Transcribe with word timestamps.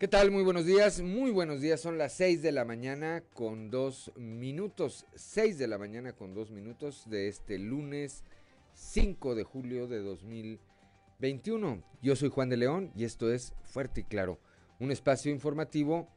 ¿Qué 0.00 0.08
tal? 0.08 0.30
Muy 0.30 0.42
buenos 0.42 0.64
días, 0.64 1.02
muy 1.02 1.30
buenos 1.30 1.60
días. 1.60 1.78
Son 1.78 1.98
las 1.98 2.14
6 2.14 2.40
de 2.40 2.52
la 2.52 2.64
mañana 2.64 3.22
con 3.34 3.70
dos 3.70 4.10
minutos. 4.16 5.04
6 5.14 5.58
de 5.58 5.66
la 5.66 5.76
mañana 5.76 6.14
con 6.14 6.32
dos 6.32 6.50
minutos 6.50 7.04
de 7.10 7.28
este 7.28 7.58
lunes 7.58 8.24
5 8.72 9.34
de 9.34 9.44
julio 9.44 9.88
de 9.88 9.98
2021. 9.98 11.82
Yo 12.00 12.16
soy 12.16 12.30
Juan 12.30 12.48
de 12.48 12.56
León 12.56 12.90
y 12.96 13.04
esto 13.04 13.30
es 13.30 13.52
Fuerte 13.64 14.00
y 14.00 14.04
Claro, 14.04 14.38
un 14.78 14.90
espacio 14.90 15.30
informativo 15.30 16.08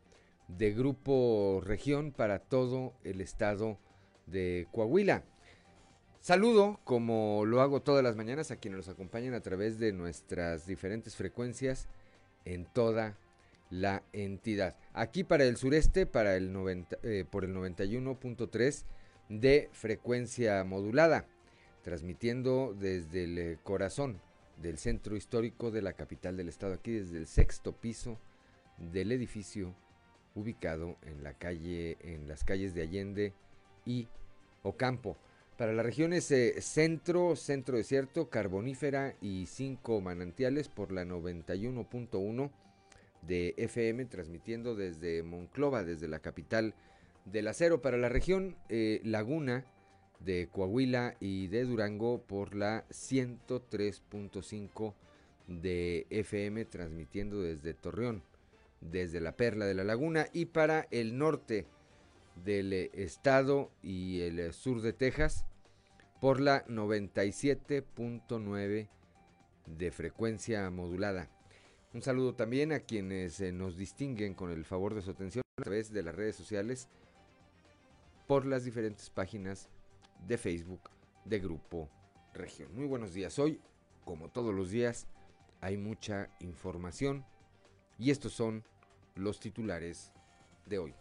de 0.48 0.72
Grupo 0.72 1.60
Región 1.62 2.14
para 2.14 2.40
todo 2.40 2.94
el 3.04 3.20
estado 3.20 3.80
de 4.28 4.66
Coahuila. 4.72 5.26
Saludo, 6.22 6.80
como 6.86 7.44
lo 7.46 7.60
hago 7.60 7.82
todas 7.82 8.02
las 8.02 8.16
mañanas, 8.16 8.50
a 8.50 8.56
quienes 8.56 8.78
nos 8.78 8.88
acompañan 8.88 9.34
a 9.34 9.42
través 9.42 9.78
de 9.78 9.92
nuestras 9.92 10.66
diferentes 10.68 11.18
frecuencias 11.18 11.90
en 12.46 12.64
toda 12.64 13.18
la 13.74 14.04
entidad. 14.14 14.76
Aquí 14.94 15.24
para 15.24 15.46
el 15.46 15.58
sureste, 15.58 16.06
para 16.06 16.36
el 16.36 16.54
90, 16.54 16.98
eh, 17.02 17.26
por 17.30 17.44
el 17.44 17.56
91.3 17.56 18.86
de 19.30 19.70
frecuencia 19.72 20.64
modulada, 20.64 21.26
transmitiendo 21.82 22.76
desde 22.80 23.24
el 23.24 23.38
eh, 23.40 23.58
corazón 23.64 24.22
del 24.62 24.78
centro 24.78 25.16
histórico 25.16 25.72
de 25.72 25.82
la 25.82 25.94
capital 25.94 26.38
del 26.38 26.50
estado, 26.50 26.76
aquí 26.76 26.92
desde 26.92 27.18
el 27.18 27.26
sexto 27.26 27.72
piso 27.72 28.20
del 28.78 29.12
edificio 29.12 29.74
ubicado 30.36 30.98
en 31.02 31.24
la 31.24 31.34
calle, 31.34 31.98
en 32.02 32.28
las 32.28 32.44
calles 32.44 32.76
de 32.76 32.84
Allende 32.84 33.34
y 33.88 34.08
Ocampo. 34.62 35.18
Para 35.58 35.74
las 35.74 35.86
regiones 35.86 36.30
eh, 36.30 36.62
centro, 36.62 37.36
centro 37.36 37.78
desierto, 37.78 38.30
carbonífera 38.30 39.16
y 39.20 39.48
cinco 39.48 40.00
manantiales 40.00 40.70
por 40.70 40.92
la 40.92 41.06
91.1 41.06 42.52
de 43.28 43.54
FM, 43.58 44.06
transmitiendo 44.06 44.76
desde 44.76 45.24
Monclova, 45.24 45.84
desde 45.84 46.08
la 46.08 46.20
capital 46.20 46.76
del 47.26 47.48
acero, 47.48 47.82
para 47.82 47.98
la 47.98 48.10
región 48.10 48.56
eh, 48.70 49.02
Laguna 49.04 49.66
de 50.20 50.48
Coahuila 50.52 51.16
y 51.20 51.48
de 51.48 51.66
Durango 51.66 52.22
por 52.22 52.54
la 52.56 52.86
103.5 52.90 54.94
de 55.48 56.06
FM, 56.10 56.66
transmitiendo 56.66 57.42
desde 57.42 57.74
Torreón, 57.74 58.22
desde 58.82 59.22
la 59.22 59.36
Perla 59.36 59.66
de 59.66 59.74
la 59.74 59.84
Laguna, 59.84 60.28
y 60.34 60.46
para 60.46 60.88
el 60.92 61.18
norte 61.18 61.66
del 62.44 62.74
eh, 62.74 62.92
estado 62.94 63.72
y 63.82 64.22
el 64.22 64.38
eh, 64.40 64.54
sur 64.54 64.82
de 64.82 64.94
Texas 64.94 65.46
por 66.20 66.40
la 66.40 66.64
97.9 66.68 68.88
de 69.66 69.92
frecuencia 69.92 70.70
modulada. 70.70 71.32
Un 71.94 72.02
saludo 72.02 72.34
también 72.34 72.72
a 72.72 72.80
quienes 72.80 73.40
eh, 73.40 73.52
nos 73.52 73.78
distinguen 73.78 74.34
con 74.34 74.50
el 74.50 74.66
favor 74.66 74.96
de 74.96 75.04
su 75.04 75.12
atención 75.12 75.44
a 75.60 75.64
través 75.64 75.94
de 75.94 76.02
las 76.02 76.16
redes 76.16 76.36
sociales 76.36 76.90
por 78.26 78.48
las 78.48 78.64
diferentes 78.64 79.12
páginas 79.12 79.70
de 80.28 80.40
Facebook 80.40 80.90
de 81.24 81.40
Grupo 81.40 81.92
Región. 82.34 82.74
Muy 82.74 82.88
buenos 82.88 83.14
días. 83.14 83.38
Hoy, 83.38 83.62
como 84.06 84.30
todos 84.30 84.56
los 84.56 84.72
días, 84.72 85.06
hay 85.62 85.78
mucha 85.78 86.32
información 86.40 87.26
y 88.00 88.10
estos 88.10 88.34
son 88.34 88.64
los 89.14 89.40
titulares 89.40 90.12
de 90.66 90.80
hoy. 90.80 90.96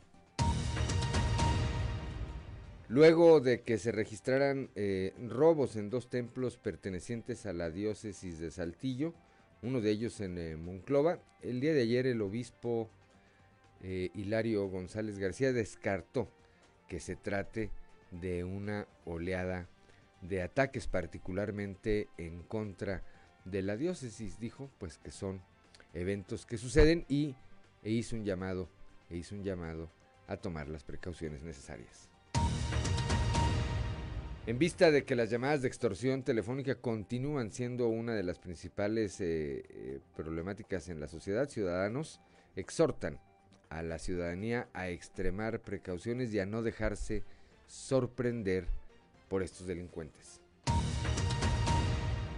Luego 2.89 3.41
de 3.41 3.63
que 3.63 3.79
se 3.79 3.93
registraran 3.93 4.69
eh, 4.75 5.15
robos 5.27 5.77
en 5.77 5.89
dos 5.89 6.11
templos 6.11 6.59
pertenecientes 6.59 7.47
a 7.47 7.55
la 7.55 7.71
diócesis 7.71 8.39
de 8.39 8.51
Saltillo, 8.51 9.15
uno 9.63 9.81
de 9.81 9.91
ellos 9.91 10.21
en 10.21 10.39
eh, 10.39 10.57
Monclova. 10.57 11.21
El 11.41 11.61
día 11.61 11.73
de 11.73 11.83
ayer 11.83 12.07
el 12.07 12.21
obispo 12.21 12.91
eh, 13.83 14.11
Hilario 14.15 14.67
González 14.69 15.19
García 15.19 15.53
descartó 15.53 16.29
que 16.89 17.01
se 17.01 17.17
trate 17.17 17.71
de 18.11 18.45
una 18.45 18.87
oleada 19.05 19.69
de 20.21 20.43
ataques 20.43 20.87
particularmente 20.87 22.09
en 22.19 22.43
contra 22.43 23.03
de 23.45 23.63
la 23.63 23.77
diócesis. 23.77 24.39
Dijo 24.39 24.69
pues 24.79 24.99
que 24.99 25.11
son 25.11 25.41
eventos 25.95 26.45
que 26.45 26.59
suceden 26.59 27.05
y 27.09 27.37
e 27.83 27.91
hizo 27.91 28.17
un 28.17 28.25
llamado, 28.25 28.69
e 29.11 29.17
hizo 29.17 29.35
un 29.35 29.43
llamado 29.43 29.91
a 30.29 30.37
tomar 30.37 30.69
las 30.69 30.85
precauciones 30.85 31.43
necesarias. 31.43 32.12
En 34.45 34.59
vista 34.59 34.91
de 34.91 35.05
que 35.05 35.15
las 35.15 35.31
llamadas 35.31 35.63
de 35.63 35.69
extorsión 35.69 36.25
telefónica 36.25 36.75
continúan 36.75 37.53
siendo 37.53 37.87
una 37.87 38.13
de 38.13 38.25
las 38.25 38.41
principales 38.41 39.21
eh, 39.21 39.63
eh, 39.69 40.01
problemáticas 40.17 40.89
en 40.89 40.99
la 40.99 41.07
sociedad, 41.07 41.49
ciudadanos 41.49 42.21
exhortan 42.57 43.21
a 43.69 43.85
la 43.85 44.01
ciudadanía 44.01 44.69
a 44.73 44.89
extremar 44.89 45.61
precauciones 45.61 46.35
y 46.35 46.41
a 46.41 46.47
no 46.47 46.65
dejarse 46.65 47.23
sorprender 47.69 48.67
por 49.29 49.45
estos 49.45 49.69
delincuentes. 49.69 50.41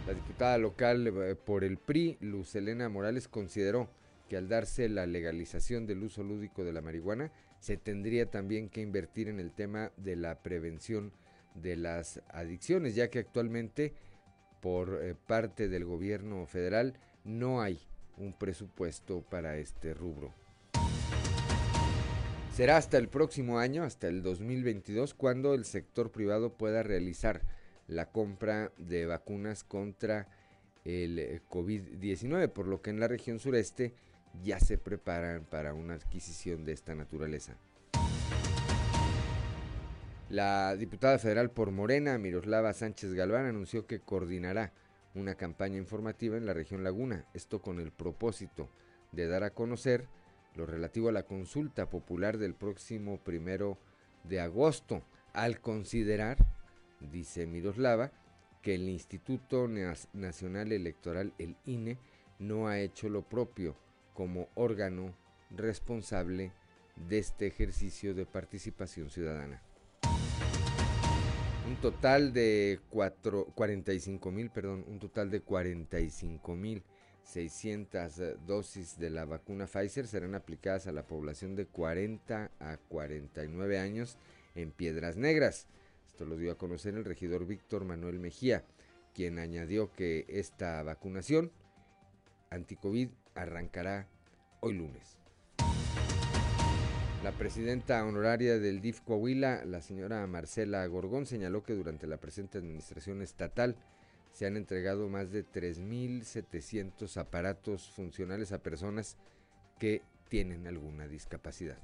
La 0.06 0.12
diputada 0.12 0.58
local 0.58 1.06
eh, 1.06 1.36
por 1.36 1.64
el 1.64 1.78
PRI, 1.78 2.18
Luz 2.20 2.54
Elena 2.54 2.90
Morales, 2.90 3.28
consideró 3.28 3.88
que 4.28 4.36
al 4.36 4.50
darse 4.50 4.90
la 4.90 5.06
legalización 5.06 5.86
del 5.86 6.02
uso 6.02 6.22
lúdico 6.22 6.64
de 6.64 6.74
la 6.74 6.82
marihuana, 6.82 7.32
se 7.60 7.78
tendría 7.78 8.30
también 8.30 8.68
que 8.68 8.82
invertir 8.82 9.28
en 9.28 9.40
el 9.40 9.52
tema 9.52 9.90
de 9.96 10.16
la 10.16 10.42
prevención 10.42 11.10
de 11.54 11.76
las 11.76 12.20
adicciones, 12.28 12.94
ya 12.94 13.08
que 13.08 13.20
actualmente 13.20 13.94
por 14.60 15.00
eh, 15.02 15.14
parte 15.14 15.68
del 15.68 15.84
gobierno 15.84 16.46
federal 16.46 16.94
no 17.24 17.60
hay 17.60 17.78
un 18.16 18.32
presupuesto 18.32 19.22
para 19.22 19.56
este 19.56 19.94
rubro. 19.94 20.32
Será 22.54 22.76
hasta 22.76 22.98
el 22.98 23.08
próximo 23.08 23.58
año, 23.58 23.82
hasta 23.82 24.06
el 24.06 24.22
2022, 24.22 25.14
cuando 25.14 25.54
el 25.54 25.64
sector 25.64 26.12
privado 26.12 26.52
pueda 26.52 26.82
realizar 26.82 27.42
la 27.88 28.10
compra 28.12 28.72
de 28.78 29.06
vacunas 29.06 29.64
contra 29.64 30.28
el 30.84 31.18
eh, 31.18 31.40
COVID-19, 31.50 32.48
por 32.50 32.68
lo 32.68 32.80
que 32.80 32.90
en 32.90 33.00
la 33.00 33.08
región 33.08 33.40
sureste 33.40 33.94
ya 34.42 34.60
se 34.60 34.78
preparan 34.78 35.44
para 35.44 35.74
una 35.74 35.94
adquisición 35.94 36.64
de 36.64 36.72
esta 36.72 36.94
naturaleza. 36.94 37.56
La 40.30 40.74
diputada 40.74 41.18
federal 41.18 41.50
por 41.50 41.70
Morena, 41.70 42.16
Miroslava 42.16 42.72
Sánchez 42.72 43.12
Galván, 43.12 43.44
anunció 43.44 43.86
que 43.86 44.00
coordinará 44.00 44.72
una 45.14 45.34
campaña 45.34 45.76
informativa 45.76 46.38
en 46.38 46.46
la 46.46 46.54
región 46.54 46.82
Laguna, 46.82 47.26
esto 47.34 47.60
con 47.60 47.78
el 47.78 47.92
propósito 47.92 48.70
de 49.12 49.28
dar 49.28 49.44
a 49.44 49.50
conocer 49.50 50.08
lo 50.54 50.64
relativo 50.64 51.10
a 51.10 51.12
la 51.12 51.24
consulta 51.24 51.90
popular 51.90 52.38
del 52.38 52.54
próximo 52.54 53.18
primero 53.22 53.78
de 54.24 54.40
agosto, 54.40 55.02
al 55.34 55.60
considerar, 55.60 56.38
dice 57.00 57.46
Miroslava, 57.46 58.10
que 58.62 58.76
el 58.76 58.88
Instituto 58.88 59.68
Nacional 59.68 60.72
Electoral, 60.72 61.34
el 61.38 61.56
INE, 61.66 61.98
no 62.38 62.66
ha 62.66 62.80
hecho 62.80 63.10
lo 63.10 63.28
propio 63.28 63.76
como 64.14 64.48
órgano 64.54 65.14
responsable 65.50 66.52
de 66.96 67.18
este 67.18 67.46
ejercicio 67.46 68.14
de 68.14 68.24
participación 68.24 69.10
ciudadana. 69.10 69.60
Un 71.74 71.80
total 71.80 72.32
de 72.32 72.78
45 72.88 74.30
mil, 74.30 74.48
perdón, 74.50 74.84
un 74.86 75.00
total 75.00 75.28
de 75.28 75.40
45 75.40 76.54
mil 76.54 76.84
600 77.24 78.18
eh, 78.20 78.36
dosis 78.46 78.96
de 78.96 79.10
la 79.10 79.24
vacuna 79.24 79.66
Pfizer 79.66 80.06
serán 80.06 80.36
aplicadas 80.36 80.86
a 80.86 80.92
la 80.92 81.04
población 81.04 81.56
de 81.56 81.66
40 81.66 82.52
a 82.60 82.76
49 82.76 83.78
años 83.80 84.18
en 84.54 84.70
Piedras 84.70 85.16
Negras. 85.16 85.66
Esto 86.06 86.24
lo 86.24 86.36
dio 86.36 86.52
a 86.52 86.58
conocer 86.58 86.94
el 86.94 87.04
regidor 87.04 87.44
Víctor 87.44 87.84
Manuel 87.84 88.20
Mejía, 88.20 88.64
quien 89.12 89.40
añadió 89.40 89.92
que 89.92 90.26
esta 90.28 90.80
vacunación 90.84 91.50
anticovid 92.50 93.08
arrancará 93.34 94.06
hoy 94.60 94.74
lunes. 94.74 95.23
La 97.24 97.32
presidenta 97.32 98.04
honoraria 98.04 98.58
del 98.58 98.82
DIF 98.82 99.00
Coahuila, 99.00 99.64
la 99.64 99.80
señora 99.80 100.26
Marcela 100.26 100.86
Gorgón, 100.86 101.24
señaló 101.24 101.62
que 101.62 101.72
durante 101.72 102.06
la 102.06 102.18
presente 102.18 102.58
administración 102.58 103.22
estatal 103.22 103.76
se 104.30 104.44
han 104.44 104.58
entregado 104.58 105.08
más 105.08 105.32
de 105.32 105.42
3.700 105.42 107.16
aparatos 107.16 107.88
funcionales 107.88 108.52
a 108.52 108.62
personas 108.62 109.16
que 109.78 110.02
tienen 110.28 110.66
alguna 110.66 111.08
discapacidad. 111.08 111.78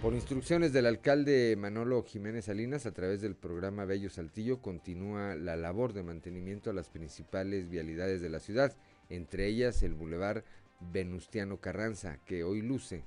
Por 0.00 0.14
instrucciones 0.14 0.72
del 0.72 0.86
alcalde 0.86 1.56
Manolo 1.58 2.04
Jiménez 2.04 2.44
Salinas, 2.44 2.86
a 2.86 2.92
través 2.92 3.22
del 3.22 3.34
programa 3.34 3.86
Bello 3.86 4.08
Saltillo, 4.08 4.62
continúa 4.62 5.34
la 5.34 5.56
labor 5.56 5.94
de 5.94 6.04
mantenimiento 6.04 6.70
a 6.70 6.74
las 6.74 6.90
principales 6.90 7.68
vialidades 7.68 8.20
de 8.20 8.28
la 8.28 8.38
ciudad, 8.38 8.76
entre 9.08 9.48
ellas 9.48 9.82
el 9.82 9.94
bulevar 9.94 10.44
Venustiano 10.78 11.56
Carranza, 11.56 12.18
que 12.24 12.44
hoy 12.44 12.62
luce 12.62 13.02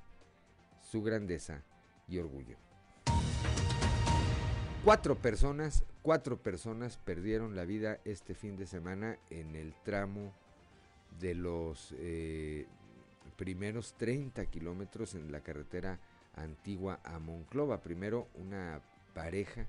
su 0.89 1.03
grandeza 1.03 1.63
y 2.07 2.17
orgullo. 2.17 2.57
Cuatro 4.83 5.15
personas, 5.15 5.83
cuatro 6.01 6.41
personas 6.41 6.97
perdieron 6.97 7.55
la 7.55 7.65
vida 7.65 7.99
este 8.05 8.33
fin 8.33 8.57
de 8.57 8.65
semana 8.65 9.17
en 9.29 9.55
el 9.55 9.73
tramo 9.83 10.33
de 11.19 11.35
los 11.35 11.93
eh, 11.97 12.65
primeros 13.35 13.93
30 13.97 14.45
kilómetros 14.47 15.15
en 15.15 15.31
la 15.31 15.41
carretera 15.41 15.99
antigua 16.35 16.99
a 17.03 17.19
Monclova. 17.19 17.81
Primero 17.81 18.27
una 18.35 18.81
pareja 19.13 19.67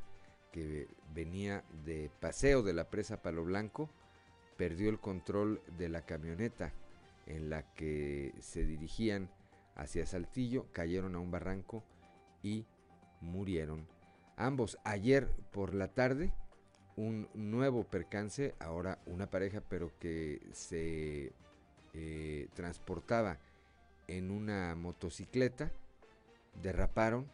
que 0.53 0.89
venía 1.15 1.65
de 1.85 2.11
paseo 2.21 2.63
de 2.63 2.73
la 2.73 2.89
presa 2.89 3.21
Palo 3.21 3.45
Blanco 3.45 3.91
perdió 4.57 4.89
el 4.89 5.01
control 5.01 5.61
de 5.77 5.89
la 5.89 6.03
camioneta 6.03 6.73
en 7.27 7.51
la 7.51 7.63
que 7.75 8.33
se 8.41 8.65
dirigían 8.65 9.29
hacia 9.77 10.07
Saltillo, 10.07 10.67
cayeron 10.73 11.15
a 11.15 11.19
un 11.21 11.31
barranco 11.31 11.85
y 12.43 12.67
murieron 13.21 13.87
ambos. 14.37 14.79
Ayer 14.85 15.29
por 15.53 15.75
la 15.75 15.89
tarde, 15.89 16.33
un 16.97 17.29
nuevo 17.35 17.85
percance, 17.85 18.55
ahora 18.59 18.99
una 19.07 19.31
pareja, 19.31 19.63
pero 19.69 19.93
que 19.99 20.41
se 20.53 21.33
eh, 21.95 22.49
transportaba 22.55 23.39
en 24.07 24.31
una 24.31 24.75
motocicleta, 24.75 25.73
derraparon 26.61 27.31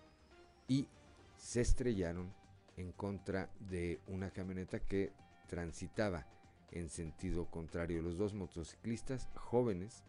y 0.68 0.88
se 1.36 1.60
estrellaron 1.60 2.32
en 2.76 2.92
contra 2.92 3.50
de 3.60 4.00
una 4.06 4.30
camioneta 4.30 4.80
que 4.80 5.12
transitaba 5.48 6.26
en 6.70 6.90
sentido 6.90 7.46
contrario. 7.50 8.02
Los 8.02 8.18
dos 8.18 8.34
motociclistas 8.34 9.28
jóvenes 9.34 10.04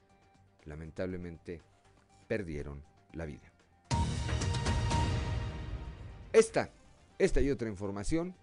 lamentablemente 0.66 1.62
perdieron 2.28 2.84
la 3.14 3.26
vida. 3.26 3.52
Esta, 6.34 6.70
esta 7.18 7.42
y 7.42 7.50
otra 7.50 7.70
información 7.70 8.36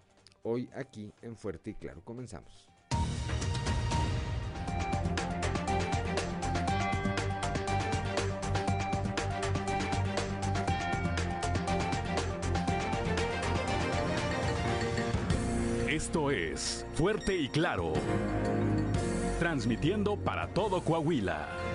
hoy 0.43 0.69
aquí 0.75 1.13
en 1.21 1.35
Fuerte 1.35 1.71
y 1.71 1.73
Claro. 1.75 2.01
Comenzamos. 2.03 2.69
Esto 15.87 16.29
es 16.31 16.85
Fuerte 16.95 17.35
y 17.37 17.47
Claro. 17.47 17.93
Transmitiendo 19.39 20.17
para 20.17 20.47
todo 20.49 20.83
Coahuila. 20.83 21.74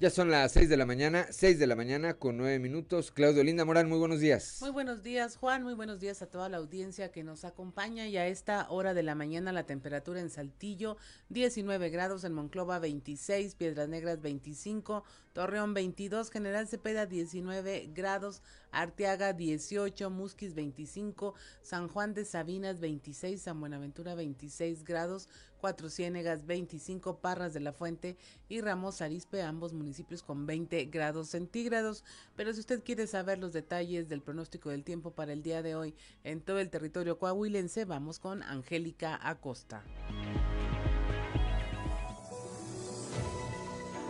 Ya 0.00 0.10
son 0.10 0.30
las 0.30 0.52
6 0.52 0.68
de 0.68 0.76
la 0.76 0.86
mañana, 0.86 1.26
6 1.28 1.58
de 1.58 1.66
la 1.66 1.74
mañana 1.74 2.14
con 2.14 2.36
9 2.36 2.60
minutos. 2.60 3.10
Claudio 3.10 3.42
Linda 3.42 3.64
Morán, 3.64 3.88
muy 3.88 3.98
buenos 3.98 4.20
días. 4.20 4.58
Muy 4.60 4.70
buenos 4.70 5.02
días, 5.02 5.36
Juan. 5.36 5.64
Muy 5.64 5.74
buenos 5.74 5.98
días 5.98 6.22
a 6.22 6.26
toda 6.26 6.48
la 6.48 6.58
audiencia 6.58 7.10
que 7.10 7.24
nos 7.24 7.44
acompaña. 7.44 8.06
Y 8.06 8.16
a 8.16 8.28
esta 8.28 8.70
hora 8.70 8.94
de 8.94 9.02
la 9.02 9.16
mañana 9.16 9.50
la 9.50 9.66
temperatura 9.66 10.20
en 10.20 10.30
Saltillo 10.30 10.98
19 11.30 11.90
grados, 11.90 12.22
en 12.22 12.32
Monclova 12.32 12.78
26, 12.78 13.56
Piedras 13.56 13.88
Negras 13.88 14.20
25, 14.20 15.02
Torreón 15.32 15.74
22, 15.74 16.30
General 16.30 16.68
Cepeda 16.68 17.06
19 17.06 17.90
grados, 17.92 18.40
Arteaga 18.70 19.32
18, 19.32 20.10
Musquis 20.10 20.54
25, 20.54 21.34
San 21.62 21.88
Juan 21.88 22.14
de 22.14 22.24
Sabinas 22.24 22.80
26, 22.80 23.40
San 23.40 23.60
Buenaventura 23.60 24.14
26 24.14 24.84
grados, 24.84 25.28
Cuatro 25.60 25.90
Ciénegas 25.90 26.46
25, 26.46 27.18
Parras 27.18 27.52
de 27.52 27.60
la 27.60 27.72
Fuente 27.72 28.16
y 28.48 28.60
Ramos 28.60 29.02
Arispe, 29.02 29.42
ambos 29.42 29.72
municipios 29.72 30.22
con 30.22 30.46
20 30.46 30.84
grados 30.86 31.28
centígrados. 31.28 32.04
Pero 32.36 32.52
si 32.52 32.60
usted 32.60 32.82
quiere 32.82 33.06
saber 33.06 33.38
los 33.38 33.52
detalles 33.52 34.08
del 34.08 34.22
pronóstico 34.22 34.70
del 34.70 34.84
tiempo 34.84 35.12
para 35.12 35.32
el 35.32 35.42
día 35.42 35.62
de 35.62 35.74
hoy 35.74 35.94
en 36.22 36.40
todo 36.40 36.60
el 36.60 36.70
territorio 36.70 37.18
coahuilense, 37.18 37.84
vamos 37.84 38.18
con 38.18 38.42
Angélica 38.42 39.18
Acosta. 39.22 39.82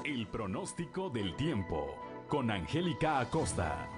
El 0.04 0.26
pronóstico 0.26 1.10
del 1.10 1.36
tiempo 1.36 1.94
con 2.28 2.50
Angélica 2.50 3.20
Acosta. 3.20 3.97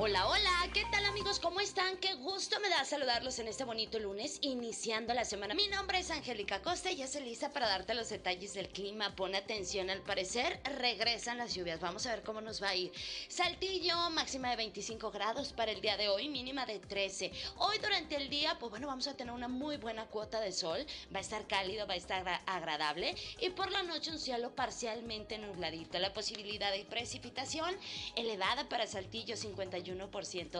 Hola, 0.00 0.28
hola, 0.28 0.70
¿qué 0.72 0.84
tal 0.92 1.04
amigos? 1.06 1.40
¿Cómo 1.40 1.58
están? 1.58 1.96
Qué 1.96 2.14
gusto 2.14 2.60
me 2.60 2.68
da 2.68 2.84
saludarlos 2.84 3.40
en 3.40 3.48
este 3.48 3.64
bonito 3.64 3.98
lunes, 3.98 4.38
iniciando 4.42 5.12
la 5.12 5.24
semana. 5.24 5.54
Mi 5.54 5.66
nombre 5.66 5.98
es 5.98 6.12
Angélica 6.12 6.62
Costa 6.62 6.92
y 6.92 6.98
ya 6.98 7.06
estoy 7.06 7.24
lista 7.24 7.52
para 7.52 7.66
darte 7.66 7.94
los 7.94 8.08
detalles 8.08 8.54
del 8.54 8.68
clima. 8.68 9.16
Pon 9.16 9.34
atención, 9.34 9.90
al 9.90 10.02
parecer 10.02 10.60
regresan 10.78 11.38
las 11.38 11.52
lluvias. 11.52 11.80
Vamos 11.80 12.06
a 12.06 12.10
ver 12.10 12.22
cómo 12.22 12.40
nos 12.40 12.62
va 12.62 12.68
a 12.68 12.76
ir. 12.76 12.92
Saltillo, 13.26 14.08
máxima 14.10 14.50
de 14.50 14.56
25 14.58 15.10
grados 15.10 15.52
para 15.52 15.72
el 15.72 15.80
día 15.80 15.96
de 15.96 16.08
hoy, 16.08 16.28
mínima 16.28 16.64
de 16.64 16.78
13. 16.78 17.32
Hoy 17.56 17.78
durante 17.78 18.14
el 18.14 18.30
día, 18.30 18.56
pues 18.60 18.70
bueno, 18.70 18.86
vamos 18.86 19.08
a 19.08 19.16
tener 19.16 19.34
una 19.34 19.48
muy 19.48 19.78
buena 19.78 20.06
cuota 20.06 20.38
de 20.38 20.52
sol. 20.52 20.86
Va 21.12 21.18
a 21.18 21.22
estar 21.22 21.48
cálido, 21.48 21.88
va 21.88 21.94
a 21.94 21.96
estar 21.96 22.24
agradable. 22.46 23.16
Y 23.40 23.50
por 23.50 23.72
la 23.72 23.82
noche 23.82 24.12
un 24.12 24.20
cielo 24.20 24.54
parcialmente 24.54 25.38
nubladito. 25.38 25.98
La 25.98 26.12
posibilidad 26.12 26.70
de 26.70 26.84
precipitación 26.84 27.76
elevada 28.14 28.68
para 28.68 28.86
Saltillo, 28.86 29.36
51 29.36 29.87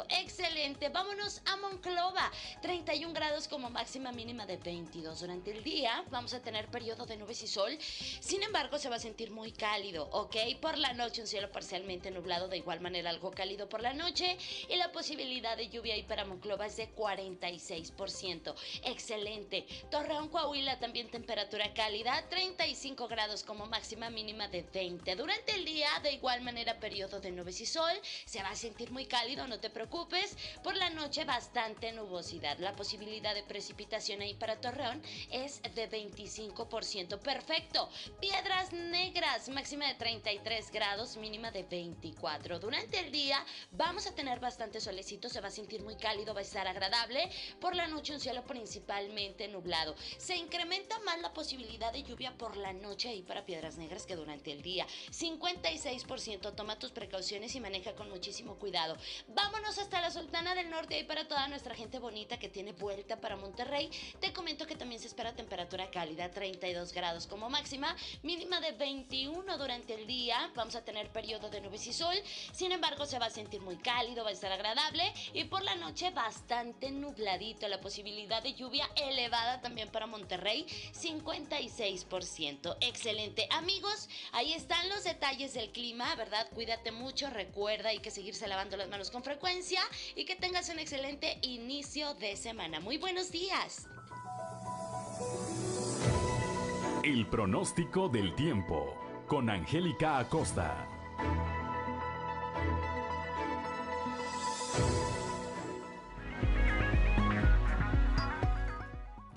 Excelente. 0.09 0.89
Vámonos 0.89 1.43
a 1.45 1.57
Monclova. 1.57 2.31
31 2.63 3.13
grados 3.13 3.47
como 3.47 3.69
máxima 3.69 4.11
mínima 4.11 4.47
de 4.47 4.57
22. 4.57 5.21
Durante 5.21 5.51
el 5.51 5.63
día 5.63 6.03
vamos 6.11 6.33
a 6.33 6.41
tener 6.41 6.69
periodo 6.69 7.05
de 7.05 7.17
nubes 7.17 7.43
y 7.43 7.47
sol. 7.47 7.77
Sin 8.21 8.43
embargo, 8.43 8.79
se 8.79 8.89
va 8.89 8.97
a 8.97 8.99
sentir 8.99 9.31
muy 9.31 9.53
cálido, 9.53 10.09
¿ok? 10.13 10.37
Por 10.63 10.79
la 10.79 10.95
noche 10.95 11.21
un 11.21 11.27
cielo 11.27 11.53
parcialmente 11.53 12.11
nublado, 12.11 12.49
de 12.49 12.57
igual 12.57 12.81
manera 12.81 13.11
algo 13.11 13.31
cálido 13.31 13.69
por 13.69 13.83
la 13.83 13.93
noche. 13.93 14.39
Y 14.69 14.77
la 14.77 14.93
posibilidad 14.93 15.57
de 15.59 15.69
lluvia 15.69 15.95
ahí 15.95 16.05
para 16.05 16.25
Monclova 16.25 16.67
es 16.67 16.77
de 16.77 16.91
46%. 16.95 18.55
Excelente. 18.85 19.67
Torreón, 19.91 20.29
Coahuila 20.29 20.79
también 20.79 21.11
temperatura 21.11 21.75
cálida. 21.75 22.27
35 22.31 23.09
grados 23.09 23.43
como 23.43 23.67
máxima 23.67 24.09
mínima 24.09 24.49
de 24.49 24.63
20. 24.63 25.17
Durante 25.17 25.53
el 25.55 25.67
día, 25.67 25.89
de 26.03 26.13
igual 26.13 26.41
manera, 26.41 26.81
periodo 26.81 27.21
de 27.21 27.31
nubes 27.31 27.61
y 27.61 27.67
sol. 27.67 27.93
Se 28.25 28.43
va 28.43 28.51
a 28.51 28.57
sentir 28.57 28.91
muy 28.91 29.05
cálido 29.05 29.18
no 29.49 29.59
te 29.59 29.69
preocupes. 29.69 30.37
Por 30.63 30.77
la 30.77 30.91
noche 30.91 31.25
bastante 31.25 31.93
nubosidad. 31.93 32.59
La 32.59 32.77
posibilidad 32.77 33.35
de 33.35 33.43
precipitación 33.43 34.21
ahí 34.21 34.35
para 34.35 34.61
Torreón 34.61 35.03
es 35.33 35.61
de 35.63 35.91
25%. 35.91 37.19
Perfecto. 37.19 37.91
Piedras 38.21 38.73
negras, 38.73 39.49
máxima 39.49 39.89
de 39.89 39.95
33 39.95 40.71
grados, 40.71 41.17
mínima 41.17 41.51
de 41.51 41.65
24. 41.65 42.61
Durante 42.61 43.01
el 43.01 43.11
día 43.11 43.45
vamos 43.73 44.07
a 44.07 44.15
tener 44.15 44.39
bastante 44.39 44.81
solecito, 44.81 45.29
se 45.29 45.41
va 45.41 45.49
a 45.49 45.51
sentir 45.51 45.83
muy 45.83 45.97
cálido, 45.97 46.33
va 46.33 46.41
a 46.41 46.45
estar 46.45 46.69
agradable. 46.69 47.29
Por 47.61 47.75
la 47.75 47.89
noche 47.89 48.15
un 48.15 48.21
cielo 48.21 48.45
principalmente 48.45 49.49
nublado. 49.49 49.97
Se 50.17 50.37
incrementa 50.37 50.99
más 51.01 51.21
la 51.21 51.33
posibilidad 51.33 51.93
de 51.93 52.05
lluvia 52.05 52.37
por 52.39 52.57
la 52.57 52.73
noche 52.73 53.09
ahí 53.09 53.23
para 53.23 53.45
Piedras 53.45 53.79
Negras 53.79 54.07
que 54.07 54.15
durante 54.15 54.53
el 54.53 54.63
día. 54.63 54.87
56%. 55.11 56.55
Toma 56.55 56.79
tus 56.79 56.93
precauciones 56.93 57.55
y 57.57 57.61
maneja 57.61 57.95
con 57.95 58.09
muchísimo 58.09 58.55
cuidado. 58.59 58.97
Vámonos 59.29 59.79
hasta 59.79 60.01
la 60.01 60.11
Sultana 60.11 60.55
del 60.55 60.71
Norte 60.71 60.99
y 60.99 61.05
para 61.05 61.29
toda 61.29 61.49
nuestra 61.49 61.75
gente 61.75 61.99
bonita 61.99 62.39
que 62.39 62.49
tiene 62.49 62.73
vuelta 62.73 63.21
para 63.21 63.37
Monterrey. 63.37 63.91
Te 64.21 64.33
comento 64.33 64.67
que 64.67 64.77
también 64.77 65.01
se 65.01 65.09
espera 65.09 65.35
temperatura 65.35 65.91
cálida, 65.91 66.31
32 66.31 66.93
grados 66.93 67.27
como 67.27 67.49
máxima, 67.49 67.97
mínima 68.23 68.61
de 68.61 68.73
21 68.73 69.59
durante 69.59 69.95
el 69.95 70.07
día. 70.07 70.51
Vamos 70.55 70.75
a 70.77 70.85
tener 70.85 71.11
periodo 71.11 71.51
de 71.51 71.61
nubes 71.61 71.87
y 71.87 71.93
sol. 71.93 72.17
Sin 72.53 72.73
embargo, 72.73 73.07
se 73.07 73.19
va 73.19 73.27
a 73.27 73.31
sentir 73.31 73.61
muy 73.61 73.77
cálido, 73.77 74.25
va 74.25 74.31
a 74.31 74.33
estar 74.33 74.53
agradable 74.53 75.13
y 75.33 75.45
por 75.45 75.63
la 75.63 75.75
noche 75.77 76.11
bastante 76.11 76.91
nubladito. 76.91 77.69
La 77.69 77.81
posibilidad 77.81 78.43
de 78.43 78.55
lluvia 78.55 78.89
elevada 78.97 79.61
también 79.61 79.91
para 79.91 80.07
Monterrey, 80.07 80.67
56%. 80.93 82.77
Excelente. 82.81 83.47
Amigos, 83.51 84.09
ahí 84.33 84.53
están 84.53 84.89
los 84.89 85.05
detalles 85.05 85.55
del 85.55 85.71
clima, 85.71 86.15
¿verdad? 86.17 86.49
Cuídate 86.55 86.93
mucho, 86.93 87.31
recuerda, 87.31 87.91
hay 87.91 87.99
que 87.99 88.11
seguirse 88.11 88.47
lavando 88.47 88.77
las 88.77 88.88
manos 88.89 89.11
con 89.11 89.23
frecuencia 89.23 89.81
y 90.15 90.25
que 90.25 90.37
tengas 90.37 90.69
un 90.69 90.79
excelente 90.79 91.39
inicio 91.43 92.15
de 92.15 92.37
semana. 92.37 92.81
Muy 92.81 92.99
buenos 92.99 93.31
días. 93.31 93.87
El 97.03 97.27
pronóstico 97.27 98.09
del 98.09 98.35
tiempo 98.35 98.95
con 99.27 99.51
Angélica 99.51 100.19
Acosta. 100.19 100.87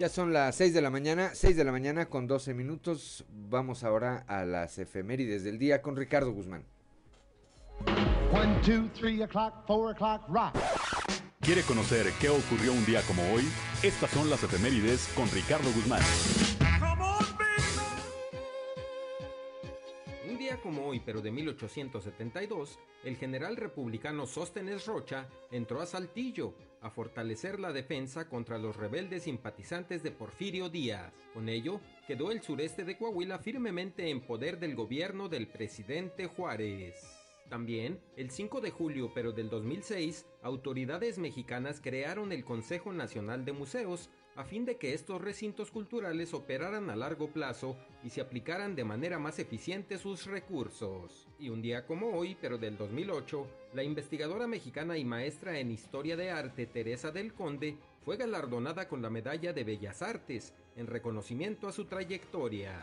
Ya 0.02 0.10
son 0.10 0.34
las 0.34 0.56
6 0.56 0.74
de 0.74 0.82
la 0.82 0.90
mañana, 0.90 1.36
6 1.36 1.56
de 1.56 1.64
la 1.64 1.72
mañana 1.72 2.08
con 2.08 2.26
12 2.26 2.56
minutos. 2.56 3.24
Vamos 3.30 3.84
ahora 3.84 4.26
a 4.28 4.46
las 4.46 4.80
efemérides 4.80 5.44
del 5.44 5.60
día 5.60 5.84
con 5.84 5.96
Ricardo 5.96 6.32
Guzmán. 6.32 6.66
One, 8.34 8.62
two, 8.62 8.88
three 8.94 9.22
o'clock, 9.24 9.68
four 9.68 9.92
o'clock, 9.92 10.22
rock. 10.30 10.56
¿Quiere 11.42 11.64
conocer 11.64 12.06
qué 12.22 12.30
ocurrió 12.30 12.72
un 12.72 12.86
día 12.86 13.02
como 13.02 13.22
hoy? 13.34 13.44
Estas 13.84 14.10
son 14.12 14.30
las 14.30 14.42
efemérides 14.42 15.12
con 15.18 15.30
Ricardo 15.32 15.70
Guzmán. 15.74 16.02
Un 20.30 20.38
día 20.38 20.62
como 20.62 20.88
hoy, 20.88 21.02
pero 21.06 21.20
de 21.20 21.30
1872, 21.30 22.80
el 23.04 23.18
general 23.18 23.58
republicano 23.58 24.26
Sóstenes 24.26 24.86
Rocha 24.86 25.28
entró 25.52 25.82
a 25.82 25.86
Saltillo 25.86 26.54
a 26.80 26.90
fortalecer 26.90 27.60
la 27.60 27.74
defensa 27.74 28.30
contra 28.30 28.58
los 28.58 28.78
rebeldes 28.78 29.24
simpatizantes 29.24 30.04
de 30.04 30.12
Porfirio 30.12 30.70
Díaz. 30.70 31.12
Con 31.34 31.50
ello, 31.50 31.82
quedó 32.08 32.32
el 32.32 32.42
sureste 32.42 32.86
de 32.86 32.98
Coahuila 32.98 33.40
firmemente 33.40 34.10
en 34.10 34.22
poder 34.22 34.58
del 34.58 34.74
gobierno 34.74 35.28
del 35.28 35.48
presidente 35.48 36.28
Juárez. 36.28 37.21
También, 37.52 38.00
el 38.16 38.32
5 38.32 38.62
de 38.62 38.72
julio 38.72 39.12
pero 39.14 39.34
del 39.34 39.50
2006, 39.50 40.26
autoridades 40.42 41.18
mexicanas 41.18 41.82
crearon 41.82 42.32
el 42.32 42.46
Consejo 42.46 42.94
Nacional 42.94 43.44
de 43.44 43.52
Museos 43.52 44.10
a 44.38 44.46
fin 44.46 44.64
de 44.64 44.78
que 44.78 44.94
estos 44.94 45.20
recintos 45.20 45.70
culturales 45.70 46.34
operaran 46.34 46.90
a 46.90 46.96
largo 46.96 47.28
plazo 47.28 47.76
y 48.06 48.10
se 48.10 48.22
aplicaran 48.22 48.74
de 48.74 48.86
manera 48.86 49.20
más 49.20 49.38
eficiente 49.38 49.98
sus 49.98 50.28
recursos. 50.28 51.28
Y 51.40 51.50
un 51.50 51.62
día 51.62 51.86
como 51.86 52.18
hoy, 52.18 52.38
pero 52.40 52.58
del 52.58 52.78
2008, 52.78 53.46
la 53.74 53.84
investigadora 53.84 54.48
mexicana 54.48 54.98
y 54.98 55.04
maestra 55.04 55.60
en 55.60 55.72
Historia 55.72 56.16
de 56.16 56.32
Arte 56.32 56.68
Teresa 56.68 57.12
del 57.12 57.34
Conde 57.34 57.76
fue 58.06 58.16
galardonada 58.16 58.88
con 58.88 59.02
la 59.02 59.10
Medalla 59.10 59.52
de 59.52 59.66
Bellas 59.66 60.02
Artes 60.02 60.54
en 60.78 60.88
reconocimiento 60.88 61.68
a 61.68 61.74
su 61.74 61.84
trayectoria. 61.84 62.82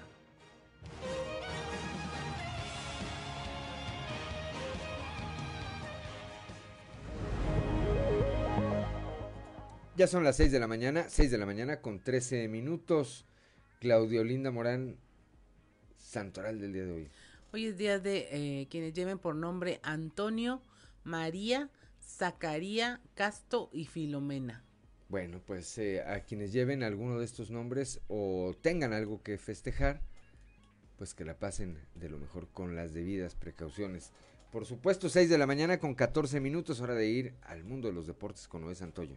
Ya 9.98 10.06
son 10.06 10.22
las 10.22 10.36
6 10.36 10.52
de 10.52 10.60
la 10.60 10.68
mañana, 10.68 11.06
6 11.08 11.28
de 11.28 11.38
la 11.38 11.44
mañana 11.44 11.80
con 11.80 11.98
13 11.98 12.46
minutos. 12.46 13.26
Claudio 13.80 14.22
Linda 14.22 14.52
Morán, 14.52 14.96
santoral 15.96 16.60
del 16.60 16.72
día 16.72 16.84
de 16.84 16.92
hoy. 16.92 17.08
Hoy 17.52 17.66
es 17.66 17.76
día 17.76 17.98
de 17.98 18.28
eh, 18.30 18.68
quienes 18.70 18.94
lleven 18.94 19.18
por 19.18 19.34
nombre 19.34 19.80
Antonio, 19.82 20.62
María, 21.02 21.68
Zacaría, 22.00 23.00
Casto 23.16 23.70
y 23.72 23.86
Filomena. 23.86 24.62
Bueno, 25.08 25.42
pues 25.44 25.76
eh, 25.78 26.04
a 26.04 26.20
quienes 26.20 26.52
lleven 26.52 26.84
alguno 26.84 27.18
de 27.18 27.24
estos 27.24 27.50
nombres 27.50 28.00
o 28.06 28.54
tengan 28.62 28.92
algo 28.92 29.24
que 29.24 29.36
festejar, 29.36 30.00
pues 30.96 31.12
que 31.12 31.24
la 31.24 31.40
pasen 31.40 31.76
de 31.96 32.08
lo 32.08 32.18
mejor 32.20 32.46
con 32.52 32.76
las 32.76 32.94
debidas 32.94 33.34
precauciones. 33.34 34.12
Por 34.52 34.64
supuesto, 34.64 35.08
6 35.08 35.28
de 35.28 35.38
la 35.38 35.48
mañana 35.48 35.80
con 35.80 35.96
14 35.96 36.38
minutos, 36.38 36.80
hora 36.80 36.94
de 36.94 37.08
ir 37.08 37.34
al 37.42 37.64
mundo 37.64 37.88
de 37.88 37.94
los 37.94 38.06
deportes 38.06 38.46
con 38.46 38.62
Noé 38.62 38.76
Santoyo. 38.76 39.16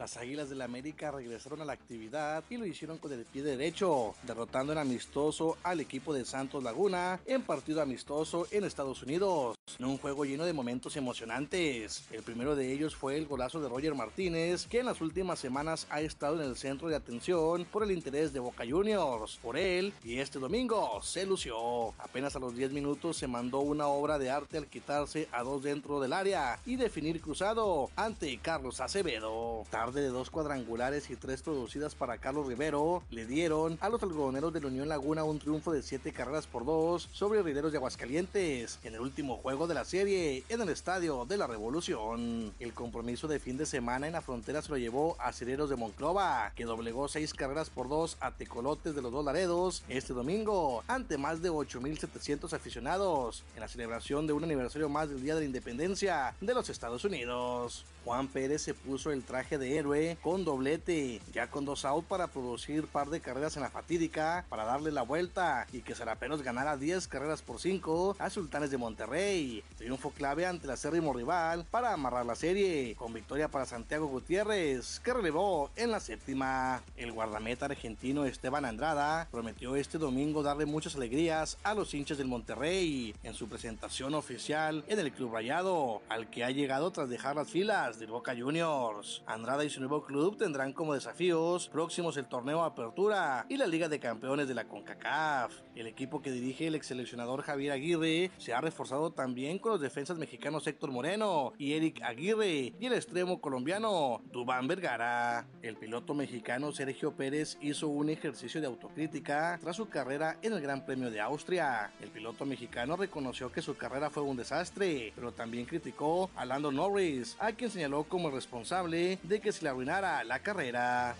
Las 0.00 0.16
Águilas 0.16 0.48
del 0.48 0.60
la 0.60 0.64
América 0.64 1.10
regresaron 1.10 1.60
a 1.60 1.64
la 1.66 1.74
actividad 1.74 2.42
y 2.48 2.56
lo 2.56 2.64
hicieron 2.64 2.96
con 2.96 3.12
el 3.12 3.26
pie 3.26 3.42
derecho, 3.42 4.14
derrotando 4.22 4.72
en 4.72 4.78
amistoso 4.78 5.58
al 5.62 5.80
equipo 5.80 6.14
de 6.14 6.24
Santos 6.24 6.64
Laguna 6.64 7.20
en 7.26 7.42
partido 7.42 7.82
amistoso 7.82 8.46
en 8.50 8.64
Estados 8.64 9.02
Unidos. 9.02 9.58
En 9.78 9.84
un 9.84 9.98
juego 9.98 10.24
lleno 10.24 10.46
de 10.46 10.54
momentos 10.54 10.96
emocionantes. 10.96 12.04
El 12.10 12.22
primero 12.22 12.56
de 12.56 12.72
ellos 12.72 12.96
fue 12.96 13.18
el 13.18 13.26
golazo 13.26 13.60
de 13.60 13.68
Roger 13.68 13.94
Martínez, 13.94 14.66
que 14.66 14.80
en 14.80 14.86
las 14.86 15.02
últimas 15.02 15.38
semanas 15.38 15.86
ha 15.90 16.00
estado 16.00 16.42
en 16.42 16.48
el 16.48 16.56
centro 16.56 16.88
de 16.88 16.96
atención 16.96 17.66
por 17.66 17.82
el 17.82 17.90
interés 17.90 18.32
de 18.32 18.40
Boca 18.40 18.64
Juniors. 18.68 19.38
Por 19.42 19.58
él, 19.58 19.92
y 20.02 20.18
este 20.18 20.38
domingo 20.38 21.02
se 21.02 21.26
lució. 21.26 21.92
Apenas 21.98 22.36
a 22.36 22.40
los 22.40 22.56
10 22.56 22.72
minutos 22.72 23.18
se 23.18 23.26
mandó 23.26 23.60
una 23.60 23.86
obra 23.86 24.18
de 24.18 24.30
arte 24.30 24.56
al 24.56 24.66
quitarse 24.66 25.28
a 25.30 25.42
dos 25.42 25.62
dentro 25.62 26.00
del 26.00 26.14
área 26.14 26.58
y 26.64 26.76
definir 26.76 27.20
cruzado 27.20 27.90
ante 27.96 28.38
Carlos 28.38 28.80
Acevedo. 28.80 29.64
De 29.94 30.08
dos 30.08 30.30
cuadrangulares 30.30 31.10
y 31.10 31.16
tres 31.16 31.42
producidas 31.42 31.94
para 31.94 32.18
Carlos 32.18 32.46
Rivero, 32.46 33.02
le 33.10 33.26
dieron 33.26 33.78
a 33.80 33.88
los 33.88 34.02
algodoneros 34.02 34.52
de 34.52 34.60
la 34.60 34.68
Unión 34.68 34.88
Laguna 34.88 35.24
un 35.24 35.38
triunfo 35.38 35.72
de 35.72 35.82
7 35.82 36.12
carreras 36.12 36.46
por 36.46 36.64
2 36.64 37.08
sobre 37.12 37.42
Rideros 37.42 37.72
de 37.72 37.78
Aguascalientes 37.78 38.78
en 38.82 38.94
el 38.94 39.00
último 39.00 39.36
juego 39.36 39.66
de 39.66 39.74
la 39.74 39.84
serie 39.84 40.44
en 40.48 40.60
el 40.60 40.68
Estadio 40.68 41.24
de 41.26 41.36
la 41.36 41.46
Revolución. 41.46 42.52
El 42.60 42.74
compromiso 42.74 43.28
de 43.28 43.40
fin 43.40 43.56
de 43.56 43.66
semana 43.66 44.06
en 44.06 44.12
la 44.12 44.22
frontera 44.22 44.62
se 44.62 44.70
lo 44.70 44.78
llevó 44.78 45.16
a 45.20 45.32
Cireros 45.32 45.70
de 45.70 45.76
Monclova, 45.76 46.52
que 46.54 46.64
doblegó 46.64 47.08
seis 47.08 47.34
carreras 47.34 47.70
por 47.70 47.88
dos 47.88 48.16
a 48.20 48.32
Tecolotes 48.32 48.94
de 48.94 49.02
los 49.02 49.12
Dos 49.12 49.24
Laredos 49.24 49.82
este 49.88 50.12
domingo, 50.12 50.84
ante 50.86 51.18
más 51.18 51.42
de 51.42 51.50
8.700 51.50 52.52
aficionados, 52.52 53.42
en 53.54 53.60
la 53.60 53.68
celebración 53.68 54.26
de 54.26 54.32
un 54.32 54.44
aniversario 54.44 54.88
más 54.88 55.08
del 55.08 55.22
Día 55.22 55.34
de 55.34 55.40
la 55.40 55.46
Independencia 55.46 56.34
de 56.40 56.54
los 56.54 56.70
Estados 56.70 57.04
Unidos. 57.04 57.84
Juan 58.04 58.28
Pérez 58.28 58.62
se 58.62 58.74
puso 58.74 59.12
el 59.12 59.22
traje 59.22 59.58
de 59.58 59.78
héroe 59.80 60.18
con 60.22 60.44
doblete, 60.44 61.20
ya 61.32 61.48
con 61.48 61.64
dos 61.64 61.84
out 61.84 62.04
para 62.04 62.28
producir 62.28 62.86
par 62.86 63.10
de 63.10 63.20
carreras 63.20 63.56
en 63.56 63.62
la 63.62 63.70
fatídica 63.70 64.44
para 64.48 64.64
darle 64.64 64.92
la 64.92 65.02
vuelta 65.02 65.66
y 65.72 65.80
que 65.80 65.94
Saraperos 65.94 66.42
ganara 66.42 66.76
10 66.76 67.08
carreras 67.08 67.42
por 67.42 67.60
5 67.60 68.16
a 68.18 68.30
Sultanes 68.30 68.70
de 68.70 68.78
Monterrey. 68.78 69.64
Triunfo 69.76 70.10
clave 70.10 70.46
ante 70.46 70.66
el 70.66 70.72
acérrimo 70.72 71.12
rival 71.12 71.66
para 71.70 71.92
amarrar 71.92 72.26
la 72.26 72.34
serie, 72.34 72.94
con 72.96 73.12
victoria 73.12 73.48
para 73.48 73.66
Santiago 73.66 74.06
Gutiérrez, 74.06 75.00
que 75.00 75.12
relevó 75.12 75.70
en 75.76 75.90
la 75.90 76.00
séptima. 76.00 76.82
El 76.96 77.12
guardameta 77.12 77.66
argentino 77.66 78.24
Esteban 78.24 78.64
Andrada 78.64 79.28
prometió 79.30 79.76
este 79.76 79.98
domingo 79.98 80.42
darle 80.42 80.66
muchas 80.66 80.96
alegrías 80.96 81.56
a 81.62 81.74
los 81.74 81.94
hinchas 81.94 82.18
del 82.18 82.28
Monterrey 82.28 83.14
en 83.22 83.34
su 83.34 83.48
presentación 83.48 84.14
oficial 84.14 84.84
en 84.88 84.98
el 84.98 85.12
Club 85.12 85.32
Rayado, 85.32 86.02
al 86.08 86.28
que 86.28 86.44
ha 86.44 86.50
llegado 86.50 86.90
tras 86.90 87.08
dejar 87.08 87.36
las 87.36 87.48
filas 87.48 87.98
de 87.98 88.06
Boca 88.06 88.34
Juniors. 88.36 89.22
Andrada 89.26 89.64
y 89.64 89.69
su 89.70 89.80
nuevo 89.80 90.02
club 90.04 90.36
tendrán 90.36 90.72
como 90.72 90.94
desafíos 90.94 91.68
próximos 91.68 92.16
el 92.16 92.26
torneo 92.26 92.64
Apertura 92.64 93.46
y 93.48 93.56
la 93.56 93.66
Liga 93.66 93.88
de 93.88 94.00
Campeones 94.00 94.48
de 94.48 94.54
la 94.54 94.66
CONCACAF. 94.66 95.54
El 95.80 95.86
equipo 95.86 96.20
que 96.20 96.30
dirige 96.30 96.66
el 96.66 96.74
ex 96.74 96.88
seleccionador 96.88 97.40
Javier 97.40 97.72
Aguirre 97.72 98.30
se 98.36 98.52
ha 98.52 98.60
reforzado 98.60 99.12
también 99.12 99.58
con 99.58 99.72
los 99.72 99.80
defensas 99.80 100.18
mexicanos 100.18 100.66
Héctor 100.66 100.90
Moreno 100.90 101.54
y 101.56 101.72
Eric 101.72 102.02
Aguirre 102.02 102.74
y 102.78 102.84
el 102.84 102.92
extremo 102.92 103.40
colombiano 103.40 104.20
Dubán 104.30 104.68
Vergara. 104.68 105.46
El 105.62 105.76
piloto 105.76 106.12
mexicano 106.12 106.70
Sergio 106.72 107.12
Pérez 107.12 107.56
hizo 107.62 107.88
un 107.88 108.10
ejercicio 108.10 108.60
de 108.60 108.66
autocrítica 108.66 109.58
tras 109.58 109.76
su 109.76 109.88
carrera 109.88 110.36
en 110.42 110.52
el 110.52 110.60
Gran 110.60 110.84
Premio 110.84 111.10
de 111.10 111.18
Austria. 111.18 111.90
El 112.02 112.10
piloto 112.10 112.44
mexicano 112.44 112.96
reconoció 112.96 113.50
que 113.50 113.62
su 113.62 113.74
carrera 113.74 114.10
fue 114.10 114.22
un 114.22 114.36
desastre, 114.36 115.14
pero 115.14 115.32
también 115.32 115.64
criticó 115.64 116.28
a 116.36 116.44
Lando 116.44 116.70
Norris, 116.70 117.38
a 117.38 117.52
quien 117.52 117.70
se 117.70 117.76
señaló 117.76 118.04
como 118.04 118.30
responsable 118.30 119.18
de 119.22 119.40
que 119.40 119.50
se 119.50 119.62
le 119.62 119.70
arruinara 119.70 120.24
la 120.24 120.40
carrera. 120.40 121.16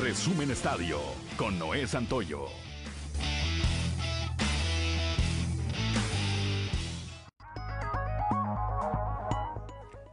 Resumen 0.00 0.50
Estadio 0.50 1.00
con 1.36 1.58
Noé 1.58 1.86
Santoyo. 1.86 2.48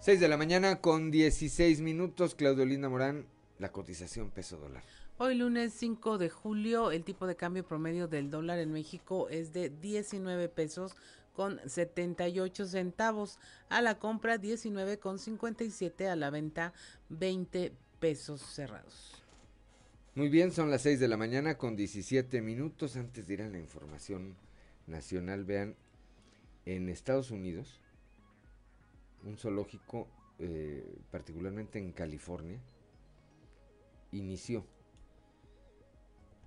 Seis 0.10 0.22
de 0.22 0.28
la 0.28 0.38
mañana 0.38 0.82
con 0.82 1.12
16 1.12 1.82
minutos. 1.82 2.34
Claudio 2.34 2.66
Linda 2.66 2.90
Morán, 2.90 3.28
la 3.60 3.72
cotización 3.72 4.32
peso 4.32 4.58
dólar. 4.58 4.82
Hoy 5.20 5.36
lunes 5.36 5.72
5 5.74 6.18
de 6.18 6.32
julio, 6.32 6.90
el 6.90 7.04
tipo 7.04 7.28
de 7.28 7.36
cambio 7.36 7.64
promedio 7.64 8.08
del 8.08 8.32
dólar 8.32 8.58
en 8.58 8.72
México 8.72 9.30
es 9.30 9.54
de 9.54 9.70
19 9.70 10.50
pesos 10.50 10.96
con 11.36 11.60
78 11.64 12.66
centavos, 12.66 13.38
a 13.70 13.84
la 13.84 14.00
compra 14.00 14.40
19 14.40 14.98
con 14.98 15.20
57, 15.20 16.08
a 16.08 16.16
la 16.16 16.32
venta 16.32 16.74
20 17.10 17.72
pesos 18.00 18.42
cerrados. 18.42 19.14
Muy 20.16 20.30
bien, 20.30 20.52
son 20.52 20.72
las 20.72 20.82
6 20.82 21.00
de 21.00 21.08
la 21.08 21.18
mañana 21.18 21.56
con 21.56 21.76
17 21.76 22.42
minutos. 22.42 22.96
Antes 22.96 23.28
de 23.28 23.34
ir 23.36 23.42
a 23.44 23.48
la 23.48 23.60
información 23.60 24.36
nacional, 24.88 25.46
vean, 25.46 25.76
en 26.66 26.90
Estados 26.90 27.30
Unidos, 27.30 27.80
un 29.24 29.38
zoológico, 29.38 30.08
eh, 30.40 30.98
particularmente 31.12 31.80
en 31.80 31.92
California, 31.92 32.60
inició 34.12 34.66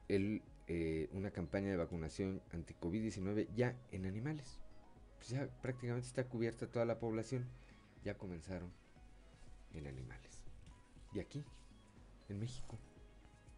el, 0.08 0.42
eh, 0.66 1.08
una 1.12 1.30
campaña 1.30 1.70
de 1.70 1.76
vacunación 1.76 2.42
anti-COVID-19 2.52 3.48
ya 3.54 3.76
en 3.90 4.06
animales. 4.06 4.60
Pues 5.16 5.30
ya 5.30 5.48
prácticamente 5.60 6.08
está 6.08 6.24
cubierta 6.28 6.66
toda 6.66 6.84
la 6.84 6.98
población. 6.98 7.46
Ya 8.04 8.18
comenzaron 8.18 8.72
en 9.72 9.86
animales. 9.86 10.42
Y 11.12 11.20
aquí, 11.20 11.44
en 12.28 12.40
México. 12.40 12.78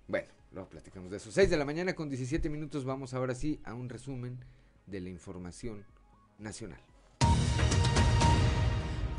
Bueno, 0.07 0.29
luego 0.53 0.69
platicamos 0.69 1.11
de 1.11 1.17
eso. 1.17 1.31
6 1.31 1.49
de 1.49 1.57
la 1.57 1.65
mañana 1.65 1.95
con 1.95 2.09
17 2.09 2.51
minutos. 2.51 2.85
Vamos 2.85 3.15
ahora 3.15 3.35
sí 3.35 3.61
a 3.65 3.75
un 3.75 3.89
resumen 3.89 4.39
de 4.87 5.01
la 5.01 5.09
información 5.09 5.85
nacional. 6.39 6.81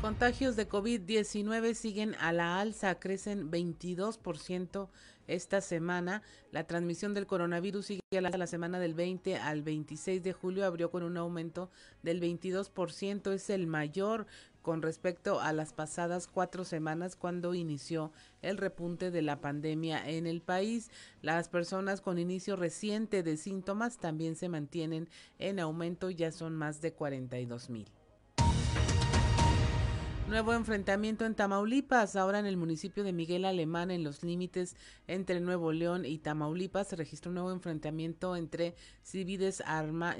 Contagios 0.06 0.54
de 0.54 0.68
COVID-19 0.68 1.74
siguen 1.74 2.14
a 2.20 2.30
la 2.30 2.60
alza, 2.60 2.94
crecen 3.00 3.50
22% 3.50 4.88
esta 5.26 5.60
semana. 5.60 6.22
La 6.52 6.64
transmisión 6.64 7.12
del 7.12 7.26
coronavirus 7.26 7.86
sigue 7.86 8.00
a 8.16 8.20
la, 8.20 8.30
la 8.30 8.46
semana 8.46 8.78
del 8.78 8.94
20 8.94 9.34
al 9.34 9.64
26 9.64 10.22
de 10.22 10.32
julio, 10.32 10.64
abrió 10.64 10.92
con 10.92 11.02
un 11.02 11.16
aumento 11.16 11.72
del 12.04 12.20
22%, 12.20 13.32
es 13.32 13.50
el 13.50 13.66
mayor 13.66 14.28
con 14.62 14.80
respecto 14.80 15.40
a 15.40 15.52
las 15.52 15.72
pasadas 15.72 16.28
cuatro 16.28 16.64
semanas 16.64 17.16
cuando 17.16 17.54
inició 17.54 18.12
el 18.42 18.58
repunte 18.58 19.10
de 19.10 19.22
la 19.22 19.40
pandemia 19.40 20.08
en 20.08 20.28
el 20.28 20.40
país. 20.40 20.88
Las 21.20 21.48
personas 21.48 22.00
con 22.00 22.20
inicio 22.20 22.54
reciente 22.54 23.24
de 23.24 23.36
síntomas 23.36 23.98
también 23.98 24.36
se 24.36 24.48
mantienen 24.48 25.08
en 25.40 25.58
aumento, 25.58 26.10
ya 26.10 26.30
son 26.30 26.54
más 26.54 26.80
de 26.80 26.92
42 26.92 27.70
mil. 27.70 27.90
Nuevo 30.28 30.54
enfrentamiento 30.54 31.24
en 31.24 31.36
Tamaulipas. 31.36 32.16
Ahora 32.16 32.40
en 32.40 32.46
el 32.46 32.56
municipio 32.56 33.04
de 33.04 33.12
Miguel 33.12 33.44
Alemán, 33.44 33.92
en 33.92 34.02
los 34.02 34.24
límites 34.24 34.74
entre 35.06 35.38
Nuevo 35.38 35.70
León 35.70 36.04
y 36.04 36.18
Tamaulipas, 36.18 36.88
se 36.88 36.96
registró 36.96 37.30
un 37.30 37.36
nuevo 37.36 37.52
enfrentamiento 37.52 38.34
entre 38.34 38.74
civiles, 39.04 39.62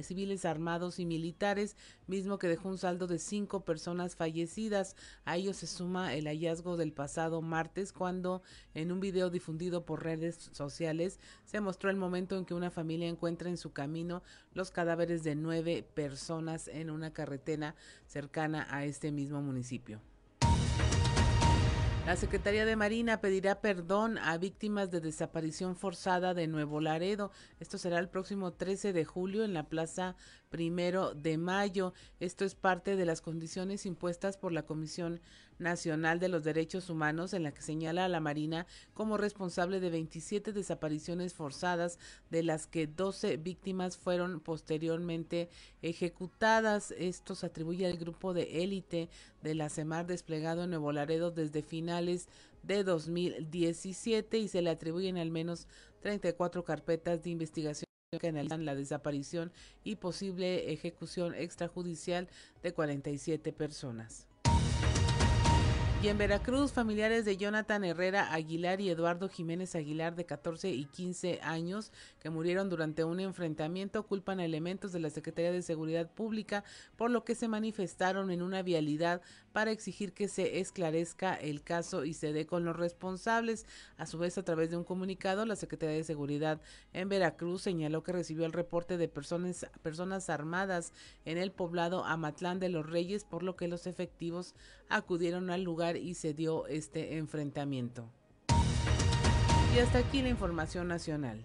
civiles 0.02 0.44
armados 0.44 1.00
y 1.00 1.06
militares, 1.06 1.76
mismo 2.06 2.38
que 2.38 2.46
dejó 2.46 2.68
un 2.68 2.78
saldo 2.78 3.08
de 3.08 3.18
cinco 3.18 3.64
personas 3.64 4.14
fallecidas. 4.14 4.94
A 5.24 5.38
ello 5.38 5.52
se 5.52 5.66
suma 5.66 6.14
el 6.14 6.28
hallazgo 6.28 6.76
del 6.76 6.92
pasado 6.92 7.42
martes, 7.42 7.92
cuando 7.92 8.42
en 8.74 8.92
un 8.92 9.00
video 9.00 9.28
difundido 9.28 9.84
por 9.84 10.04
redes 10.04 10.50
sociales 10.52 11.18
se 11.44 11.60
mostró 11.60 11.90
el 11.90 11.96
momento 11.96 12.38
en 12.38 12.44
que 12.44 12.54
una 12.54 12.70
familia 12.70 13.08
encuentra 13.08 13.50
en 13.50 13.56
su 13.56 13.72
camino 13.72 14.22
los 14.56 14.70
cadáveres 14.70 15.22
de 15.22 15.34
nueve 15.34 15.84
personas 15.94 16.66
en 16.68 16.88
una 16.88 17.12
carretera 17.12 17.74
cercana 18.06 18.66
a 18.70 18.86
este 18.86 19.12
mismo 19.12 19.42
municipio. 19.42 20.00
La 22.06 22.16
Secretaría 22.16 22.64
de 22.64 22.76
Marina 22.76 23.20
pedirá 23.20 23.60
perdón 23.60 24.16
a 24.16 24.38
víctimas 24.38 24.90
de 24.90 25.00
desaparición 25.00 25.76
forzada 25.76 26.34
de 26.34 26.46
Nuevo 26.46 26.80
Laredo. 26.80 27.32
Esto 27.60 27.76
será 27.78 27.98
el 27.98 28.08
próximo 28.08 28.52
13 28.52 28.92
de 28.92 29.04
julio 29.04 29.44
en 29.44 29.52
la 29.52 29.64
Plaza 29.64 30.16
Primero 30.50 31.14
de 31.14 31.38
Mayo. 31.38 31.92
Esto 32.20 32.44
es 32.44 32.54
parte 32.54 32.96
de 32.96 33.04
las 33.04 33.20
condiciones 33.20 33.86
impuestas 33.86 34.36
por 34.36 34.52
la 34.52 34.64
Comisión 34.64 35.20
Nacional 35.58 36.20
de 36.20 36.28
los 36.28 36.44
Derechos 36.44 36.90
Humanos 36.90 37.32
en 37.32 37.42
la 37.42 37.52
que 37.52 37.62
señala 37.62 38.04
a 38.04 38.08
la 38.08 38.20
Marina 38.20 38.66
como 38.94 39.16
responsable 39.16 39.80
de 39.80 39.90
27 39.90 40.52
desapariciones 40.52 41.34
forzadas, 41.34 41.98
de 42.30 42.42
las 42.42 42.66
que 42.66 42.86
12 42.86 43.38
víctimas 43.38 43.96
fueron 43.96 44.40
posteriormente 44.40 45.48
ejecutadas. 45.82 46.92
Esto 46.92 47.34
se 47.34 47.46
atribuye 47.46 47.86
al 47.86 47.96
grupo 47.96 48.34
de 48.34 48.62
élite 48.62 49.08
de 49.42 49.54
la 49.54 49.68
CEMAR 49.68 50.06
desplegado 50.06 50.64
en 50.64 50.70
Nuevo 50.70 50.92
Laredo 50.92 51.30
desde 51.30 51.62
finales 51.62 52.28
de 52.62 52.84
2017 52.84 54.38
y 54.38 54.48
se 54.48 54.62
le 54.62 54.70
atribuyen 54.70 55.18
al 55.18 55.30
menos 55.30 55.68
34 56.00 56.64
carpetas 56.64 57.22
de 57.22 57.30
investigación 57.30 57.86
que 58.18 58.28
analizan 58.28 58.64
la 58.64 58.74
desaparición 58.74 59.52
y 59.84 59.96
posible 59.96 60.72
ejecución 60.72 61.34
extrajudicial 61.34 62.28
de 62.62 62.72
47 62.72 63.52
personas. 63.52 64.26
Y 66.06 66.08
en 66.08 66.18
Veracruz, 66.18 66.70
familiares 66.70 67.24
de 67.24 67.36
Jonathan 67.36 67.82
Herrera 67.82 68.32
Aguilar 68.32 68.80
y 68.80 68.90
Eduardo 68.90 69.28
Jiménez 69.28 69.74
Aguilar 69.74 70.14
de 70.14 70.24
14 70.24 70.70
y 70.70 70.84
15 70.84 71.40
años 71.42 71.90
que 72.20 72.30
murieron 72.30 72.70
durante 72.70 73.02
un 73.02 73.18
enfrentamiento 73.18 74.06
culpan 74.06 74.38
a 74.38 74.44
elementos 74.44 74.92
de 74.92 75.00
la 75.00 75.10
Secretaría 75.10 75.50
de 75.50 75.62
Seguridad 75.62 76.08
Pública 76.08 76.62
por 76.94 77.10
lo 77.10 77.24
que 77.24 77.34
se 77.34 77.48
manifestaron 77.48 78.30
en 78.30 78.42
una 78.42 78.62
vialidad 78.62 79.20
para 79.52 79.72
exigir 79.72 80.12
que 80.12 80.28
se 80.28 80.60
esclarezca 80.60 81.34
el 81.34 81.62
caso 81.62 82.04
y 82.04 82.12
se 82.12 82.32
dé 82.32 82.46
con 82.46 82.64
los 82.64 82.76
responsables. 82.76 83.66
A 83.96 84.04
su 84.04 84.18
vez, 84.18 84.36
a 84.38 84.44
través 84.44 84.70
de 84.70 84.76
un 84.76 84.84
comunicado, 84.84 85.44
la 85.44 85.56
Secretaría 85.56 85.96
de 85.96 86.04
Seguridad 86.04 86.60
en 86.92 87.08
Veracruz 87.08 87.62
señaló 87.62 88.02
que 88.02 88.12
recibió 88.12 88.44
el 88.44 88.52
reporte 88.52 88.96
de 88.96 89.08
personas, 89.08 89.66
personas 89.82 90.28
armadas 90.28 90.92
en 91.24 91.38
el 91.38 91.50
poblado 91.50 92.04
Amatlán 92.04 92.60
de 92.60 92.68
los 92.68 92.88
Reyes, 92.88 93.24
por 93.24 93.42
lo 93.42 93.56
que 93.56 93.66
los 93.66 93.86
efectivos 93.86 94.54
acudieron 94.88 95.50
al 95.50 95.62
lugar 95.62 95.96
y 95.96 96.14
se 96.14 96.34
dio 96.34 96.66
este 96.66 97.16
enfrentamiento. 97.16 98.08
Y 99.74 99.78
hasta 99.78 99.98
aquí 99.98 100.22
la 100.22 100.28
información 100.28 100.88
nacional. 100.88 101.44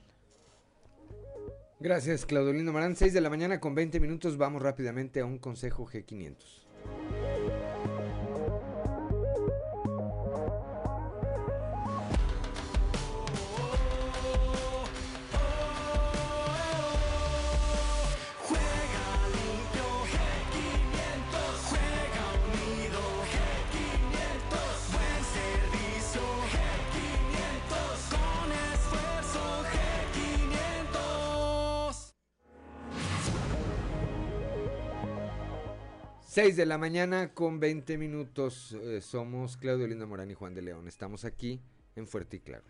Gracias, 1.80 2.26
Claudolino 2.26 2.72
Marán. 2.72 2.96
6 2.96 3.14
de 3.14 3.22
la 3.22 3.30
mañana 3.30 3.60
con 3.60 3.74
20 3.74 4.00
minutos. 4.00 4.38
Vamos 4.38 4.62
rápidamente 4.62 5.20
a 5.20 5.26
un 5.26 5.40
consejo 5.40 5.86
G500. 5.86 6.62
De 36.34 36.65
la 36.65 36.78
mañana 36.78 37.34
con 37.34 37.60
20 37.60 37.98
minutos. 37.98 38.72
Eh, 38.72 39.02
somos 39.02 39.58
Claudio 39.58 39.86
Linda 39.86 40.06
Morán 40.06 40.32
y 40.32 40.34
Juan 40.34 40.56
de 40.56 40.62
León. 40.62 40.88
Estamos 40.88 41.26
aquí 41.26 41.60
en 41.96 42.08
Fuerte 42.08 42.38
y 42.38 42.39
Claro. 42.39 42.63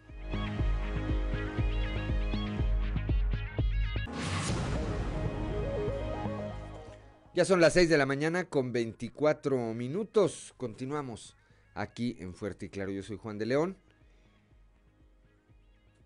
Ya 7.36 7.46
son 7.46 7.62
las 7.62 7.74
6 7.74 7.88
de 7.88 7.98
la 7.98 8.08
mañana 8.08 8.50
con 8.50 8.74
24 8.74 9.74
minutos. 9.76 10.54
Continuamos 10.58 11.38
aquí 11.76 12.18
en 12.20 12.34
Fuerte 12.34 12.66
y 12.66 12.70
Claro. 12.70 12.92
Yo 12.92 13.04
soy 13.04 13.18
Juan 13.18 13.38
de 13.38 13.46
León. 13.46 13.78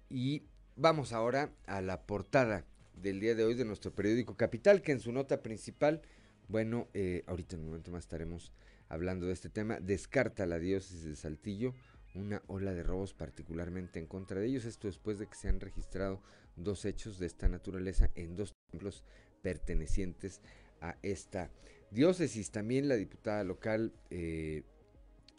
Y 0.09 0.43
vamos 0.75 1.13
ahora 1.13 1.51
a 1.65 1.81
la 1.81 2.05
portada 2.05 2.65
del 2.93 3.21
día 3.21 3.33
de 3.33 3.45
hoy 3.45 3.55
de 3.55 3.65
nuestro 3.65 3.95
periódico 3.95 4.35
Capital, 4.35 4.81
que 4.81 4.91
en 4.91 4.99
su 4.99 5.13
nota 5.13 5.41
principal 5.41 6.01
bueno, 6.47 6.87
eh, 6.93 7.23
ahorita 7.27 7.55
en 7.55 7.61
un 7.61 7.67
momento 7.67 7.91
más 7.91 8.03
estaremos 8.03 8.51
hablando 8.89 9.27
de 9.27 9.33
este 9.33 9.49
tema. 9.49 9.79
Descarta 9.79 10.45
la 10.45 10.59
diócesis 10.59 11.03
de 11.03 11.15
Saltillo 11.15 11.73
una 12.15 12.41
ola 12.47 12.73
de 12.73 12.81
robos 12.81 13.13
particularmente 13.13 13.99
en 13.99 14.07
contra 14.07 14.39
de 14.39 14.47
ellos. 14.47 14.65
Esto 14.65 14.87
después 14.87 15.19
de 15.19 15.27
que 15.27 15.35
se 15.35 15.49
han 15.49 15.59
registrado 15.59 16.21
dos 16.55 16.85
hechos 16.85 17.19
de 17.19 17.27
esta 17.27 17.49
naturaleza 17.49 18.09
en 18.15 18.35
dos 18.35 18.53
templos 18.71 19.03
pertenecientes 19.41 20.41
a 20.81 20.95
esta 21.03 21.51
diócesis. 21.91 22.51
También 22.51 22.87
la 22.87 22.95
diputada 22.95 23.43
local 23.43 23.93
eh, 24.09 24.63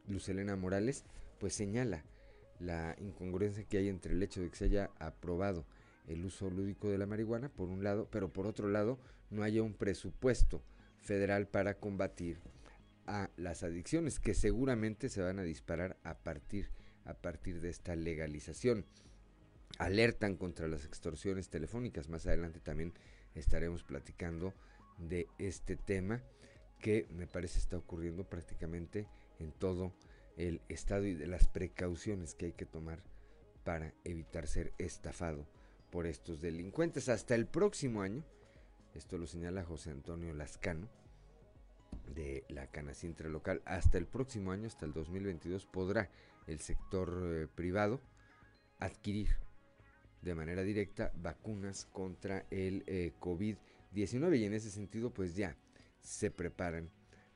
Lucelena 0.06 0.56
Morales 0.56 1.04
pues 1.40 1.54
señala 1.54 2.04
la 2.60 2.96
incongruencia 3.00 3.64
que 3.64 3.78
hay 3.78 3.88
entre 3.88 4.12
el 4.12 4.22
hecho 4.22 4.40
de 4.40 4.50
que 4.50 4.56
se 4.56 4.64
haya 4.66 4.90
aprobado 4.98 5.66
el 6.06 6.24
uso 6.24 6.48
lúdico 6.48 6.88
de 6.88 6.98
la 6.98 7.06
marihuana 7.06 7.48
por 7.48 7.68
un 7.68 7.82
lado, 7.82 8.08
pero 8.10 8.32
por 8.32 8.46
otro 8.46 8.68
lado 8.68 8.98
no 9.30 9.42
haya 9.42 9.62
un 9.62 9.74
presupuesto 9.74 10.62
federal 11.06 11.48
para 11.48 11.78
combatir 11.78 12.38
a 13.06 13.30
las 13.36 13.62
adicciones 13.62 14.20
que 14.20 14.34
seguramente 14.34 15.08
se 15.08 15.22
van 15.22 15.38
a 15.38 15.44
disparar 15.44 15.96
a 16.02 16.18
partir 16.18 16.68
a 17.06 17.14
partir 17.14 17.60
de 17.60 17.70
esta 17.70 17.96
legalización. 17.96 18.84
Alertan 19.78 20.36
contra 20.36 20.68
las 20.68 20.84
extorsiones 20.84 21.48
telefónicas. 21.48 22.08
Más 22.08 22.26
adelante 22.26 22.60
también 22.60 22.92
estaremos 23.34 23.84
platicando 23.84 24.52
de 24.98 25.28
este 25.38 25.76
tema 25.76 26.22
que 26.80 27.06
me 27.10 27.26
parece 27.26 27.58
está 27.58 27.76
ocurriendo 27.76 28.24
prácticamente 28.24 29.08
en 29.38 29.52
todo 29.52 29.92
el 30.36 30.60
estado 30.68 31.06
y 31.06 31.14
de 31.14 31.26
las 31.26 31.48
precauciones 31.48 32.34
que 32.34 32.46
hay 32.46 32.52
que 32.52 32.66
tomar 32.66 33.02
para 33.64 33.94
evitar 34.04 34.46
ser 34.46 34.72
estafado 34.78 35.46
por 35.90 36.06
estos 36.06 36.40
delincuentes. 36.40 37.08
Hasta 37.08 37.34
el 37.34 37.46
próximo 37.46 38.02
año 38.02 38.24
esto 38.96 39.18
lo 39.18 39.26
señala 39.26 39.62
José 39.64 39.90
Antonio 39.90 40.32
Lascano 40.32 40.88
de 42.14 42.44
la 42.48 42.66
Canacintra 42.68 43.28
local. 43.28 43.62
Hasta 43.64 43.98
el 43.98 44.06
próximo 44.06 44.52
año, 44.52 44.66
hasta 44.66 44.86
el 44.86 44.92
2022, 44.92 45.66
podrá 45.66 46.10
el 46.46 46.60
sector 46.60 47.22
eh, 47.24 47.46
privado 47.54 48.00
adquirir 48.78 49.28
de 50.22 50.34
manera 50.34 50.62
directa 50.62 51.12
vacunas 51.16 51.86
contra 51.86 52.46
el 52.50 52.84
eh, 52.86 53.12
COVID-19 53.20 54.38
y 54.38 54.44
en 54.44 54.54
ese 54.54 54.70
sentido 54.70 55.12
pues 55.12 55.36
ya 55.36 55.56
se 56.00 56.30
preparan 56.30 56.90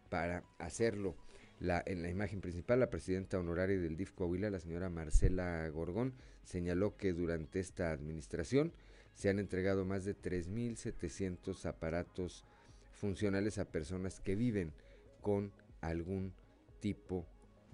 para 0.09 0.45
hacerlo. 0.59 1.17
La, 1.59 1.83
en 1.85 2.01
la 2.01 2.09
imagen 2.09 2.41
principal, 2.41 2.81
la 2.81 2.89
presidenta 2.89 3.39
honoraria 3.39 3.79
del 3.79 3.99
DIF 3.99 4.13
Coahuila, 4.13 4.49
la 4.49 4.61
señora 4.61 4.89
Marcela 4.89 5.69
Gorgón, 5.69 6.15
señaló 6.43 6.97
que 6.97 7.13
durante 7.13 7.61
esta 7.61 7.93
administración 7.93 8.73
se 9.15 9.29
han 9.29 9.39
entregado 9.39 9.85
más 9.85 10.05
de 10.05 10.17
3.700 10.17 11.65
aparatos 11.67 12.45
funcionales 12.93 13.59
a 13.59 13.71
personas 13.71 14.21
que 14.21 14.35
viven 14.35 14.73
con 15.21 15.53
algún 15.81 16.33
tipo 16.81 17.27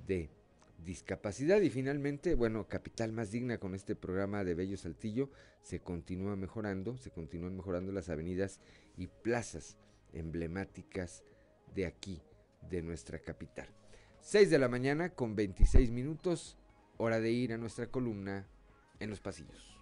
de 0.06 0.30
discapacidad. 0.84 1.60
Y 1.60 1.70
finalmente, 1.70 2.34
bueno, 2.34 2.68
Capital 2.68 3.12
Más 3.12 3.30
Digna 3.30 3.58
con 3.58 3.74
este 3.74 3.96
programa 3.96 4.44
de 4.44 4.54
Bello 4.54 4.76
Saltillo 4.76 5.30
se 5.62 5.80
continúa 5.80 6.36
mejorando, 6.36 6.96
se 6.96 7.10
continúan 7.10 7.56
mejorando 7.56 7.92
las 7.92 8.08
avenidas 8.08 8.60
y 8.96 9.08
plazas 9.08 9.76
emblemáticas 10.12 11.24
de 11.74 11.86
aquí, 11.86 12.22
de 12.70 12.82
nuestra 12.82 13.18
capital. 13.18 13.68
6 14.20 14.50
de 14.50 14.58
la 14.58 14.68
mañana 14.68 15.10
con 15.10 15.36
26 15.36 15.90
minutos, 15.90 16.56
hora 16.96 17.20
de 17.20 17.30
ir 17.30 17.52
a 17.52 17.58
nuestra 17.58 17.86
columna 17.86 18.46
en 18.98 19.10
los 19.10 19.20
pasillos. 19.20 19.75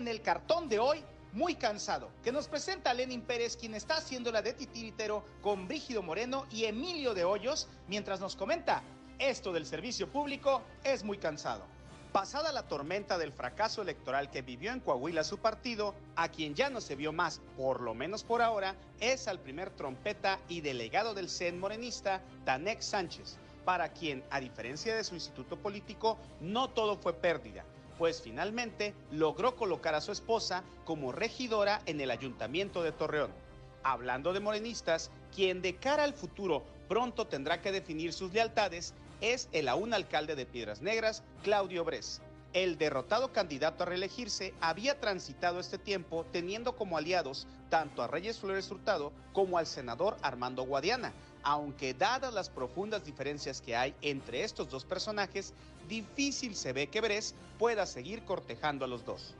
En 0.00 0.08
el 0.08 0.22
cartón 0.22 0.68
de 0.68 0.78
hoy, 0.78 1.04
muy 1.32 1.54
cansado, 1.54 2.10
que 2.24 2.32
nos 2.32 2.48
presenta 2.48 2.90
a 2.90 2.94
Lenin 2.94 3.20
Pérez, 3.20 3.56
quien 3.56 3.74
está 3.74 3.98
haciendo 3.98 4.32
la 4.32 4.40
de 4.40 4.54
titiritero 4.54 5.22
con 5.42 5.68
Brígido 5.68 6.02
Moreno 6.02 6.46
y 6.50 6.64
Emilio 6.64 7.12
de 7.12 7.24
Hoyos, 7.24 7.68
mientras 7.86 8.18
nos 8.18 8.34
comenta, 8.34 8.82
esto 9.18 9.52
del 9.52 9.66
servicio 9.66 10.10
público 10.10 10.62
es 10.82 11.04
muy 11.04 11.18
cansado. 11.18 11.64
Pasada 12.12 12.50
la 12.50 12.66
tormenta 12.66 13.18
del 13.18 13.30
fracaso 13.30 13.82
electoral 13.82 14.30
que 14.30 14.42
vivió 14.42 14.72
en 14.72 14.80
Coahuila 14.80 15.22
su 15.22 15.38
partido, 15.38 15.94
a 16.16 16.28
quien 16.30 16.54
ya 16.54 16.70
no 16.70 16.80
se 16.80 16.96
vio 16.96 17.12
más, 17.12 17.40
por 17.58 17.82
lo 17.82 17.94
menos 17.94 18.24
por 18.24 18.40
ahora, 18.40 18.74
es 19.00 19.28
al 19.28 19.38
primer 19.38 19.68
trompeta 19.70 20.40
y 20.48 20.62
delegado 20.62 21.12
del 21.14 21.28
CEN 21.28 21.60
morenista, 21.60 22.22
Tanek 22.46 22.80
Sánchez, 22.80 23.36
para 23.66 23.90
quien, 23.90 24.24
a 24.30 24.40
diferencia 24.40 24.96
de 24.96 25.04
su 25.04 25.14
instituto 25.14 25.56
político, 25.56 26.16
no 26.40 26.70
todo 26.70 26.96
fue 26.96 27.12
pérdida 27.12 27.64
pues 28.00 28.22
finalmente 28.22 28.94
logró 29.10 29.56
colocar 29.56 29.94
a 29.94 30.00
su 30.00 30.10
esposa 30.10 30.64
como 30.86 31.12
regidora 31.12 31.82
en 31.84 32.00
el 32.00 32.10
ayuntamiento 32.10 32.82
de 32.82 32.92
Torreón. 32.92 33.30
Hablando 33.82 34.32
de 34.32 34.40
morenistas, 34.40 35.10
quien 35.34 35.60
de 35.60 35.76
cara 35.76 36.04
al 36.04 36.14
futuro 36.14 36.64
pronto 36.88 37.26
tendrá 37.26 37.60
que 37.60 37.72
definir 37.72 38.14
sus 38.14 38.32
lealtades 38.32 38.94
es 39.20 39.50
el 39.52 39.68
aún 39.68 39.92
alcalde 39.92 40.34
de 40.34 40.46
Piedras 40.46 40.80
Negras, 40.80 41.22
Claudio 41.42 41.84
Bres. 41.84 42.22
El 42.54 42.78
derrotado 42.78 43.34
candidato 43.34 43.82
a 43.82 43.86
reelegirse 43.86 44.54
había 44.62 44.98
transitado 44.98 45.60
este 45.60 45.76
tiempo 45.76 46.24
teniendo 46.32 46.76
como 46.76 46.96
aliados 46.96 47.46
tanto 47.68 48.02
a 48.02 48.08
Reyes 48.08 48.38
Flores 48.38 48.70
Hurtado 48.70 49.12
como 49.34 49.58
al 49.58 49.66
senador 49.66 50.16
Armando 50.22 50.62
Guadiana, 50.62 51.12
aunque 51.42 51.94
dadas 51.94 52.32
las 52.32 52.48
profundas 52.48 53.04
diferencias 53.04 53.60
que 53.60 53.76
hay 53.76 53.94
entre 54.02 54.44
estos 54.44 54.68
dos 54.68 54.84
personajes, 54.84 55.54
difícil 55.88 56.54
se 56.54 56.72
ve 56.72 56.88
que 56.88 57.00
Bres 57.00 57.34
pueda 57.58 57.86
seguir 57.86 58.22
cortejando 58.24 58.84
a 58.84 58.88
los 58.88 59.04
dos. 59.04 59.34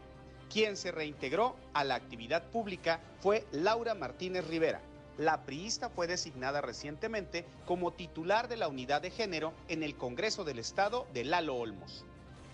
Quien 0.52 0.76
se 0.76 0.90
reintegró 0.90 1.54
a 1.74 1.84
la 1.84 1.94
actividad 1.94 2.42
pública 2.50 3.00
fue 3.20 3.46
Laura 3.52 3.94
Martínez 3.94 4.46
Rivera. 4.46 4.80
La 5.16 5.42
priista 5.42 5.90
fue 5.90 6.06
designada 6.06 6.60
recientemente 6.60 7.44
como 7.66 7.92
titular 7.92 8.48
de 8.48 8.56
la 8.56 8.68
unidad 8.68 9.02
de 9.02 9.10
género 9.10 9.52
en 9.68 9.82
el 9.82 9.96
Congreso 9.96 10.44
del 10.44 10.58
Estado 10.58 11.06
de 11.12 11.24
Lalo 11.24 11.56
Olmos. 11.56 12.04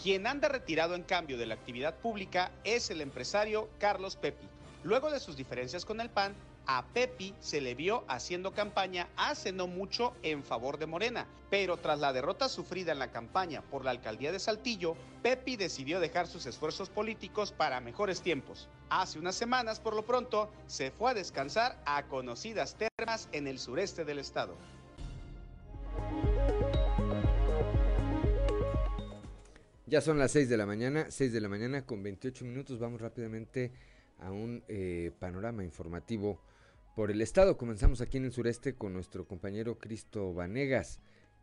Quien 0.02 0.26
anda 0.26 0.48
retirado 0.48 0.94
en 0.94 1.04
cambio 1.04 1.38
de 1.38 1.46
la 1.46 1.54
actividad 1.54 1.94
pública 1.94 2.50
es 2.64 2.90
el 2.90 3.00
empresario 3.00 3.68
Carlos 3.78 4.16
Pepi. 4.16 4.46
Luego 4.82 5.10
de 5.10 5.20
sus 5.20 5.36
diferencias 5.36 5.86
con 5.86 6.00
el 6.00 6.10
PAN, 6.10 6.34
a 6.66 6.84
Pepi 6.92 7.34
se 7.40 7.60
le 7.60 7.74
vio 7.74 8.04
haciendo 8.08 8.52
campaña 8.52 9.08
hace 9.16 9.52
no 9.52 9.66
mucho 9.66 10.14
en 10.22 10.42
favor 10.42 10.78
de 10.78 10.86
Morena, 10.86 11.26
pero 11.50 11.76
tras 11.76 12.00
la 12.00 12.12
derrota 12.12 12.48
sufrida 12.48 12.92
en 12.92 12.98
la 12.98 13.10
campaña 13.10 13.62
por 13.62 13.84
la 13.84 13.92
alcaldía 13.92 14.32
de 14.32 14.38
Saltillo, 14.38 14.96
Pepi 15.22 15.56
decidió 15.56 16.00
dejar 16.00 16.26
sus 16.26 16.46
esfuerzos 16.46 16.90
políticos 16.90 17.52
para 17.52 17.80
mejores 17.80 18.20
tiempos. 18.20 18.68
Hace 18.90 19.18
unas 19.18 19.36
semanas, 19.36 19.80
por 19.80 19.94
lo 19.94 20.04
pronto, 20.04 20.50
se 20.66 20.90
fue 20.90 21.12
a 21.12 21.14
descansar 21.14 21.80
a 21.86 22.06
conocidas 22.08 22.76
termas 22.76 23.28
en 23.32 23.46
el 23.46 23.58
sureste 23.58 24.04
del 24.04 24.18
estado. 24.18 24.56
Ya 29.86 30.00
son 30.00 30.18
las 30.18 30.32
6 30.32 30.48
de 30.48 30.56
la 30.56 30.66
mañana, 30.66 31.06
6 31.08 31.32
de 31.32 31.40
la 31.40 31.48
mañana 31.48 31.86
con 31.86 32.02
28 32.02 32.44
minutos. 32.44 32.80
Vamos 32.80 33.00
rápidamente 33.00 33.70
a 34.18 34.32
un 34.32 34.64
eh, 34.66 35.12
panorama 35.20 35.62
informativo 35.62 36.40
por 36.96 37.10
el 37.10 37.20
estado. 37.20 37.58
Comenzamos 37.58 38.00
aquí 38.00 38.16
en 38.16 38.24
el 38.24 38.32
sureste 38.32 38.74
con 38.74 38.94
nuestro 38.94 39.28
compañero 39.28 39.78
Cristo 39.78 40.32
Vanegas. 40.32 40.98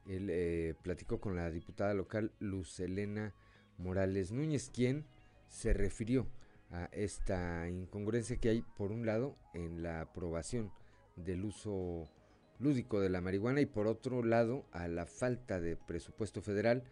Él 0.08 0.28
eh, 0.30 0.74
platicó 0.82 1.22
con 1.22 1.36
la 1.36 1.50
diputada 1.52 1.94
local 1.94 2.34
Luz 2.40 2.80
Elena 2.80 3.34
Morales 3.78 4.32
Núñez, 4.32 4.70
quien 4.74 5.06
se 5.48 5.72
refirió 5.72 6.28
a 6.72 6.86
esta 6.92 7.70
incongruencia 7.70 8.38
que 8.38 8.50
hay, 8.50 8.62
por 8.76 8.92
un 8.92 9.06
lado, 9.06 9.38
en 9.54 9.84
la 9.84 10.02
aprobación 10.02 10.72
del 11.16 11.46
uso 11.46 12.10
lúdico 12.58 13.00
de 13.00 13.10
la 13.10 13.22
marihuana 13.22 13.62
y 13.62 13.68
por 13.68 13.86
otro 13.86 14.24
lado, 14.24 14.66
a 14.72 14.88
la 14.88 15.06
falta 15.06 15.62
de 15.62 15.78
presupuesto 15.78 16.42
federal 16.42 16.84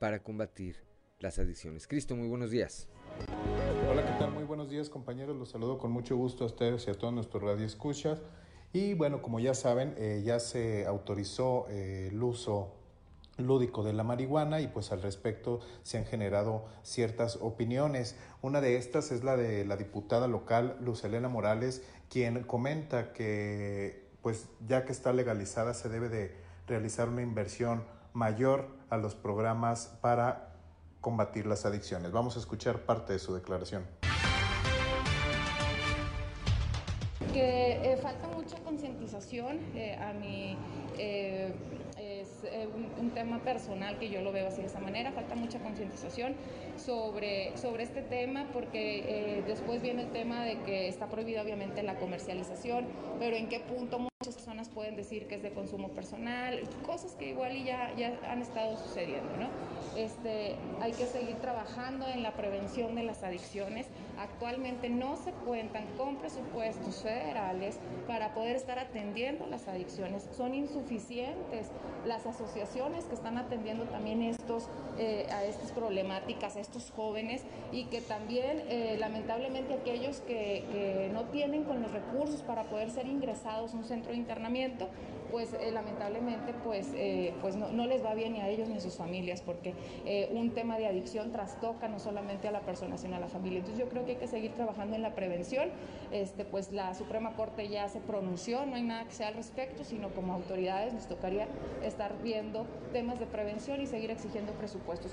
para 0.00 0.24
combatir 0.24 0.76
las 1.20 1.38
adicciones. 1.38 1.86
Cristo, 1.86 2.16
muy 2.16 2.26
buenos 2.26 2.50
días. 2.50 2.88
Hola, 3.98 4.12
¿qué 4.12 4.18
tal? 4.20 4.30
Muy 4.30 4.44
buenos 4.44 4.70
días 4.70 4.88
compañeros, 4.88 5.36
los 5.36 5.48
saludo 5.48 5.76
con 5.76 5.90
mucho 5.90 6.16
gusto 6.16 6.44
a 6.44 6.46
ustedes 6.46 6.86
y 6.86 6.90
a 6.92 6.94
todos 6.94 7.12
nuestros 7.12 7.42
radioescuchas. 7.42 8.22
Y 8.72 8.94
bueno, 8.94 9.22
como 9.22 9.40
ya 9.40 9.54
saben, 9.54 9.92
eh, 9.98 10.22
ya 10.24 10.38
se 10.38 10.86
autorizó 10.86 11.66
eh, 11.68 12.10
el 12.12 12.22
uso 12.22 12.76
lúdico 13.38 13.82
de 13.82 13.94
la 13.94 14.04
marihuana 14.04 14.60
y 14.60 14.68
pues 14.68 14.92
al 14.92 15.02
respecto 15.02 15.58
se 15.82 15.98
han 15.98 16.04
generado 16.04 16.66
ciertas 16.84 17.40
opiniones. 17.42 18.16
Una 18.40 18.60
de 18.60 18.76
estas 18.76 19.10
es 19.10 19.24
la 19.24 19.36
de 19.36 19.64
la 19.64 19.76
diputada 19.76 20.28
local 20.28 20.76
Luz 20.80 21.02
Elena 21.02 21.28
Morales, 21.28 21.82
quien 22.08 22.44
comenta 22.44 23.12
que 23.12 24.06
pues 24.22 24.46
ya 24.68 24.84
que 24.84 24.92
está 24.92 25.12
legalizada 25.12 25.74
se 25.74 25.88
debe 25.88 26.08
de 26.08 26.36
realizar 26.68 27.08
una 27.08 27.22
inversión 27.22 27.82
mayor 28.12 28.68
a 28.90 28.96
los 28.96 29.16
programas 29.16 29.98
para 30.00 30.47
combatir 31.08 31.46
las 31.46 31.64
adicciones. 31.64 32.12
Vamos 32.12 32.36
a 32.36 32.38
escuchar 32.38 32.80
parte 32.80 33.14
de 33.14 33.18
su 33.18 33.34
declaración. 33.34 33.82
Que 37.32 37.92
eh, 37.92 37.96
falta 37.96 38.28
mucha 38.28 38.58
concientización 38.58 39.58
eh, 39.74 39.96
a 39.96 40.12
mi 40.12 40.54
eh, 40.98 41.52
eh, 42.44 42.68
un, 43.00 43.10
tema 43.10 43.38
personal 43.40 43.98
que 43.98 44.10
yo 44.10 44.20
lo 44.22 44.32
veo 44.32 44.48
así 44.48 44.60
de 44.60 44.68
esa 44.68 44.80
manera, 44.80 45.12
falta 45.12 45.34
mucha 45.34 45.58
concientización 45.58 46.34
sobre, 46.76 47.56
sobre 47.56 47.82
este 47.82 48.02
tema 48.02 48.46
porque 48.52 49.38
eh, 49.38 49.42
después 49.46 49.82
viene 49.82 50.02
el 50.02 50.10
tema 50.10 50.44
de 50.44 50.60
que 50.62 50.88
está 50.88 51.08
prohibida 51.08 51.42
obviamente 51.42 51.82
la 51.82 51.96
comercialización, 51.96 52.86
pero 53.18 53.36
en 53.36 53.48
qué 53.48 53.60
punto 53.60 54.07
muchas 54.20 54.34
personas 54.34 54.68
pueden 54.68 54.96
decir 54.96 55.28
que 55.28 55.36
es 55.36 55.44
de 55.44 55.52
consumo 55.52 55.90
personal, 55.90 56.60
cosas 56.84 57.12
que 57.12 57.28
igual 57.28 57.52
ya, 57.64 57.94
ya 57.94 58.18
han 58.28 58.42
estado 58.42 58.76
sucediendo, 58.76 59.36
¿no? 59.36 59.48
Este, 59.96 60.56
hay 60.80 60.90
que 60.90 61.06
seguir 61.06 61.36
trabajando 61.36 62.04
en 62.08 62.24
la 62.24 62.32
prevención 62.32 62.96
de 62.96 63.04
las 63.04 63.22
adicciones. 63.22 63.86
Actualmente 64.18 64.90
no 64.90 65.16
se 65.16 65.30
cuentan 65.30 65.86
con 65.96 66.16
presupuestos 66.16 67.00
federales 67.02 67.78
para 68.08 68.34
poder 68.34 68.56
estar 68.56 68.80
atendiendo 68.80 69.46
las 69.46 69.68
adicciones. 69.68 70.28
Son 70.36 70.52
insuficientes 70.52 71.68
las 72.04 72.26
asociaciones 72.26 73.04
que 73.04 73.14
están 73.14 73.38
atendiendo 73.38 73.84
también 73.84 74.22
estos, 74.22 74.68
eh, 74.98 75.28
a 75.30 75.44
estas 75.44 75.70
problemáticas, 75.70 76.56
a 76.56 76.60
estos 76.60 76.90
jóvenes 76.90 77.44
y 77.70 77.84
que 77.84 78.00
también 78.00 78.64
eh, 78.68 78.96
lamentablemente 78.98 79.74
aquellos 79.74 80.20
que, 80.22 80.64
que, 80.72 81.10
no 81.12 81.26
tienen 81.26 81.64
con 81.64 81.80
los 81.82 81.92
recursos 81.92 82.42
para 82.42 82.64
poder 82.64 82.90
ser 82.90 83.06
ingresados 83.06 83.74
a 83.74 83.76
un 83.76 83.84
centro 83.84 84.07
internamiento, 84.14 84.88
pues 85.30 85.52
eh, 85.52 85.70
lamentablemente 85.72 86.54
pues, 86.64 86.88
pues 87.42 87.56
no, 87.56 87.70
no, 87.70 87.86
les 87.86 88.04
va 88.04 88.14
bien 88.14 88.32
ni 88.32 88.40
a 88.40 88.48
ellos 88.48 88.68
ni 88.68 88.76
a 88.76 88.80
sus 88.80 88.96
familias 88.96 89.42
porque 89.42 89.74
un 90.30 90.52
tema 90.52 90.78
de 90.78 90.86
adicción 90.86 91.32
trastoca 91.32 91.88
no 91.88 91.98
solamente 91.98 92.48
a 92.48 92.50
la 92.50 92.60
persona 92.60 92.96
sino 92.96 93.16
a 93.16 93.20
la 93.20 93.28
familia. 93.28 93.58
Entonces 93.58 93.78
yo 93.78 93.90
creo 93.90 94.04
que 94.04 94.12
hay 94.12 94.16
que 94.16 94.26
seguir 94.26 94.54
trabajando 94.54 94.96
en 94.96 95.02
la 95.02 95.14
prevención. 95.14 95.68
Este, 96.10 96.44
pues 96.44 96.72
la 96.72 96.94
Suprema 96.94 97.34
Corte 97.34 97.68
ya 97.68 97.88
se 97.88 98.00
pronunció, 98.00 98.64
no 98.66 98.76
hay 98.76 98.82
nada 98.82 99.04
que 99.04 99.14
sea 99.14 99.28
al 99.28 99.34
respecto, 99.34 99.84
sino 99.84 100.08
como 100.10 100.32
autoridades 100.32 100.92
nos 100.92 101.06
tocaría 101.06 101.48
estar 101.82 102.22
viendo 102.22 102.66
temas 102.92 103.18
de 103.18 103.26
prevención 103.26 103.80
y 103.80 103.86
seguir 103.86 104.10
exigiendo 104.10 104.52
presupuestos. 104.52 105.12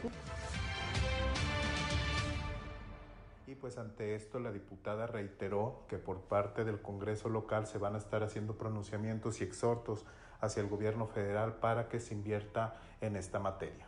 Pues 3.66 3.80
ante 3.80 4.14
esto 4.14 4.40
la 4.40 4.52
diputada 4.52 5.08
reiteró 5.08 5.88
que 5.90 5.98
por 5.98 6.22
parte 6.22 6.64
del 6.64 6.84
Congreso 6.84 7.30
local 7.30 7.66
se 7.66 7.80
van 7.80 7.96
a 7.96 7.98
estar 7.98 8.22
haciendo 8.22 8.60
pronunciamientos 8.60 9.42
y 9.42 9.44
exhortos 9.44 10.06
hacia 10.40 10.62
el 10.62 10.70
gobierno 10.70 11.08
federal 11.08 11.56
para 11.56 11.90
que 11.90 12.00
se 12.00 12.14
invierta 12.14 12.80
en 13.02 13.16
esta 13.16 13.40
materia. 13.40 13.88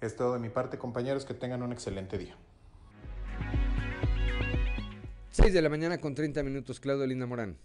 Es 0.00 0.16
todo 0.16 0.32
de 0.32 0.38
mi 0.38 0.48
parte, 0.48 0.78
compañeros, 0.78 1.26
que 1.26 1.34
tengan 1.34 1.62
un 1.62 1.72
excelente 1.72 2.16
día. 2.16 2.34
6 5.32 5.52
de 5.52 5.60
la 5.60 5.68
mañana 5.68 5.98
con 5.98 6.14
30 6.14 6.42
minutos, 6.42 6.80
Claudio 6.80 7.06
Linda 7.06 7.26
Morán. 7.26 7.58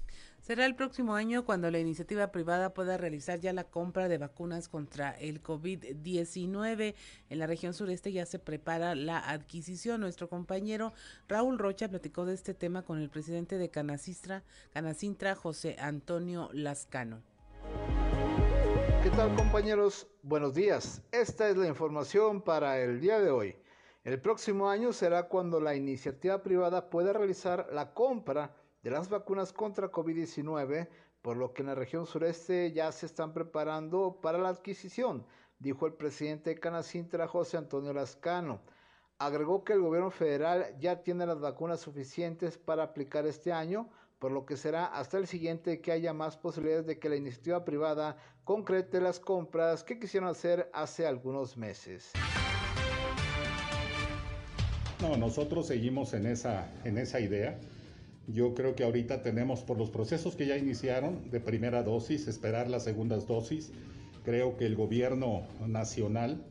Será 0.45 0.67
el 0.67 0.75
próximo 0.75 1.15
año 1.15 1.43
cuando 1.43 1.71
la 1.71 1.79
iniciativa 1.79 2.31
privada 2.31 2.71
pueda 2.71 2.97
realizar 2.97 3.39
ya 3.39 3.51
la 3.51 3.63
compra 3.63 4.07
de 4.07 4.19
vacunas 4.19 4.69
contra 4.69 5.09
el 5.09 5.41
COVID-19. 5.41 6.93
En 7.31 7.39
la 7.39 7.47
región 7.47 7.73
sureste 7.73 8.11
ya 8.11 8.27
se 8.27 8.37
prepara 8.37 8.93
la 8.93 9.17
adquisición. 9.17 10.01
Nuestro 10.01 10.29
compañero 10.29 10.93
Raúl 11.27 11.57
Rocha 11.57 11.89
platicó 11.89 12.25
de 12.25 12.35
este 12.35 12.53
tema 12.53 12.83
con 12.83 12.99
el 12.99 13.09
presidente 13.09 13.57
de 13.57 13.71
Canacintra, 13.71 14.43
Canacintra 14.71 15.33
José 15.33 15.77
Antonio 15.79 16.51
Lascano. 16.53 17.23
¿Qué 19.01 19.09
tal 19.09 19.35
compañeros? 19.35 20.05
Buenos 20.21 20.53
días. 20.53 21.01
Esta 21.11 21.49
es 21.49 21.57
la 21.57 21.65
información 21.65 22.43
para 22.43 22.79
el 22.79 23.01
día 23.01 23.19
de 23.19 23.31
hoy. 23.31 23.55
El 24.03 24.21
próximo 24.21 24.69
año 24.69 24.93
será 24.93 25.23
cuando 25.23 25.59
la 25.59 25.73
iniciativa 25.73 26.43
privada 26.43 26.91
pueda 26.91 27.13
realizar 27.13 27.67
la 27.71 27.95
compra 27.95 28.53
de 28.85 28.91
las 28.91 29.09
vacunas 29.09 29.51
contra 29.51 29.91
COVID-19, 29.91 30.87
por 31.23 31.37
lo 31.37 31.53
que 31.53 31.63
en 31.63 31.69
la 31.69 31.73
región 31.73 32.05
sureste 32.05 32.71
ya 32.71 32.91
se 32.91 33.07
están 33.07 33.33
preparando 33.33 34.19
para 34.21 34.37
la 34.37 34.49
adquisición, 34.49 35.25
dijo 35.57 35.87
el 35.87 35.93
presidente 35.93 36.51
de 36.51 36.59
Canacintra, 36.59 37.27
José 37.27 37.57
Antonio 37.57 37.93
Lascano. 37.93 38.61
Agregó 39.17 39.63
que 39.63 39.73
el 39.73 39.81
gobierno 39.81 40.11
federal 40.11 40.77
ya 40.77 41.01
tiene 41.01 41.25
las 41.25 41.39
vacunas 41.39 41.79
suficientes 41.79 42.59
para 42.59 42.83
aplicar 42.83 43.25
este 43.25 43.51
año, 43.51 43.89
por 44.19 44.31
lo 44.31 44.45
que 44.45 44.55
será 44.55 44.85
hasta 44.85 45.17
el 45.17 45.25
siguiente 45.25 45.81
que 45.81 45.91
haya 45.91 46.13
más 46.13 46.37
posibilidades 46.37 46.85
de 46.85 46.99
que 46.99 47.09
la 47.09 47.15
iniciativa 47.15 47.65
privada 47.65 48.17
concrete 48.43 49.01
las 49.01 49.19
compras 49.19 49.83
que 49.83 49.97
quisieron 49.97 50.29
hacer 50.29 50.69
hace 50.73 51.07
algunos 51.07 51.57
meses. 51.57 52.11
No, 55.01 55.17
nosotros 55.17 55.65
seguimos 55.65 56.13
en 56.13 56.27
esa, 56.27 56.71
en 56.83 56.99
esa 56.99 57.19
idea. 57.19 57.59
Yo 58.27 58.55
creo 58.55 58.75
que 58.75 58.83
ahorita 58.83 59.21
tenemos, 59.21 59.61
por 59.61 59.77
los 59.77 59.91
procesos 59.91 60.35
que 60.35 60.47
ya 60.47 60.57
iniciaron 60.57 61.29
de 61.29 61.39
primera 61.39 61.83
dosis, 61.83 62.27
esperar 62.27 62.69
las 62.69 62.83
segundas 62.83 63.27
dosis. 63.27 63.71
Creo 64.23 64.57
que 64.57 64.65
el 64.65 64.75
gobierno 64.75 65.43
nacional 65.67 66.43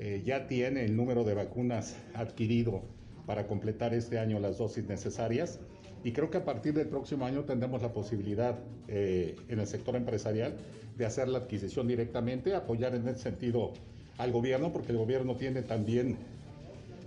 eh, 0.00 0.22
ya 0.24 0.48
tiene 0.48 0.84
el 0.84 0.96
número 0.96 1.22
de 1.22 1.34
vacunas 1.34 1.96
adquirido 2.14 2.82
para 3.24 3.46
completar 3.46 3.94
este 3.94 4.18
año 4.18 4.40
las 4.40 4.58
dosis 4.58 4.84
necesarias. 4.88 5.60
Y 6.02 6.12
creo 6.12 6.30
que 6.30 6.38
a 6.38 6.44
partir 6.44 6.74
del 6.74 6.88
próximo 6.88 7.24
año 7.24 7.44
tendremos 7.44 7.82
la 7.82 7.92
posibilidad 7.92 8.58
eh, 8.88 9.36
en 9.48 9.60
el 9.60 9.66
sector 9.68 9.94
empresarial 9.94 10.56
de 10.98 11.06
hacer 11.06 11.28
la 11.28 11.38
adquisición 11.38 11.86
directamente, 11.86 12.56
apoyar 12.56 12.96
en 12.96 13.06
ese 13.06 13.20
sentido 13.20 13.72
al 14.18 14.32
gobierno, 14.32 14.72
porque 14.72 14.90
el 14.90 14.98
gobierno 14.98 15.36
tiene 15.36 15.62
también 15.62 16.16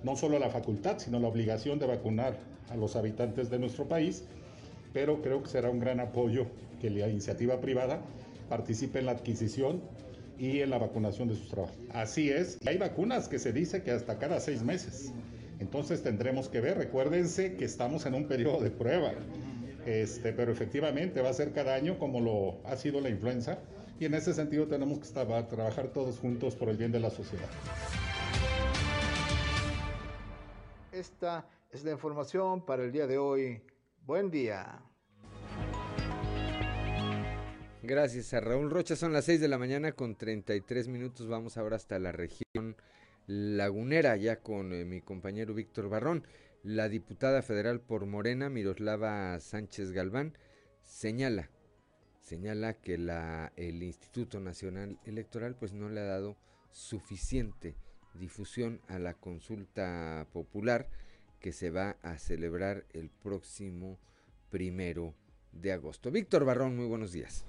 no 0.05 0.15
solo 0.15 0.37
la 0.37 0.49
facultad, 0.49 0.99
sino 0.99 1.19
la 1.19 1.27
obligación 1.27 1.79
de 1.79 1.87
vacunar 1.87 2.37
a 2.69 2.75
los 2.77 2.95
habitantes 2.95 3.49
de 3.49 3.57
nuestro 3.57 3.85
país, 3.87 4.23
pero 4.93 5.21
creo 5.23 5.41
que 5.41 5.49
será 5.49 5.71
un 5.71 5.79
gran 5.79 5.99
apoyo 5.99 6.45
que 6.79 6.91
la 6.91 7.09
iniciativa 7.09 7.59
privada 7.59 7.99
participe 8.47 8.99
en 8.99 9.07
la 9.07 9.13
adquisición 9.13 9.81
y 10.37 10.59
en 10.59 10.69
la 10.69 10.77
vacunación 10.77 11.27
de 11.27 11.35
sus 11.35 11.49
trabajos. 11.49 11.75
Así 11.89 12.29
es, 12.29 12.59
hay 12.67 12.77
vacunas 12.77 13.27
que 13.27 13.39
se 13.39 13.51
dice 13.51 13.81
que 13.81 13.91
hasta 13.91 14.19
cada 14.19 14.39
seis 14.39 14.61
meses. 14.61 15.11
Entonces 15.59 16.03
tendremos 16.03 16.49
que 16.49 16.61
ver, 16.61 16.77
recuérdense 16.77 17.55
que 17.55 17.65
estamos 17.65 18.05
en 18.05 18.13
un 18.13 18.27
periodo 18.27 18.61
de 18.61 18.69
prueba, 18.69 19.13
este, 19.87 20.33
pero 20.33 20.51
efectivamente 20.51 21.21
va 21.21 21.29
a 21.29 21.33
ser 21.33 21.51
cada 21.51 21.73
año 21.73 21.97
como 21.97 22.19
lo 22.19 22.57
ha 22.65 22.75
sido 22.75 23.01
la 23.01 23.09
influenza 23.09 23.57
y 23.99 24.05
en 24.05 24.13
ese 24.13 24.35
sentido 24.35 24.67
tenemos 24.67 24.99
que 24.99 25.05
estar, 25.05 25.25
trabajar 25.47 25.87
todos 25.87 26.19
juntos 26.19 26.55
por 26.55 26.69
el 26.69 26.77
bien 26.77 26.91
de 26.91 26.99
la 26.99 27.09
sociedad. 27.09 27.49
Esta 30.95 31.45
es 31.71 31.83
la 31.83 31.91
información 31.91 32.65
para 32.65 32.85
el 32.85 32.93
día 32.93 33.05
de 33.05 33.17
hoy. 33.17 33.61
Buen 34.05 34.31
día. 34.31 34.81
Gracias 37.83 38.33
a 38.33 38.39
Raúl 38.39 38.71
Rocha. 38.71 38.95
Son 38.95 39.11
las 39.11 39.25
6 39.25 39.41
de 39.41 39.49
la 39.49 39.57
mañana 39.57 39.91
con 39.91 40.15
33 40.15 40.87
minutos. 40.87 41.27
Vamos 41.27 41.57
ahora 41.57 41.75
hasta 41.75 41.99
la 41.99 42.13
región 42.13 42.77
lagunera, 43.27 44.15
ya 44.15 44.39
con 44.39 44.71
eh, 44.71 44.85
mi 44.85 45.01
compañero 45.01 45.53
Víctor 45.53 45.89
Barrón. 45.89 46.25
La 46.63 46.87
diputada 46.87 47.41
federal 47.41 47.81
por 47.81 48.05
Morena, 48.05 48.49
Miroslava 48.49 49.37
Sánchez 49.41 49.91
Galván, 49.91 50.37
señala, 50.81 51.49
señala 52.21 52.73
que 52.73 52.93
el 52.93 53.83
Instituto 53.83 54.39
Nacional 54.39 54.97
Electoral 55.03 55.57
pues 55.57 55.73
no 55.73 55.89
le 55.89 55.99
ha 55.99 56.05
dado 56.05 56.37
suficiente 56.71 57.75
difusión 58.19 58.81
a 58.87 58.99
la 58.99 59.13
consulta 59.13 60.27
popular 60.33 60.87
que 61.39 61.51
se 61.51 61.69
va 61.69 61.97
a 62.01 62.17
celebrar 62.17 62.85
el 62.93 63.09
próximo 63.09 63.97
primero 64.49 65.13
de 65.51 65.71
agosto. 65.71 66.11
Víctor 66.11 66.45
Barrón, 66.45 66.75
muy 66.75 66.87
buenos 66.87 67.11
días. 67.11 67.45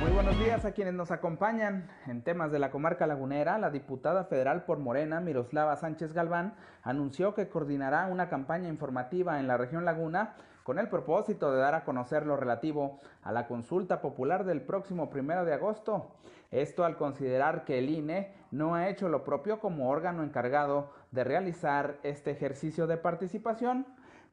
Muy 0.00 0.10
buenos 0.12 0.38
días 0.38 0.64
a 0.64 0.72
quienes 0.72 0.92
nos 0.92 1.10
acompañan. 1.10 1.88
En 2.06 2.22
temas 2.22 2.52
de 2.52 2.58
la 2.58 2.70
comarca 2.70 3.06
lagunera, 3.06 3.58
la 3.58 3.70
diputada 3.70 4.24
federal 4.24 4.64
por 4.64 4.78
Morena, 4.78 5.20
Miroslava 5.20 5.76
Sánchez 5.76 6.12
Galván, 6.12 6.54
anunció 6.82 7.34
que 7.34 7.48
coordinará 7.48 8.06
una 8.08 8.28
campaña 8.28 8.68
informativa 8.68 9.40
en 9.40 9.46
la 9.46 9.56
región 9.56 9.84
Laguna 9.84 10.34
con 10.62 10.78
el 10.78 10.88
propósito 10.88 11.52
de 11.52 11.58
dar 11.58 11.74
a 11.74 11.84
conocer 11.84 12.26
lo 12.26 12.36
relativo 12.36 13.00
a 13.22 13.32
la 13.32 13.46
consulta 13.46 14.00
popular 14.00 14.44
del 14.44 14.62
próximo 14.62 15.10
primero 15.10 15.44
de 15.44 15.54
agosto. 15.54 16.16
Esto 16.54 16.84
al 16.84 16.96
considerar 16.96 17.64
que 17.64 17.78
el 17.78 17.90
INE 17.90 18.32
no 18.52 18.76
ha 18.76 18.88
hecho 18.88 19.08
lo 19.08 19.24
propio 19.24 19.58
como 19.58 19.90
órgano 19.90 20.22
encargado 20.22 20.92
de 21.10 21.24
realizar 21.24 21.98
este 22.04 22.30
ejercicio 22.30 22.86
de 22.86 22.96
participación. 22.96 23.84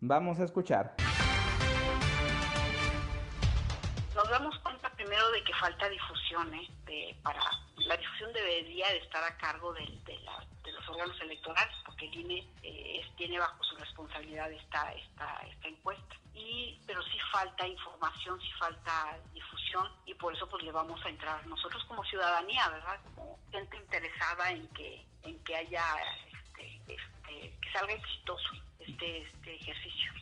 Vamos 0.02 0.40
a 0.40 0.44
escuchar. 0.44 0.94
Falta 5.62 5.88
difusión, 5.88 6.54
¿eh? 6.56 6.68
de, 6.86 7.16
para 7.22 7.40
la 7.78 7.96
difusión 7.96 8.34
debería 8.34 8.88
de 8.90 8.98
estar 8.98 9.24
a 9.24 9.38
cargo 9.38 9.72
de, 9.74 9.88
los 10.72 10.90
órganos 10.90 11.20
electorales, 11.22 11.76
porque 11.86 12.08
el 12.08 12.16
INE 12.16 12.48
eh, 12.64 13.06
tiene 13.16 13.38
bajo 13.38 13.64
su 13.64 13.76
responsabilidad 13.76 14.52
esta, 14.52 14.92
esta, 14.94 15.42
esta 15.48 15.68
encuesta 15.68 16.16
y 16.34 16.80
pero 16.88 17.02
sí 17.04 17.18
falta 17.32 17.68
información, 17.68 18.40
sí 18.42 18.50
falta 18.58 19.20
difusión 19.34 19.88
y 20.06 20.14
por 20.16 20.34
eso 20.34 20.48
pues 20.50 20.64
le 20.64 20.72
vamos 20.72 21.04
a 21.06 21.10
entrar 21.10 21.46
nosotros 21.46 21.84
como 21.86 22.04
ciudadanía, 22.06 22.68
¿verdad? 22.70 23.00
Como 23.16 23.38
gente 23.52 23.78
interesada 23.78 24.52
en 24.52 24.68
que 24.70 25.06
en 25.24 25.44
que 25.44 25.56
haya 25.56 25.84
este, 26.32 26.82
este 26.88 27.58
que 27.62 27.72
salga 27.72 27.94
exitoso 27.94 28.50
este 28.80 29.24
este 29.24 29.56
ejercicio 29.56 30.14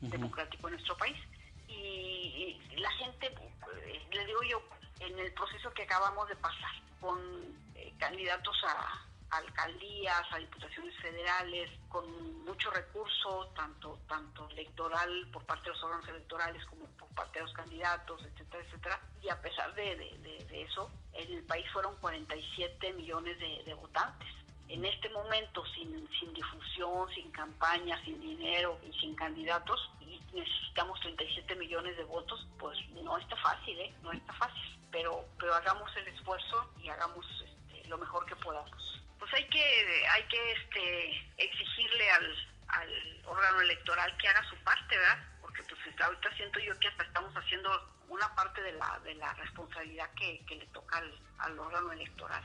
democrático 0.00 0.68
en 0.68 0.74
nuestro 0.74 0.96
país 0.96 1.18
y, 1.68 2.58
la 2.76 2.90
gente 2.92 3.26
eh, 3.26 4.06
le 4.12 4.26
digo 4.26 4.42
yo 4.44 4.62
en 5.00 5.18
el 5.18 5.32
proceso 5.32 5.70
que 5.72 5.82
acabamos 5.82 6.28
de 6.28 6.36
pasar 6.36 6.72
con 7.00 7.18
eh, 7.74 7.92
candidatos 7.98 8.56
a 8.64 9.06
alcaldías, 9.30 10.22
a 10.32 10.38
diputaciones 10.38 10.94
federales, 11.00 11.70
con 11.88 12.44
mucho 12.44 12.70
recurso, 12.70 13.50
tanto, 13.54 13.98
tanto 14.08 14.48
electoral 14.50 15.28
por 15.32 15.44
parte 15.44 15.64
de 15.64 15.70
los 15.70 15.82
órganos 15.84 16.08
electorales 16.08 16.64
como 16.66 16.86
por 16.98 17.08
parte 17.08 17.38
de 17.38 17.44
los 17.44 17.54
candidatos, 17.54 18.22
etcétera, 18.24 18.64
etcétera. 18.64 19.00
Y 19.22 19.28
a 19.28 19.40
pesar 19.40 19.74
de, 19.74 20.16
eso, 20.52 20.90
en 21.12 21.32
el 21.32 21.42
país 21.44 21.66
fueron 21.72 21.96
47 21.96 22.92
millones 22.94 23.38
de, 23.38 23.74
votantes. 23.74 24.28
En 24.68 24.84
este 24.84 25.08
momento, 25.10 25.64
sin, 25.74 26.08
sin 26.18 26.32
difusión, 26.32 27.08
sin 27.14 27.30
campaña, 27.30 28.02
sin 28.04 28.20
dinero 28.20 28.80
y 28.88 28.92
sin 28.98 29.14
candidatos, 29.14 29.90
necesitamos 30.36 31.00
37 31.00 31.56
millones 31.56 31.96
de 31.96 32.04
votos, 32.04 32.46
pues 32.58 32.78
no 32.90 33.18
está 33.18 33.36
fácil, 33.36 33.78
¿eh? 33.80 33.94
No 34.02 34.12
está 34.12 34.32
fácil. 34.34 34.78
Pero, 34.92 35.24
pero 35.38 35.54
hagamos 35.54 35.94
el 35.96 36.08
esfuerzo 36.08 36.72
y 36.82 36.88
hagamos 36.88 37.26
este, 37.42 37.88
lo 37.88 37.98
mejor 37.98 38.24
que 38.26 38.36
podamos 38.36 38.96
pues 39.18 39.42
hay 39.42 39.48
que 39.48 40.06
hay 40.08 40.22
que 40.24 40.52
este 40.52 41.44
exigirle 41.44 42.10
al, 42.10 42.36
órgano 43.24 43.60
electoral 43.60 44.16
que 44.18 44.28
haga 44.28 44.48
su 44.48 44.56
parte, 44.58 44.96
¿verdad? 44.96 45.18
Porque 45.40 45.62
pues 45.64 45.80
ahorita 46.00 46.32
siento 46.36 46.60
yo 46.60 46.78
que 46.78 46.88
hasta 46.88 47.02
estamos 47.02 47.34
haciendo 47.34 47.70
una 48.08 48.32
parte 48.36 48.62
de 48.62 48.72
la, 48.72 49.00
de 49.02 49.14
la 49.14 49.32
responsabilidad 49.34 50.08
que, 50.14 50.44
le 50.48 50.66
toca 50.66 50.98
al, 50.98 51.18
al 51.38 51.58
órgano 51.58 51.92
electoral. 51.92 52.42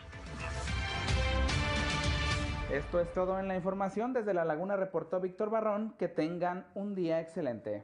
Esto 2.72 3.02
es 3.02 3.14
todo 3.14 3.38
en 3.38 3.50
la 3.50 3.58
información. 3.58 4.14
Desde 4.14 4.34
La 4.34 4.46
Laguna 4.46 4.78
reportó 4.78 5.20
Víctor 5.20 5.50
Barrón. 5.50 5.94
Que 6.00 6.08
tengan 6.08 6.66
un 6.74 6.96
día 6.96 7.20
excelente. 7.20 7.84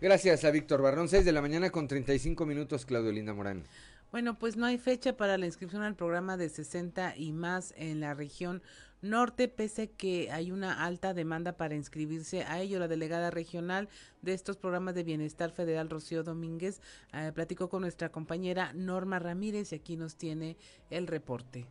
Gracias 0.00 0.44
a 0.44 0.52
Víctor 0.52 0.80
Barrón. 0.80 1.08
6 1.08 1.24
de 1.24 1.32
la 1.32 1.42
mañana 1.42 1.70
con 1.70 1.88
35 1.88 2.46
minutos, 2.46 2.86
Claudio 2.86 3.10
Linda 3.10 3.34
Morán. 3.34 3.64
Bueno, 4.12 4.38
pues 4.38 4.56
no 4.56 4.66
hay 4.66 4.78
fecha 4.78 5.16
para 5.16 5.38
la 5.38 5.46
inscripción 5.46 5.82
al 5.82 5.96
programa 5.96 6.36
de 6.36 6.48
60 6.48 7.16
y 7.16 7.32
más 7.32 7.74
en 7.76 7.98
la 7.98 8.14
región 8.14 8.62
norte, 9.02 9.48
pese 9.48 9.90
que 9.90 10.30
hay 10.30 10.52
una 10.52 10.84
alta 10.84 11.14
demanda 11.14 11.56
para 11.56 11.74
inscribirse 11.74 12.44
a 12.44 12.60
ello. 12.60 12.78
La 12.78 12.86
delegada 12.86 13.32
regional 13.32 13.88
de 14.22 14.34
estos 14.34 14.56
programas 14.56 14.94
de 14.94 15.02
bienestar 15.02 15.50
federal, 15.50 15.90
Rocío 15.90 16.22
Domínguez, 16.22 16.80
eh, 17.12 17.32
platicó 17.34 17.68
con 17.68 17.82
nuestra 17.82 18.10
compañera 18.10 18.72
Norma 18.72 19.18
Ramírez 19.18 19.72
y 19.72 19.74
aquí 19.74 19.96
nos 19.96 20.14
tiene 20.14 20.56
el 20.90 21.08
reporte. 21.08 21.66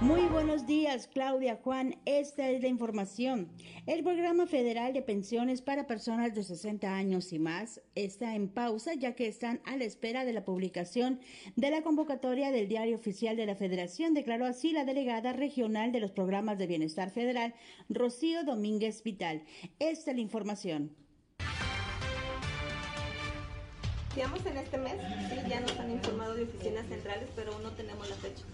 Muy 0.00 0.22
buenos 0.26 0.66
días, 0.66 1.08
Claudia 1.08 1.58
Juan. 1.62 1.96
Esta 2.04 2.50
es 2.50 2.60
la 2.60 2.68
información. 2.68 3.48
El 3.86 4.04
Programa 4.04 4.46
Federal 4.46 4.92
de 4.92 5.00
Pensiones 5.00 5.62
para 5.62 5.86
Personas 5.86 6.34
de 6.34 6.44
60 6.44 6.94
años 6.94 7.32
y 7.32 7.38
más 7.38 7.80
está 7.94 8.34
en 8.34 8.48
pausa 8.48 8.92
ya 8.94 9.14
que 9.14 9.26
están 9.26 9.62
a 9.64 9.76
la 9.76 9.84
espera 9.84 10.26
de 10.26 10.34
la 10.34 10.44
publicación 10.44 11.18
de 11.56 11.70
la 11.70 11.82
convocatoria 11.82 12.50
del 12.50 12.68
Diario 12.68 12.96
Oficial 12.96 13.36
de 13.36 13.46
la 13.46 13.56
Federación, 13.56 14.12
declaró 14.12 14.44
así 14.44 14.72
la 14.72 14.84
delegada 14.84 15.32
regional 15.32 15.92
de 15.92 16.00
los 16.00 16.12
programas 16.12 16.58
de 16.58 16.66
bienestar 16.66 17.10
federal, 17.10 17.54
Rocío 17.88 18.44
Domínguez 18.44 19.02
Vital. 19.02 19.44
Esta 19.78 20.10
es 20.10 20.16
la 20.16 20.22
información. 20.22 20.94
En 24.16 24.56
este 24.56 24.78
mes, 24.78 24.94
sí, 25.28 25.36
ya 25.48 25.60
nos 25.60 25.78
han 25.78 25.90
informado 25.90 26.34
de 26.34 26.44
oficinas 26.44 26.86
centrales, 26.86 27.28
pero 27.36 27.52
aún 27.52 27.62
no 27.62 27.72
tenemos 27.72 28.08
la 28.08 28.16
fecha. 28.16 28.44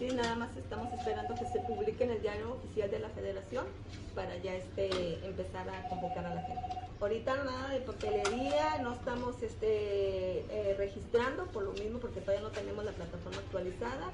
Sí, 0.00 0.08
nada 0.14 0.34
más 0.34 0.56
estamos 0.56 0.90
esperando 0.94 1.34
que 1.34 1.44
se 1.44 1.60
publique 1.60 2.04
en 2.04 2.12
el 2.12 2.22
diario 2.22 2.52
oficial 2.54 2.90
de 2.90 3.00
la 3.00 3.10
federación 3.10 3.66
para 4.14 4.34
ya 4.38 4.54
este, 4.54 4.88
empezar 5.26 5.68
a 5.68 5.90
convocar 5.90 6.24
a 6.24 6.36
la 6.36 6.40
gente. 6.40 6.62
Ahorita 6.98 7.44
nada 7.44 7.68
de 7.68 7.80
papelería, 7.80 8.78
no 8.80 8.94
estamos 8.94 9.42
este, 9.42 10.38
eh, 10.48 10.74
registrando 10.78 11.44
por 11.48 11.64
lo 11.64 11.72
mismo 11.72 11.98
porque 11.98 12.22
todavía 12.22 12.40
no 12.40 12.50
tenemos 12.50 12.82
la 12.82 12.92
plataforma 12.92 13.40
actualizada. 13.40 14.10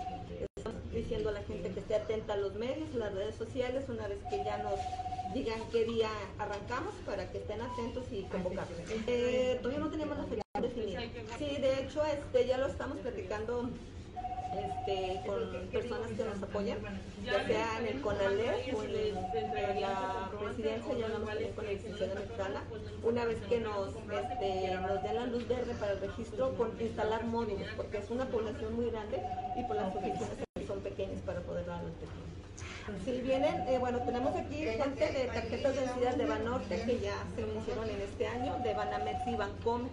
Estamos 0.57 0.91
diciendo 0.91 1.29
a 1.29 1.33
la 1.33 1.45
gente 1.45 1.71
que 1.71 1.79
esté 1.79 1.95
atenta 1.95 2.33
a 2.33 2.37
los 2.37 2.57
medios, 2.57 2.93
las 2.97 3.15
redes 3.15 3.37
sociales, 3.37 3.89
una 3.89 4.09
vez 4.09 4.19
que 4.29 4.43
ya 4.43 4.59
nos 4.59 4.81
digan 5.35 5.61
qué 5.71 5.85
día 5.85 6.11
arrancamos 6.39 6.95
para 7.07 7.31
que 7.31 7.39
estén 7.39 7.61
atentos 7.61 8.07
y 8.11 8.25
convocar. 8.25 8.67
Eh, 9.07 9.61
todavía 9.63 9.85
no 9.85 9.91
tenemos 9.93 10.19
la 10.19 10.25
fecha 10.25 10.43
definida. 10.61 11.01
Sí, 11.39 11.59
de 11.61 11.81
hecho 11.81 12.05
este, 12.05 12.45
ya 12.45 12.59
lo 12.59 12.67
estamos 12.67 12.99
platicando 12.99 13.71
este, 14.55 15.21
con 15.27 15.69
personas 15.69 16.11
que 16.13 16.25
nos 16.25 16.43
apoyan, 16.43 16.79
ya 17.25 17.47
sea 17.47 17.79
en 17.81 17.87
el 17.87 18.01
CONALEP 18.01 18.75
o 18.75 18.83
en, 18.83 19.15
la 19.81 20.31
presidencia, 20.39 20.95
ya 20.95 21.05
hablamos 21.07 21.29
también 21.29 21.53
con 21.53 21.65
la 21.65 21.73
licenciada 21.73 22.15
Mexicana, 22.15 22.63
una 23.03 23.25
vez 23.25 23.41
que 23.49 23.61
nos, 23.61 23.89
este, 23.89 24.75
nos 24.75 25.03
den 25.03 25.15
la 25.15 25.27
luz 25.27 25.49
verde 25.49 25.75
para 25.75 25.93
el 25.93 26.01
registro, 26.01 26.55
con 26.57 26.81
instalar 26.81 27.25
módulos, 27.25 27.69
porque 27.77 27.99
es 27.99 28.11
una 28.11 28.27
población 28.27 28.75
muy 28.75 28.91
grande 28.91 29.21
y 29.57 29.65
por 29.65 29.77
las 29.77 29.95
oficinas 29.95 30.31
son 30.67 30.81
pequeñas 30.81 31.21
para 31.23 31.41
poder 31.41 31.67
dar 31.67 31.81
los 31.83 33.05
Si 33.05 33.21
vienen, 33.21 33.69
eh, 33.69 33.79
bueno, 33.79 33.99
tenemos 34.01 34.35
aquí 34.35 34.57
gente 34.57 35.13
de 35.13 35.25
tarjetas 35.27 35.75
de 35.75 35.81
densidad 35.81 36.17
de 36.17 36.27
Banorte 36.27 36.83
que 36.83 36.99
ya 36.99 37.17
se 37.35 37.43
hicieron 37.43 37.89
en 37.89 38.01
este 38.01 38.27
año, 38.27 38.57
de 38.63 38.75
Banamex 38.75 39.27
y 39.27 39.37
Bancom 39.37 39.89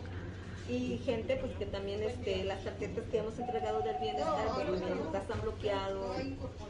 y 0.69 0.97
gente 0.99 1.35
pues 1.37 1.53
que 1.57 1.65
también 1.65 2.01
este, 2.03 2.43
las 2.45 2.63
tarjetas 2.63 3.03
que 3.11 3.17
hemos 3.17 3.37
entregado 3.37 3.81
del 3.81 3.97
bienestar 3.97 4.47
pues 4.67 4.81
están 5.21 5.41
bloqueados 5.41 6.17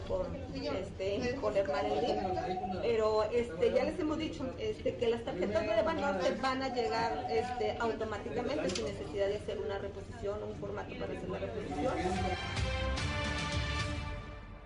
por 0.07 0.27
este 0.75 1.37
mal 1.67 1.85
el 1.85 2.81
pero 2.81 3.23
este 3.31 3.71
ya 3.71 3.83
les 3.83 3.99
hemos 3.99 4.17
dicho 4.17 4.51
este 4.57 4.95
que 4.95 5.09
las 5.09 5.23
tarjetas 5.23 5.61
de 5.61 5.81
Banorte 5.83 6.31
van 6.41 6.63
a 6.63 6.73
llegar 6.73 7.27
este 7.29 7.77
automáticamente 7.79 8.69
sin 8.71 8.85
necesidad 8.85 9.27
de 9.27 9.35
hacer 9.35 9.59
una 9.59 9.77
reposición 9.77 10.41
o 10.41 10.47
un 10.47 10.55
formato 10.55 10.93
para 10.95 11.13
hacer 11.13 11.29
la 11.29 11.39
reposición 11.39 11.93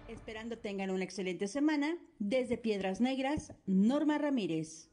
Esperando 0.07 0.57
tengan 0.57 0.89
una 0.89 1.03
excelente 1.03 1.47
semana. 1.47 1.97
Desde 2.19 2.57
Piedras 2.57 3.01
Negras, 3.01 3.53
Norma 3.65 4.17
Ramírez. 4.17 4.89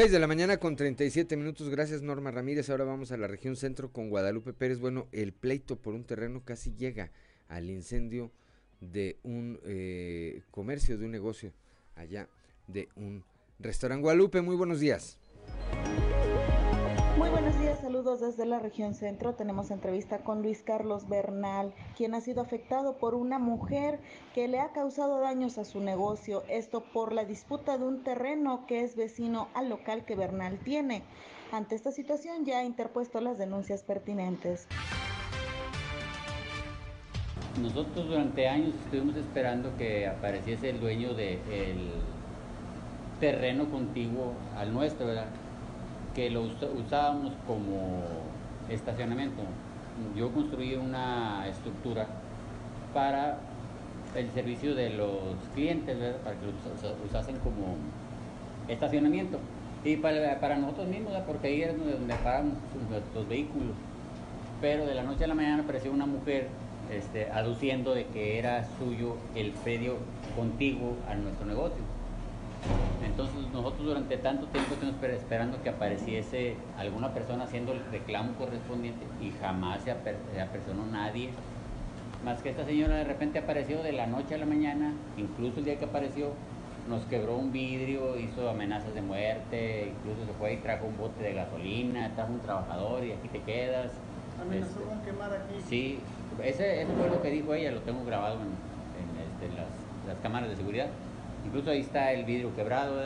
6 0.00 0.12
de 0.12 0.18
la 0.18 0.26
mañana 0.26 0.56
con 0.56 0.76
37 0.76 1.36
minutos. 1.36 1.68
Gracias, 1.68 2.00
Norma 2.00 2.30
Ramírez. 2.30 2.70
Ahora 2.70 2.84
vamos 2.84 3.12
a 3.12 3.18
la 3.18 3.26
región 3.26 3.54
centro 3.54 3.92
con 3.92 4.08
Guadalupe 4.08 4.54
Pérez. 4.54 4.78
Bueno, 4.78 5.08
el 5.12 5.34
pleito 5.34 5.76
por 5.76 5.92
un 5.92 6.04
terreno 6.04 6.42
casi 6.42 6.72
llega 6.72 7.10
al 7.48 7.68
incendio 7.68 8.32
de 8.80 9.18
un 9.24 9.60
eh, 9.62 10.40
comercio, 10.50 10.96
de 10.96 11.04
un 11.04 11.10
negocio 11.10 11.52
allá, 11.96 12.30
de 12.66 12.88
un 12.96 13.24
restaurante. 13.58 14.00
Guadalupe, 14.00 14.40
muy 14.40 14.56
buenos 14.56 14.80
días. 14.80 15.18
Muy 17.20 17.28
buenos 17.28 17.58
días, 17.58 17.78
saludos 17.80 18.20
desde 18.20 18.46
la 18.46 18.60
región 18.60 18.94
centro. 18.94 19.34
Tenemos 19.34 19.70
entrevista 19.70 20.20
con 20.20 20.40
Luis 20.40 20.62
Carlos 20.62 21.06
Bernal, 21.06 21.74
quien 21.94 22.14
ha 22.14 22.22
sido 22.22 22.40
afectado 22.40 22.96
por 22.96 23.14
una 23.14 23.38
mujer 23.38 24.00
que 24.34 24.48
le 24.48 24.58
ha 24.58 24.72
causado 24.72 25.20
daños 25.20 25.58
a 25.58 25.66
su 25.66 25.80
negocio. 25.80 26.44
Esto 26.48 26.82
por 26.94 27.12
la 27.12 27.26
disputa 27.26 27.76
de 27.76 27.84
un 27.84 28.02
terreno 28.04 28.64
que 28.66 28.84
es 28.84 28.96
vecino 28.96 29.48
al 29.52 29.68
local 29.68 30.06
que 30.06 30.16
Bernal 30.16 30.60
tiene. 30.60 31.02
Ante 31.52 31.74
esta 31.74 31.92
situación 31.92 32.46
ya 32.46 32.60
ha 32.60 32.64
interpuesto 32.64 33.20
las 33.20 33.36
denuncias 33.36 33.82
pertinentes. 33.82 34.66
Nosotros 37.60 38.08
durante 38.08 38.48
años 38.48 38.74
estuvimos 38.82 39.16
esperando 39.16 39.76
que 39.76 40.06
apareciese 40.06 40.70
el 40.70 40.80
dueño 40.80 41.12
del 41.12 41.90
terreno 43.20 43.70
contiguo 43.70 44.32
al 44.56 44.72
nuestro, 44.72 45.06
¿verdad? 45.06 45.26
Que 46.14 46.30
lo 46.30 46.42
usábamos 46.42 47.32
como 47.46 48.02
estacionamiento. 48.68 49.42
Yo 50.16 50.32
construí 50.32 50.74
una 50.74 51.46
estructura 51.48 52.06
para 52.94 53.38
el 54.16 54.30
servicio 54.32 54.74
de 54.74 54.90
los 54.90 55.36
clientes, 55.54 55.96
para 56.24 56.36
que 56.36 56.46
lo 56.46 57.06
usasen 57.06 57.36
como 57.38 57.76
estacionamiento. 58.68 59.38
Y 59.84 59.96
para, 59.96 60.56
nosotros 60.56 60.88
mismos, 60.88 61.12
porque 61.26 61.48
ahí 61.48 61.62
es 61.62 61.78
donde, 61.78 62.14
paran 62.16 62.52
los 63.14 63.28
vehículos. 63.28 63.74
Pero 64.60 64.86
de 64.86 64.94
la 64.94 65.02
noche 65.02 65.24
a 65.24 65.28
la 65.28 65.34
mañana 65.34 65.62
apareció 65.62 65.90
una 65.90 66.06
mujer 66.06 66.48
este, 66.90 67.30
aduciendo 67.30 67.94
de 67.94 68.06
que 68.06 68.38
era 68.38 68.66
suyo 68.78 69.16
el 69.34 69.52
predio 69.52 69.96
contiguo 70.36 70.96
a 71.08 71.14
nuestro 71.14 71.46
negocio. 71.46 71.82
Entonces 73.04 73.52
nosotros 73.52 73.84
durante 73.84 74.16
tanto 74.16 74.46
tiempo 74.46 74.74
estuvimos 74.74 75.02
esperando 75.02 75.62
que 75.62 75.70
apareciese 75.70 76.54
alguna 76.78 77.12
persona 77.12 77.44
haciendo 77.44 77.72
el 77.72 77.84
reclamo 77.90 78.32
correspondiente 78.34 79.04
y 79.20 79.30
jamás 79.40 79.82
se, 79.82 79.90
apersonó 79.90 80.86
nadie. 80.90 81.30
Más 82.24 82.40
que 82.42 82.50
esta 82.50 82.64
señora 82.64 82.96
de 82.96 83.04
repente 83.04 83.38
apareció 83.38 83.82
de 83.82 83.92
la 83.92 84.06
noche 84.06 84.34
a 84.34 84.38
la 84.38 84.46
mañana, 84.46 84.92
incluso 85.16 85.58
el 85.58 85.64
día 85.64 85.78
que 85.78 85.86
apareció 85.86 86.32
nos 86.88 87.02
quebró 87.04 87.36
un 87.36 87.52
vidrio, 87.52 88.18
hizo 88.18 88.48
amenazas 88.48 88.94
de 88.94 89.02
muerte, 89.02 89.92
incluso 89.96 90.26
se 90.26 90.32
fue 90.38 90.54
y 90.54 90.56
trajo 90.58 90.86
un 90.86 90.96
bote 90.96 91.22
de 91.22 91.34
gasolina, 91.34 92.14
trajo 92.14 92.32
un 92.32 92.40
trabajador 92.40 93.04
y 93.04 93.12
aquí 93.12 93.28
te 93.28 93.40
quedas. 93.40 93.92
¿Amenazó 94.40 94.80
este, 94.80 94.84
con 94.84 95.00
quemar 95.02 95.32
aquí? 95.32 95.60
Sí, 95.68 95.98
ese, 96.42 96.82
eso 96.82 96.92
fue 96.98 97.08
lo 97.10 97.20
que 97.22 97.30
dijo 97.30 97.54
ella, 97.54 97.70
lo 97.70 97.80
tengo 97.80 98.04
grabado 98.04 98.36
en, 98.36 98.50
este, 99.20 99.56
las, 99.56 99.68
las 100.06 100.18
cámaras 100.22 100.48
de 100.48 100.56
seguridad. 100.56 100.88
Incluso 101.44 101.70
ahí 101.70 101.80
está 101.80 102.12
el 102.12 102.24
vidrio 102.24 102.54
quebrado. 102.54 103.00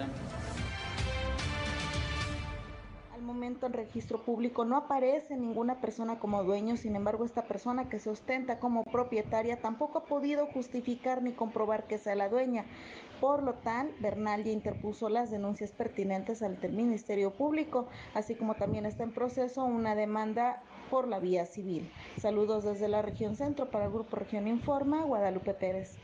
Al 3.14 3.22
momento 3.22 3.66
en 3.66 3.72
registro 3.72 4.22
público 4.22 4.64
no 4.64 4.76
aparece 4.76 5.36
ninguna 5.36 5.80
persona 5.80 6.18
como 6.18 6.44
dueño, 6.44 6.76
sin 6.76 6.94
embargo 6.94 7.24
esta 7.24 7.44
persona 7.44 7.88
que 7.88 7.98
se 7.98 8.10
ostenta 8.10 8.58
como 8.58 8.84
propietaria 8.84 9.60
tampoco 9.60 9.98
ha 9.98 10.04
podido 10.04 10.46
justificar 10.46 11.22
ni 11.22 11.32
comprobar 11.32 11.86
que 11.86 11.98
sea 11.98 12.14
la 12.14 12.28
dueña. 12.28 12.66
Por 13.20 13.42
lo 13.42 13.54
tal, 13.54 13.90
Bernal 14.00 14.44
ya 14.44 14.52
interpuso 14.52 15.08
las 15.08 15.30
denuncias 15.30 15.72
pertinentes 15.72 16.42
ante 16.42 16.66
el 16.66 16.74
Ministerio 16.74 17.32
Público, 17.32 17.88
así 18.12 18.34
como 18.34 18.54
también 18.54 18.84
está 18.84 19.04
en 19.04 19.12
proceso 19.12 19.64
una 19.64 19.94
demanda 19.94 20.62
por 20.90 21.08
la 21.08 21.18
vía 21.18 21.46
civil. 21.46 21.90
Saludos 22.18 22.64
desde 22.64 22.88
la 22.88 23.00
región 23.00 23.36
centro 23.36 23.70
para 23.70 23.86
el 23.86 23.92
Grupo 23.92 24.16
Región 24.16 24.46
Informa, 24.46 25.02
Guadalupe 25.04 25.54
Pérez. 25.54 25.96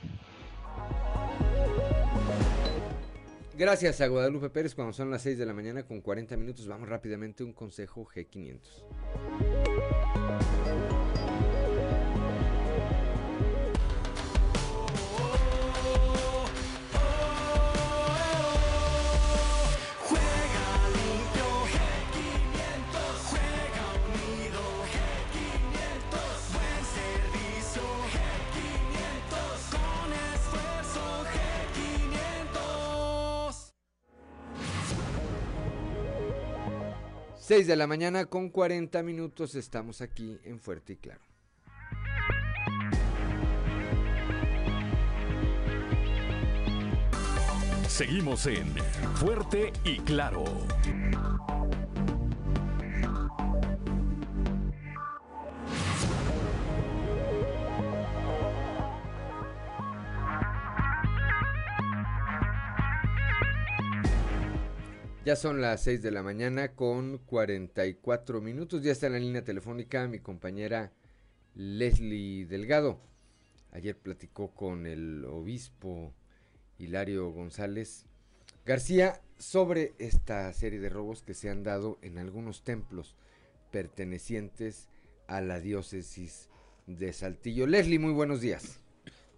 Gracias 3.60 4.00
a 4.00 4.06
Guadalupe 4.06 4.48
Pérez 4.48 4.74
cuando 4.74 4.94
son 4.94 5.10
las 5.10 5.20
6 5.20 5.36
de 5.36 5.44
la 5.44 5.52
mañana 5.52 5.82
con 5.82 6.00
40 6.00 6.34
minutos. 6.38 6.66
Vamos 6.66 6.88
rápidamente 6.88 7.42
a 7.42 7.46
un 7.46 7.52
consejo 7.52 8.06
G500. 8.06 8.58
Seis 37.50 37.66
de 37.66 37.74
la 37.74 37.88
mañana 37.88 38.26
con 38.26 38.48
40 38.48 39.02
minutos 39.02 39.56
estamos 39.56 40.02
aquí 40.02 40.38
en 40.44 40.60
Fuerte 40.60 40.92
y 40.92 40.96
Claro. 40.98 41.20
Seguimos 47.88 48.46
en 48.46 48.72
Fuerte 49.16 49.72
y 49.84 49.98
Claro. 49.98 50.44
Ya 65.30 65.36
son 65.36 65.60
las 65.60 65.84
6 65.84 66.02
de 66.02 66.10
la 66.10 66.24
mañana 66.24 66.72
con 66.74 67.18
44 67.18 68.40
minutos. 68.40 68.82
Ya 68.82 68.90
está 68.90 69.06
en 69.06 69.12
la 69.12 69.20
línea 69.20 69.44
telefónica 69.44 70.08
mi 70.08 70.18
compañera 70.18 70.90
Leslie 71.54 72.46
Delgado. 72.46 72.98
Ayer 73.70 73.96
platicó 73.96 74.50
con 74.52 74.86
el 74.86 75.24
obispo 75.24 76.12
Hilario 76.80 77.30
González 77.30 78.06
García 78.66 79.20
sobre 79.38 79.92
esta 80.00 80.52
serie 80.52 80.80
de 80.80 80.88
robos 80.88 81.22
que 81.22 81.34
se 81.34 81.48
han 81.48 81.62
dado 81.62 82.00
en 82.02 82.18
algunos 82.18 82.64
templos 82.64 83.14
pertenecientes 83.70 84.88
a 85.28 85.40
la 85.40 85.60
diócesis 85.60 86.48
de 86.88 87.12
Saltillo. 87.12 87.68
Leslie, 87.68 88.00
muy 88.00 88.12
buenos 88.12 88.40
días. 88.40 88.80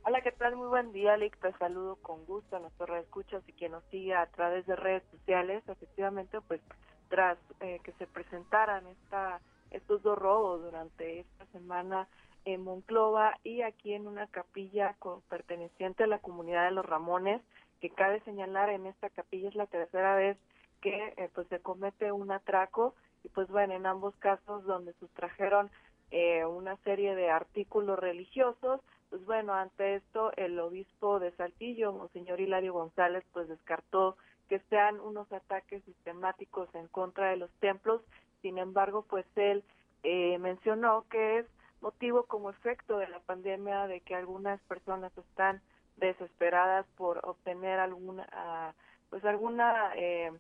Hola, 0.05 0.21
¿qué 0.21 0.33
tal? 0.33 0.57
Muy 0.57 0.67
buen 0.67 0.91
día, 0.93 1.17
Lick. 1.17 1.39
Te 1.39 1.53
saludo 1.59 1.95
con 2.03 2.27
gusto 2.27 2.57
a 2.57 2.59
nuestros 2.59 2.91
escuchas 2.99 3.41
y 3.47 3.53
quien 3.53 3.71
nos 3.71 3.85
sigue 3.85 4.13
a 4.17 4.27
través 4.27 4.67
de 4.67 4.75
redes 4.75 5.05
sociales. 5.13 5.63
Efectivamente, 5.69 6.41
pues 6.41 6.61
tras 7.09 7.39
eh, 7.61 7.79
que 7.85 7.93
se 7.93 8.09
presentaran 8.09 8.85
esta, 8.89 9.41
estos 9.71 10.03
dos 10.03 10.19
robos 10.19 10.61
durante 10.61 11.21
esta 11.21 11.47
semana 11.53 12.09
en 12.45 12.65
Monclova 12.65 13.39
y 13.45 13.63
aquí 13.63 13.95
en 13.95 14.09
una 14.09 14.27
capilla 14.27 14.97
perteneciente 15.29 16.03
a 16.03 16.09
la 16.09 16.19
comunidad 16.19 16.65
de 16.65 16.73
los 16.73 16.85
Ramones, 16.85 17.41
que 17.81 17.91
cabe 17.91 18.21
señalar 18.23 18.71
en 18.71 18.87
esta 18.87 19.09
capilla 19.09 19.51
es 19.51 19.55
la 19.55 19.67
tercera 19.67 20.17
vez 20.17 20.37
que 20.81 21.15
eh, 21.17 21.31
pues 21.33 21.47
se 21.47 21.61
comete 21.61 22.11
un 22.11 22.33
atraco 22.33 22.97
y 23.23 23.29
pues 23.29 23.47
bueno, 23.47 23.75
en 23.75 23.87
ambos 23.87 24.17
casos 24.17 24.65
donde 24.65 24.95
sustrajeron 24.95 25.71
eh, 26.11 26.45
una 26.45 26.77
serie 26.79 27.15
de 27.15 27.31
artículos 27.31 28.01
religiosos, 28.01 28.81
pues 29.13 29.27
bueno, 29.27 29.53
ante 29.53 29.97
esto 29.97 30.33
el 30.39 30.59
obispo 30.59 31.21
de 31.21 31.33
Saltillo, 31.33 31.93
Monseñor 31.93 32.41
Hilario 32.41 32.73
González, 32.73 33.23
pues 33.35 33.47
descartó 33.47 34.17
que 34.49 34.59
sean 34.71 34.99
unos 35.01 35.31
ataques 35.31 35.85
sistemáticos 35.85 36.75
en 36.75 36.89
contra 36.89 37.29
de 37.29 37.37
los 37.37 37.51
templos, 37.61 38.01
sin 38.41 38.57
embargo, 38.57 39.05
pues 39.07 39.27
él 39.37 39.65
eh, 40.03 40.39
mencionó 40.39 41.05
que 41.11 41.41
es 41.41 41.47
motivo 41.83 42.23
como 42.23 42.49
efecto 42.49 42.97
de 42.97 43.07
la 43.09 43.21
pandemia 43.21 43.87
de 43.87 44.01
que 44.01 44.15
algunas 44.15 44.59
personas 44.63 45.13
están 45.19 45.61
desesperadas 45.99 46.87
por 46.97 47.21
obtener 47.23 47.81
alguna, 47.81 48.27
ah, 48.33 48.73
pues 49.11 49.23
alguna 49.27 49.93
eh, 49.95 50.33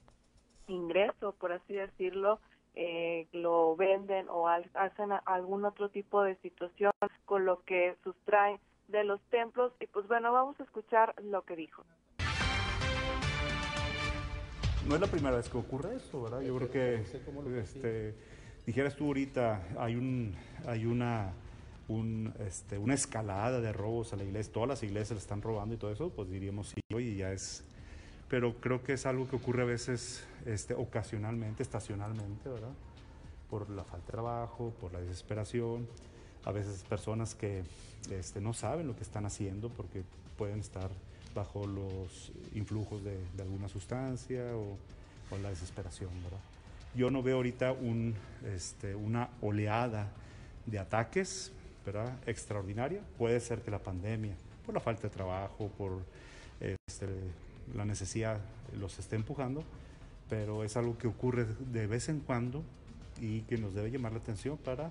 ingreso, 0.67 1.33
por 1.33 1.53
así 1.53 1.75
decirlo, 1.75 2.41
eh, 2.75 3.27
lo 3.33 3.77
venden 3.77 4.29
o 4.29 4.49
hacen 4.49 5.11
algún 5.27 5.65
otro 5.65 5.91
tipo 5.91 6.23
de 6.23 6.37
situación 6.37 6.93
con 7.25 7.45
lo 7.45 7.63
que 7.65 7.97
sustraen 8.03 8.59
de 8.89 9.05
los 9.05 9.21
templos 9.31 9.73
y 9.81 9.87
pues 9.87 10.07
bueno, 10.09 10.33
vamos 10.33 10.59
a 10.61 10.65
escuchar 10.65 11.15
lo 11.23 11.43
que 11.43 11.57
dijo. 11.57 11.85
No 14.89 14.97
es 14.97 15.01
la 15.01 15.07
primera 15.07 15.37
vez 15.37 15.49
que 15.49 15.59
ocurre 15.59 15.97
eso, 15.97 16.23
¿verdad? 16.23 16.41
Yo 16.41 16.57
creo 16.57 16.71
que, 16.71 16.95
este, 17.61 18.15
dijeras 18.67 18.97
tú 18.97 19.07
ahorita, 19.07 19.69
hay, 19.79 19.95
un, 19.95 20.35
hay 20.67 20.87
una, 20.87 21.33
un, 21.89 22.35
este, 22.41 22.79
una 22.79 22.95
escalada 22.95 23.61
de 23.61 23.73
robos 23.73 24.13
a 24.13 24.17
la 24.17 24.25
iglesia, 24.25 24.53
todas 24.53 24.69
las 24.69 24.83
iglesias 24.83 25.13
le 25.13 25.19
están 25.19 25.41
robando 25.41 25.75
y 25.75 25.79
todo 25.79 25.93
eso, 25.93 26.11
pues 26.11 26.29
diríamos 26.29 26.71
sí, 26.71 26.81
y 26.91 27.17
ya 27.17 27.33
es 27.33 27.65
pero 28.33 28.55
creo 28.55 28.83
que 28.83 28.95
es 28.95 29.05
algo 29.05 29.29
que 29.29 29.37
ocurre 29.37 29.61
a 29.61 29.67
veces 29.67 30.25
este, 30.47 30.73
ocasionalmente, 30.73 31.63
estacionalmente, 31.63 32.49
¿verdad? 32.49 32.73
Por 33.51 33.69
la 33.69 33.85
falta 33.85 34.07
de 34.07 34.11
trabajo, 34.11 34.73
por 34.81 34.91
la 34.91 35.01
desesperación, 35.03 35.87
a 36.47 36.51
veces 36.51 36.83
personas 36.85 37.35
que 37.35 37.63
este, 38.11 38.41
no 38.41 38.55
saben 38.55 38.87
lo 38.87 38.97
que 38.97 39.03
están 39.03 39.27
haciendo 39.27 39.69
porque 39.69 40.03
pueden 40.39 40.61
estar 40.61 40.89
bajo 41.35 41.67
los 41.67 42.33
influjos 42.55 43.05
de, 43.05 43.19
alguna 43.39 43.69
sustancia 43.69 44.43
o, 44.57 44.79
la 45.43 45.51
desesperación, 45.51 46.09
¿verdad? 46.25 46.41
Yo 46.95 47.11
no 47.11 47.23
veo 47.23 47.37
ahorita 47.37 47.73
un, 47.73 48.15
este, 48.47 48.95
una 48.95 49.29
oleada 49.43 50.11
de 50.65 50.79
ataques, 50.79 51.53
¿verdad? 51.85 52.17
Extraordinaria. 52.25 53.03
Puede 53.19 53.41
ser 53.41 53.61
que 53.61 53.71
la 53.71 53.81
pandemia, 53.81 54.35
por 54.65 54.75
la 54.75 54.81
falta 54.81 55.03
de 55.03 55.11
trabajo, 55.11 55.69
por 55.77 56.01
este, 56.61 57.09
la 57.75 57.85
necesidad 57.85 58.39
los 58.79 58.99
esté 58.99 59.17
empujando, 59.17 59.65
pero 60.29 60.65
es 60.65 60.77
algo 60.77 60.97
que 60.99 61.07
ocurre 61.07 61.47
de 61.73 61.87
vez 61.87 62.09
en 62.09 62.21
cuando 62.21 62.63
y 63.21 63.43
que 63.43 63.59
nos 63.59 63.75
debe 63.75 63.91
llamar 63.91 64.13
la 64.13 64.19
atención 64.19 64.57
para 64.57 64.91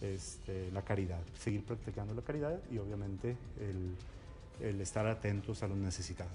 este, 0.00 0.70
la 0.72 0.82
caridad, 0.82 1.20
seguir 1.38 1.64
practicando 1.64 2.14
la 2.14 2.22
caridad 2.22 2.58
y 2.70 2.78
obviamente 2.78 3.36
el, 3.60 4.80
estar 4.80 5.06
atentos 5.06 5.62
a 5.62 5.68
los 5.68 5.76
necesitados. 5.76 6.32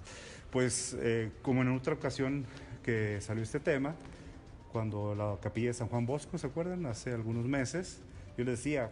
Pues 0.51 0.95
eh, 0.99 1.31
como 1.41 1.61
en 1.61 1.69
otra 1.69 1.93
ocasión 1.93 2.45
que 2.83 3.19
salió 3.21 3.43
este 3.43 3.59
tema, 3.59 3.95
cuando 4.71 5.15
la 5.15 5.37
capilla 5.41 5.67
de 5.67 5.73
San 5.73 5.87
Juan 5.87 6.05
Bosco, 6.05 6.37
¿se 6.37 6.47
acuerdan? 6.47 6.85
Hace 6.85 7.13
algunos 7.13 7.45
meses, 7.45 7.99
yo 8.37 8.43
les 8.43 8.57
decía, 8.57 8.91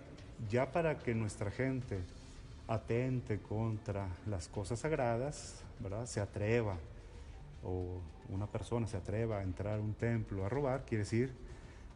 ya 0.50 0.72
para 0.72 1.00
que 1.00 1.14
nuestra 1.14 1.52
gente 1.52 2.00
atente 2.70 3.40
contra 3.42 4.08
las 4.28 4.48
cosas 4.48 4.80
sagradas, 4.80 5.64
¿verdad? 5.80 6.06
Se 6.06 6.22
atreva 6.22 6.78
o 7.64 8.00
una 8.30 8.46
persona 8.46 8.86
se 8.86 8.96
atreva 8.96 9.40
a 9.40 9.44
entrar 9.44 9.80
a 9.80 9.82
un 9.82 9.96
templo 9.96 10.46
a 10.46 10.50
robar, 10.50 10.86
quiere 10.86 11.04
decir 11.04 11.34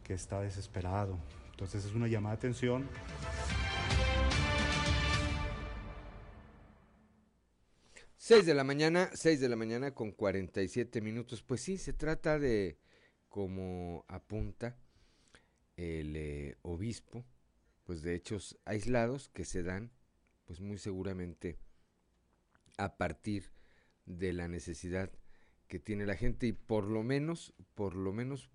que 0.02 0.14
está 0.14 0.40
desesperado. 0.40 1.16
Entonces 1.52 1.84
es 1.84 1.94
una 1.94 2.08
llamada 2.08 2.34
de 2.34 2.38
atención. 2.38 2.88
Seis 8.16 8.44
de 8.44 8.54
la 8.54 8.64
mañana, 8.64 9.10
seis 9.14 9.38
de 9.40 9.48
la 9.48 9.56
mañana 9.56 9.94
con 9.94 10.10
47 10.10 11.00
minutos. 11.00 11.42
Pues 11.42 11.60
sí, 11.60 11.78
se 11.78 11.92
trata 11.92 12.38
de, 12.38 12.78
como 13.28 14.04
apunta 14.08 14.76
el 15.76 16.16
eh, 16.16 16.56
obispo, 16.62 17.24
pues 17.84 18.02
de 18.02 18.16
hechos 18.16 18.58
aislados 18.64 19.28
que 19.28 19.44
se 19.44 19.62
dan, 19.62 19.92
pues 20.46 20.60
muy 20.60 20.78
seguramente 20.78 21.58
a 22.78 22.96
partir 22.96 23.50
de 24.06 24.32
la 24.32 24.48
necesidad 24.48 25.10
que 25.68 25.78
tiene 25.78 26.06
la 26.06 26.14
gente 26.14 26.46
y 26.46 26.52
por 26.52 26.84
lo 26.84 27.02
menos, 27.02 27.54
por 27.74 27.94
lo 27.94 28.12
menos 28.12 28.50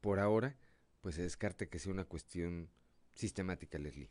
por 0.00 0.18
ahora, 0.18 0.56
pues 1.00 1.16
se 1.16 1.22
descarta 1.22 1.66
que 1.66 1.78
sea 1.78 1.92
una 1.92 2.04
cuestión 2.04 2.70
sistemática, 3.12 3.78
Leslie. 3.78 4.10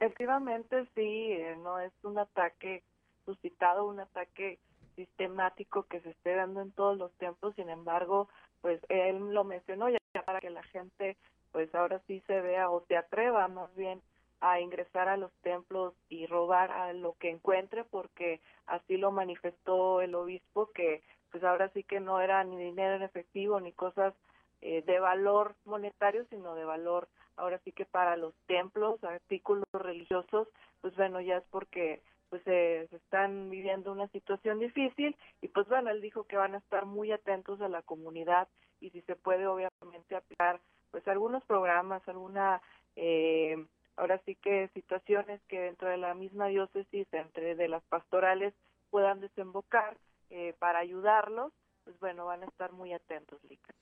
Efectivamente, 0.00 0.86
sí, 0.94 1.32
eh, 1.32 1.56
no 1.62 1.80
es 1.80 1.92
un 2.02 2.18
ataque 2.18 2.82
suscitado, 3.24 3.86
un 3.86 4.00
ataque 4.00 4.58
sistemático 4.94 5.84
que 5.84 6.00
se 6.00 6.10
esté 6.10 6.34
dando 6.34 6.60
en 6.60 6.72
todos 6.72 6.96
los 6.98 7.12
templos, 7.18 7.54
sin 7.54 7.68
embargo, 7.68 8.28
pues 8.60 8.80
él 8.88 9.32
lo 9.32 9.44
mencionó 9.44 9.88
ya 9.88 9.98
para 10.24 10.40
que 10.40 10.50
la 10.50 10.62
gente 10.64 11.16
pues 11.52 11.74
ahora 11.74 12.00
sí 12.06 12.22
se 12.26 12.40
vea 12.40 12.70
o 12.70 12.84
se 12.86 12.96
atreva 12.96 13.48
más 13.48 13.74
bien 13.74 14.02
a 14.40 14.60
ingresar 14.60 15.08
a 15.08 15.16
los 15.16 15.32
templos 15.42 15.94
y 16.08 16.26
robar 16.26 16.70
a 16.70 16.92
lo 16.92 17.14
que 17.14 17.30
encuentre 17.30 17.84
porque 17.84 18.40
así 18.66 18.96
lo 18.96 19.10
manifestó 19.10 20.00
el 20.00 20.14
obispo 20.14 20.70
que 20.72 21.02
pues 21.30 21.42
ahora 21.44 21.68
sí 21.70 21.82
que 21.82 22.00
no 22.00 22.20
era 22.20 22.44
ni 22.44 22.56
dinero 22.56 22.94
en 22.94 23.02
efectivo 23.02 23.60
ni 23.60 23.72
cosas 23.72 24.14
eh, 24.60 24.82
de 24.82 25.00
valor 25.00 25.56
monetario 25.64 26.24
sino 26.30 26.54
de 26.54 26.64
valor 26.64 27.08
ahora 27.36 27.58
sí 27.64 27.72
que 27.72 27.84
para 27.84 28.16
los 28.16 28.34
templos 28.46 29.02
artículos 29.02 29.66
religiosos 29.72 30.48
pues 30.80 30.94
bueno 30.96 31.20
ya 31.20 31.38
es 31.38 31.44
porque 31.50 32.00
pues 32.28 32.42
se 32.44 32.82
están 32.94 33.50
viviendo 33.50 33.90
una 33.90 34.06
situación 34.08 34.58
difícil 34.60 35.16
y 35.40 35.48
pues 35.48 35.66
bueno 35.68 35.90
él 35.90 36.00
dijo 36.00 36.24
que 36.24 36.36
van 36.36 36.54
a 36.54 36.58
estar 36.58 36.86
muy 36.86 37.10
atentos 37.10 37.60
a 37.60 37.68
la 37.68 37.82
comunidad 37.82 38.48
y 38.80 38.90
si 38.90 39.00
se 39.02 39.16
puede 39.16 39.46
obviamente 39.46 40.14
aplicar 40.14 40.60
pues 40.90 41.06
algunos 41.08 41.44
programas 41.44 42.06
alguna 42.06 42.62
eh, 42.96 43.66
ahora 43.98 44.20
sí 44.24 44.36
que 44.36 44.70
situaciones 44.74 45.40
que 45.48 45.60
dentro 45.60 45.88
de 45.88 45.98
la 45.98 46.14
misma 46.14 46.46
diócesis, 46.46 47.06
entre 47.12 47.54
de 47.56 47.68
las 47.68 47.82
pastorales, 47.84 48.54
puedan 48.90 49.20
desembocar 49.20 49.98
eh, 50.30 50.54
para 50.58 50.78
ayudarlos, 50.78 51.52
pues 51.84 51.98
bueno, 52.00 52.26
van 52.26 52.42
a 52.42 52.46
estar 52.46 52.72
muy 52.72 52.92
atentos, 52.92 53.42
Lica. 53.44 53.74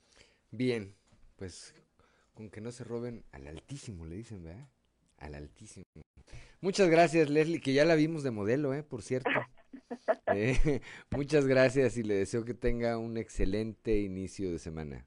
Bien, 0.51 0.95
pues 1.37 1.75
con 2.35 2.51
que 2.51 2.61
no 2.61 2.73
se 2.73 2.85
roben 2.85 3.25
al 3.33 3.47
altísimo, 3.47 4.07
le 4.07 4.17
dicen, 4.17 4.43
¿verdad? 4.43 4.69
Al 5.19 5.35
altísimo. 5.35 5.85
Muchas 6.61 6.89
gracias, 6.89 7.31
Leslie, 7.31 7.61
que 7.61 7.73
ya 7.73 7.85
la 7.85 7.95
vimos 7.95 8.23
de 8.23 8.31
modelo, 8.31 8.75
¿eh? 8.75 8.83
Por 8.83 9.03
cierto. 9.03 9.31
Eh, 10.35 10.81
muchas 11.11 11.47
gracias 11.47 11.97
y 11.97 12.03
le 12.03 12.14
deseo 12.14 12.45
que 12.45 12.55
tenga 12.55 12.99
un 12.99 13.17
excelente 13.17 14.01
inicio 14.01 14.51
de 14.51 14.59
semana. 14.59 15.07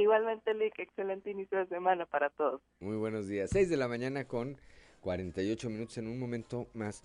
Igualmente, 0.00 0.54
Lick, 0.54 0.78
excelente 0.78 1.32
inicio 1.32 1.58
de 1.58 1.66
semana 1.66 2.06
para 2.06 2.30
todos. 2.30 2.62
Muy 2.78 2.96
buenos 2.96 3.26
días. 3.26 3.50
6 3.52 3.68
de 3.68 3.76
la 3.76 3.88
mañana 3.88 4.28
con 4.28 4.56
48 5.00 5.68
minutos. 5.70 5.98
En 5.98 6.06
un 6.06 6.20
momento 6.20 6.68
más 6.72 7.02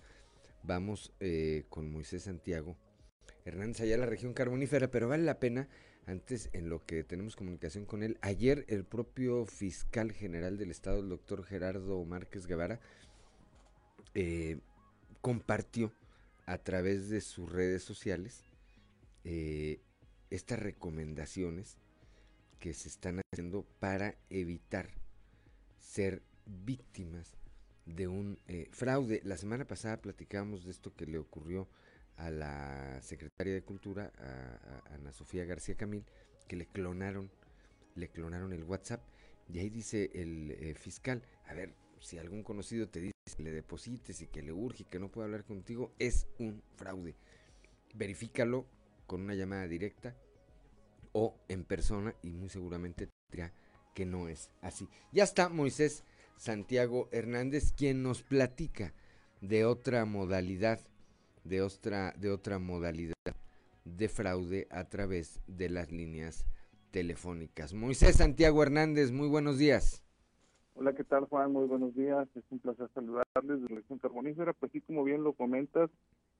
vamos 0.62 1.12
eh, 1.18 1.64
con 1.70 1.90
Moisés 1.90 2.22
Santiago 2.22 2.76
Hernández 3.44 3.80
allá 3.80 3.96
a 3.96 3.98
la 3.98 4.06
región 4.06 4.32
carbonífera, 4.32 4.92
pero 4.92 5.08
vale 5.08 5.24
la 5.24 5.40
pena, 5.40 5.68
antes 6.06 6.50
en 6.52 6.68
lo 6.68 6.86
que 6.86 7.02
tenemos 7.02 7.34
comunicación 7.34 7.84
con 7.84 8.04
él, 8.04 8.16
ayer 8.20 8.64
el 8.68 8.84
propio 8.84 9.44
fiscal 9.44 10.12
general 10.12 10.56
del 10.56 10.70
estado, 10.70 11.00
el 11.00 11.08
doctor 11.08 11.44
Gerardo 11.44 12.04
Márquez 12.04 12.46
Guevara, 12.46 12.78
eh, 14.14 14.60
compartió 15.20 15.92
a 16.46 16.58
través 16.58 17.08
de 17.08 17.20
sus 17.20 17.50
redes 17.50 17.82
sociales 17.82 18.44
eh, 19.24 19.80
estas 20.30 20.60
recomendaciones 20.60 21.76
que 22.58 22.74
se 22.74 22.88
están 22.88 23.20
haciendo 23.32 23.64
para 23.80 24.16
evitar 24.30 24.88
ser 25.78 26.22
víctimas 26.46 27.36
de 27.86 28.08
un 28.08 28.38
eh, 28.48 28.68
fraude. 28.72 29.20
La 29.24 29.36
semana 29.36 29.66
pasada 29.66 30.00
platicábamos 30.00 30.64
de 30.64 30.70
esto 30.70 30.94
que 30.94 31.06
le 31.06 31.18
ocurrió 31.18 31.68
a 32.16 32.30
la 32.30 33.00
secretaria 33.02 33.54
de 33.54 33.62
Cultura, 33.62 34.12
a, 34.18 34.94
Ana 34.94 35.12
Sofía 35.12 35.44
García 35.44 35.74
Camil, 35.74 36.04
que 36.48 36.56
le 36.56 36.66
clonaron, 36.66 37.30
le 37.94 38.08
clonaron 38.08 38.52
el 38.52 38.64
WhatsApp. 38.64 39.02
Y 39.48 39.58
ahí 39.58 39.68
dice 39.68 40.10
el 40.14 40.52
eh, 40.52 40.74
fiscal, 40.74 41.22
a 41.46 41.54
ver, 41.54 41.74
si 42.00 42.18
algún 42.18 42.42
conocido 42.42 42.88
te 42.88 43.00
dice 43.00 43.12
que 43.36 43.42
le 43.42 43.50
deposites 43.50 44.20
y 44.22 44.26
que 44.26 44.42
le 44.42 44.52
urge 44.52 44.82
y 44.82 44.86
que 44.86 44.98
no 44.98 45.10
puede 45.10 45.26
hablar 45.26 45.44
contigo, 45.44 45.92
es 45.98 46.26
un 46.38 46.62
fraude. 46.76 47.14
Verifícalo 47.94 48.66
con 49.06 49.20
una 49.20 49.34
llamada 49.34 49.66
directa 49.68 50.16
o 51.14 51.34
en 51.48 51.64
persona 51.64 52.14
y 52.22 52.30
muy 52.30 52.48
seguramente 52.50 53.06
te 53.06 53.12
dirá 53.30 53.52
que 53.94 54.04
no 54.04 54.28
es 54.28 54.50
así. 54.60 54.88
Ya 55.12 55.22
está 55.22 55.48
Moisés 55.48 56.04
Santiago 56.36 57.08
Hernández 57.12 57.72
quien 57.72 58.02
nos 58.02 58.22
platica 58.22 58.92
de 59.40 59.64
otra 59.64 60.04
modalidad, 60.04 60.80
de 61.44 61.62
otra, 61.62 62.12
de 62.18 62.30
otra 62.30 62.58
modalidad 62.58 63.14
de 63.84 64.08
fraude 64.08 64.66
a 64.70 64.84
través 64.84 65.40
de 65.46 65.68
las 65.68 65.92
líneas 65.92 66.46
telefónicas. 66.90 67.74
Moisés 67.74 68.16
Santiago 68.16 68.62
Hernández, 68.62 69.12
muy 69.12 69.28
buenos 69.28 69.58
días. 69.58 70.02
Hola, 70.74 70.92
¿qué 70.94 71.04
tal 71.04 71.26
Juan? 71.26 71.52
Muy 71.52 71.66
buenos 71.66 71.94
días. 71.94 72.26
Es 72.34 72.42
un 72.50 72.58
placer 72.58 72.90
saludarles 72.92 73.62
de 73.62 73.68
la 73.68 73.76
región 73.76 74.00
carbonífera. 74.00 74.52
Pues 74.54 74.72
sí, 74.72 74.80
como 74.80 75.04
bien 75.04 75.22
lo 75.22 75.32
comentas, 75.34 75.88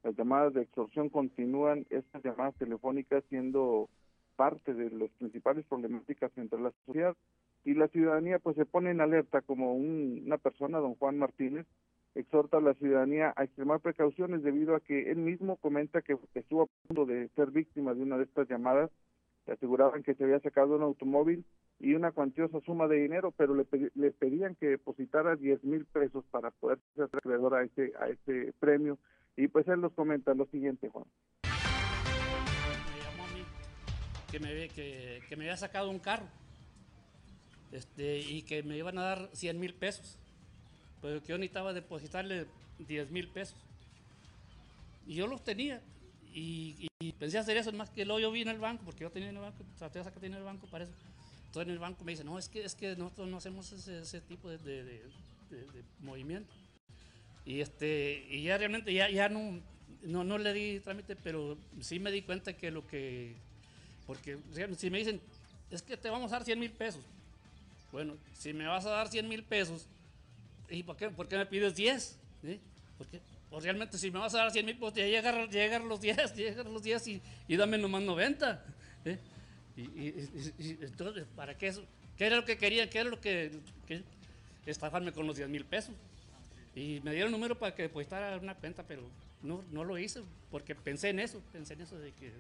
las 0.03 0.17
llamadas 0.17 0.55
de 0.55 0.63
extorsión 0.63 1.09
continúan, 1.09 1.87
estas 1.91 2.25
llamadas 2.25 2.57
telefónicas 2.57 3.23
siendo 3.29 3.89
parte 4.37 4.75
de 4.75 4.91
las 4.91 5.11
principales 5.13 5.65
problemáticas 5.67 6.31
entre 6.37 6.61
la 6.61 6.73
sociedad 6.87 7.17
y 7.65 7.75
la 7.75 7.89
ciudadanía 7.89 8.39
pues 8.39 8.57
se 8.57 8.67
pone 8.67 8.91
en 8.91 9.01
alerta 9.01 9.41
como 9.41 9.75
una 9.75 10.39
persona, 10.39 10.79
don 10.79 10.95
Juan 10.97 11.19
Martínez, 11.19 11.67
exhorta 12.15 12.59
a 12.59 12.61
la 12.61 12.75
ciudadanía 12.75 13.33
a 13.37 13.45
extremar 13.45 13.81
precauciones 13.81 14.43
debido 14.43 14.77
a 14.77 14.81
que 14.81 15.11
él 15.11 15.19
mismo 15.19 15.57
comenta 15.57 16.03
que 16.03 16.17
estuvo 16.35 16.63
a 16.63 16.87
punto 16.87 17.07
de 17.07 17.29
ser 17.31 17.51
víctima 17.51 17.95
de 17.95 18.03
una 18.03 18.19
de 18.19 18.25
estas 18.25 18.49
llamadas, 18.49 18.91
le 19.47 19.55
aseguraban 19.55 20.03
que 20.03 20.15
se 20.15 20.25
había 20.25 20.41
sacado 20.41 20.77
un 20.77 20.83
automóvil 20.83 21.45
y 21.81 21.95
una 21.95 22.13
cuantiosa 22.13 22.61
suma 22.61 22.87
de 22.87 22.97
dinero, 22.97 23.33
pero 23.37 23.55
le, 23.55 23.67
le 23.95 24.11
pedían 24.13 24.55
que 24.55 24.69
depositara 24.69 25.37
10 25.37 25.65
mil 25.65 25.85
pesos 25.87 26.25
para 26.31 26.51
poder 26.51 26.79
ser 26.95 27.09
acreedor 27.13 27.55
a 27.55 27.65
ese, 27.65 27.93
a 27.99 28.09
ese 28.09 28.55
premio. 28.61 28.99
Y 29.37 29.49
pues 29.49 29.67
él 29.69 29.81
nos 29.81 29.93
comenta 29.93 30.35
lo 30.35 30.47
siguiente, 30.47 30.89
Juan. 30.89 31.07
Que 34.39 35.37
me, 35.37 35.45
había 35.45 35.57
sacado 35.57 35.91
un 35.91 35.99
carro 35.99 36.27
este, 37.73 38.19
y 38.19 38.43
que 38.43 38.63
me 38.63 38.77
iban 38.77 38.99
a 38.99 39.03
dar 39.03 39.31
100 39.33 39.59
mil 39.59 39.75
pesos, 39.75 40.17
pero 41.01 41.23
que 41.23 41.29
yo 41.29 41.39
necesitaba 41.39 41.73
depositarle 41.73 42.47
10 42.79 43.11
mil 43.11 43.29
pesos. 43.29 43.57
Y 45.07 45.15
yo 45.15 45.27
los 45.27 45.45
tenía, 45.45 45.81
y, 46.33 46.89
pensé 47.19 47.39
hacer 47.39 47.57
eso, 47.57 47.71
más 47.73 47.91
que 47.91 48.05
luego 48.05 48.21
yo 48.21 48.33
vi 48.33 48.43
en 48.43 48.49
el 48.49 48.59
banco, 48.59 48.85
porque 48.85 49.05
yo 49.05 49.11
tenía 49.11 49.29
en 49.29 49.37
el 49.37 49.43
banco, 49.43 49.65
traté 49.79 49.99
de 49.99 50.05
sacar 50.05 50.25
en 50.25 50.35
el 50.35 50.43
banco 50.43 50.67
para 50.67 50.85
eso. 50.85 50.93
Entonces 51.47 51.69
en 51.69 51.73
el 51.75 51.79
banco 51.79 52.03
me 52.05 52.13
dice, 52.13 52.25
no, 52.25 52.39
es 52.39 52.49
que, 52.49 52.65
es 52.65 52.75
que 52.75 52.97
nosotros 52.97 53.29
no 53.29 53.37
hacemos 53.37 53.71
ese, 53.73 54.21
tipo 54.23 54.49
de, 54.49 54.59
de, 54.59 55.03
movimiento. 56.01 56.53
Y, 57.45 57.61
este, 57.61 58.27
y 58.31 58.43
ya 58.43 58.59
realmente 58.59 58.93
ya, 58.93 59.09
ya 59.11 59.29
no, 59.29 59.61
no, 60.03 60.25
no 60.25 60.39
le 60.39 60.53
di 60.53 60.81
trámite, 60.81 61.15
pero 61.15 61.57
sí 61.81 62.01
me 62.01 62.11
di 62.11 62.23
cuenta 62.23 62.57
que 62.57 62.71
lo 62.71 62.87
que, 62.87 63.37
porque 64.07 64.39
si 64.77 64.91
me 64.91 64.99
dicen, 64.99 65.21
es 65.71 65.83
que 65.83 65.97
te 65.97 66.11
vamos 66.11 66.33
a 66.33 66.37
dar 66.37 66.45
100 66.45 66.59
mil 66.59 66.71
pesos, 66.71 67.03
bueno, 67.93 68.17
si 68.33 68.53
me 68.53 68.67
vas 68.67 68.85
a 68.87 68.91
dar 68.91 69.09
100 69.09 69.29
mil 69.29 69.43
pesos, 69.45 69.87
¿y 70.69 70.83
por 70.83 70.97
qué, 70.97 71.11
por 71.11 71.29
qué 71.29 71.37
me 71.37 71.47
pides 71.47 71.75
10? 71.75 72.19
Porque 72.99 73.21
pues 73.51 73.63
realmente 73.63 73.99
si 73.99 74.11
me 74.11 74.19
vas 74.19 74.35
a 74.35 74.39
dar 74.39 74.51
100 74.51 74.67
mil, 74.67 74.77
pues 74.77 74.95
ya 74.95 75.07
llegar, 75.07 75.49
llegar 75.49 75.83
los 75.83 76.01
10, 76.01 76.35
llegar 76.37 76.67
los 76.67 76.83
10 76.83 77.09
y, 77.09 77.23
y 77.49 77.57
dame 77.57 77.79
nomás 77.79 78.03
90. 78.03 78.65
Y, 79.77 79.81
y, 79.81 80.79
entonces, 80.83 81.25
¿para 81.37 81.57
qué 81.57 81.69
eso? 81.69 81.85
¿Qué 82.17 82.27
era 82.27 82.37
lo 82.37 82.45
que 82.45 82.57
querían? 82.59 82.89
¿Qué 82.89 82.99
era 82.99 83.11
lo 83.11 83.21
que, 83.21 83.53
que 83.87 84.03
estafarme 84.67 85.13
con 85.13 85.27
los 85.27 85.37
10 85.37 85.49
mil 85.49 85.65
pesos? 85.65 85.95
Y 86.75 87.01
me 87.05 87.13
dieron 87.13 87.29
un 87.29 87.41
número 87.41 87.59
para 87.59 87.75
que 87.75 87.83
depositara 87.83 88.37
una 88.37 88.55
cuenta, 88.55 88.83
pero 88.83 89.03
no, 89.43 89.63
no 89.71 89.85
lo 89.85 89.99
hice 89.99 90.23
porque 90.51 90.75
pensé 90.75 91.11
en 91.11 91.21
eso, 91.21 91.41
pensé 91.53 91.75
en 91.75 91.83
eso 91.83 91.99
de 91.99 92.11
que 92.13 92.33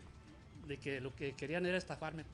de 0.66 0.78
que 0.78 1.00
lo 1.00 1.14
que 1.14 1.32
querían 1.32 1.66
era 1.66 1.76
estafarme. 1.76 2.24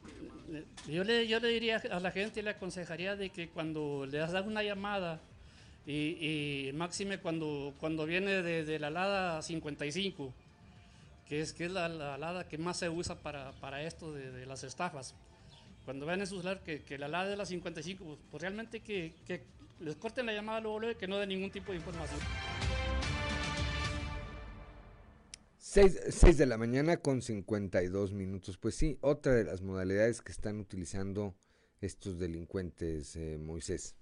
Yo 0.88 1.04
le, 1.04 1.26
yo 1.26 1.40
le 1.40 1.48
diría 1.48 1.82
a 1.90 2.00
la 2.00 2.10
gente, 2.10 2.42
le 2.42 2.50
aconsejaría 2.50 3.16
de 3.16 3.30
que 3.30 3.48
cuando 3.48 4.06
le 4.06 4.18
das 4.18 4.46
una 4.46 4.62
llamada 4.62 5.20
y, 5.86 6.68
y 6.68 6.72
máxime 6.72 7.18
cuando, 7.18 7.74
cuando 7.78 8.06
viene 8.06 8.42
de, 8.42 8.78
la 8.78 8.88
alada 8.88 9.42
55, 9.42 10.32
que 11.28 11.40
es, 11.40 11.52
que 11.52 11.66
es 11.66 11.70
la, 11.70 11.88
la, 11.88 12.14
alada 12.14 12.48
que 12.48 12.58
más 12.58 12.78
se 12.78 12.88
usa 12.88 13.16
para, 13.16 13.52
para 13.52 13.82
esto 13.82 14.12
de, 14.12 14.30
de, 14.30 14.46
las 14.46 14.64
estafas, 14.64 15.14
cuando 15.84 16.06
ven 16.06 16.20
en 16.20 16.26
su 16.26 16.36
celular 16.36 16.60
que, 16.60 16.82
que 16.82 16.98
la 16.98 17.06
alada 17.06 17.30
de 17.30 17.36
la 17.36 17.46
55, 17.46 18.04
pues, 18.04 18.18
pues, 18.30 18.40
realmente 18.40 18.80
que, 18.80 19.14
que 19.26 19.42
les 19.80 19.96
corten 19.96 20.26
la 20.26 20.32
llamada 20.32 20.60
luego, 20.60 20.80
luego 20.80 20.98
que 20.98 21.08
no 21.08 21.18
den 21.18 21.30
ningún 21.30 21.50
tipo 21.50 21.72
de 21.72 21.78
información. 21.78 22.20
6, 25.72 26.36
de 26.36 26.46
la 26.46 26.58
mañana 26.58 26.96
con 26.96 27.22
52 27.22 28.12
minutos. 28.12 28.58
Pues 28.58 28.74
sí, 28.74 28.98
otra 29.02 29.34
de 29.34 29.44
las 29.44 29.62
modalidades 29.62 30.20
que 30.20 30.32
están 30.32 30.58
utilizando 30.58 31.36
estos 31.80 32.18
delincuentes, 32.18 33.14
eh, 33.14 33.38
Moisés. 33.38 33.94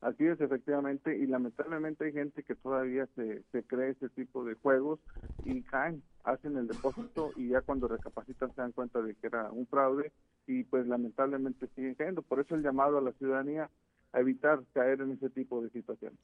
Así 0.00 0.24
es, 0.24 0.40
efectivamente, 0.40 1.14
y 1.14 1.26
lamentablemente 1.26 2.06
hay 2.06 2.12
gente 2.12 2.42
que 2.42 2.54
todavía 2.54 3.06
se, 3.16 3.42
se 3.52 3.64
cree 3.64 3.90
ese 3.90 4.08
tipo 4.08 4.46
de 4.46 4.54
juegos 4.54 4.98
y 5.44 5.60
caen, 5.60 6.02
hacen 6.24 6.56
el 6.56 6.68
depósito 6.68 7.32
y 7.36 7.48
ya 7.48 7.60
cuando 7.60 7.86
recapacitan 7.86 8.54
se 8.54 8.62
dan 8.62 8.72
cuenta 8.72 9.02
de 9.02 9.14
que 9.14 9.26
era 9.26 9.52
un 9.52 9.66
fraude 9.66 10.10
y 10.46 10.64
pues 10.64 10.86
lamentablemente 10.86 11.68
siguen 11.74 11.96
cayendo. 11.96 12.22
Por 12.22 12.40
eso 12.40 12.54
el 12.54 12.62
llamado 12.62 12.96
a 12.96 13.02
la 13.02 13.12
ciudadanía 13.12 13.68
a 14.12 14.20
evitar 14.20 14.62
caer 14.72 15.02
en 15.02 15.10
ese 15.10 15.28
tipo 15.28 15.60
de 15.60 15.68
situaciones. 15.68 16.18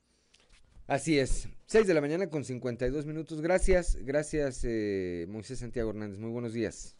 Así 0.86 1.18
es, 1.18 1.48
6 1.64 1.86
de 1.86 1.94
la 1.94 2.02
mañana 2.02 2.28
con 2.28 2.44
52 2.44 3.06
minutos. 3.06 3.40
Gracias, 3.40 3.96
gracias 4.04 4.62
eh, 4.64 5.24
Moisés 5.30 5.60
Santiago 5.60 5.88
Hernández. 5.88 6.18
Muy 6.18 6.30
buenos 6.30 6.52
días. 6.52 6.94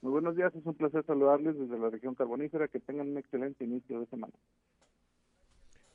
Muy 0.00 0.10
buenos 0.10 0.36
días, 0.36 0.54
es 0.54 0.64
un 0.64 0.74
placer 0.74 1.04
saludarles 1.04 1.54
desde 1.58 1.78
la 1.78 1.90
región 1.90 2.14
carbonífera. 2.14 2.66
Que 2.68 2.80
tengan 2.80 3.10
un 3.10 3.18
excelente 3.18 3.64
inicio 3.64 4.00
de 4.00 4.06
semana. 4.06 4.32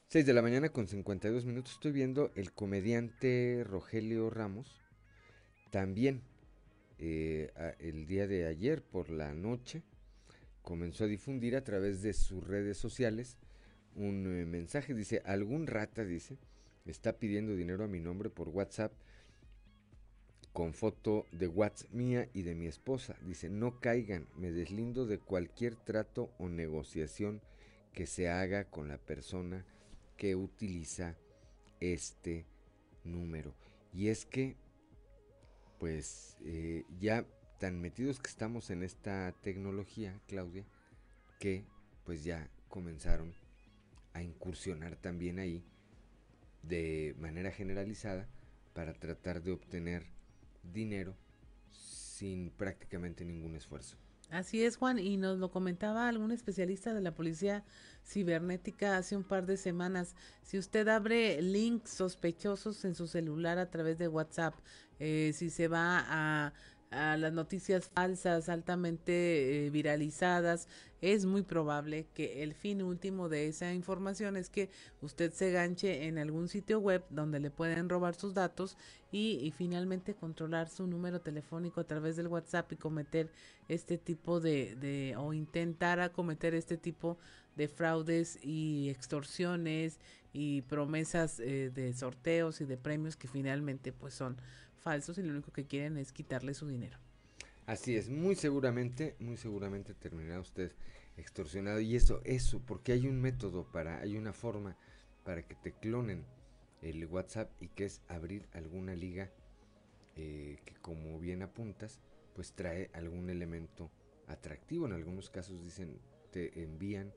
6 0.10 0.24
de 0.24 0.34
la 0.34 0.44
mañana 0.44 0.70
con 0.70 0.88
52 0.88 1.46
minutos. 1.46 1.74
Estoy 1.74 1.94
viendo 1.94 2.30
el 2.36 2.54
comediante 2.54 3.66
Rogelio 3.68 4.30
Ramos. 4.30 4.80
También 5.72 6.22
eh, 7.00 7.50
el 7.80 8.06
día 8.06 8.28
de 8.28 8.46
ayer 8.46 8.84
por 8.84 9.10
la 9.10 9.34
noche 9.34 9.82
comenzó 10.62 11.06
a 11.06 11.08
difundir 11.08 11.56
a 11.56 11.64
través 11.64 12.04
de 12.04 12.14
sus 12.14 12.48
redes 12.48 12.78
sociales 12.78 13.40
un 13.96 14.28
eh, 14.28 14.46
mensaje. 14.46 14.94
Dice, 14.94 15.24
algún 15.26 15.66
rata, 15.66 16.06
dice 16.06 16.38
está 16.86 17.18
pidiendo 17.18 17.56
dinero 17.56 17.84
a 17.84 17.88
mi 17.88 18.00
nombre 18.00 18.30
por 18.30 18.50
WhatsApp 18.50 18.92
con 20.54 20.74
foto 20.74 21.26
de 21.32 21.48
WhatsApp 21.48 21.92
mía 21.92 22.30
y 22.34 22.42
de 22.42 22.56
mi 22.56 22.68
esposa. 22.68 23.16
Dice, 23.22 23.50
no 23.50 23.80
caigan, 23.80 24.28
me 24.36 24.52
deslindo 24.52 25.06
de 25.06 25.20
cualquier 25.20 25.76
trato 25.76 26.34
o 26.40 26.50
negociación 26.50 27.42
que 27.94 28.06
se 28.06 28.30
haga 28.30 28.66
con 28.66 28.88
la 28.88 28.98
persona 28.98 29.66
que 30.18 30.36
utiliza 30.36 31.18
este 31.80 32.46
número. 33.04 33.56
Y 33.94 34.10
es 34.10 34.26
que, 34.26 34.56
pues, 35.80 36.38
eh, 36.44 36.86
ya 37.00 37.26
tan 37.60 37.80
metidos 37.80 38.20
que 38.20 38.30
estamos 38.30 38.70
en 38.72 38.84
esta 38.84 39.34
tecnología, 39.42 40.20
Claudia, 40.28 40.66
que 41.40 41.64
pues 42.06 42.24
ya 42.24 42.50
comenzaron 42.70 43.34
a 44.14 44.24
incursionar 44.24 44.96
también 44.96 45.40
ahí 45.40 45.64
de 46.64 47.16
manera 47.20 47.52
generalizada 47.52 48.28
para 48.74 48.94
tratar 48.94 49.42
de 49.42 49.52
obtener 49.52 50.06
dinero 50.64 51.16
sin 51.70 52.52
prácticamente 52.52 53.26
ningún 53.26 53.56
esfuerzo. 53.56 53.98
Así 54.30 54.64
es, 54.64 54.78
Juan, 54.78 54.98
y 54.98 55.18
nos 55.18 55.40
lo 55.40 55.52
comentaba 55.52 56.08
algún 56.08 56.32
especialista 56.32 56.94
de 56.94 57.02
la 57.02 57.14
policía 57.14 57.66
cibernética 58.06 58.96
hace 58.96 59.18
un 59.18 59.26
par 59.26 59.46
de 59.46 59.58
semanas. 59.58 60.16
Si 60.42 60.58
usted 60.58 60.88
abre 60.88 61.42
links 61.42 61.90
sospechosos 61.90 62.86
en 62.86 62.96
su 62.96 63.08
celular 63.08 63.58
a 63.58 63.70
través 63.70 63.98
de 63.98 64.08
WhatsApp, 64.08 64.56
eh, 65.00 65.34
si 65.36 65.50
se 65.50 65.68
va 65.68 66.06
a 66.08 66.54
a 66.92 67.18
las 67.18 67.34
noticias 67.34 67.90
falsas, 67.90 68.50
altamente 68.50 69.66
eh, 69.66 69.70
viralizadas, 69.70 70.68
es 71.02 71.26
muy 71.26 71.42
probable 71.42 72.06
que 72.14 72.44
el 72.44 72.54
fin 72.54 72.84
último 72.84 73.28
de 73.28 73.48
esa 73.48 73.74
información 73.74 74.38
es 74.38 74.50
que 74.50 74.70
usted 75.02 75.32
se 75.34 75.52
ganche 75.52 76.06
en 76.06 76.20
algún 76.20 76.48
sitio 76.48 76.80
web 76.80 77.04
donde 77.10 77.40
le 77.40 77.50
pueden 77.50 77.90
robar 77.90 78.14
sus 78.14 78.34
datos 78.34 78.78
y, 79.12 79.52
finalmente 79.58 80.14
controlar 80.14 80.70
su 80.70 80.86
número 80.88 81.20
telefónico 81.20 81.82
a 81.82 81.86
través 81.86 82.18
del 82.18 82.28
WhatsApp 82.28 82.72
y 82.72 82.76
cometer 82.76 83.30
este 83.68 83.98
tipo 83.98 84.40
de, 84.40 84.76
de 84.76 85.16
o 85.18 85.34
intentar 85.34 86.12
cometer 86.12 86.54
este 86.54 86.78
tipo 86.78 87.18
de 87.56 87.68
fraudes 87.68 88.40
y 88.44 88.90
extorsiones 88.90 90.00
y 90.34 90.62
promesas 90.64 91.40
eh, 91.40 91.72
de 91.74 91.94
sorteos 91.94 92.62
y 92.62 92.66
de 92.66 92.78
premios 92.78 93.16
que 93.16 93.28
finalmente 93.28 93.92
pues 93.92 94.14
son 94.14 94.38
falsos 94.82 95.18
y 95.18 95.24
lo 95.24 95.32
único 95.32 95.52
que 95.52 95.66
quieren 95.66 95.98
es 95.98 96.12
quitarle 96.12 96.54
su 96.54 96.68
dinero. 96.68 96.98
Así 97.66 97.96
es, 97.96 98.10
muy 98.10 98.36
seguramente, 98.36 99.16
muy 99.20 99.38
seguramente 99.38 99.94
terminará 99.94 100.40
usted 100.42 100.74
extorsionado 101.18 101.80
y 101.80 101.96
eso, 101.96 102.22
eso, 102.26 102.62
porque 102.66 102.92
hay 102.92 103.08
un 103.08 103.22
método 103.22 103.66
para, 103.72 104.00
hay 104.00 104.18
una 104.18 104.34
forma 104.34 104.76
para 105.24 105.44
que 105.44 105.56
te 105.56 105.72
clonen 105.74 106.26
el 106.82 107.06
WhatsApp 107.06 107.52
y 107.62 107.68
que 107.70 107.86
es 107.86 108.02
abrir 108.08 108.48
alguna 108.54 108.96
liga 108.96 109.32
eh, 110.16 110.60
que 110.66 110.74
como 110.76 111.20
bien 111.20 111.42
apuntas, 111.42 112.00
pues 112.36 112.54
trae 112.54 112.90
algún 112.94 113.30
elemento 113.30 113.92
atractivo. 114.28 114.86
En 114.88 114.94
algunos 114.94 115.30
casos 115.30 115.64
dicen, 115.64 116.00
te 116.32 116.64
envían 116.64 117.14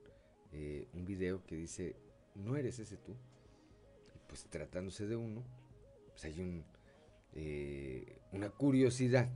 eh, 0.53 0.87
un 0.93 1.05
video 1.05 1.45
que 1.47 1.57
dice, 1.57 1.97
no 2.35 2.57
eres 2.57 2.79
ese 2.79 2.97
tú. 2.97 3.17
pues 4.29 4.45
tratándose 4.45 5.07
de 5.07 5.17
uno, 5.17 5.43
pues 6.11 6.25
hay 6.25 6.41
un 6.41 6.65
eh, 7.35 8.17
una 8.33 8.51
curiosidad 8.51 9.31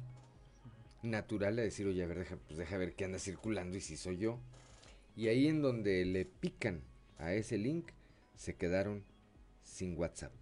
natural 1.02 1.56
de 1.56 1.62
decir, 1.62 1.86
oye, 1.86 2.02
a 2.02 2.06
ver, 2.06 2.20
deja, 2.20 2.36
pues 2.36 2.58
deja 2.58 2.76
ver 2.76 2.94
qué 2.94 3.04
anda 3.04 3.18
circulando 3.18 3.76
y 3.76 3.80
si 3.80 3.96
soy 3.96 4.18
yo. 4.18 4.40
Y 5.16 5.28
ahí 5.28 5.48
en 5.48 5.62
donde 5.62 6.04
le 6.04 6.24
pican 6.24 6.82
a 7.18 7.32
ese 7.34 7.58
link, 7.58 7.90
se 8.36 8.54
quedaron 8.54 9.04
sin 9.62 9.96
WhatsApp. 9.98 10.32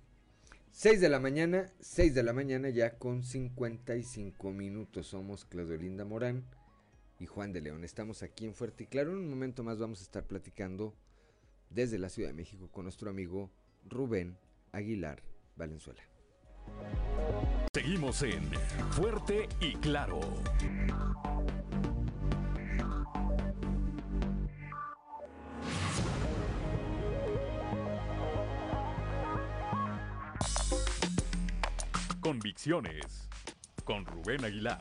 6 0.73 1.01
de 1.01 1.09
la 1.09 1.21
mañana, 1.21 1.73
6 1.81 2.15
de 2.15 2.23
la 2.23 2.35
mañana 2.35 2.69
ya 2.69 2.99
con 2.99 3.25
55 3.25 4.53
minutos. 4.53 5.07
Somos 5.07 5.47
Claudio 5.47 6.05
Morán 6.05 6.45
y 7.19 7.25
Juan 7.25 7.55
de 7.55 7.63
León. 7.63 7.83
Estamos 7.83 8.23
aquí 8.23 8.45
en 8.45 8.55
Fuerte 8.55 8.85
y 8.85 8.87
Claro. 8.87 9.13
En 9.13 9.19
un 9.19 9.31
momento 9.31 9.65
más 9.65 9.79
vamos 9.79 10.01
a 10.01 10.05
estar 10.05 10.27
platicando 10.27 10.95
desde 11.71 11.99
la 11.99 12.11
Ciudad 12.11 12.29
de 12.29 12.35
México 12.35 12.69
con 12.71 12.85
nuestro 12.85 13.09
amigo 13.09 13.51
Rubén 13.89 14.37
Aguilar 14.73 15.23
Valenzuela. 15.57 16.03
Seguimos 17.77 18.23
en 18.23 18.43
Fuerte 18.93 19.51
y 19.61 19.75
Claro. 19.75 20.19
Convicciones 32.23 33.29
con 33.85 34.07
Rubén 34.07 34.43
Aguilar. 34.47 34.81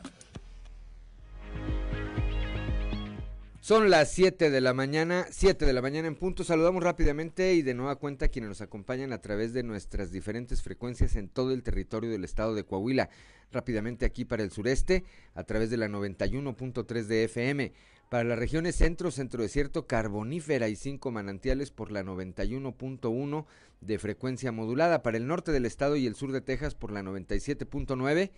Son 3.66 3.90
las 3.90 4.12
7 4.12 4.50
de 4.50 4.60
la 4.60 4.74
mañana, 4.74 5.26
7 5.28 5.66
de 5.66 5.72
la 5.72 5.82
mañana 5.82 6.06
en 6.06 6.14
punto. 6.14 6.44
Saludamos 6.44 6.84
rápidamente 6.84 7.54
y 7.54 7.62
de 7.62 7.74
nueva 7.74 7.96
cuenta 7.96 8.26
a 8.26 8.28
quienes 8.28 8.48
nos 8.48 8.60
acompañan 8.60 9.12
a 9.12 9.20
través 9.20 9.52
de 9.52 9.64
nuestras 9.64 10.12
diferentes 10.12 10.62
frecuencias 10.62 11.16
en 11.16 11.28
todo 11.28 11.50
el 11.50 11.64
territorio 11.64 12.08
del 12.08 12.22
estado 12.22 12.54
de 12.54 12.62
Coahuila. 12.62 13.10
Rápidamente 13.50 14.06
aquí 14.06 14.24
para 14.24 14.44
el 14.44 14.52
sureste, 14.52 15.02
a 15.34 15.42
través 15.42 15.68
de 15.70 15.78
la 15.78 15.88
91.3 15.88 17.06
de 17.06 17.24
FM. 17.24 17.72
Para 18.08 18.22
las 18.22 18.38
regiones 18.38 18.76
centro, 18.76 19.10
centro 19.10 19.42
desierto, 19.42 19.88
carbonífera 19.88 20.68
y 20.68 20.76
cinco 20.76 21.10
manantiales 21.10 21.72
por 21.72 21.90
la 21.90 22.04
91.1 22.04 23.46
de 23.80 23.98
frecuencia 23.98 24.52
modulada. 24.52 25.02
Para 25.02 25.16
el 25.16 25.26
norte 25.26 25.50
del 25.50 25.66
estado 25.66 25.96
y 25.96 26.06
el 26.06 26.14
sur 26.14 26.30
de 26.30 26.40
Texas 26.40 26.76
por 26.76 26.92
la 26.92 27.02
97.9 27.02 28.30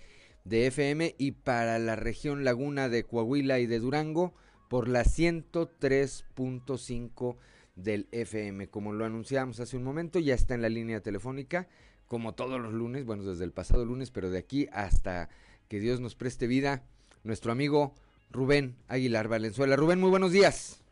de 0.44 0.66
FM. 0.68 1.16
Y 1.18 1.32
para 1.32 1.78
la 1.78 1.96
región 1.96 2.44
laguna 2.44 2.88
de 2.88 3.04
Coahuila 3.04 3.58
y 3.58 3.66
de 3.66 3.78
Durango 3.78 4.32
por 4.68 4.88
la 4.88 5.02
103.5 5.02 7.36
del 7.76 8.08
FM. 8.12 8.68
Como 8.68 8.92
lo 8.92 9.04
anunciamos 9.04 9.58
hace 9.60 9.76
un 9.76 9.84
momento, 9.84 10.18
ya 10.18 10.34
está 10.34 10.54
en 10.54 10.62
la 10.62 10.68
línea 10.68 11.00
telefónica, 11.00 11.68
como 12.06 12.34
todos 12.34 12.60
los 12.60 12.72
lunes, 12.72 13.06
bueno, 13.06 13.24
desde 13.24 13.44
el 13.44 13.52
pasado 13.52 13.84
lunes, 13.84 14.10
pero 14.10 14.30
de 14.30 14.38
aquí 14.38 14.68
hasta 14.72 15.28
que 15.68 15.78
Dios 15.80 16.00
nos 16.00 16.14
preste 16.14 16.46
vida, 16.46 16.82
nuestro 17.24 17.52
amigo 17.52 17.92
Rubén 18.30 18.76
Aguilar 18.88 19.28
Valenzuela. 19.28 19.76
Rubén, 19.76 20.00
muy 20.00 20.10
buenos 20.10 20.32
días. 20.32 20.82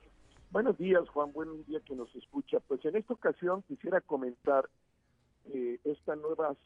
Buenos 0.50 0.78
días, 0.78 1.06
Juan, 1.10 1.32
buen 1.32 1.64
día 1.66 1.80
que 1.80 1.94
nos 1.94 2.14
escucha. 2.14 2.60
Pues 2.60 2.82
en 2.84 2.96
esta 2.96 3.14
ocasión 3.14 3.62
quisiera 3.62 4.00
comentar 4.00 4.68
eh, 5.52 5.78
esta 5.84 6.16
nueva 6.16 6.56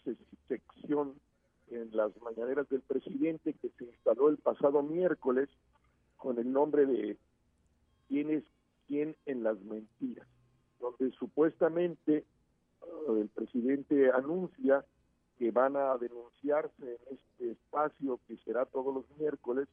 sección 0.48 1.14
en 1.70 1.96
las 1.96 2.10
mañaneras 2.20 2.68
del 2.68 2.82
presidente 2.82 3.54
que 3.54 3.70
se 3.78 3.84
instaló 3.84 4.28
el 4.28 4.36
pasado 4.38 4.82
miércoles 4.82 5.48
con 6.20 6.38
el 6.38 6.52
nombre 6.52 6.86
de 6.86 7.16
quién 8.08 8.30
es 8.30 8.44
quién 8.86 9.16
en 9.26 9.42
las 9.42 9.58
mentiras, 9.62 10.28
donde 10.78 11.10
supuestamente 11.12 12.24
uh, 13.08 13.14
el 13.14 13.28
presidente 13.28 14.10
anuncia 14.12 14.84
que 15.38 15.50
van 15.50 15.76
a 15.76 15.96
denunciarse 15.96 16.98
en 17.08 17.16
este 17.16 17.52
espacio 17.52 18.20
que 18.28 18.36
será 18.38 18.66
todos 18.66 18.94
los 18.94 19.04
miércoles 19.18 19.66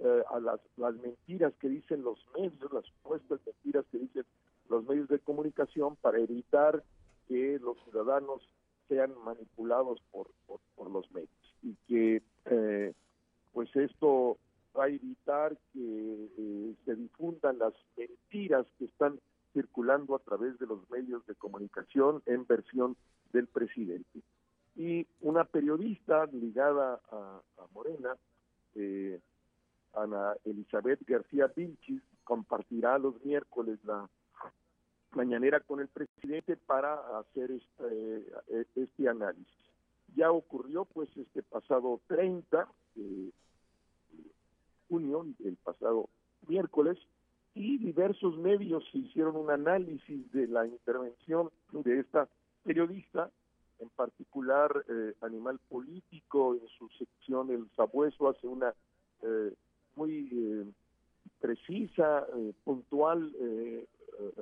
uh, 0.00 0.34
a 0.34 0.40
las, 0.40 0.60
las 0.76 0.94
mentiras 0.96 1.54
que 1.60 1.68
dicen 1.68 2.02
los 2.02 2.18
medios, 2.36 2.72
las 2.72 2.84
supuestas 2.84 3.40
mentiras 3.46 3.86
que 3.90 3.98
dicen 3.98 4.24
los 4.68 4.84
medios 4.84 5.08
de 5.08 5.18
comunicación 5.20 5.96
para 5.96 6.18
evitar 6.18 6.84
que 7.28 7.58
los 7.60 7.78
ciudadanos 7.84 8.42
sean 8.88 9.12
manipulados 9.24 10.02
por, 10.10 10.28
por, 10.46 10.90
los 10.90 11.10
medios. 11.12 11.30
Y 11.62 11.74
que 11.86 12.22
eh, 12.46 12.92
pues 13.52 13.74
esto 13.76 14.38
va 14.78 14.84
a 14.84 14.88
evitar 14.88 15.56
que 15.72 16.28
eh, 16.38 16.74
se 16.84 16.94
difundan 16.94 17.58
las 17.58 17.74
mentiras 17.96 18.66
que 18.78 18.84
están 18.84 19.18
circulando 19.52 20.14
a 20.14 20.20
través 20.20 20.58
de 20.58 20.66
los 20.66 20.88
medios 20.90 21.26
de 21.26 21.34
comunicación 21.34 22.22
en 22.26 22.46
versión 22.46 22.96
del 23.32 23.46
presidente. 23.46 24.20
Y 24.76 25.06
una 25.20 25.44
periodista 25.44 26.26
ligada 26.26 27.00
a, 27.10 27.40
Morena, 27.74 28.16
eh, 28.76 29.20
Ana 29.94 30.34
Elizabeth 30.44 31.00
García 31.06 31.50
Vilchis, 31.54 32.02
compartirá 32.22 32.98
los 32.98 33.22
miércoles 33.24 33.78
la 33.84 34.08
mañanera 35.12 35.60
con 35.60 35.80
el 35.80 35.88
presidente 35.88 36.56
para 36.56 37.18
hacer 37.18 37.50
este, 37.50 38.32
este 38.76 39.08
análisis. 39.08 39.68
Ya 40.14 40.30
ocurrió 40.30 40.84
pues 40.84 41.08
este 41.16 41.42
pasado 41.42 42.00
30, 42.06 42.68
eh, 42.96 43.30
junio, 44.88 45.26
el 45.44 45.56
pasado 45.56 46.08
miércoles, 46.46 46.98
y 47.54 47.78
diversos 47.78 48.36
medios 48.38 48.84
hicieron 48.92 49.36
un 49.36 49.50
análisis 49.50 50.30
de 50.32 50.46
la 50.46 50.66
intervención 50.66 51.50
de 51.72 52.00
esta 52.00 52.28
periodista, 52.62 53.30
en 53.80 53.88
particular 53.90 54.84
eh, 54.88 55.14
Animal 55.22 55.58
Político, 55.68 56.54
en 56.54 56.68
su 56.78 56.88
sección 56.90 57.50
El 57.50 57.68
Sabueso 57.76 58.28
hace 58.28 58.46
una 58.46 58.74
eh, 59.22 59.52
muy 59.96 60.28
eh, 60.32 60.64
precisa, 61.40 62.26
puntual 62.64 63.32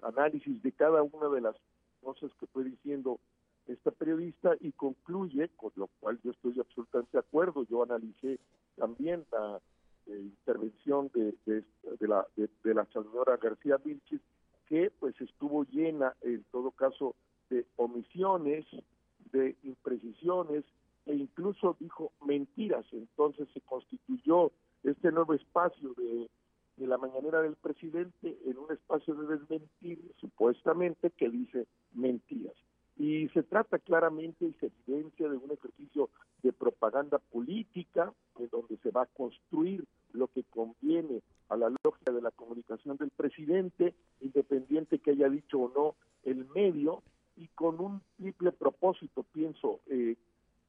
análisis 0.02 0.62
de 0.62 0.72
cada 0.72 1.02
una 1.02 1.28
de 1.28 1.42
las 1.42 1.56
cosas 2.02 2.30
que 2.40 2.46
fue 2.46 2.64
diciendo 2.64 3.18
esta 3.66 3.90
periodista 3.90 4.54
y 4.60 4.72
concluye, 4.72 5.50
con 5.56 5.72
lo 5.76 5.88
cual 6.00 6.18
yo 6.22 6.30
estoy 6.30 6.58
absolutamente 6.58 7.10
de 7.12 7.18
acuerdo, 7.18 7.64
yo 7.64 7.82
analicé 7.82 8.38
también 8.76 9.24
la 9.30 9.60
intervención 10.08 11.10
de, 11.14 11.34
de, 11.46 12.08
la, 12.08 12.26
de, 12.36 12.74
la 12.74 12.84
señora 12.86 13.36
García 13.36 13.76
Vilches, 13.78 14.20
que 14.66 14.90
pues 14.98 15.20
estuvo 15.20 15.64
llena 15.64 16.14
en 16.22 16.44
todo 16.50 16.70
caso 16.70 17.14
de 17.50 17.66
omisiones, 17.76 18.66
de 19.32 19.56
imprecisiones 19.62 20.64
e 21.06 21.14
incluso 21.14 21.76
dijo 21.78 22.12
mentiras. 22.24 22.84
Entonces 22.92 23.48
se 23.52 23.60
constituyó 23.60 24.52
este 24.82 25.12
nuevo 25.12 25.34
espacio 25.34 25.94
de, 25.94 26.28
de 26.76 26.86
la 26.86 26.98
mañanera 26.98 27.42
del 27.42 27.56
presidente 27.56 28.38
en 28.44 28.58
un 28.58 28.72
espacio 28.72 29.14
de 29.14 29.36
desmentir 29.36 30.00
supuestamente 30.20 31.10
que 31.10 31.28
dice 31.28 31.66
mentiras. 31.92 32.54
Y 32.98 33.28
se 33.28 33.42
trata 33.42 33.78
claramente 33.78 34.46
y 34.46 34.52
se 34.54 34.66
evidencia 34.86 35.28
de 35.28 35.36
un 35.36 35.50
ejercicio 35.50 36.08
de 36.42 36.52
propaganda 36.52 37.18
política 37.18 38.12
en 38.38 38.48
donde 38.48 38.78
se 38.78 38.90
va 38.90 39.02
a 39.02 39.06
construir 39.06 39.84
lo 40.12 40.28
que 40.28 40.44
conviene 40.44 41.22
a 41.48 41.56
la 41.56 41.70
lógica 41.84 42.12
de 42.12 42.22
la 42.22 42.30
comunicación 42.30 42.96
del 42.96 43.10
presidente, 43.10 43.94
independiente 44.20 44.98
que 44.98 45.10
haya 45.10 45.28
dicho 45.28 45.58
o 45.58 45.72
no 45.74 45.94
el 46.24 46.46
medio, 46.54 47.02
y 47.36 47.48
con 47.48 47.80
un 47.80 48.00
triple 48.16 48.52
propósito, 48.52 49.22
pienso, 49.22 49.80
eh, 49.86 50.16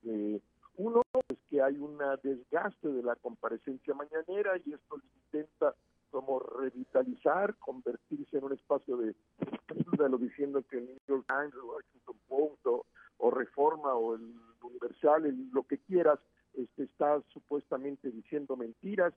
eh, 0.03 0.39
Uno, 0.77 1.01
es 1.29 1.37
que 1.49 1.61
hay 1.61 1.77
un 1.77 1.97
desgaste 2.21 2.89
de 2.89 3.01
la 3.01 3.15
comparecencia 3.15 3.95
mañanera 3.95 4.57
y 4.63 4.73
esto 4.73 4.97
intenta 5.23 5.73
como 6.17 6.39
revitalizar, 6.39 7.53
convertirse 7.57 8.39
en 8.39 8.45
un 8.45 8.53
espacio 8.53 8.97
de, 8.97 9.13
lo 10.09 10.17
diciendo 10.17 10.63
que 10.67 10.79
el 10.79 10.85
New 10.87 10.97
York 11.07 11.25
Times 11.27 11.53
o 11.53 11.75
Washington 11.75 12.15
Post 12.27 12.65
o, 12.65 12.85
o 13.19 13.29
Reforma 13.29 13.93
o 13.93 14.15
el 14.15 14.33
Universal, 14.63 15.31
lo 15.53 15.61
que 15.61 15.77
quieras, 15.77 16.17
este, 16.55 16.85
está 16.85 17.21
supuestamente 17.27 18.09
diciendo 18.09 18.57
mentiras, 18.57 19.13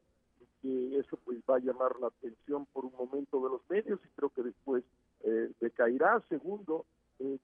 que 0.60 0.98
eso 0.98 1.18
pues 1.24 1.38
va 1.48 1.56
a 1.56 1.60
llamar 1.60 1.98
la 2.00 2.08
atención 2.08 2.66
por 2.66 2.84
un 2.84 2.92
momento 2.92 3.42
de 3.42 3.48
los 3.48 3.62
medios 3.70 3.98
y 4.04 4.08
creo 4.08 4.28
que 4.28 4.42
después 4.42 4.84
eh, 5.24 5.50
decaerá. 5.58 6.22
Segundo, 6.28 6.84
eh, 7.18 7.38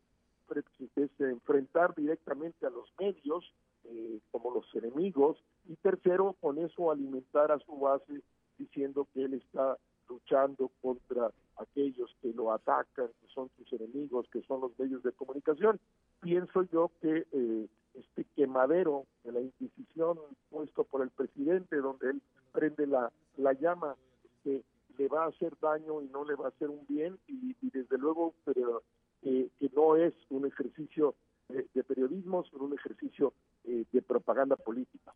enfrentar 1.18 1.94
directamente 1.94 2.66
a 2.66 2.70
los 2.70 2.92
medios 3.00 3.50
eh, 3.84 4.20
como 4.30 4.52
los 4.52 4.66
enemigos 4.74 5.42
y 5.66 5.76
tercero, 5.76 6.36
con 6.42 6.58
eso 6.58 6.90
alimentar 6.90 7.50
a 7.52 7.58
su 7.60 7.74
base 7.78 8.20
diciendo 8.58 9.06
que 9.12 9.24
él 9.24 9.34
está 9.34 9.76
luchando 10.08 10.70
contra 10.80 11.30
aquellos 11.56 12.14
que 12.20 12.32
lo 12.32 12.52
atacan, 12.52 13.08
que 13.20 13.28
son 13.28 13.50
sus 13.56 13.72
enemigos, 13.72 14.28
que 14.30 14.42
son 14.42 14.60
los 14.60 14.78
medios 14.78 15.02
de 15.02 15.12
comunicación. 15.12 15.80
Pienso 16.20 16.62
yo 16.64 16.90
que 17.00 17.26
eh, 17.32 17.66
este 17.94 18.24
quemadero 18.36 19.06
de 19.24 19.32
la 19.32 19.40
Inquisición 19.40 20.18
puesto 20.50 20.84
por 20.84 21.02
el 21.02 21.10
presidente, 21.10 21.76
donde 21.76 22.10
él 22.10 22.22
prende 22.52 22.86
la, 22.86 23.10
la 23.36 23.52
llama, 23.54 23.96
que 24.44 24.62
le 24.98 25.08
va 25.08 25.24
a 25.24 25.28
hacer 25.28 25.54
daño 25.60 26.02
y 26.02 26.08
no 26.08 26.24
le 26.24 26.34
va 26.34 26.46
a 26.46 26.48
hacer 26.48 26.70
un 26.70 26.86
bien, 26.88 27.18
y, 27.26 27.54
desde 27.70 27.98
luego 27.98 28.34
pero, 28.44 28.82
que 29.22 29.70
no 29.74 29.96
es 29.96 30.14
un 30.30 30.46
ejercicio 30.46 31.14
de, 31.48 31.84
periodismo, 31.84 32.44
sino 32.44 32.64
un 32.64 32.74
ejercicio 32.74 33.32
eh, 33.64 33.84
de 33.92 34.02
propaganda 34.02 34.56
política. 34.56 35.12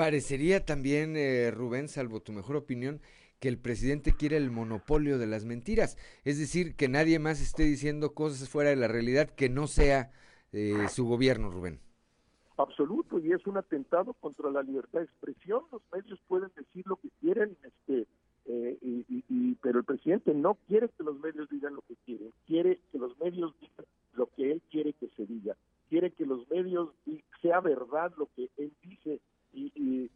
Parecería 0.00 0.64
también, 0.64 1.14
eh, 1.14 1.50
Rubén, 1.50 1.86
salvo 1.86 2.20
tu 2.20 2.32
mejor 2.32 2.56
opinión, 2.56 3.02
que 3.38 3.48
el 3.48 3.58
presidente 3.58 4.14
quiere 4.16 4.38
el 4.38 4.50
monopolio 4.50 5.18
de 5.18 5.26
las 5.26 5.44
mentiras, 5.44 5.98
es 6.24 6.38
decir, 6.38 6.74
que 6.74 6.88
nadie 6.88 7.18
más 7.18 7.42
esté 7.42 7.64
diciendo 7.64 8.14
cosas 8.14 8.48
fuera 8.48 8.70
de 8.70 8.76
la 8.76 8.88
realidad 8.88 9.28
que 9.28 9.50
no 9.50 9.66
sea 9.66 10.10
eh, 10.52 10.88
su 10.88 11.04
gobierno, 11.04 11.50
Rubén. 11.50 11.80
Absoluto, 12.56 13.18
y 13.18 13.32
es 13.32 13.46
un 13.46 13.58
atentado 13.58 14.14
contra 14.14 14.50
la 14.50 14.62
libertad 14.62 15.00
de 15.00 15.04
expresión. 15.04 15.64
Los 15.70 15.82
medios 15.92 16.18
pueden 16.28 16.50
decir 16.56 16.82
lo 16.86 16.96
que 16.96 17.10
quieren, 17.20 17.58
este, 17.62 18.06
eh, 18.46 18.78
y, 18.80 19.54
pero 19.56 19.80
el 19.80 19.84
presidente 19.84 20.32
no 20.32 20.56
quiere 20.66 20.88
que 20.96 21.04
los 21.04 21.20
medios 21.20 21.46
digan 21.50 21.74
lo 21.74 21.82
que 21.82 21.96
quieren, 22.06 22.32
quiere 22.46 22.80
que 22.90 22.96
los 22.96 23.18
medios 23.18 23.52
digan 23.60 23.86
lo 24.14 24.30
que 24.34 24.52
él 24.52 24.62
quiere 24.70 24.94
que 24.94 25.08
se 25.14 25.26
diga, 25.26 25.58
quiere 25.90 26.10
que 26.10 26.24
los 26.24 26.48
medios 26.48 26.88
sea 27.42 27.60
verdad 27.60 28.14
lo 28.16 28.30
que 28.34 28.48
él 28.56 28.72
dice 28.82 29.20
y, 29.52 29.72
y, 29.74 30.10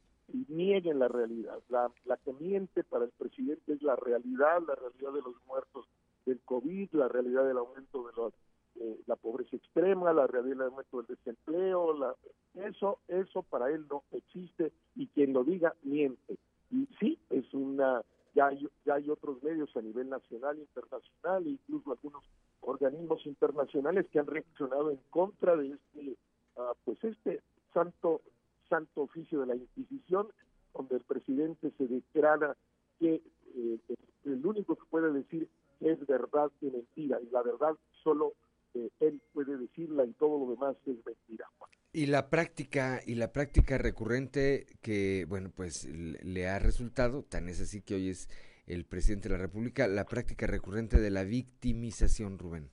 nieguen 0.48 0.98
la 0.98 1.08
realidad. 1.08 1.58
La, 1.68 1.90
la 2.06 2.16
que 2.16 2.32
miente 2.32 2.82
para 2.84 3.04
el 3.04 3.10
presidente 3.10 3.72
es 3.72 3.82
la 3.82 3.96
realidad, 3.96 4.62
la 4.66 4.74
realidad 4.74 5.12
de 5.12 5.22
los 5.22 5.34
muertos 5.46 5.86
del 6.26 6.40
COVID, 6.40 6.92
la 6.92 7.08
realidad 7.08 7.46
del 7.46 7.58
aumento 7.58 8.06
de 8.06 8.12
los, 8.16 8.32
eh, 8.76 9.00
la 9.06 9.16
pobreza 9.16 9.56
extrema, 9.56 10.12
la 10.12 10.26
realidad 10.26 10.56
del 10.56 10.68
aumento 10.68 11.02
del 11.02 11.16
desempleo, 11.16 11.96
la, 11.96 12.14
eso, 12.54 12.98
eso 13.08 13.42
para 13.42 13.70
él 13.70 13.86
no 13.90 14.04
existe 14.12 14.72
y 14.96 15.06
quien 15.08 15.32
lo 15.32 15.44
diga 15.44 15.74
miente. 15.82 16.38
Y 16.70 16.88
sí, 16.98 17.18
es 17.30 17.52
una, 17.52 18.02
ya 18.34 18.46
hay, 18.46 18.68
ya 18.84 18.94
hay 18.94 19.08
otros 19.10 19.42
medios 19.42 19.76
a 19.76 19.82
nivel 19.82 20.08
nacional, 20.08 20.58
internacional, 20.58 21.46
incluso 21.46 21.92
algunos 21.92 22.24
organismos 22.60 23.24
internacionales 23.26 24.06
que 24.10 24.18
han 24.18 24.26
reaccionado 24.26 24.90
en 24.90 25.00
contra 25.10 25.56
de 25.56 25.72
este, 25.72 26.16
uh, 26.56 26.74
pues 26.84 27.02
este 27.04 27.42
santo 27.72 28.22
santo 28.68 29.02
oficio 29.02 29.40
de 29.40 29.46
la 29.46 29.56
Inquisición, 29.56 30.28
donde 30.74 30.96
el 30.96 31.02
presidente 31.02 31.72
se 31.78 31.86
declara 31.86 32.56
que 32.98 33.22
eh, 33.56 33.78
el 34.24 34.46
único 34.46 34.76
que 34.76 34.84
puede 34.90 35.12
decir 35.12 35.48
es 35.80 36.04
verdad 36.06 36.50
y 36.60 36.70
mentira, 36.70 37.20
y 37.20 37.30
la 37.30 37.42
verdad 37.42 37.74
solo 38.02 38.34
eh, 38.74 38.90
él 39.00 39.20
puede 39.32 39.56
decirla 39.56 40.04
y 40.04 40.12
todo 40.12 40.44
lo 40.44 40.50
demás 40.52 40.76
es 40.86 40.96
mentira. 41.04 41.48
Y 41.92 42.06
la 42.06 42.28
práctica 42.28 43.00
y 43.06 43.14
la 43.14 43.32
práctica 43.32 43.78
recurrente 43.78 44.66
que 44.82 45.26
bueno 45.28 45.50
pues 45.54 45.86
le 45.86 46.48
ha 46.48 46.58
resultado 46.58 47.22
tan 47.22 47.48
es 47.48 47.60
así 47.60 47.82
que 47.82 47.94
hoy 47.94 48.08
es 48.08 48.28
el 48.66 48.84
presidente 48.84 49.28
de 49.28 49.36
la 49.36 49.42
República 49.42 49.86
la 49.86 50.04
práctica 50.04 50.48
recurrente 50.48 50.98
de 50.98 51.10
la 51.10 51.22
victimización 51.22 52.38
Rubén. 52.38 52.70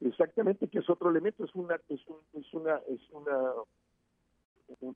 Exactamente 0.00 0.68
que 0.68 0.78
es 0.78 0.88
otro 0.88 1.10
elemento 1.10 1.44
es 1.44 1.54
una 1.54 1.74
es, 1.90 2.00
es 2.32 2.54
una 2.54 2.80
es 2.88 3.00
una 3.10 3.52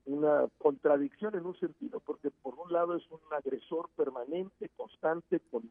una 0.04 0.48
contradicción 0.58 1.34
en 1.36 1.46
un 1.46 1.58
sentido, 1.58 2.00
porque 2.00 2.30
por 2.30 2.54
un 2.54 2.72
lado 2.72 2.96
es 2.96 3.08
un 3.10 3.20
agresor 3.30 3.88
permanente, 3.96 4.68
constante, 4.76 5.40
con 5.50 5.70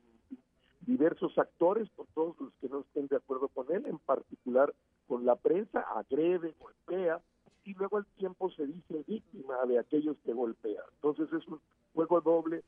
diversos 0.82 1.38
actores, 1.38 1.90
con 1.96 2.08
todos 2.14 2.36
los 2.40 2.54
que 2.62 2.70
no 2.70 2.82
estén 2.82 3.08
de 3.08 3.18
acuerdo 3.18 3.48
con 3.50 3.72
él, 3.72 3.86
en 3.86 4.00
particular 4.00 4.74
con 5.08 5.26
la 5.26 5.36
prensa, 5.36 5.82
agrede, 5.96 6.56
golpea, 6.60 7.22
y 7.66 7.74
luego 7.74 7.98
al 7.98 8.06
tiempo 8.18 8.50
se 8.52 8.66
dice 8.66 9.04
víctima 9.08 9.66
de 9.68 9.80
aquellos 9.80 10.18
que 10.26 10.34
golpean. 10.34 10.84
Entonces 10.96 11.28
es 11.34 11.48
un 11.48 11.60
juego 11.94 12.22
doble, 12.22 12.64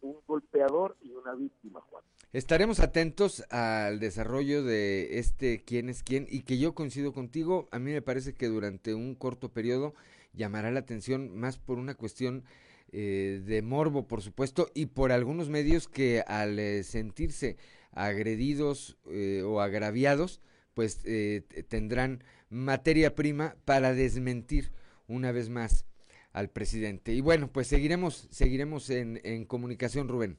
un 0.00 0.16
golpeador 0.26 0.96
y 1.02 1.12
una 1.12 1.34
víctima, 1.34 1.80
Juan. 1.80 2.02
Estaremos 2.32 2.80
atentos 2.80 3.44
al 3.50 4.00
desarrollo 4.00 4.62
de 4.62 5.18
este 5.18 5.62
quién 5.64 5.88
es 5.88 6.02
quién 6.02 6.26
y 6.28 6.42
que 6.42 6.58
yo 6.58 6.74
coincido 6.74 7.12
contigo, 7.12 7.68
a 7.70 7.78
mí 7.78 7.92
me 7.92 8.02
parece 8.02 8.34
que 8.34 8.48
durante 8.48 8.94
un 8.94 9.14
corto 9.14 9.50
periodo 9.50 9.94
llamará 10.32 10.70
la 10.70 10.80
atención 10.80 11.36
más 11.36 11.58
por 11.58 11.78
una 11.78 11.94
cuestión 11.94 12.44
eh, 12.90 13.42
de 13.44 13.60
morbo, 13.60 14.06
por 14.06 14.22
supuesto, 14.22 14.70
y 14.74 14.86
por 14.86 15.12
algunos 15.12 15.50
medios 15.50 15.88
que 15.88 16.22
al 16.26 16.58
eh, 16.58 16.82
sentirse 16.84 17.56
agredidos 17.92 18.96
eh, 19.10 19.42
o 19.44 19.60
agraviados, 19.60 20.40
pues 20.74 21.02
tendrán 21.68 22.22
materia 22.50 23.16
prima 23.16 23.56
para 23.64 23.94
desmentir 23.94 24.70
una 25.08 25.32
vez 25.32 25.48
más 25.48 25.84
al 26.32 26.50
presidente. 26.50 27.12
Y 27.14 27.20
bueno, 27.20 27.50
pues 27.50 27.66
seguiremos, 27.66 28.28
seguiremos 28.30 28.88
en, 28.90 29.20
en 29.24 29.44
comunicación, 29.44 30.06
Rubén. 30.06 30.38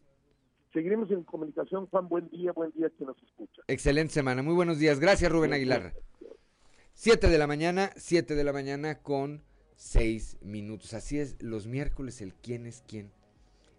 Seguiremos 0.72 1.12
en 1.12 1.24
comunicación, 1.24 1.88
Juan. 1.88 2.08
Buen 2.08 2.30
día, 2.30 2.54
buen 2.54 2.72
día 2.72 2.90
que 2.98 3.04
nos 3.04 3.22
escucha. 3.22 3.64
Excelente 3.68 4.14
semana. 4.14 4.42
Muy 4.42 4.54
buenos 4.54 4.80
días. 4.80 5.00
Gracias, 5.00 5.30
Rubén 5.30 5.52
Aguilar. 5.52 5.94
Siete 6.94 7.28
de 7.28 7.38
la 7.38 7.48
mañana, 7.48 7.92
siete 7.98 8.36
de 8.36 8.44
la 8.44 8.54
mañana 8.54 9.02
con 9.02 9.44
seis 9.80 10.36
minutos. 10.42 10.94
Así 10.94 11.18
es, 11.20 11.42
los 11.42 11.66
miércoles 11.66 12.22
el 12.22 12.34
quién 12.34 12.68
es 12.68 12.84
quién 12.86 13.10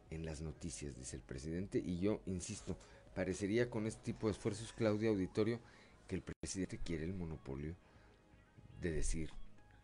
en 0.09 0.25
las 0.25 0.41
noticias, 0.41 0.97
dice 0.97 1.17
el 1.17 1.23
presidente. 1.23 1.79
Y 1.79 2.01
yo 2.01 2.23
insisto, 2.27 2.77
parecería 3.15 3.69
con 3.69 3.87
este 3.87 4.03
tipo 4.03 4.27
de 4.27 4.33
esfuerzos, 4.33 4.73
Claudia 4.73 5.11
Auditorio, 5.11 5.61
que 6.09 6.17
el 6.17 6.23
presidente 6.23 6.79
quiere 6.79 7.05
el 7.05 7.13
monopolio 7.13 7.77
de 8.81 8.93
decir 8.93 9.31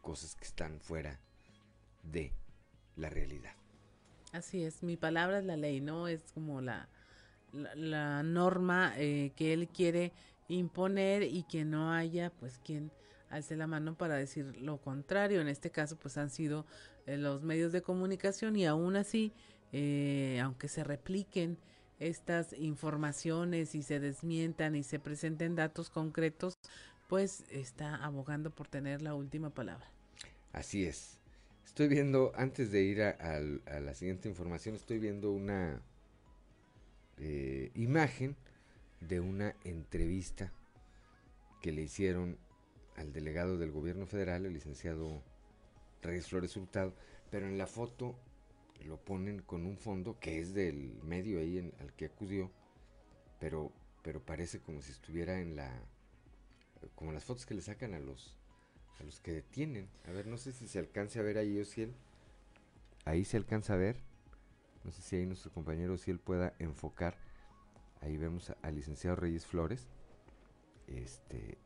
cosas 0.01 0.35
que 0.35 0.45
están 0.45 0.81
fuera 0.81 1.21
de 2.03 2.33
la 2.97 3.11
realidad. 3.11 3.53
Así 4.33 4.65
es, 4.65 4.83
mi 4.83 4.97
palabra 4.97 5.41
es 5.41 5.45
la 5.45 5.59
ley, 5.59 5.83
¿no? 5.83 6.09
Es 6.09 6.33
como 6.33 6.63
la, 6.63 6.89
la, 7.53 8.23
norma 8.23 8.95
eh, 8.97 9.33
que 9.37 9.53
él 9.53 9.69
quiere 9.69 10.13
imponer 10.49 11.25
y 11.25 11.43
que 11.43 11.67
no 11.67 11.93
haya, 11.93 12.31
pues, 12.31 12.59
quien 12.65 12.91
alce 13.31 13.57
la 13.57 13.67
mano 13.67 13.97
para 13.97 14.17
decir 14.17 14.57
lo 14.61 14.79
contrario. 14.79 15.41
En 15.41 15.49
este 15.49 15.71
caso, 15.71 15.97
pues 15.97 16.17
han 16.17 16.31
sido 16.31 16.67
eh, 17.07 17.17
los 17.17 17.43
medios 17.43 17.73
de 17.73 17.83
comunicación 17.83 18.57
y 18.57 18.67
aún 18.67 18.97
así, 18.97 19.33
eh, 19.73 20.41
aunque 20.43 20.69
se 20.69 20.85
repliquen 20.85 21.59
estas 21.99 22.53
informaciones 22.53 23.75
y 23.75 23.83
se 23.83 24.01
desmientan 24.01 24.77
y 24.77 24.83
se 24.83 24.99
presenten 24.99 25.55
datos 25.55 25.91
concretos, 25.91 26.55
pues 27.09 27.45
está 27.51 27.97
abogando 27.97 28.51
por 28.51 28.69
tener 28.69 29.03
la 29.03 29.15
última 29.15 29.51
palabra. 29.51 29.87
Así 30.53 30.85
es. 30.85 31.19
Estoy 31.65 31.89
viendo, 31.89 32.33
antes 32.37 32.71
de 32.71 32.83
ir 32.83 33.03
a, 33.03 33.41
la 33.41 33.95
siguiente 33.95 34.29
información, 34.29 34.75
estoy 34.75 34.99
viendo 34.99 35.31
una 35.31 35.83
eh, 37.19 37.71
imagen 37.75 38.37
de 39.01 39.21
una 39.21 39.55
entrevista 39.65 40.53
que 41.61 41.73
le 41.73 41.83
hicieron 41.83 42.39
al 42.97 43.13
delegado 43.13 43.59
del 43.59 43.71
gobierno 43.71 44.07
federal, 44.07 44.47
el 44.47 44.55
licenciado 44.55 45.23
Reyes 46.03 46.29
Flores 46.29 46.57
Hurtado, 46.57 46.95
pero 47.31 47.47
en 47.47 47.59
la 47.59 47.67
foto 47.67 48.19
lo 48.85 48.99
ponen 48.99 49.41
con 49.41 49.67
un 49.67 49.77
fondo 49.77 50.19
que 50.21 50.39
es 50.39 50.55
del 50.55 51.01
medio 51.03 51.39
ahí 51.39 51.59
en, 51.59 51.73
al 51.81 51.93
que 51.95 52.07
acudió, 52.07 52.51
pero, 53.41 53.73
pero 54.03 54.25
parece 54.25 54.61
como 54.61 54.83
si 54.83 54.93
estuviera 54.93 55.41
en 55.41 55.57
la... 55.57 55.71
como 56.95 57.13
las 57.13 57.25
fotos 57.25 57.47
que 57.47 57.55
le 57.55 57.63
sacan 57.63 57.95
a 57.95 57.99
los, 57.99 58.37
a 59.01 59.05
los 59.05 59.21
que 59.21 59.33
detienen. 59.33 59.89
A 60.07 60.13
ver, 60.13 60.27
no 60.27 60.39
sé 60.39 60.53
si 60.53 60.69
se 60.69 60.79
alcanza 60.79 61.21
a 61.21 61.23
ver 61.23 61.39
ahí 61.39 61.59
o 61.59 61.65
si 61.65 61.83
él... 61.83 61.95
Ahí 63.05 63.25
se 63.25 63.37
alcanza 63.37 63.75
a 63.75 63.77
ver. 63.77 64.01
No 64.85 64.91
sé 64.91 65.03
si 65.03 65.17
ahí 65.17 65.27
nuestro 65.27 65.53
compañero 65.53 65.97
si 65.99 66.11
él 66.11 66.19
pueda 66.19 66.55
enfocar. 66.59 67.17
Ahí 68.01 68.17
vemos 68.17 68.53
al 68.63 68.75
licenciado 68.75 69.17
Reyes 69.17 69.47
Flores. 69.47 69.87
Este, 70.87 71.59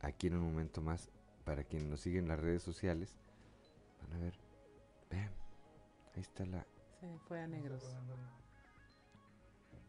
aquí 0.00 0.28
en 0.28 0.34
un 0.34 0.42
momento 0.42 0.80
más, 0.80 1.10
para 1.44 1.64
quienes 1.64 1.88
nos 1.88 2.00
siguen 2.00 2.24
en 2.24 2.28
las 2.28 2.40
redes 2.40 2.62
sociales, 2.62 3.16
Van 4.00 4.20
a 4.20 4.24
ver. 4.24 4.34
Vean. 5.10 5.30
Ahí 6.14 6.22
está 6.22 6.44
la. 6.46 6.66
Se 7.00 7.18
fue 7.26 7.40
a 7.40 7.46
negros. 7.46 7.84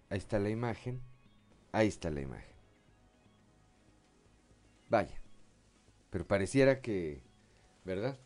Ahí 0.10 0.18
está 0.18 0.40
la 0.40 0.50
imagen. 0.50 1.02
Ahí 1.72 1.88
está 1.88 2.10
la 2.10 2.22
imagen. 2.22 2.56
Vaya. 4.90 5.22
Pero 6.10 6.28
pareciera 6.28 6.82
que. 6.82 7.24
¿Verdad? 7.86 8.20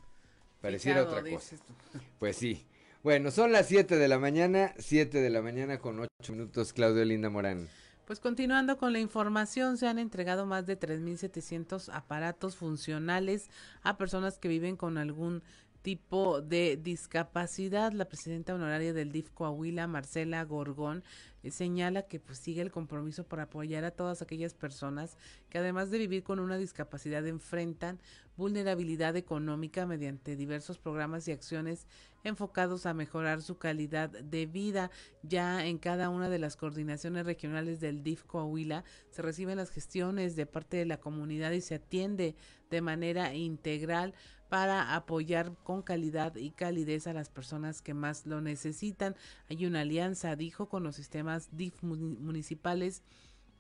Pareciera 0.62 1.02
Fijado, 1.02 1.20
otra 1.20 1.32
cosa. 1.32 1.56
Pues 2.20 2.38
sí. 2.38 2.66
Bueno, 3.04 3.30
son 3.30 3.52
las 3.52 3.68
7 3.68 3.98
de 3.98 4.08
la 4.08 4.18
mañana, 4.18 4.74
7 4.80 5.22
de 5.22 5.30
la 5.30 5.44
mañana 5.44 5.78
con 5.78 6.00
8 6.00 6.10
minutos, 6.34 6.74
Claudio 6.74 7.06
Linda 7.06 7.30
Morán. 7.30 7.70
Pues 8.06 8.20
continuando 8.20 8.78
con 8.78 8.93
la 8.93 8.99
información, 8.99 9.78
se 9.78 9.88
han 9.88 9.97
entregado 9.97 10.45
más 10.45 10.68
de 10.68 10.80
3.700 10.80 11.89
aparatos 11.91 12.56
funcionales 12.56 13.49
a 13.82 13.97
personas 13.97 14.38
que 14.38 14.47
viven 14.47 14.78
con 14.78 14.99
algún 14.99 15.41
tipo 15.82 16.41
de 16.41 16.80
discapacidad. 16.82 17.93
La 17.93 18.06
presidenta 18.06 18.53
honoraria 18.53 18.93
del 18.93 19.12
DIF 19.12 19.32
Coahuila, 19.32 19.88
Marcela 19.88 20.43
Gorgón, 20.43 21.03
eh, 21.46 21.52
señala 21.52 22.02
que 22.04 22.20
pues 22.20 22.39
sigue 22.39 22.62
el 22.62 22.72
compromiso 22.72 23.24
por 23.24 23.39
apoyar 23.39 23.84
a 23.84 23.91
todas 23.91 24.24
aquellas 24.24 24.56
personas 24.56 25.16
que 25.50 25.60
además 25.60 25.91
de 25.91 26.00
vivir 26.00 26.24
con 26.24 26.39
una 26.39 26.58
discapacidad 26.58 27.26
enfrentan 27.28 28.00
vulnerabilidad 28.36 29.16
económica 29.16 29.86
mediante 29.86 30.36
diversos 30.36 30.80
programas 30.80 31.28
y 31.28 31.32
acciones 31.32 31.86
enfocados 32.24 32.88
a 32.88 32.96
mejorar 32.96 33.43
su 33.43 33.60
calidad 33.60 34.10
de 34.10 34.48
vida. 34.48 34.89
Ya 35.22 35.66
en 35.66 35.78
cada 35.78 36.10
una 36.10 36.30
de 36.30 36.39
las 36.39 36.58
coordinaciones 36.58 37.28
regionales 37.28 37.80
del 37.80 38.02
DIF 38.02 38.24
Coahuila 38.24 38.84
se 39.12 39.22
reciben 39.22 39.58
las 39.58 39.70
gestiones 39.70 40.36
de 40.36 40.48
parte 40.48 40.78
de 40.78 40.86
la 40.86 41.00
comunidad 41.00 41.52
y 41.52 41.62
se 41.62 41.76
atiende 41.76 42.36
de 42.72 42.82
manera 42.82 43.36
integral 43.36 44.16
para 44.56 44.95
apoyar 44.95 45.51
con 45.66 45.82
calidad 45.82 46.34
y 46.38 46.51
calidez 46.51 47.08
a 47.08 47.14
las 47.14 47.28
personas 47.28 47.82
que 47.82 47.93
más 47.93 48.26
lo 48.26 48.39
necesitan. 48.39 49.14
Hay 49.49 49.66
una 49.66 49.82
alianza, 49.82 50.38
dijo, 50.38 50.70
con 50.70 50.82
los 50.82 50.95
sistemas 50.95 51.49
DIF 51.51 51.84
muni- 51.84 52.18
municipales 52.18 53.01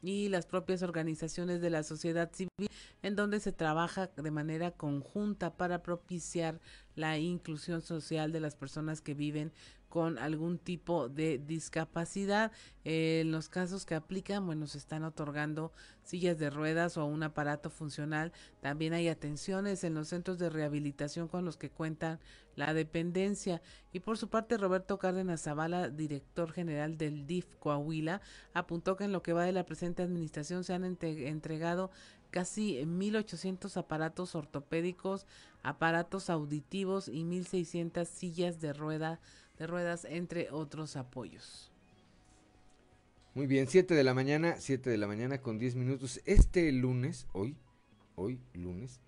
y 0.01 0.29
las 0.29 0.45
propias 0.45 0.83
organizaciones 0.83 1.59
de 1.59 1.69
la 1.69 1.83
sociedad 1.83 2.31
civil 2.31 2.69
en 3.03 3.17
donde 3.17 3.41
se 3.41 3.51
trabaja 3.51 4.07
de 4.07 4.31
manera 4.31 4.71
conjunta 4.71 5.57
para 5.57 5.83
propiciar 5.83 6.61
la 6.95 7.17
inclusión 7.17 7.81
social 7.81 8.31
de 8.31 8.39
las 8.39 8.55
personas 8.55 9.01
que 9.01 9.15
viven 9.15 9.51
con 9.95 10.17
algún 10.17 10.57
tipo 10.57 11.07
de 11.07 11.37
discapacidad. 11.37 12.51
Eh, 12.83 13.21
en 13.21 13.31
los 13.31 13.47
casos 13.47 13.85
que 13.85 13.95
aplican, 13.95 14.45
bueno, 14.45 14.67
se 14.67 14.77
están 14.77 15.05
otorgando 15.05 15.71
sillas 16.03 16.37
de 16.37 16.49
ruedas 16.49 16.97
o 16.97 17.05
un 17.05 17.23
aparato 17.23 17.69
funcional. 17.69 18.33
También 18.59 18.91
hay 18.91 19.07
atenciones 19.07 19.85
en 19.85 19.93
los 19.93 20.09
centros 20.09 20.37
de 20.37 20.49
rehabilitación 20.49 21.29
con 21.29 21.45
los 21.45 21.55
que 21.55 21.69
cuentan 21.69 22.19
la 22.57 22.73
dependencia. 22.73 23.61
Y 23.93 24.01
por 24.01 24.17
su 24.17 24.27
parte, 24.27 24.57
Roberto 24.57 24.99
Cárdenas 24.99 25.43
Zavala, 25.43 25.87
director 25.87 26.51
general 26.51 26.97
del 26.97 27.25
DIF 27.25 27.55
Coahuila, 27.59 28.19
apuntó 28.53 28.97
que 28.97 29.05
en 29.05 29.13
lo 29.13 29.23
que 29.23 29.31
va 29.31 29.45
de 29.45 29.53
la 29.53 29.65
presente 29.65 30.03
administración 30.03 30.65
se 30.65 30.73
han 30.73 30.83
entregado 30.83 31.89
casi 32.31 32.79
1.800 32.83 33.77
aparatos 33.77 34.35
ortopédicos, 34.35 35.25
aparatos 35.63 36.29
auditivos 36.29 37.07
y 37.07 37.23
1.600 37.23 38.05
sillas 38.05 38.59
de, 38.59 38.73
rueda, 38.73 39.21
de 39.57 39.67
ruedas, 39.67 40.05
entre 40.05 40.49
otros 40.51 40.95
apoyos. 40.95 41.71
Muy 43.33 43.47
bien, 43.47 43.67
7 43.67 43.93
de 43.93 44.03
la 44.03 44.13
mañana, 44.13 44.55
7 44.59 44.89
de 44.89 44.97
la 44.97 45.07
mañana 45.07 45.41
con 45.41 45.57
10 45.57 45.75
minutos. 45.75 46.21
Este 46.25 46.71
lunes, 46.71 47.27
hoy, 47.33 47.57
hoy 48.15 48.39
lunes, 48.53 49.01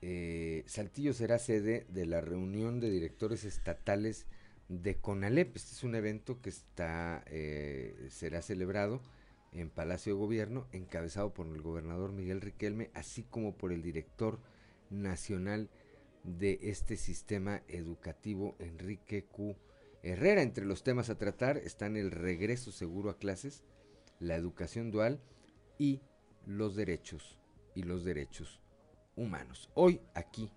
eh, 0.00 0.62
Saltillo 0.66 1.12
será 1.12 1.38
sede 1.38 1.86
de 1.88 2.06
la 2.06 2.20
reunión 2.20 2.78
de 2.78 2.90
directores 2.90 3.44
estatales 3.44 4.26
de 4.68 4.96
CONALEP. 4.96 5.56
Este 5.56 5.72
es 5.72 5.82
un 5.82 5.94
evento 5.94 6.40
que 6.40 6.50
está, 6.50 7.24
eh, 7.26 8.08
será 8.10 8.42
celebrado 8.42 9.00
en 9.52 9.70
Palacio 9.70 10.14
de 10.14 10.20
Gobierno, 10.20 10.66
encabezado 10.72 11.32
por 11.32 11.46
el 11.46 11.62
gobernador 11.62 12.12
Miguel 12.12 12.40
Riquelme, 12.40 12.90
así 12.94 13.22
como 13.22 13.56
por 13.56 13.72
el 13.72 13.82
director 13.82 14.40
nacional 14.90 15.70
de 16.22 16.58
este 16.62 16.96
sistema 16.96 17.62
educativo, 17.68 18.56
Enrique 18.58 19.24
Q. 19.24 19.56
Herrera. 20.04 20.42
Entre 20.42 20.66
los 20.66 20.84
temas 20.84 21.08
a 21.10 21.18
tratar 21.18 21.56
están 21.56 21.96
el 21.96 22.10
regreso 22.10 22.70
seguro 22.72 23.10
a 23.10 23.18
clases, 23.18 23.64
la 24.20 24.36
educación 24.36 24.90
dual 24.90 25.20
y 25.78 26.02
los 26.46 26.76
derechos 26.76 27.38
y 27.74 27.82
los 27.82 28.04
derechos 28.04 28.60
humanos. 29.16 29.70
Hoy 29.74 30.00
aquí 30.14 30.50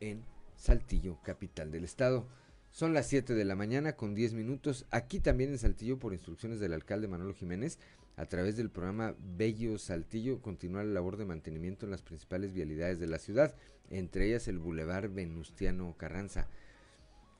en 0.00 0.24
Saltillo, 0.56 1.20
capital 1.22 1.70
del 1.70 1.84
estado. 1.84 2.26
Son 2.70 2.94
las 2.94 3.06
7 3.06 3.34
de 3.34 3.44
la 3.44 3.54
mañana 3.54 3.96
con 3.96 4.14
10 4.14 4.34
minutos. 4.34 4.86
Aquí 4.90 5.20
también 5.20 5.50
en 5.50 5.58
Saltillo, 5.58 5.98
por 5.98 6.12
instrucciones 6.12 6.60
del 6.60 6.72
alcalde 6.72 7.08
Manolo 7.08 7.34
Jiménez, 7.34 7.78
a 8.16 8.26
través 8.26 8.56
del 8.56 8.70
programa 8.70 9.14
Bello 9.18 9.78
Saltillo, 9.78 10.40
continúa 10.40 10.84
la 10.84 10.94
labor 10.94 11.18
de 11.18 11.26
mantenimiento 11.26 11.84
en 11.84 11.90
las 11.90 12.00
principales 12.00 12.54
vialidades 12.54 12.98
de 12.98 13.06
la 13.06 13.18
ciudad, 13.18 13.54
entre 13.90 14.28
ellas 14.28 14.48
el 14.48 14.58
Boulevard 14.58 15.12
Venustiano 15.12 15.94
Carranza 15.98 16.48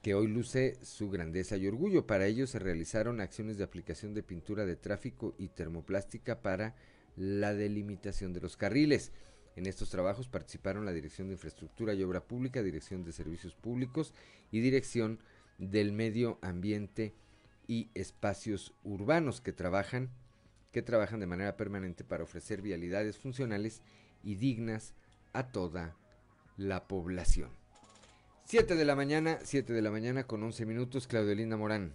que 0.07 0.15
hoy 0.15 0.29
luce 0.29 0.79
su 0.83 1.11
grandeza 1.11 1.57
y 1.57 1.67
orgullo. 1.67 2.07
Para 2.07 2.27
ello 2.27 2.47
se 2.47 2.61
realizaron 2.61 3.21
acciones 3.21 3.59
de 3.59 3.65
aplicación 3.65 4.15
de 4.15 4.23
pintura 4.23 4.65
de 4.65 4.77
tráfico 4.77 5.35
y 5.37 5.49
termoplástica 5.49 6.43
para 6.43 6.77
la 7.17 7.55
delimitación 7.55 8.33
de 8.33 8.41
los 8.41 8.57
carriles. 8.57 9.11
En 9.57 9.67
estos 9.67 9.91
trabajos 9.91 10.29
participaron 10.29 10.85
la 10.85 10.93
Dirección 10.93 11.27
de 11.27 11.35
Infraestructura 11.35 11.93
y 11.93 12.05
Obra 12.05 12.21
Pública, 12.21 12.63
Dirección 12.63 13.03
de 13.03 13.11
Servicios 13.11 13.57
Públicos 13.57 14.15
y 14.53 14.61
Dirección 14.61 15.19
del 15.59 15.91
Medio 15.91 16.39
Ambiente 16.41 17.13
y 17.67 17.91
Espacios 17.95 18.75
Urbanos 18.85 19.41
que 19.41 19.53
trabajan 19.53 20.11
que 20.71 20.83
trabajan 20.83 21.19
de 21.19 21.27
manera 21.27 21.57
permanente 21.57 22.05
para 22.05 22.23
ofrecer 22.23 22.63
vialidades 22.63 23.19
funcionales 23.19 23.83
y 24.23 24.37
dignas 24.37 24.95
a 25.33 25.49
toda 25.49 25.97
la 26.57 26.87
población. 26.87 27.66
7 28.47 28.77
de 28.77 28.85
la 28.85 28.95
mañana, 28.95 29.41
7 29.43 29.73
de 29.73 29.83
la 29.83 29.91
mañana 29.91 30.25
con 30.25 30.41
11 30.41 30.67
minutos, 30.67 31.09
Claudio 31.09 31.35
Linda 31.35 31.57
Morán. 31.57 31.93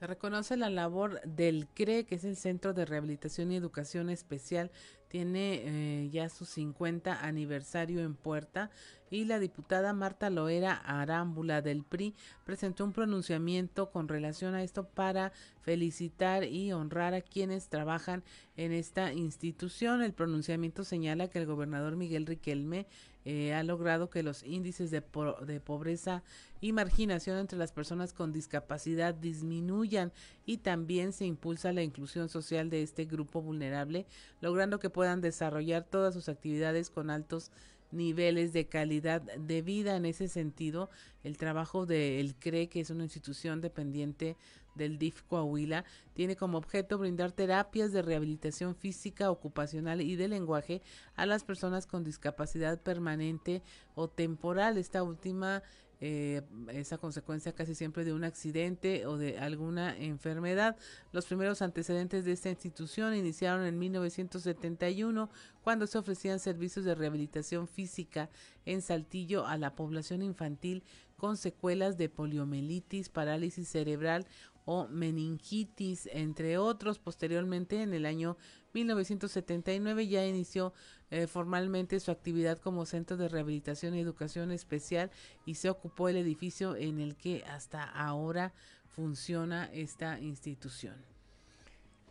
Se 0.00 0.08
reconoce 0.08 0.56
la 0.56 0.68
labor 0.68 1.20
del 1.22 1.68
CRE, 1.72 2.04
que 2.04 2.16
es 2.16 2.24
el 2.24 2.34
Centro 2.34 2.74
de 2.74 2.84
Rehabilitación 2.84 3.52
y 3.52 3.56
Educación 3.56 4.10
Especial. 4.10 4.72
Tiene 5.06 5.62
eh, 5.62 6.10
ya 6.10 6.28
su 6.30 6.46
50 6.46 7.24
aniversario 7.24 8.00
en 8.00 8.16
puerta 8.16 8.72
y 9.08 9.26
la 9.26 9.38
diputada 9.38 9.92
Marta 9.92 10.30
Loera 10.30 10.74
Arámbula 10.74 11.62
del 11.62 11.84
PRI 11.84 12.16
presentó 12.44 12.84
un 12.84 12.92
pronunciamiento 12.92 13.92
con 13.92 14.08
relación 14.08 14.56
a 14.56 14.64
esto 14.64 14.88
para 14.88 15.32
felicitar 15.62 16.42
y 16.42 16.72
honrar 16.72 17.14
a 17.14 17.20
quienes 17.20 17.68
trabajan 17.68 18.24
en 18.56 18.72
esta 18.72 19.12
institución. 19.12 20.02
El 20.02 20.12
pronunciamiento 20.12 20.82
señala 20.82 21.28
que 21.28 21.38
el 21.38 21.46
gobernador 21.46 21.94
Miguel 21.94 22.26
Riquelme 22.26 22.88
eh, 23.24 23.54
ha 23.54 23.62
logrado 23.62 24.10
que 24.10 24.22
los 24.22 24.42
índices 24.42 24.90
de, 24.90 25.02
de 25.46 25.60
pobreza 25.60 26.22
y 26.60 26.72
marginación 26.72 27.38
entre 27.38 27.58
las 27.58 27.72
personas 27.72 28.12
con 28.12 28.32
discapacidad 28.32 29.14
disminuyan 29.14 30.12
y 30.44 30.58
también 30.58 31.12
se 31.12 31.24
impulsa 31.24 31.72
la 31.72 31.82
inclusión 31.82 32.28
social 32.28 32.70
de 32.70 32.82
este 32.82 33.04
grupo 33.06 33.40
vulnerable, 33.40 34.06
logrando 34.40 34.78
que 34.78 34.90
puedan 34.90 35.20
desarrollar 35.20 35.84
todas 35.84 36.14
sus 36.14 36.28
actividades 36.28 36.90
con 36.90 37.10
altos 37.10 37.50
niveles 37.94 38.52
de 38.52 38.66
calidad 38.66 39.22
de 39.22 39.62
vida. 39.62 39.96
En 39.96 40.04
ese 40.04 40.28
sentido, 40.28 40.90
el 41.22 41.38
trabajo 41.38 41.86
del 41.86 42.34
CRE, 42.34 42.68
que 42.68 42.80
es 42.80 42.90
una 42.90 43.04
institución 43.04 43.60
dependiente 43.60 44.36
del 44.74 44.98
DIF 44.98 45.22
Coahuila, 45.22 45.84
tiene 46.12 46.36
como 46.36 46.58
objeto 46.58 46.98
brindar 46.98 47.32
terapias 47.32 47.92
de 47.92 48.02
rehabilitación 48.02 48.74
física, 48.74 49.30
ocupacional 49.30 50.00
y 50.00 50.16
de 50.16 50.28
lenguaje 50.28 50.82
a 51.16 51.26
las 51.26 51.44
personas 51.44 51.86
con 51.86 52.04
discapacidad 52.04 52.80
permanente 52.80 53.62
o 53.94 54.08
temporal. 54.08 54.78
Esta 54.78 55.02
última 55.02 55.62
eh, 56.00 56.42
es 56.68 56.92
a 56.92 56.98
consecuencia 56.98 57.54
casi 57.54 57.74
siempre 57.74 58.04
de 58.04 58.12
un 58.12 58.24
accidente 58.24 59.06
o 59.06 59.16
de 59.16 59.38
alguna 59.38 59.96
enfermedad. 59.96 60.76
Los 61.12 61.24
primeros 61.26 61.62
antecedentes 61.62 62.24
de 62.24 62.32
esta 62.32 62.50
institución 62.50 63.14
iniciaron 63.14 63.64
en 63.64 63.78
1971 63.78 65.30
cuando 65.62 65.86
se 65.86 65.96
ofrecían 65.96 66.40
servicios 66.40 66.84
de 66.84 66.94
rehabilitación 66.94 67.68
física 67.68 68.28
en 68.66 68.82
Saltillo 68.82 69.46
a 69.46 69.56
la 69.56 69.74
población 69.74 70.20
infantil 70.22 70.82
con 71.16 71.36
secuelas 71.36 71.96
de 71.96 72.08
poliomielitis, 72.10 73.08
parálisis 73.08 73.68
cerebral 73.68 74.26
o 74.64 74.88
meningitis, 74.88 76.08
entre 76.12 76.58
otros. 76.58 76.98
Posteriormente, 76.98 77.82
en 77.82 77.94
el 77.94 78.06
año 78.06 78.36
1979 78.72 80.08
ya 80.08 80.26
inició 80.26 80.72
eh, 81.10 81.26
formalmente 81.26 82.00
su 82.00 82.10
actividad 82.10 82.58
como 82.58 82.86
centro 82.86 83.16
de 83.16 83.28
rehabilitación 83.28 83.94
y 83.94 84.00
educación 84.00 84.50
especial 84.50 85.10
y 85.46 85.54
se 85.54 85.70
ocupó 85.70 86.08
el 86.08 86.16
edificio 86.16 86.76
en 86.76 87.00
el 87.00 87.16
que 87.16 87.44
hasta 87.46 87.84
ahora 87.84 88.52
funciona 88.88 89.70
esta 89.72 90.20
institución. 90.20 90.94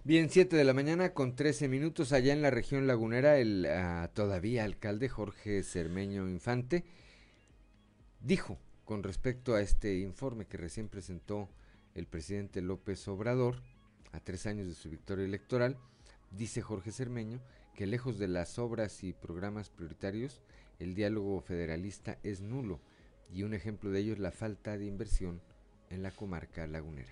Bien, 0.05 0.29
7 0.29 0.57
de 0.57 0.65
la 0.65 0.73
mañana 0.73 1.13
con 1.13 1.33
13 1.33 1.69
minutos 1.69 2.11
allá 2.11 2.33
en 2.33 2.41
la 2.41 2.49
región 2.49 2.87
lagunera, 2.87 3.37
el 3.37 3.65
ah, 3.65 4.09
todavía 4.13 4.65
alcalde 4.65 5.07
Jorge 5.07 5.63
Cermeño 5.63 6.27
Infante 6.27 6.83
dijo 8.19 8.57
con 8.83 9.01
respecto 9.01 9.55
a 9.55 9.61
este 9.61 9.99
informe 9.99 10.45
que 10.45 10.57
recién 10.57 10.89
presentó 10.89 11.49
el 11.95 12.07
presidente 12.07 12.61
López 12.61 13.07
Obrador, 13.07 13.61
a 14.11 14.19
tres 14.19 14.45
años 14.45 14.67
de 14.67 14.73
su 14.73 14.89
victoria 14.89 15.25
electoral, 15.25 15.77
dice 16.31 16.61
Jorge 16.61 16.91
Cermeño 16.91 17.41
que 17.75 17.87
lejos 17.87 18.19
de 18.19 18.27
las 18.27 18.59
obras 18.59 19.03
y 19.03 19.13
programas 19.13 19.69
prioritarios, 19.69 20.41
el 20.79 20.95
diálogo 20.95 21.41
federalista 21.41 22.17
es 22.23 22.41
nulo 22.41 22.79
y 23.31 23.43
un 23.43 23.53
ejemplo 23.53 23.89
de 23.89 23.99
ello 23.99 24.13
es 24.13 24.19
la 24.19 24.31
falta 24.31 24.77
de 24.77 24.85
inversión 24.85 25.41
en 25.89 26.03
la 26.03 26.11
comarca 26.11 26.67
lagunera. 26.67 27.11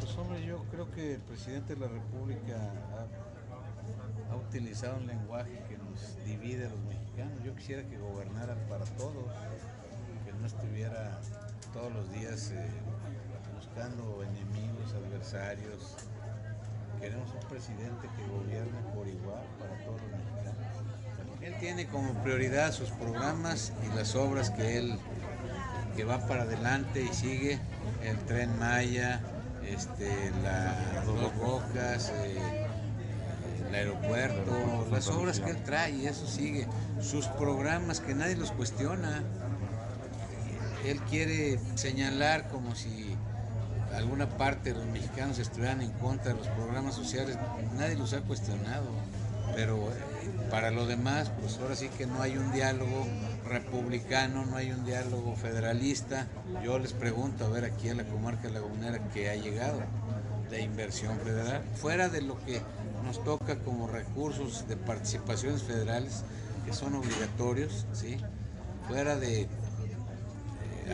Pues 0.00 0.16
hombre, 0.16 0.44
yo 0.44 0.64
creo 0.70 0.90
que 0.90 1.14
el 1.14 1.20
presidente 1.22 1.74
de 1.74 1.80
la 1.80 1.88
República 1.88 2.56
ha, 2.94 3.41
ha 4.30 4.36
utilizado 4.36 4.96
un 4.96 5.06
lenguaje 5.06 5.62
que 5.68 5.76
nos 5.78 6.24
divide 6.24 6.66
a 6.66 6.70
los 6.70 6.80
mexicanos. 6.80 7.42
Yo 7.44 7.54
quisiera 7.54 7.82
que 7.82 7.98
gobernara 7.98 8.54
para 8.68 8.84
todos, 8.96 9.26
que 10.24 10.32
no 10.32 10.46
estuviera 10.46 11.20
todos 11.72 11.92
los 11.92 12.10
días 12.12 12.50
eh, 12.52 12.70
buscando 13.54 14.22
enemigos, 14.22 14.92
adversarios. 14.94 15.96
Queremos 17.00 17.30
un 17.32 17.48
presidente 17.48 18.08
que 18.16 18.26
gobierne 18.26 18.78
por 18.94 19.08
igual 19.08 19.44
para 19.58 19.76
todos 19.84 20.00
los 20.00 20.10
mexicanos. 20.10 21.42
Él 21.42 21.54
tiene 21.58 21.86
como 21.88 22.14
prioridad 22.22 22.72
sus 22.72 22.90
programas 22.90 23.72
y 23.84 23.96
las 23.96 24.14
obras 24.14 24.50
que 24.50 24.78
él 24.78 24.98
que 25.96 26.04
va 26.04 26.26
para 26.26 26.42
adelante 26.44 27.02
y 27.02 27.14
sigue 27.14 27.58
el 28.02 28.16
tren 28.20 28.58
Maya, 28.58 29.20
este, 29.66 30.30
la 30.42 31.02
Dos 31.04 31.36
Bocas, 31.36 32.12
eh, 32.14 32.61
el 33.72 33.88
aeropuerto, 33.88 34.86
las 34.90 35.08
obras 35.08 35.40
que 35.40 35.50
él 35.50 35.62
trae 35.64 35.92
y 35.92 36.06
eso 36.06 36.26
sigue, 36.26 36.66
sus 37.00 37.26
programas 37.26 38.00
que 38.00 38.14
nadie 38.14 38.36
los 38.36 38.52
cuestiona. 38.52 39.22
Él 40.84 41.00
quiere 41.08 41.58
señalar 41.74 42.48
como 42.48 42.74
si 42.74 43.16
alguna 43.94 44.28
parte 44.28 44.72
de 44.72 44.78
los 44.78 44.86
mexicanos 44.88 45.38
estuvieran 45.38 45.80
en 45.80 45.90
contra 45.92 46.32
de 46.32 46.38
los 46.38 46.48
programas 46.48 46.94
sociales, 46.94 47.38
nadie 47.76 47.96
los 47.96 48.12
ha 48.12 48.20
cuestionado, 48.20 48.86
pero 49.54 49.76
eh, 49.76 49.94
para 50.50 50.70
lo 50.70 50.86
demás, 50.86 51.30
pues 51.40 51.58
ahora 51.58 51.76
sí 51.76 51.88
que 51.96 52.06
no 52.06 52.20
hay 52.20 52.36
un 52.36 52.52
diálogo 52.52 53.06
republicano, 53.46 54.44
no 54.44 54.56
hay 54.56 54.70
un 54.70 54.84
diálogo 54.84 55.34
federalista. 55.36 56.26
Yo 56.64 56.78
les 56.78 56.92
pregunto, 56.92 57.46
a 57.46 57.48
ver, 57.48 57.64
aquí 57.64 57.88
a 57.88 57.94
la 57.94 58.04
comarca 58.04 58.48
lagunera, 58.48 58.98
¿qué 59.14 59.30
ha 59.30 59.36
llegado 59.36 59.80
de 60.52 60.60
inversión 60.60 61.18
federal? 61.20 61.64
Fuera 61.74 62.08
de 62.08 62.20
lo 62.20 62.38
que 62.44 62.60
nos 63.04 63.24
toca 63.24 63.58
como 63.60 63.88
recursos 63.88 64.68
de 64.68 64.76
participaciones 64.76 65.62
federales, 65.62 66.24
que 66.66 66.74
son 66.74 66.94
obligatorios, 66.94 67.86
¿sí? 67.92 68.18
Fuera 68.86 69.16
de 69.16 69.42
eh, 69.42 69.48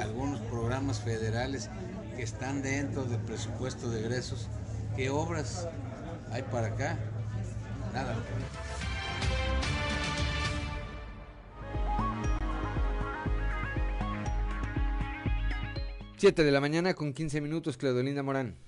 algunos 0.01 0.41
programas 0.43 1.01
federales 1.01 1.69
que 2.17 2.23
están 2.23 2.63
dentro 2.63 3.05
del 3.05 3.21
presupuesto 3.21 3.91
de 3.91 4.01
egresos, 4.01 4.49
¿qué 4.97 5.11
obras 5.11 5.69
hay 6.31 6.43
para 6.43 6.69
acá? 6.69 6.97
Nada. 7.93 8.17
7 16.17 16.43
de 16.43 16.51
la 16.51 16.61
mañana 16.61 16.95
con 16.95 17.13
15 17.13 17.41
minutos, 17.41 17.77
Claudelinda 17.77 18.23
Morán. 18.23 18.68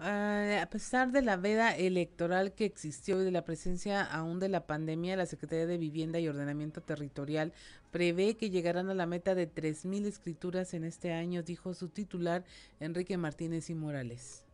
Uh, 0.00 0.62
a 0.62 0.66
pesar 0.70 1.12
de 1.12 1.20
la 1.20 1.36
veda 1.36 1.76
electoral 1.76 2.54
que 2.54 2.64
existió 2.64 3.20
y 3.20 3.24
de 3.26 3.30
la 3.30 3.44
presencia 3.44 4.02
aún 4.02 4.40
de 4.40 4.48
la 4.48 4.66
pandemia, 4.66 5.14
la 5.14 5.26
Secretaría 5.26 5.66
de 5.66 5.76
Vivienda 5.76 6.18
y 6.18 6.26
Ordenamiento 6.26 6.80
Territorial 6.80 7.52
prevé 7.90 8.38
que 8.38 8.48
llegarán 8.48 8.88
a 8.88 8.94
la 8.94 9.04
meta 9.04 9.34
de 9.34 9.52
3.000 9.52 10.06
escrituras 10.06 10.72
en 10.72 10.84
este 10.84 11.12
año, 11.12 11.42
dijo 11.42 11.74
su 11.74 11.90
titular 11.90 12.44
Enrique 12.78 13.18
Martínez 13.18 13.68
y 13.68 13.74
Morales. 13.74 14.46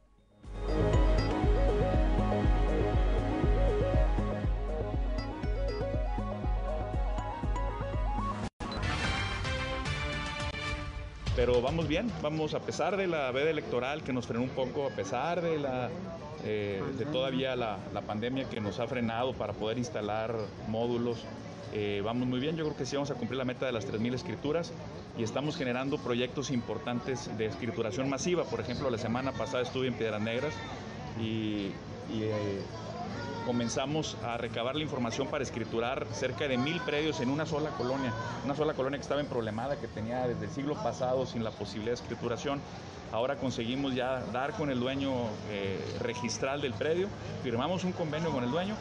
Pero 11.37 11.61
vamos 11.61 11.87
bien, 11.87 12.11
vamos 12.22 12.55
a 12.55 12.61
pesar 12.61 12.97
de 12.97 13.07
la 13.07 13.30
veda 13.30 13.51
electoral 13.51 14.03
que 14.03 14.12
nos 14.12 14.26
frenó 14.26 14.43
un 14.43 14.49
poco, 14.49 14.87
a 14.87 14.91
pesar 14.91 15.43
de 15.43 15.59
la 15.59 15.91
eh, 16.45 16.82
de 16.97 17.05
todavía 17.07 17.55
la, 17.55 17.78
la, 17.93 18.01
pandemia 18.01 18.49
que 18.49 18.61
nos 18.61 18.80
ha 18.80 18.87
frenado 18.87 19.34
para 19.34 19.53
poder 19.53 19.78
instalar 19.78 20.34
módulos, 20.68 21.24
eh, 21.72 22.01
vamos 22.05 22.26
muy 22.26 22.41
bien, 22.41 22.57
yo 22.57 22.64
creo 22.64 22.76
que 22.76 22.87
sí 22.87 22.97
vamos 22.97 23.11
a 23.11 23.14
cumplir 23.14 23.37
la 23.37 23.45
meta 23.45 23.66
de 23.66 23.72
las 23.72 23.87
3.000 23.87 24.14
escrituras 24.14 24.72
y 25.18 25.24
estamos 25.24 25.57
generando 25.57 25.99
proyectos 25.99 26.51
importantes 26.51 27.37
de 27.37 27.47
escrituración 27.47 28.09
masiva, 28.09 28.45
por 28.45 28.61
ejemplo 28.61 28.89
la 28.89 28.99
semana 28.99 29.32
pasada 29.32 29.62
estuve 29.62 29.89
en 29.89 29.95
Piedras 29.95 30.22
Negras 30.22 30.55
y, 31.20 31.72
y 32.14 32.22
eh, 32.22 32.62
comenzamos 33.44 34.16
a 34.24 34.36
recabar 34.36 34.74
la 34.74 34.82
información 34.82 35.28
para 35.28 35.44
escriturar 35.44 36.06
cerca 36.12 36.48
de 36.48 36.58
mil 36.58 36.80
predios 36.80 37.20
en 37.20 37.30
una 37.30 37.46
sola 37.46 37.70
colonia, 37.70 38.12
una 38.44 38.54
sola 38.54 38.74
colonia 38.74 38.98
que 38.98 39.02
estaba 39.02 39.20
en 39.20 39.26
problemada, 39.26 39.76
que 39.76 39.86
tenía 39.86 40.26
desde 40.26 40.46
el 40.46 40.50
siglo 40.50 40.74
pasado 40.74 41.26
sin 41.26 41.44
la 41.44 41.50
posibilidad 41.50 41.96
de 41.96 42.02
escrituración. 42.02 42.60
Ahora 43.12 43.36
conseguimos 43.36 43.94
ya 43.94 44.20
dar 44.32 44.52
con 44.52 44.68
el 44.68 44.80
dueño 44.80 45.12
eh, 45.50 45.78
registral 46.00 46.60
del 46.60 46.74
predio, 46.74 47.08
firmamos 47.42 47.84
un 47.84 47.92
convenio 47.92 48.30
con 48.30 48.42
el 48.42 48.50
dueño 48.50 48.74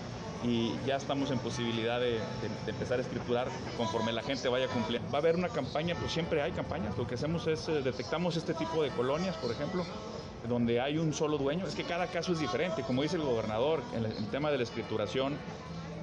y 0.43 0.73
ya 0.85 0.95
estamos 0.95 1.31
en 1.31 1.39
posibilidad 1.39 1.99
de, 1.99 2.19
empezar 2.67 2.99
a 2.99 3.01
escriturar 3.01 3.47
conforme 3.77 4.11
la 4.11 4.21
gente 4.21 4.47
vaya 4.47 4.67
cumpliendo. 4.67 5.09
Va 5.11 5.19
a 5.19 5.21
haber 5.21 5.35
una 5.35 5.49
campaña, 5.49 5.95
pues 5.95 6.11
siempre 6.11 6.41
hay 6.41 6.51
campañas, 6.51 6.97
lo 6.97 7.07
que 7.07 7.15
hacemos 7.15 7.47
es 7.47 7.67
eh, 7.69 7.81
detectamos 7.83 8.35
este 8.35 8.53
tipo 8.53 8.83
de 8.83 8.89
colonias, 8.89 9.35
por 9.37 9.51
ejemplo, 9.51 9.85
donde 10.47 10.81
hay 10.81 10.97
un 10.97 11.13
solo 11.13 11.37
dueño, 11.37 11.65
es 11.65 11.75
que 11.75 11.83
cada 11.83 12.07
caso 12.07 12.33
es 12.33 12.39
diferente, 12.39 12.83
como 12.83 13.03
dice 13.03 13.17
el 13.17 13.23
gobernador, 13.23 13.81
en 13.95 14.05
el, 14.05 14.29
tema 14.29 14.51
de 14.51 14.57
la 14.57 14.63
escrituración, 14.63 15.33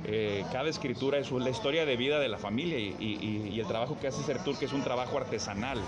eh, 0.05 0.45
cada 0.53 0.69
escritura 0.69 1.19
es 1.19 1.31
la 1.31 1.51
historia 1.51 1.87
de 1.87 1.97
vida 1.97 2.19
de 2.19 2.29
la 2.29 2.39
familia 2.39 2.79
y 2.79 3.59
el 3.59 3.67
trabajo 3.67 3.99
que 4.01 4.09
hace 4.09 4.23
Sertur, 4.23 4.59
que 4.59 4.65
es 4.65 4.73
un 4.73 4.83
trabajo 4.83 5.19
artesanal. 5.19 5.81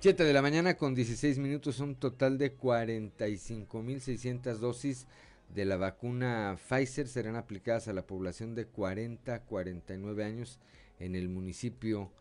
Siete 0.00 0.22
de 0.22 0.32
la 0.32 0.42
mañana 0.42 0.76
con 0.76 0.94
16 0.94 1.40
minutos, 1.40 1.80
un 1.80 1.96
total 1.96 2.38
de 2.38 2.56
45.600 2.56 4.58
dosis 4.58 5.08
de 5.52 5.64
la 5.64 5.76
vacuna 5.76 6.56
Pfizer 6.56 7.08
serán 7.08 7.34
aplicadas 7.34 7.88
a 7.88 7.92
la 7.92 8.06
población 8.06 8.54
de 8.54 8.66
40 8.66 9.34
a 9.34 9.42
49 9.42 10.24
años 10.24 10.60
en 11.00 11.16
el 11.16 11.28
municipio 11.28 12.12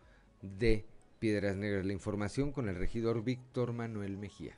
de 0.42 0.88
Piedras 1.20 1.56
Negras. 1.56 1.86
La 1.86 1.94
información 1.94 2.52
con 2.52 2.70
el 2.70 2.76
regidor 2.76 3.24
Víctor 3.24 3.74
Manuel 3.74 4.18
Mejía. 4.18 4.58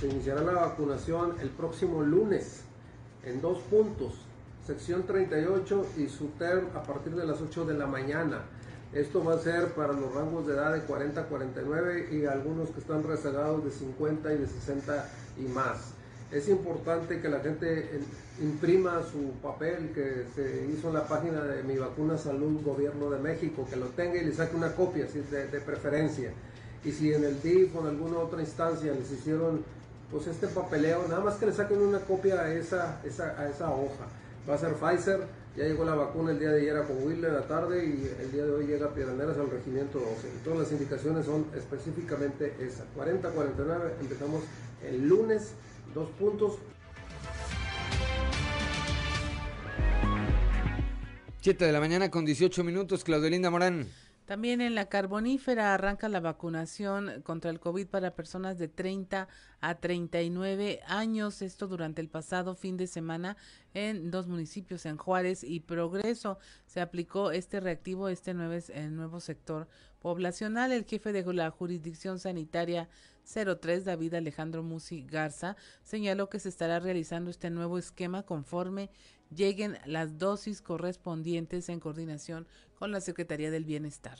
Se 0.00 0.08
iniciará 0.08 0.40
la 0.40 0.52
vacunación 0.52 1.36
el 1.40 1.50
próximo 1.50 2.02
lunes 2.02 2.62
en 3.22 3.42
dos 3.42 3.58
puntos, 3.64 4.14
sección 4.66 5.06
38 5.06 5.86
y 5.98 6.08
su 6.08 6.28
term 6.38 6.68
a 6.74 6.82
partir 6.82 7.14
de 7.14 7.26
las 7.26 7.42
8 7.42 7.66
de 7.66 7.74
la 7.74 7.86
mañana. 7.86 8.44
Esto 8.94 9.22
va 9.22 9.34
a 9.34 9.38
ser 9.38 9.74
para 9.74 9.92
los 9.92 10.12
rangos 10.14 10.46
de 10.46 10.54
edad 10.54 10.72
de 10.72 10.80
40 10.80 11.20
a 11.20 11.26
49 11.26 12.08
y 12.12 12.24
algunos 12.24 12.70
que 12.70 12.80
están 12.80 13.04
rezagados 13.04 13.62
de 13.62 13.70
50 13.70 14.32
y 14.32 14.38
de 14.38 14.46
60 14.46 15.08
y 15.38 15.42
más. 15.42 15.99
Es 16.30 16.48
importante 16.48 17.20
que 17.20 17.28
la 17.28 17.40
gente 17.40 18.00
imprima 18.40 19.02
su 19.02 19.32
papel 19.42 19.90
que 19.92 20.26
se 20.34 20.66
hizo 20.72 20.88
en 20.88 20.94
la 20.94 21.08
página 21.08 21.42
de 21.42 21.64
Mi 21.64 21.76
Vacuna 21.76 22.16
Salud 22.16 22.62
Gobierno 22.62 23.10
de 23.10 23.18
México, 23.18 23.66
que 23.68 23.76
lo 23.76 23.86
tenga 23.86 24.16
y 24.16 24.24
le 24.24 24.32
saque 24.32 24.54
una 24.54 24.74
copia 24.76 25.06
de, 25.06 25.46
de 25.48 25.60
preferencia. 25.60 26.30
Y 26.84 26.92
si 26.92 27.12
en 27.12 27.24
el 27.24 27.42
DIF 27.42 27.74
o 27.74 27.80
en 27.80 27.88
alguna 27.88 28.18
otra 28.18 28.40
instancia 28.40 28.92
les 28.92 29.10
hicieron 29.10 29.64
pues 30.10 30.26
este 30.28 30.46
papeleo, 30.48 31.06
nada 31.08 31.20
más 31.20 31.34
que 31.34 31.46
le 31.46 31.52
saquen 31.52 31.80
una 31.80 32.00
copia 32.00 32.40
a 32.40 32.52
esa, 32.52 33.00
esa, 33.04 33.40
a 33.40 33.48
esa 33.48 33.70
hoja. 33.70 34.06
Va 34.48 34.54
a 34.54 34.58
ser 34.58 34.74
Pfizer, 34.74 35.20
ya 35.56 35.64
llegó 35.64 35.84
la 35.84 35.94
vacuna 35.94 36.30
el 36.30 36.38
día 36.38 36.50
de 36.50 36.60
ayer 36.62 36.76
a 36.76 36.84
Coahuila 36.84 37.28
en 37.28 37.34
la 37.34 37.46
tarde 37.46 37.84
y 37.84 38.10
el 38.20 38.32
día 38.32 38.44
de 38.44 38.52
hoy 38.52 38.66
llega 38.66 38.86
a 38.86 38.94
Piedraneras 38.94 39.36
al 39.36 39.50
regimiento 39.50 39.98
12. 39.98 40.28
Y 40.28 40.44
todas 40.44 40.60
las 40.60 40.72
indicaciones 40.72 41.26
son 41.26 41.46
específicamente 41.56 42.54
esa. 42.60 42.84
40-49, 42.96 44.00
empezamos 44.00 44.42
el 44.84 45.08
lunes, 45.08 45.52
dos 45.94 46.08
puntos. 46.10 46.58
7 51.40 51.64
de 51.64 51.72
la 51.72 51.80
mañana 51.80 52.10
con 52.10 52.26
18 52.26 52.62
minutos, 52.64 53.02
Claudelinda 53.02 53.50
Morán. 53.50 53.86
También 54.30 54.60
en 54.60 54.76
la 54.76 54.88
carbonífera 54.88 55.74
arranca 55.74 56.08
la 56.08 56.20
vacunación 56.20 57.22
contra 57.22 57.50
el 57.50 57.58
COVID 57.58 57.88
para 57.88 58.14
personas 58.14 58.58
de 58.58 58.68
30 58.68 59.26
a 59.60 59.74
39 59.74 60.80
años. 60.86 61.42
Esto 61.42 61.66
durante 61.66 62.00
el 62.00 62.08
pasado 62.08 62.54
fin 62.54 62.76
de 62.76 62.86
semana 62.86 63.36
en 63.74 64.12
dos 64.12 64.28
municipios, 64.28 64.86
en 64.86 64.98
Juárez 64.98 65.42
y 65.42 65.58
Progreso. 65.58 66.38
Se 66.66 66.80
aplicó 66.80 67.32
este 67.32 67.58
reactivo, 67.58 68.08
este 68.08 68.32
nuevo, 68.32 68.54
el 68.72 68.94
nuevo 68.94 69.18
sector 69.18 69.66
poblacional. 69.98 70.70
El 70.70 70.84
jefe 70.84 71.12
de 71.12 71.24
la 71.32 71.50
jurisdicción 71.50 72.20
sanitaria 72.20 72.88
03, 73.24 73.84
David 73.84 74.14
Alejandro 74.14 74.62
Musi 74.62 75.02
Garza, 75.02 75.56
señaló 75.82 76.28
que 76.28 76.40
se 76.40 76.48
estará 76.48 76.80
realizando 76.80 77.30
este 77.30 77.50
nuevo 77.50 77.78
esquema 77.78 78.24
conforme 78.24 78.90
lleguen 79.34 79.78
las 79.84 80.18
dosis 80.18 80.60
correspondientes 80.60 81.68
en 81.68 81.80
coordinación 81.80 82.46
con 82.74 82.90
la 82.90 83.00
Secretaría 83.00 83.50
del 83.50 83.64
Bienestar. 83.64 84.18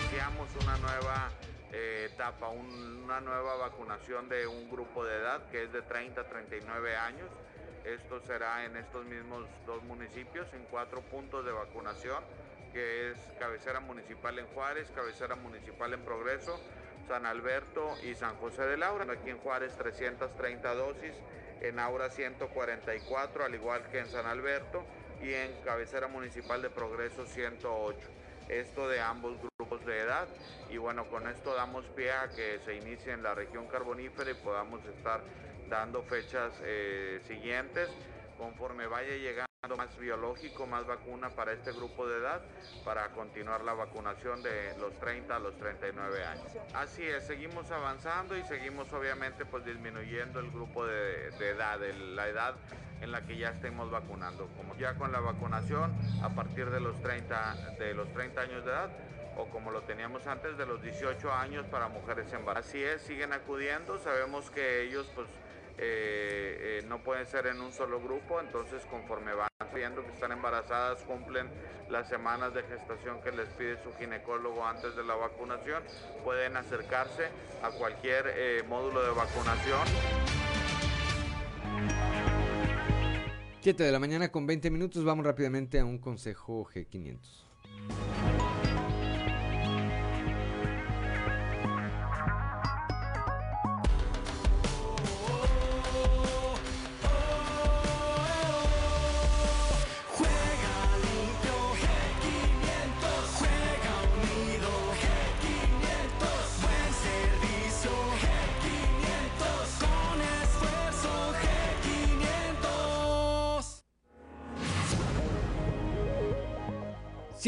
Iniciamos 0.00 0.48
una 0.62 0.76
nueva 0.78 1.30
eh, 1.72 2.08
etapa, 2.12 2.48
una 2.48 3.20
nueva 3.20 3.56
vacunación 3.56 4.28
de 4.28 4.46
un 4.46 4.70
grupo 4.70 5.04
de 5.04 5.16
edad 5.16 5.48
que 5.50 5.64
es 5.64 5.72
de 5.72 5.82
30 5.82 6.20
a 6.20 6.28
39 6.28 6.96
años. 6.96 7.28
Esto 7.84 8.20
será 8.26 8.64
en 8.64 8.76
estos 8.76 9.04
mismos 9.06 9.46
dos 9.66 9.82
municipios, 9.84 10.46
en 10.54 10.64
cuatro 10.70 11.00
puntos 11.02 11.44
de 11.44 11.52
vacunación, 11.52 12.22
que 12.78 13.10
es 13.10 13.18
cabecera 13.40 13.80
municipal 13.80 14.38
en 14.38 14.46
Juárez, 14.48 14.88
cabecera 14.94 15.34
municipal 15.34 15.92
en 15.92 16.00
Progreso, 16.04 16.60
San 17.08 17.26
Alberto 17.26 17.96
y 18.04 18.14
San 18.14 18.36
José 18.36 18.62
de 18.62 18.76
Laura. 18.76 19.04
Aquí 19.12 19.30
en 19.30 19.38
Juárez 19.38 19.74
330 19.76 20.74
dosis, 20.74 21.12
en 21.60 21.80
Aura 21.80 22.08
144, 22.08 23.44
al 23.44 23.54
igual 23.56 23.82
que 23.90 23.98
en 23.98 24.06
San 24.06 24.26
Alberto, 24.26 24.84
y 25.20 25.34
en 25.34 25.52
cabecera 25.64 26.06
municipal 26.06 26.62
de 26.62 26.70
Progreso 26.70 27.26
108 27.26 27.98
esto 28.48 28.88
de 28.88 29.00
ambos 29.00 29.36
grupos 29.42 29.84
de 29.84 29.98
edad. 29.98 30.28
Y 30.70 30.78
bueno, 30.78 31.06
con 31.10 31.28
esto 31.28 31.54
damos 31.54 31.84
pie 31.96 32.12
a 32.12 32.30
que 32.30 32.60
se 32.64 32.76
inicie 32.76 33.12
en 33.12 33.22
la 33.22 33.34
región 33.34 33.66
carbonífera 33.66 34.30
y 34.30 34.34
podamos 34.34 34.80
estar 34.86 35.20
dando 35.68 36.02
fechas 36.04 36.52
eh, 36.62 37.20
siguientes. 37.26 37.90
Conforme 38.38 38.86
vaya 38.86 39.16
llegando 39.16 39.47
más 39.76 39.98
biológico, 39.98 40.68
más 40.68 40.86
vacuna 40.86 41.30
para 41.30 41.52
este 41.52 41.72
grupo 41.72 42.06
de 42.06 42.18
edad, 42.18 42.40
para 42.84 43.08
continuar 43.08 43.64
la 43.64 43.74
vacunación 43.74 44.40
de 44.40 44.76
los 44.78 44.96
30 45.00 45.34
a 45.34 45.38
los 45.40 45.56
39 45.56 46.24
años. 46.24 46.46
Así 46.74 47.02
es, 47.02 47.26
seguimos 47.26 47.68
avanzando 47.72 48.36
y 48.36 48.44
seguimos 48.44 48.92
obviamente 48.92 49.44
pues 49.44 49.64
disminuyendo 49.64 50.38
el 50.38 50.52
grupo 50.52 50.86
de, 50.86 51.28
edad, 51.40 51.80
la 52.14 52.28
edad 52.28 52.54
en 53.00 53.10
la 53.10 53.26
que 53.26 53.36
ya 53.36 53.50
estemos 53.50 53.90
vacunando. 53.90 54.48
Como 54.56 54.76
ya 54.76 54.94
con 54.94 55.10
la 55.10 55.18
vacunación 55.18 55.92
a 56.22 56.28
partir 56.28 56.70
de 56.70 56.78
los 56.78 57.00
30, 57.02 57.74
de 57.80 57.94
los 57.94 58.12
30 58.12 58.40
años 58.40 58.64
de 58.64 58.70
edad, 58.70 58.90
o 59.36 59.46
como 59.46 59.72
lo 59.72 59.82
teníamos 59.82 60.24
antes 60.28 60.56
de 60.56 60.66
los 60.66 60.80
18 60.82 61.32
años 61.32 61.66
para 61.66 61.88
mujeres 61.88 62.32
embarazadas. 62.32 62.68
Así 62.68 62.82
es, 62.82 63.02
siguen 63.02 63.32
acudiendo, 63.32 63.98
sabemos 63.98 64.50
que 64.50 64.82
ellos 64.82 65.10
pues 65.16 65.28
eh, 65.78 66.80
eh, 66.80 66.84
no 66.88 67.02
pueden 67.02 67.26
ser 67.26 67.46
en 67.46 67.60
un 67.60 67.72
solo 67.72 68.00
grupo, 68.00 68.40
entonces 68.40 68.82
conforme 68.90 69.32
van 69.34 69.48
viendo 69.74 70.02
que 70.02 70.12
están 70.12 70.32
embarazadas, 70.32 71.00
cumplen 71.02 71.48
las 71.88 72.08
semanas 72.08 72.52
de 72.54 72.62
gestación 72.64 73.20
que 73.22 73.30
les 73.30 73.48
pide 73.50 73.80
su 73.82 73.92
ginecólogo 73.94 74.66
antes 74.66 74.96
de 74.96 75.04
la 75.04 75.14
vacunación, 75.14 75.82
pueden 76.24 76.56
acercarse 76.56 77.28
a 77.62 77.70
cualquier 77.70 78.32
eh, 78.34 78.64
módulo 78.68 79.02
de 79.02 79.10
vacunación. 79.10 79.80
7 83.60 83.82
de 83.82 83.92
la 83.92 83.98
mañana 83.98 84.30
con 84.30 84.46
20 84.46 84.70
minutos, 84.70 85.04
vamos 85.04 85.26
rápidamente 85.26 85.78
a 85.78 85.84
un 85.84 85.98
consejo 85.98 86.64
G500. 86.64 88.37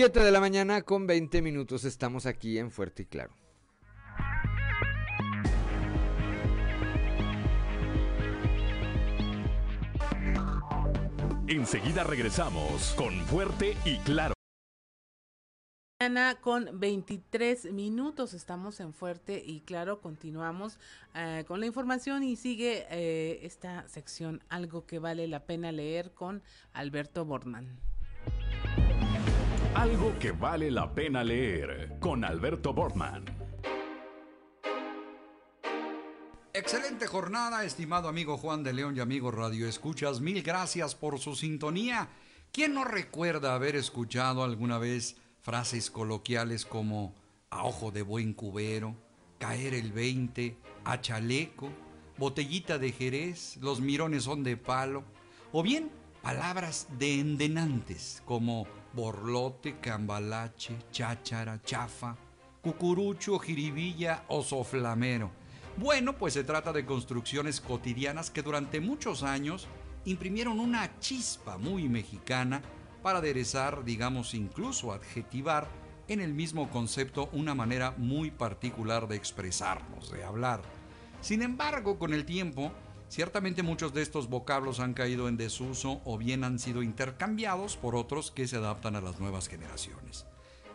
Siete 0.01 0.21
de 0.21 0.31
la 0.31 0.41
mañana 0.41 0.81
con 0.81 1.07
20 1.07 1.43
minutos 1.43 1.85
estamos 1.85 2.25
aquí 2.25 2.57
en 2.57 2.71
Fuerte 2.71 3.03
y 3.03 3.05
Claro. 3.05 3.35
Enseguida 11.47 12.03
regresamos 12.05 12.95
con 12.97 13.13
Fuerte 13.27 13.77
y 13.85 13.99
Claro. 13.99 14.33
Mañana 16.01 16.37
con 16.41 16.81
23 16.81 17.71
minutos 17.75 18.33
estamos 18.33 18.81
en 18.81 18.95
Fuerte 18.95 19.43
y 19.45 19.61
Claro, 19.61 20.01
continuamos 20.01 20.79
eh, 21.15 21.45
con 21.47 21.61
la 21.61 21.67
información 21.67 22.23
y 22.23 22.37
sigue 22.37 22.87
eh, 22.89 23.41
esta 23.43 23.87
sección, 23.87 24.43
algo 24.49 24.87
que 24.87 24.99
vale 24.99 25.29
la 25.29 25.45
pena 25.45 25.73
leer 25.73 26.15
con 26.15 26.43
Alberto 26.73 27.27
Borman. 27.27 27.79
Algo 29.81 30.13
que 30.19 30.33
vale 30.33 30.71
la 30.71 30.93
pena 30.93 31.25
leer 31.25 31.97
con 32.01 32.23
Alberto 32.23 32.75
Bortman. 32.75 33.25
Excelente 36.53 37.07
jornada, 37.07 37.65
estimado 37.65 38.07
amigo 38.07 38.37
Juan 38.37 38.63
de 38.63 38.75
León 38.75 38.95
y 38.99 39.01
amigo 39.01 39.31
Radio 39.31 39.67
Escuchas. 39.67 40.21
Mil 40.21 40.43
gracias 40.43 40.95
por 40.95 41.19
su 41.19 41.35
sintonía. 41.35 42.11
¿Quién 42.53 42.75
no 42.75 42.85
recuerda 42.85 43.55
haber 43.55 43.75
escuchado 43.75 44.45
alguna 44.45 44.77
vez 44.77 45.17
frases 45.41 45.91
coloquiales 45.91 46.67
como 46.67 47.15
a 47.49 47.65
ojo 47.65 47.91
de 47.91 48.03
buen 48.03 48.35
cubero, 48.35 48.95
caer 49.39 49.73
el 49.73 49.93
20, 49.93 50.59
a 50.85 51.01
chaleco, 51.01 51.71
botellita 52.19 52.77
de 52.77 52.93
jerez, 52.93 53.57
los 53.63 53.81
mirones 53.81 54.25
son 54.25 54.45
de 54.45 54.59
palo? 54.59 55.05
O 55.53 55.63
bien 55.63 55.91
palabras 56.23 56.87
de 56.99 57.21
endenantes 57.21 58.23
como 58.25 58.67
borlote, 58.93 59.79
cambalache, 59.81 60.77
cháchara, 60.91 61.63
chafa, 61.63 62.17
cucurucho, 62.63 63.39
jiribilla 63.39 64.25
o 64.29 64.43
soflamero. 64.43 65.31
Bueno, 65.77 66.17
pues 66.17 66.35
se 66.35 66.45
trata 66.45 66.73
de 66.73 66.85
construcciones 66.85 67.61
cotidianas 67.61 68.31
que 68.31 68.43
durante 68.43 68.81
muchos 68.81 69.23
años 69.23 69.67
imprimieron 70.05 70.61
una 70.61 70.99
chispa 70.99 71.57
muy 71.57 71.89
mexicana 71.89 72.61
para 73.03 73.19
aderezar, 73.19 73.85
digamos 73.85 74.35
incluso 74.35 74.93
adjetivar 74.93 75.69
en 76.09 76.21
el 76.21 76.35
mismo 76.35 76.71
concepto 76.71 77.31
una 77.33 77.55
manera 77.55 77.95
muy 77.97 78.31
particular 78.31 79.09
de 79.09 79.17
expresarnos, 79.17 80.11
de 80.11 80.25
hablar. 80.25 80.61
Sin 81.21 81.41
embargo, 81.41 81.99
con 81.99 82.13
el 82.13 82.25
tiempo, 82.25 82.73
Ciertamente 83.11 83.65
muchos 83.65 83.93
de 83.93 84.03
estos 84.03 84.29
vocablos 84.29 84.79
han 84.79 84.95
caído 84.95 85.27
en 85.27 85.37
desuso 85.37 86.01
o 86.05 86.17
bien 86.17 86.45
han 86.45 86.61
sido 86.61 86.81
intercambiados 86.81 87.77
por 87.77 87.97
otros 87.97 88.31
que 88.31 88.47
se 88.47 88.55
adaptan 88.55 88.95
a 88.95 89.01
las 89.01 89.19
nuevas 89.19 89.49
generaciones. 89.49 90.27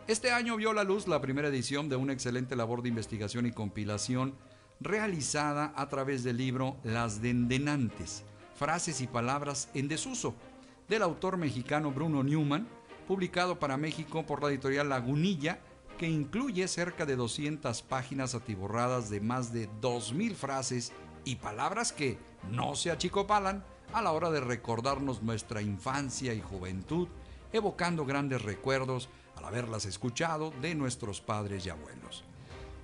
Este 0.09 0.31
año 0.31 0.57
vio 0.57 0.73
la 0.73 0.83
luz 0.83 1.07
la 1.07 1.21
primera 1.21 1.47
edición 1.47 1.87
de 1.87 1.95
una 1.95 2.11
excelente 2.11 2.57
labor 2.57 2.81
de 2.81 2.89
investigación 2.89 3.45
y 3.45 3.53
compilación 3.53 4.35
realizada 4.81 5.71
a 5.77 5.87
través 5.87 6.25
del 6.25 6.35
libro 6.35 6.75
Las 6.83 7.21
Dendenantes, 7.21 8.25
frases 8.53 8.99
y 8.99 9.07
palabras 9.07 9.69
en 9.73 9.87
desuso, 9.87 10.35
del 10.89 11.03
autor 11.03 11.37
mexicano 11.37 11.91
Bruno 11.91 12.21
Newman, 12.21 12.67
publicado 13.07 13.59
para 13.59 13.77
México 13.77 14.25
por 14.25 14.43
la 14.43 14.49
editorial 14.49 14.89
Lagunilla, 14.89 15.61
que 15.97 16.09
incluye 16.09 16.67
cerca 16.67 17.05
de 17.05 17.15
200 17.15 17.81
páginas 17.83 18.35
atiborradas 18.35 19.09
de 19.09 19.21
más 19.21 19.53
de 19.53 19.69
2.000 19.79 20.35
frases 20.35 20.91
y 21.25 21.35
palabras 21.35 21.91
que 21.91 22.17
no 22.51 22.75
se 22.75 22.91
achicopalan 22.91 23.63
a 23.93 24.01
la 24.01 24.11
hora 24.11 24.29
de 24.29 24.39
recordarnos 24.39 25.21
nuestra 25.21 25.61
infancia 25.61 26.33
y 26.33 26.41
juventud, 26.41 27.07
evocando 27.51 28.05
grandes 28.05 28.41
recuerdos 28.43 29.09
al 29.35 29.45
haberlas 29.45 29.85
escuchado 29.85 30.51
de 30.61 30.75
nuestros 30.75 31.21
padres 31.21 31.65
y 31.65 31.69
abuelos. 31.69 32.23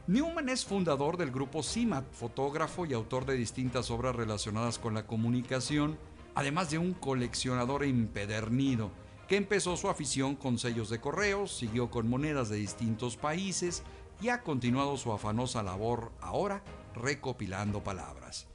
Newman 0.08 0.50
es 0.50 0.66
fundador 0.66 1.18
del 1.18 1.32
grupo 1.32 1.64
CIMAT, 1.64 2.12
fotógrafo 2.12 2.86
y 2.86 2.94
autor 2.94 3.26
de 3.26 3.36
distintas 3.36 3.92
obras 3.92 4.16
relacionadas 4.16 4.80
con 4.80 4.94
la 4.94 5.06
comunicación, 5.06 5.98
además 6.36 6.72
de 6.72 6.80
un 6.80 6.94
coleccionador 6.94 7.84
empedernido 7.84 8.92
que 9.28 9.38
empezó 9.38 9.78
su 9.78 9.90
afición 9.90 10.36
con 10.36 10.58
sellos 10.58 10.90
de 10.90 11.00
correos, 11.00 11.56
siguió 11.56 11.90
con 11.90 12.10
monedas 12.10 12.50
de 12.50 12.58
distintos 12.58 13.16
países 13.16 13.84
y 14.22 14.30
ha 14.30 14.42
continuado 14.42 14.98
su 14.98 15.14
afanosa 15.14 15.64
labor 15.64 16.12
ahora 16.20 16.64
recopilando 16.96 17.84
palabras. 17.84 18.48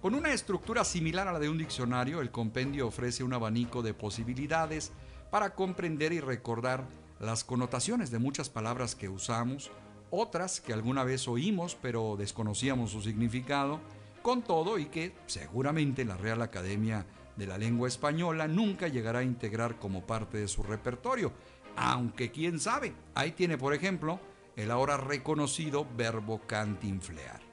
Con 0.00 0.14
una 0.14 0.32
estructura 0.32 0.84
similar 0.84 1.26
a 1.28 1.32
la 1.32 1.38
de 1.38 1.48
un 1.48 1.58
diccionario, 1.58 2.20
el 2.20 2.30
compendio 2.30 2.86
ofrece 2.86 3.24
un 3.24 3.32
abanico 3.32 3.82
de 3.82 3.94
posibilidades 3.94 4.92
para 5.30 5.54
comprender 5.54 6.12
y 6.12 6.20
recordar 6.20 6.84
las 7.20 7.42
connotaciones 7.42 8.10
de 8.10 8.18
muchas 8.18 8.48
palabras 8.48 8.94
que 8.94 9.08
usamos 9.08 9.70
otras 10.10 10.60
que 10.60 10.72
alguna 10.72 11.04
vez 11.04 11.28
oímos 11.28 11.76
pero 11.80 12.16
desconocíamos 12.16 12.90
su 12.90 13.02
significado, 13.02 13.80
con 14.22 14.42
todo 14.42 14.78
y 14.78 14.86
que 14.86 15.14
seguramente 15.26 16.04
la 16.04 16.16
Real 16.16 16.42
Academia 16.42 17.06
de 17.36 17.46
la 17.46 17.58
Lengua 17.58 17.88
Española 17.88 18.48
nunca 18.48 18.88
llegará 18.88 19.20
a 19.20 19.24
integrar 19.24 19.78
como 19.78 20.06
parte 20.06 20.38
de 20.38 20.48
su 20.48 20.62
repertorio, 20.62 21.32
aunque 21.76 22.30
quién 22.30 22.58
sabe, 22.58 22.94
ahí 23.14 23.32
tiene 23.32 23.58
por 23.58 23.74
ejemplo 23.74 24.18
el 24.56 24.70
ahora 24.70 24.96
reconocido 24.96 25.86
verbo 25.96 26.40
cantinflear. 26.46 27.47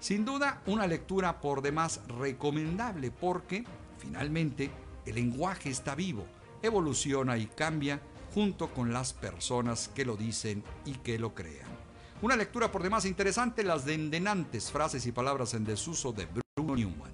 Sin 0.00 0.24
duda, 0.24 0.62
una 0.64 0.86
lectura 0.86 1.42
por 1.42 1.60
demás 1.60 2.00
recomendable 2.08 3.10
porque, 3.10 3.64
finalmente, 3.98 4.70
el 5.04 5.16
lenguaje 5.16 5.68
está 5.68 5.94
vivo, 5.94 6.24
evoluciona 6.62 7.36
y 7.36 7.46
cambia 7.46 8.00
junto 8.34 8.72
con 8.72 8.94
las 8.94 9.12
personas 9.12 9.90
que 9.94 10.06
lo 10.06 10.16
dicen 10.16 10.64
y 10.86 10.94
que 10.94 11.18
lo 11.18 11.34
crean. 11.34 11.68
Una 12.22 12.34
lectura 12.34 12.72
por 12.72 12.82
demás 12.82 13.04
interesante, 13.04 13.62
las 13.62 13.84
dendenantes 13.84 14.70
frases 14.70 15.04
y 15.06 15.12
palabras 15.12 15.52
en 15.52 15.64
desuso 15.64 16.12
de 16.12 16.26
Bruno 16.56 16.76
Newman. 16.76 17.12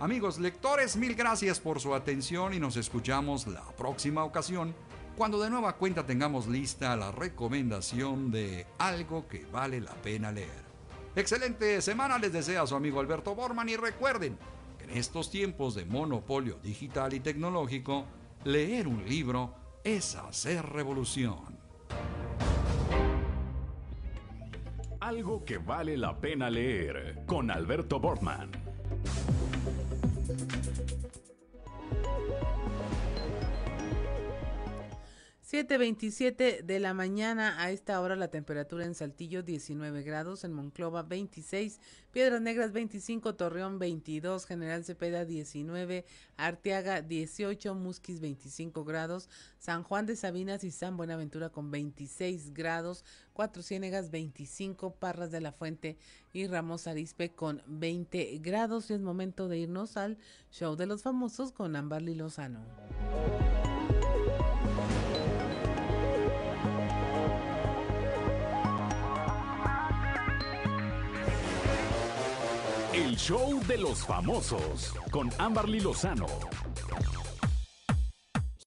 Amigos 0.00 0.40
lectores, 0.40 0.96
mil 0.96 1.14
gracias 1.14 1.60
por 1.60 1.80
su 1.80 1.94
atención 1.94 2.54
y 2.54 2.58
nos 2.58 2.76
escuchamos 2.76 3.46
la 3.46 3.62
próxima 3.76 4.24
ocasión 4.24 4.74
cuando 5.16 5.40
de 5.40 5.48
nueva 5.48 5.76
cuenta 5.76 6.04
tengamos 6.04 6.48
lista 6.48 6.96
la 6.96 7.12
recomendación 7.12 8.30
de 8.32 8.66
algo 8.78 9.26
que 9.28 9.46
vale 9.46 9.80
la 9.80 9.94
pena 9.94 10.32
leer. 10.32 10.65
Excelente 11.16 11.80
semana 11.80 12.18
les 12.18 12.30
desea 12.30 12.66
su 12.66 12.76
amigo 12.76 13.00
Alberto 13.00 13.34
Borman 13.34 13.70
y 13.70 13.76
recuerden 13.76 14.36
que 14.76 14.84
en 14.84 14.98
estos 14.98 15.30
tiempos 15.30 15.74
de 15.74 15.86
monopolio 15.86 16.58
digital 16.62 17.14
y 17.14 17.20
tecnológico, 17.20 18.04
leer 18.44 18.86
un 18.86 19.08
libro 19.08 19.54
es 19.82 20.14
hacer 20.14 20.66
revolución. 20.66 21.58
Algo 25.00 25.42
que 25.42 25.56
vale 25.56 25.96
la 25.96 26.20
pena 26.20 26.50
leer 26.50 27.22
con 27.24 27.50
Alberto 27.50 27.98
Borman. 27.98 28.65
7.27 35.48 36.62
de 36.62 36.80
la 36.80 36.92
mañana 36.92 37.62
a 37.62 37.70
esta 37.70 38.00
hora 38.00 38.16
la 38.16 38.32
temperatura 38.32 38.84
en 38.84 38.96
Saltillo 38.96 39.44
19 39.44 40.02
grados, 40.02 40.42
en 40.42 40.52
Monclova 40.52 41.04
26, 41.04 41.78
Piedras 42.10 42.40
Negras 42.40 42.72
25, 42.72 43.36
Torreón 43.36 43.78
22, 43.78 44.44
General 44.44 44.84
Cepeda 44.84 45.24
19, 45.24 46.04
Arteaga 46.36 47.00
18, 47.00 47.76
Musquis 47.76 48.18
25 48.18 48.84
grados, 48.84 49.28
San 49.60 49.84
Juan 49.84 50.06
de 50.06 50.16
Sabinas 50.16 50.64
y 50.64 50.72
San 50.72 50.96
Buenaventura 50.96 51.50
con 51.50 51.70
26 51.70 52.52
grados, 52.52 53.04
Cuatro 53.32 53.62
Ciénegas 53.62 54.10
25, 54.10 54.96
Parras 54.96 55.30
de 55.30 55.42
la 55.42 55.52
Fuente 55.52 55.96
y 56.32 56.48
Ramos 56.48 56.88
Arispe 56.88 57.30
con 57.30 57.62
20 57.68 58.38
grados 58.38 58.90
y 58.90 58.94
es 58.94 59.00
momento 59.00 59.46
de 59.46 59.58
irnos 59.58 59.96
al 59.96 60.18
show 60.50 60.74
de 60.74 60.86
los 60.86 61.04
famosos 61.04 61.52
con 61.52 61.76
Amberly 61.76 62.16
Lozano. 62.16 62.64
Show 73.16 73.60
de 73.66 73.78
los 73.78 74.04
famosos 74.04 74.92
con 75.10 75.30
Amberly 75.38 75.80
Lozano. 75.80 76.26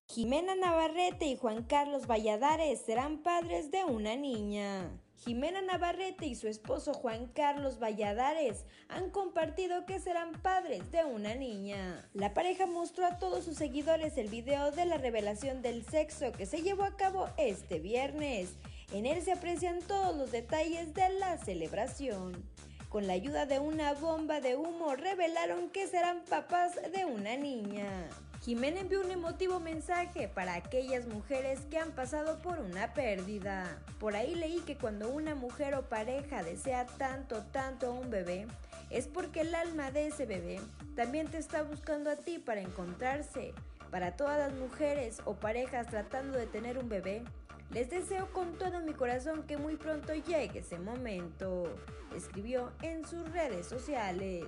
Jimena 0.08 0.56
Navarrete 0.56 1.28
y 1.28 1.38
Juan 1.38 1.64
Carlos 1.64 2.08
Valladares 2.08 2.82
serán 2.82 3.20
padres 3.20 3.70
de 3.70 3.86
una 3.86 4.16
niña. 4.16 4.90
Jimena 5.24 5.62
Navarrete 5.62 6.26
y 6.26 6.34
su 6.34 6.48
esposo 6.48 6.96
Juan 6.96 7.28
Carlos 7.28 7.78
Valladares 7.80 8.66
han 8.88 9.12
compartido 9.12 9.86
que 9.86 10.00
serán 10.00 10.32
padres 10.42 10.92
de 10.92 11.06
una 11.06 11.36
niña. 11.36 12.10
La 12.14 12.34
pareja 12.34 12.66
mostró 12.66 13.06
a 13.06 13.20
todos 13.20 13.46
sus 13.46 13.56
seguidores 13.56 14.18
el 14.18 14.30
video 14.30 14.72
de 14.72 14.86
la 14.86 14.98
revelación 14.98 15.62
del 15.62 15.86
sexo 15.86 16.32
que 16.32 16.48
se 16.48 16.64
llevó 16.64 16.86
a 16.86 16.98
cabo 16.98 17.30
este 17.38 17.80
viernes. 17.80 18.56
En 18.94 19.06
él 19.06 19.22
se 19.22 19.32
aprecian 19.32 19.80
todos 19.80 20.18
los 20.18 20.32
detalles 20.32 20.96
de 20.96 21.08
la 21.20 21.38
celebración. 21.38 22.44
Con 22.90 23.06
la 23.06 23.14
ayuda 23.14 23.46
de 23.46 23.60
una 23.60 23.94
bomba 23.94 24.42
de 24.42 24.56
humo 24.56 24.96
revelaron 24.96 25.70
que 25.70 25.86
serán 25.86 26.24
papás 26.28 26.74
de 26.92 27.06
una 27.06 27.38
niña. 27.38 27.88
Jimena 28.42 28.80
envió 28.80 29.02
un 29.02 29.12
emotivo 29.12 29.60
mensaje 29.60 30.28
para 30.28 30.56
aquellas 30.56 31.06
mujeres 31.06 31.60
que 31.70 31.78
han 31.78 31.92
pasado 31.92 32.42
por 32.42 32.58
una 32.58 32.96
pérdida. 32.96 33.78
Por 34.00 34.16
ahí 34.16 34.34
leí 34.34 34.62
que 34.62 34.76
cuando 34.76 35.08
una 35.10 35.36
mujer 35.36 35.76
o 35.76 35.84
pareja 35.84 36.42
desea 36.42 36.88
tanto, 36.88 37.44
tanto 37.52 37.88
a 37.88 37.92
un 37.92 38.10
bebé, 38.10 38.48
es 38.90 39.08
porque 39.08 39.42
el 39.42 39.54
alma 39.54 39.92
de 39.92 40.08
ese 40.08 40.26
bebé 40.26 40.60
también 40.96 41.28
te 41.28 41.38
está 41.38 41.62
buscando 41.62 42.10
a 42.10 42.16
ti 42.16 42.40
para 42.40 42.62
encontrarse. 42.62 43.54
Para 43.92 44.16
todas 44.16 44.40
las 44.40 44.54
mujeres 44.60 45.22
o 45.26 45.36
parejas 45.36 45.86
tratando 45.88 46.40
de 46.40 46.48
tener 46.48 46.80
un 46.80 46.90
bebé, 46.90 47.24
les 47.72 47.90
deseo 47.90 48.28
con 48.34 48.54
todo 48.58 48.82
mi 48.82 48.94
corazón 48.94 49.44
que 49.44 49.58
muy 49.58 49.76
pronto 49.76 50.14
llegue 50.14 50.60
ese 50.60 50.80
momento, 50.80 51.66
escribió 52.16 52.72
en 52.82 53.06
sus 53.06 53.32
redes 53.32 53.68
sociales. 53.68 54.46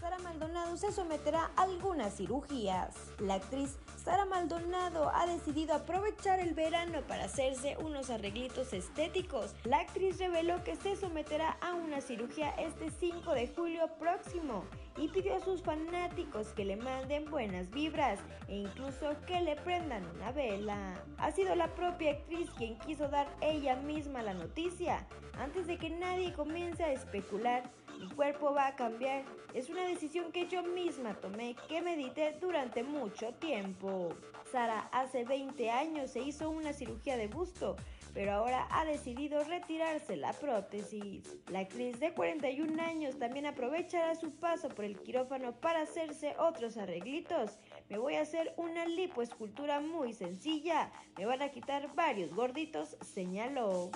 Sara 0.00 0.18
Maldonado 0.18 0.76
se 0.78 0.90
someterá 0.90 1.50
a 1.56 1.62
algunas 1.62 2.16
cirugías. 2.16 2.94
La 3.18 3.34
actriz 3.34 3.76
Sara 4.02 4.24
Maldonado 4.24 5.10
ha 5.14 5.26
decidido 5.26 5.74
aprovechar 5.74 6.40
el 6.40 6.54
verano 6.54 7.02
para 7.06 7.24
hacerse 7.24 7.76
unos 7.78 8.08
arreglitos 8.08 8.72
estéticos. 8.72 9.54
La 9.64 9.80
actriz 9.80 10.18
reveló 10.18 10.64
que 10.64 10.76
se 10.76 10.96
someterá 10.96 11.58
a 11.60 11.74
una 11.74 12.00
cirugía 12.00 12.50
este 12.58 12.90
5 12.90 13.32
de 13.32 13.48
julio 13.48 13.88
próximo 13.98 14.64
y 14.96 15.08
pidió 15.08 15.36
a 15.36 15.40
sus 15.40 15.62
fanáticos 15.62 16.48
que 16.48 16.64
le 16.64 16.76
manden 16.76 17.30
buenas 17.30 17.70
vibras 17.70 18.20
e 18.48 18.56
incluso 18.56 19.14
que 19.26 19.40
le 19.40 19.56
prendan 19.56 20.04
una 20.14 20.32
vela. 20.32 21.02
Ha 21.18 21.30
sido 21.30 21.54
la 21.54 21.74
propia 21.74 22.12
actriz 22.12 22.50
quien 22.50 22.78
quiso 22.80 23.08
dar 23.08 23.28
ella 23.40 23.76
misma 23.76 24.22
la 24.22 24.34
noticia 24.34 25.06
antes 25.38 25.66
de 25.66 25.78
que 25.78 25.90
nadie 25.90 26.32
comience 26.32 26.82
a 26.82 26.92
especular 26.92 27.70
mi 28.02 28.08
cuerpo 28.08 28.52
va 28.52 28.66
a 28.66 28.76
cambiar. 28.76 29.22
Es 29.54 29.70
una 29.70 29.84
decisión 29.84 30.32
que 30.32 30.48
yo 30.48 30.64
misma 30.64 31.14
tomé, 31.14 31.54
que 31.68 31.82
medité 31.82 32.36
durante 32.40 32.82
mucho 32.82 33.32
tiempo. 33.34 34.14
Sara 34.50 34.88
hace 34.92 35.24
20 35.24 35.70
años 35.70 36.10
se 36.10 36.20
hizo 36.20 36.50
una 36.50 36.72
cirugía 36.72 37.16
de 37.16 37.28
busto, 37.28 37.76
pero 38.14 38.32
ahora 38.32 38.66
ha 38.70 38.84
decidido 38.84 39.42
retirarse 39.44 40.16
la 40.16 40.32
prótesis. 40.32 41.36
La 41.48 41.60
actriz 41.60 41.98
de 41.98 42.12
41 42.12 42.82
años 42.82 43.18
también 43.18 43.46
aprovechará 43.46 44.14
su 44.14 44.30
paso 44.32 44.68
por 44.68 44.84
el 44.84 44.98
quirófano 44.98 45.52
para 45.52 45.82
hacerse 45.82 46.34
otros 46.38 46.76
arreglitos. 46.76 47.58
Me 47.88 47.98
voy 47.98 48.14
a 48.14 48.22
hacer 48.22 48.52
una 48.56 48.86
lipoescultura 48.86 49.80
muy 49.80 50.12
sencilla. 50.12 50.92
Me 51.16 51.26
van 51.26 51.42
a 51.42 51.50
quitar 51.50 51.94
varios 51.94 52.34
gorditos, 52.34 52.96
señaló. 53.00 53.90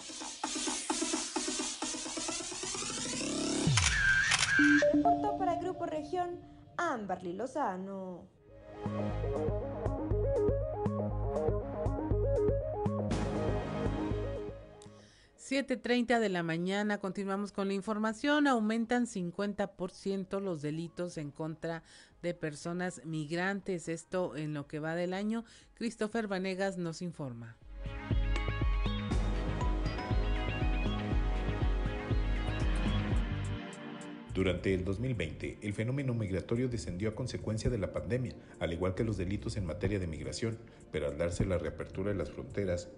Reportó 4.93 5.37
para 5.37 5.57
Grupo 5.57 5.85
Región 5.85 6.41
Amberly 6.79 7.35
Lozano. 7.35 8.27
7.30 15.49 16.19
de 16.19 16.29
la 16.29 16.43
mañana, 16.43 16.99
continuamos 16.99 17.53
con 17.53 17.69
la 17.69 17.75
información. 17.75 18.49
Aumentan 18.49 19.07
50% 19.07 20.41
los 20.41 20.61
delitos 20.61 21.19
en 21.19 21.31
contra 21.31 21.85
de 22.21 22.35
personas 22.35 23.01
migrantes. 23.05 23.89
Esto 23.89 24.35
en 24.37 24.55
lo 24.55 24.67
que 24.67 24.81
va 24.81 24.97
del 24.97 25.15
año. 25.15 25.45
Christopher 25.75 26.27
Vanegas 26.27 26.79
nos 26.79 27.01
informa. 27.01 27.57
Durante 34.35 34.75
el 34.75 34.85
2020, 34.85 35.61
el 35.63 35.73
fenómeno 35.75 36.13
migratorio 36.13 36.69
descendió 36.69 37.09
a 37.09 37.15
consecuencia 37.15 37.71
de 37.71 37.79
la 37.79 37.93
pandemia, 37.93 38.35
al 38.59 38.73
igual 38.73 38.97
que 38.97 39.05
los 39.05 39.17
delitos 39.17 39.57
en 39.57 39.65
materia 39.65 40.01
de 40.01 40.09
migración, 40.09 40.59
pero 40.91 41.07
al 41.07 41.17
darse 41.17 41.47
la 41.47 41.57
reapertura 41.57 42.11
de 42.11 42.19
las 42.19 42.31
fronteras, 42.31 42.91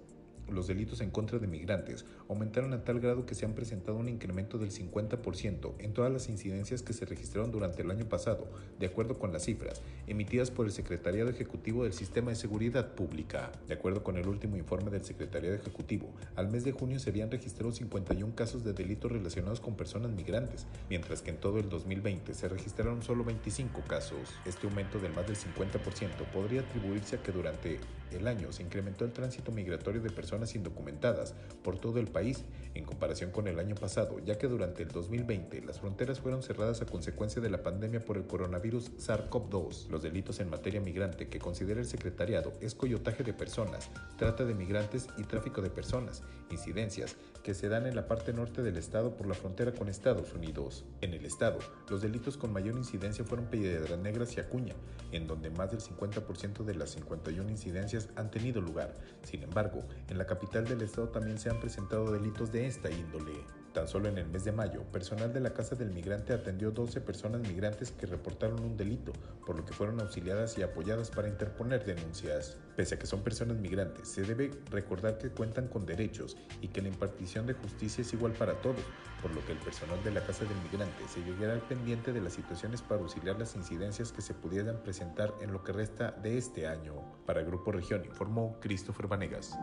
los 0.50 0.66
delitos 0.66 1.00
en 1.00 1.10
contra 1.10 1.38
de 1.38 1.46
migrantes 1.46 2.04
aumentaron 2.28 2.72
a 2.72 2.84
tal 2.84 3.00
grado 3.00 3.26
que 3.26 3.34
se 3.34 3.46
han 3.46 3.54
presentado 3.54 3.96
un 3.96 4.08
incremento 4.08 4.58
del 4.58 4.70
50% 4.70 5.74
en 5.78 5.92
todas 5.92 6.12
las 6.12 6.28
incidencias 6.28 6.82
que 6.82 6.92
se 6.92 7.04
registraron 7.04 7.50
durante 7.50 7.82
el 7.82 7.90
año 7.90 8.08
pasado, 8.08 8.48
de 8.78 8.86
acuerdo 8.86 9.18
con 9.18 9.32
las 9.32 9.44
cifras 9.44 9.82
emitidas 10.06 10.50
por 10.50 10.66
el 10.66 10.72
Secretariado 10.72 11.30
Ejecutivo 11.30 11.84
del 11.84 11.92
Sistema 11.92 12.30
de 12.30 12.36
Seguridad 12.36 12.94
Pública. 12.94 13.52
De 13.66 13.74
acuerdo 13.74 14.02
con 14.02 14.16
el 14.16 14.26
último 14.26 14.56
informe 14.56 14.90
del 14.90 15.04
Secretariado 15.04 15.56
Ejecutivo, 15.56 16.08
al 16.36 16.48
mes 16.48 16.64
de 16.64 16.72
junio 16.72 16.98
se 16.98 17.10
habían 17.10 17.30
registrado 17.30 17.72
51 17.72 18.34
casos 18.34 18.64
de 18.64 18.72
delitos 18.72 19.12
relacionados 19.12 19.60
con 19.60 19.76
personas 19.76 20.10
migrantes, 20.10 20.66
mientras 20.88 21.22
que 21.22 21.30
en 21.30 21.38
todo 21.38 21.58
el 21.58 21.68
2020 21.68 22.34
se 22.34 22.48
registraron 22.48 23.02
solo 23.02 23.24
25 23.24 23.82
casos. 23.82 24.18
Este 24.44 24.66
aumento 24.66 24.98
del 24.98 25.12
más 25.12 25.26
del 25.26 25.36
50% 25.36 26.30
podría 26.32 26.60
atribuirse 26.60 27.16
a 27.16 27.22
que 27.22 27.32
durante 27.32 27.80
el 28.10 28.26
año 28.26 28.52
se 28.52 28.62
incrementó 28.62 29.04
el 29.04 29.12
tránsito 29.12 29.52
migratorio 29.52 30.00
de 30.00 30.10
personas 30.10 30.37
indocumentadas 30.54 31.34
por 31.62 31.78
todo 31.78 31.98
el 31.98 32.06
país 32.06 32.44
en 32.74 32.84
comparación 32.84 33.30
con 33.30 33.48
el 33.48 33.58
año 33.58 33.74
pasado, 33.74 34.18
ya 34.24 34.38
que 34.38 34.46
durante 34.46 34.82
el 34.82 34.90
2020 34.90 35.62
las 35.62 35.80
fronteras 35.80 36.20
fueron 36.20 36.42
cerradas 36.42 36.80
a 36.80 36.86
consecuencia 36.86 37.42
de 37.42 37.50
la 37.50 37.62
pandemia 37.62 38.04
por 38.04 38.16
el 38.16 38.26
coronavirus 38.26 38.92
SARS-CoV-2. 38.98 39.88
Los 39.88 40.02
delitos 40.02 40.40
en 40.40 40.50
materia 40.50 40.80
migrante 40.80 41.28
que 41.28 41.38
considera 41.38 41.80
el 41.80 41.86
secretariado 41.86 42.52
es 42.60 42.74
coyotaje 42.74 43.24
de 43.24 43.32
personas, 43.32 43.90
trata 44.16 44.44
de 44.44 44.54
migrantes 44.54 45.08
y 45.16 45.24
tráfico 45.24 45.60
de 45.60 45.70
personas, 45.70 46.22
incidencias 46.50 47.16
que 47.42 47.54
se 47.54 47.68
dan 47.68 47.86
en 47.86 47.96
la 47.96 48.06
parte 48.06 48.32
norte 48.32 48.62
del 48.62 48.76
estado 48.76 49.16
por 49.16 49.26
la 49.26 49.34
frontera 49.34 49.72
con 49.72 49.88
Estados 49.88 50.32
Unidos. 50.34 50.84
En 51.00 51.14
el 51.14 51.24
estado, 51.24 51.58
los 51.88 52.02
delitos 52.02 52.36
con 52.36 52.52
mayor 52.52 52.76
incidencia 52.76 53.24
fueron 53.24 53.46
Piedras 53.46 53.98
Negras 53.98 54.36
y 54.36 54.40
Acuña, 54.40 54.74
en 55.12 55.26
donde 55.26 55.50
más 55.50 55.70
del 55.70 55.80
50% 55.80 56.64
de 56.64 56.74
las 56.74 56.90
51 56.90 57.50
incidencias 57.50 58.08
han 58.16 58.30
tenido 58.30 58.60
lugar. 58.60 58.94
Sin 59.22 59.42
embargo, 59.42 59.82
en 60.08 60.18
la 60.18 60.26
capital 60.28 60.64
del 60.64 60.82
estado 60.82 61.08
también 61.08 61.38
se 61.38 61.50
han 61.50 61.58
presentado 61.58 62.12
delitos 62.12 62.52
de 62.52 62.66
esta 62.66 62.90
índole. 62.90 63.32
Tan 63.72 63.86
solo 63.86 64.08
en 64.08 64.18
el 64.18 64.26
mes 64.26 64.44
de 64.44 64.52
mayo, 64.52 64.82
personal 64.84 65.32
de 65.32 65.40
la 65.40 65.52
Casa 65.52 65.76
del 65.76 65.90
Migrante 65.90 66.32
atendió 66.32 66.70
12 66.70 67.00
personas 67.00 67.42
migrantes 67.42 67.92
que 67.92 68.06
reportaron 68.06 68.60
un 68.60 68.76
delito, 68.76 69.12
por 69.46 69.56
lo 69.56 69.64
que 69.64 69.72
fueron 69.72 70.00
auxiliadas 70.00 70.56
y 70.58 70.62
apoyadas 70.62 71.10
para 71.10 71.28
interponer 71.28 71.84
denuncias. 71.84 72.56
Pese 72.76 72.94
a 72.94 72.98
que 72.98 73.06
son 73.06 73.22
personas 73.22 73.58
migrantes, 73.58 74.08
se 74.08 74.22
debe 74.22 74.50
recordar 74.70 75.18
que 75.18 75.30
cuentan 75.30 75.68
con 75.68 75.86
derechos 75.86 76.36
y 76.60 76.68
que 76.68 76.82
la 76.82 76.88
impartición 76.88 77.46
de 77.46 77.54
justicia 77.54 78.02
es 78.02 78.12
igual 78.12 78.32
para 78.32 78.54
todos, 78.62 78.80
por 79.20 79.34
lo 79.34 79.44
que 79.44 79.52
el 79.52 79.58
personal 79.58 80.02
de 80.02 80.12
la 80.12 80.24
Casa 80.24 80.44
del 80.44 80.58
Migrante 80.62 81.06
se 81.06 81.22
llegará 81.22 81.52
al 81.52 81.62
pendiente 81.62 82.12
de 82.12 82.20
las 82.20 82.32
situaciones 82.32 82.82
para 82.82 83.02
auxiliar 83.02 83.38
las 83.38 83.54
incidencias 83.54 84.12
que 84.12 84.22
se 84.22 84.34
pudieran 84.34 84.82
presentar 84.82 85.34
en 85.40 85.52
lo 85.52 85.62
que 85.62 85.72
resta 85.72 86.12
de 86.12 86.38
este 86.38 86.66
año. 86.66 86.94
Para 87.26 87.42
Grupo 87.42 87.70
Región 87.70 88.04
informó 88.04 88.58
Christopher 88.60 89.06
Vanegas. 89.06 89.56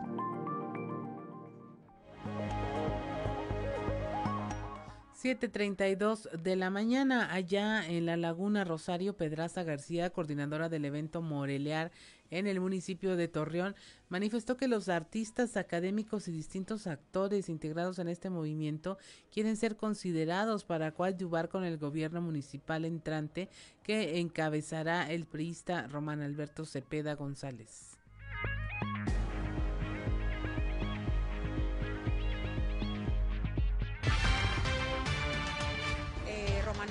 7.32 5.26 6.30
de 6.30 6.54
la 6.54 6.70
mañana, 6.70 7.32
allá 7.32 7.84
en 7.84 8.06
la 8.06 8.16
Laguna 8.16 8.62
Rosario 8.62 9.16
Pedraza 9.16 9.64
García, 9.64 10.10
coordinadora 10.10 10.68
del 10.68 10.84
evento 10.84 11.20
Morelear 11.20 11.90
en 12.30 12.46
el 12.46 12.60
municipio 12.60 13.16
de 13.16 13.26
Torreón, 13.26 13.74
manifestó 14.08 14.56
que 14.56 14.68
los 14.68 14.88
artistas 14.88 15.56
académicos 15.56 16.28
y 16.28 16.32
distintos 16.32 16.86
actores 16.86 17.48
integrados 17.48 17.98
en 17.98 18.06
este 18.06 18.30
movimiento 18.30 18.98
quieren 19.32 19.56
ser 19.56 19.76
considerados 19.76 20.64
para 20.64 20.92
coadyuvar 20.92 21.48
con 21.48 21.64
el 21.64 21.76
gobierno 21.76 22.20
municipal 22.20 22.84
entrante 22.84 23.48
que 23.82 24.20
encabezará 24.20 25.10
el 25.10 25.26
priista 25.26 25.88
Román 25.88 26.22
Alberto 26.22 26.64
Cepeda 26.64 27.16
González. 27.16 27.98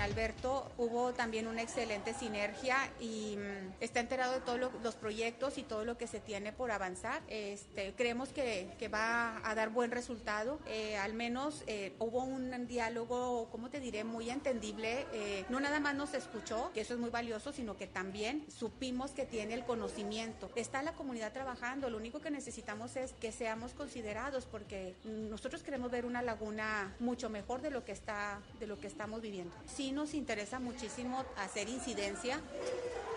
Alberto 0.05 0.71
hubo 0.77 1.13
también 1.13 1.47
una 1.47 1.61
excelente 1.61 2.13
sinergia 2.13 2.77
y 2.99 3.37
mm, 3.37 3.73
está 3.81 3.99
enterado 3.99 4.33
de 4.33 4.39
todos 4.39 4.71
los 4.83 4.95
proyectos 4.95 5.57
y 5.57 5.63
todo 5.63 5.83
lo 5.83 5.97
que 5.97 6.07
se 6.07 6.19
tiene 6.19 6.53
por 6.53 6.71
avanzar. 6.71 7.21
Este, 7.27 7.93
creemos 7.97 8.29
que, 8.29 8.69
que 8.77 8.87
va 8.87 9.41
a 9.43 9.55
dar 9.55 9.69
buen 9.69 9.91
resultado. 9.91 10.59
Eh, 10.67 10.95
al 10.97 11.13
menos 11.13 11.63
eh, 11.67 11.93
hubo 11.99 12.23
un 12.23 12.67
diálogo, 12.67 13.49
¿cómo 13.51 13.69
te 13.69 13.79
diré?, 13.79 14.03
muy 14.03 14.29
entendible. 14.29 15.07
Eh, 15.11 15.45
no 15.49 15.59
nada 15.59 15.79
más 15.79 15.95
nos 15.95 16.13
escuchó, 16.13 16.71
que 16.73 16.81
eso 16.81 16.93
es 16.93 16.99
muy 16.99 17.09
valioso, 17.09 17.51
sino 17.51 17.75
que 17.75 17.87
también 17.87 18.45
supimos 18.47 19.11
que 19.11 19.25
tiene 19.25 19.55
el 19.55 19.65
conocimiento. 19.65 20.51
Está 20.55 20.83
la 20.83 20.93
comunidad 20.93 21.33
trabajando, 21.33 21.89
lo 21.89 21.97
único 21.97 22.21
que 22.21 22.29
necesitamos 22.29 22.95
es 22.95 23.13
que 23.13 23.31
seamos 23.31 23.73
considerados 23.73 24.45
porque 24.45 24.93
nosotros 25.03 25.63
queremos 25.63 25.89
ver 25.89 26.05
una 26.05 26.21
laguna 26.21 26.95
mucho 26.99 27.29
mejor 27.29 27.61
de 27.61 27.71
lo 27.71 27.83
que 27.83 27.91
está 27.91 28.39
de 28.59 28.67
lo 28.67 28.79
que 28.79 28.87
estamos 28.87 29.21
viviendo. 29.21 29.55
Sin 29.65 29.94
nos 29.95 30.13
interesa 30.13 30.59
muchísimo 30.59 31.25
hacer 31.37 31.69
incidencia 31.69 32.39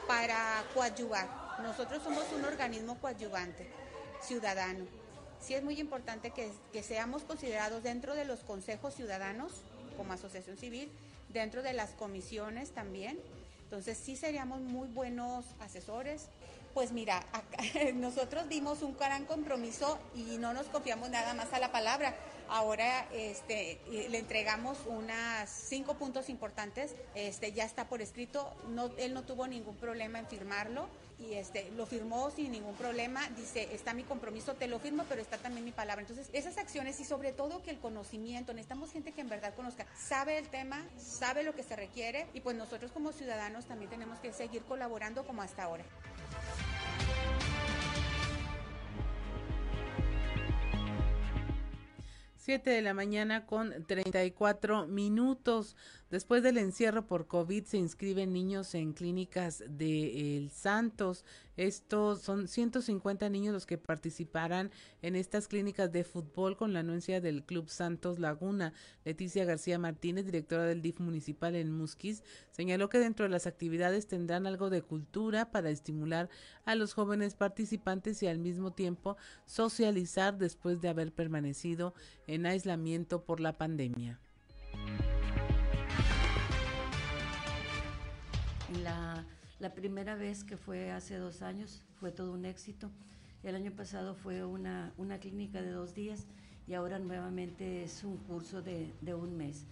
para 0.07 0.65
coadyuvar. 0.73 1.29
Nosotros 1.63 2.03
somos 2.03 2.25
un 2.33 2.45
organismo 2.45 2.99
coadyuvante, 3.01 3.69
ciudadano. 4.23 4.87
Sí 5.41 5.55
es 5.55 5.63
muy 5.63 5.79
importante 5.81 6.31
que, 6.31 6.51
que 6.73 6.83
seamos 6.83 7.23
considerados 7.25 7.83
dentro 7.83 8.15
de 8.15 8.25
los 8.25 8.41
consejos 8.41 8.95
ciudadanos 8.95 9.53
como 9.97 10.13
asociación 10.13 10.57
civil, 10.57 10.91
dentro 11.29 11.63
de 11.63 11.73
las 11.73 11.91
comisiones 11.91 12.71
también. 12.71 13.19
Entonces 13.65 13.99
sí 13.99 14.17
seríamos 14.17 14.61
muy 14.61 14.89
buenos 14.89 15.45
asesores. 15.61 16.29
Pues 16.75 16.93
mira, 16.93 17.25
nosotros 17.95 18.49
dimos 18.49 18.83
un 18.83 18.97
gran 18.97 19.25
compromiso 19.27 19.99
y 20.15 20.39
no 20.39 20.55
nos 20.55 20.67
confiamos 20.67 21.11
nada 21.11 21.35
más 21.35 21.53
a 21.53 21.59
la 21.59 21.73
palabra. 21.73 22.15
Ahora 22.49 23.07
este, 23.13 23.79
le 23.91 24.19
entregamos 24.19 24.79
unas 24.87 25.51
cinco 25.51 25.95
puntos 25.95 26.29
importantes, 26.29 26.95
este, 27.15 27.53
ya 27.53 27.65
está 27.65 27.89
por 27.89 28.01
escrito, 28.01 28.55
no, 28.69 28.91
él 28.97 29.13
no 29.13 29.23
tuvo 29.23 29.47
ningún 29.47 29.77
problema 29.77 30.19
en 30.19 30.27
firmarlo 30.27 30.89
y 31.19 31.35
este, 31.35 31.71
lo 31.77 31.85
firmó 31.85 32.31
sin 32.31 32.53
ningún 32.53 32.75
problema, 32.77 33.29
dice, 33.37 33.69
está 33.75 33.93
mi 33.93 34.05
compromiso, 34.05 34.55
te 34.55 34.69
lo 34.69 34.79
firmo, 34.79 35.05
pero 35.09 35.21
está 35.21 35.37
también 35.37 35.65
mi 35.65 35.73
palabra. 35.73 36.03
Entonces, 36.03 36.29
esas 36.33 36.59
acciones 36.59 37.01
y 37.01 37.05
sobre 37.05 37.33
todo 37.33 37.63
que 37.63 37.71
el 37.71 37.79
conocimiento, 37.79 38.53
necesitamos 38.53 38.93
gente 38.93 39.13
que 39.13 39.21
en 39.21 39.29
verdad 39.29 39.55
conozca, 39.55 39.87
sabe 39.97 40.39
el 40.39 40.49
tema, 40.49 40.85
sabe 40.97 41.43
lo 41.43 41.55
que 41.55 41.63
se 41.63 41.77
requiere 41.77 42.27
y 42.35 42.41
pues 42.41 42.57
nosotros 42.57 42.93
como 42.93 43.13
ciudadanos 43.13 43.67
también 43.67 43.91
tenemos 43.91 44.19
que 44.21 44.33
seguir 44.33 44.63
colaborando 44.63 45.27
como 45.27 45.43
hasta 45.43 45.65
ahora. 45.65 45.85
7 52.49 52.71
de 52.71 52.81
la 52.81 52.95
mañana 52.95 53.45
con 53.45 53.85
34 53.85 54.87
minutos. 54.87 55.77
Después 56.11 56.43
del 56.43 56.57
encierro 56.57 57.07
por 57.07 57.27
COVID 57.27 57.65
se 57.65 57.77
inscriben 57.77 58.33
niños 58.33 58.75
en 58.75 58.95
clínicas 58.95 59.63
de 59.69 60.39
El 60.39 60.51
Santos. 60.51 61.23
Estos 61.59 62.23
son 62.23 62.49
150 62.49 63.29
niños 63.29 63.53
los 63.53 63.67
que 63.67 63.77
participarán 63.77 64.71
en 65.03 65.17
estas 65.17 65.49
clínicas 65.49 65.93
de 65.93 66.05
fútbol 66.05 66.57
con 66.57 66.73
la 66.73 66.81
anuencia 66.81 67.21
del 67.21 67.45
Club 67.45 67.69
Santos 67.69 68.19
Laguna. 68.19 68.73
Leticia 69.05 69.45
García 69.45 69.79
Martínez, 69.79 70.25
directora 70.25 70.65
del 70.65 70.81
DIF 70.81 70.99
municipal 70.99 71.55
en 71.55 71.73
Musquis, 71.73 72.23
señaló 72.53 72.89
que 72.89 73.01
dentro 73.01 73.25
de 73.25 73.31
las 73.31 73.47
actividades 73.47 74.07
tendrán 74.07 74.47
algo 74.47 74.71
de 74.71 74.81
cultura 74.81 75.51
para 75.51 75.69
estimular 75.69 76.31
a 76.65 76.75
los 76.75 76.95
jóvenes 76.95 77.35
participantes 77.35 78.23
y 78.23 78.29
al 78.29 78.39
mismo 78.39 78.73
tiempo 78.73 79.19
socializar 79.45 80.39
después 80.39 80.81
de 80.81 80.89
haber 80.89 81.13
permanecido 81.13 81.93
en 82.27 82.47
aislamiento 82.47 83.25
por 83.25 83.41
la 83.41 83.59
pandemia. 83.59 84.19
La 88.83 89.25
la 89.61 89.75
primera 89.75 90.15
vez 90.15 90.45
que 90.45 90.57
fue 90.57 90.93
hace 90.93 91.17
dos 91.17 91.43
años 91.43 91.83
fue 91.99 92.13
todo 92.13 92.33
un 92.33 92.45
éxito. 92.45 92.93
El 93.43 93.57
año 93.57 93.73
pasado 93.73 94.15
fue 94.15 94.45
una, 94.45 94.93
una 94.97 95.19
clínica 95.19 95.61
de 95.63 95.71
dos 95.71 95.95
días 95.95 96.27
y 96.69 96.75
ahora 96.75 97.01
nuevamente 97.01 97.83
es 97.83 98.05
un 98.05 98.19
curso 98.19 98.63
de, 98.63 98.93
de 99.01 99.15
un 99.15 99.37
mes. 99.37 99.67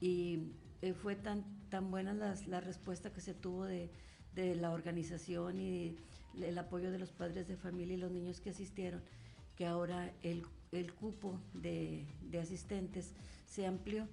Y 0.00 0.52
eh, 0.82 0.92
fue 0.92 1.16
tan, 1.16 1.44
tan 1.68 1.90
buena 1.90 2.14
la 2.14 2.60
respuesta 2.60 3.12
que 3.12 3.20
se 3.20 3.34
tuvo 3.34 3.64
de, 3.64 3.90
de 4.36 4.54
la 4.54 4.70
organización 4.70 5.58
y 5.58 5.96
el 6.40 6.56
apoyo 6.56 6.92
de 6.92 7.00
los 7.00 7.10
padres 7.10 7.48
de 7.48 7.56
familia 7.56 7.94
y 7.94 8.00
los 8.00 8.12
niños 8.12 8.40
que 8.40 8.50
asistieron, 8.50 9.02
que 9.56 9.66
ahora 9.66 10.12
el, 10.22 10.44
el 10.70 10.92
cupo 10.94 11.40
de, 11.54 12.06
de 12.22 12.38
asistentes 12.38 13.14
se 13.46 13.66
amplió 13.66 14.06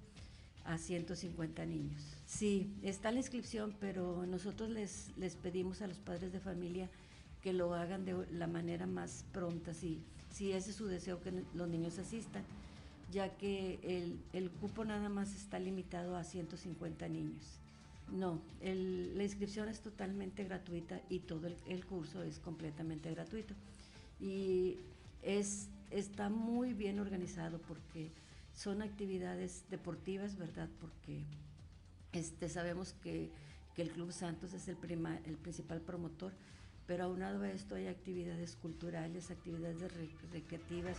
a 0.64 0.78
150 0.78 1.64
niños. 1.66 2.00
Sí, 2.26 2.72
está 2.82 3.10
la 3.10 3.18
inscripción, 3.18 3.74
pero 3.80 4.26
nosotros 4.26 4.70
les, 4.70 5.10
les 5.16 5.36
pedimos 5.36 5.82
a 5.82 5.86
los 5.86 5.98
padres 5.98 6.32
de 6.32 6.40
familia 6.40 6.88
que 7.42 7.52
lo 7.52 7.74
hagan 7.74 8.04
de 8.04 8.26
la 8.32 8.46
manera 8.46 8.86
más 8.86 9.24
pronta, 9.32 9.74
si, 9.74 10.00
si 10.30 10.52
ese 10.52 10.70
es 10.70 10.76
su 10.76 10.86
deseo 10.86 11.20
que 11.20 11.32
los 11.54 11.68
niños 11.68 11.98
asistan, 11.98 12.44
ya 13.10 13.36
que 13.36 13.80
el, 13.82 14.18
el 14.32 14.50
cupo 14.50 14.84
nada 14.84 15.08
más 15.08 15.34
está 15.34 15.58
limitado 15.58 16.16
a 16.16 16.24
150 16.24 17.08
niños. 17.08 17.42
No, 18.10 18.40
la 18.60 19.22
inscripción 19.22 19.68
es 19.68 19.80
totalmente 19.80 20.44
gratuita 20.44 21.00
y 21.08 21.20
todo 21.20 21.46
el, 21.46 21.56
el 21.66 21.84
curso 21.84 22.22
es 22.22 22.38
completamente 22.38 23.10
gratuito. 23.10 23.54
Y 24.20 24.76
es 25.22 25.68
está 25.92 26.28
muy 26.28 26.72
bien 26.72 26.98
organizado 26.98 27.58
porque 27.58 28.10
son 28.54 28.82
actividades 28.82 29.64
deportivas, 29.70 30.36
¿verdad? 30.36 30.68
Porque 30.80 31.24
este, 32.12 32.48
sabemos 32.48 32.94
que, 33.02 33.30
el 33.76 33.90
Club 33.90 34.12
Santos 34.12 34.52
es 34.52 34.68
el, 34.68 34.76
el 35.24 35.36
principal 35.38 35.80
promotor, 35.80 36.32
pero 36.86 37.04
aunado 37.04 37.42
a 37.42 37.50
esto 37.50 37.74
hay 37.74 37.86
actividades 37.86 38.54
culturales, 38.56 39.30
actividades 39.30 39.80
recreativas. 40.30 40.98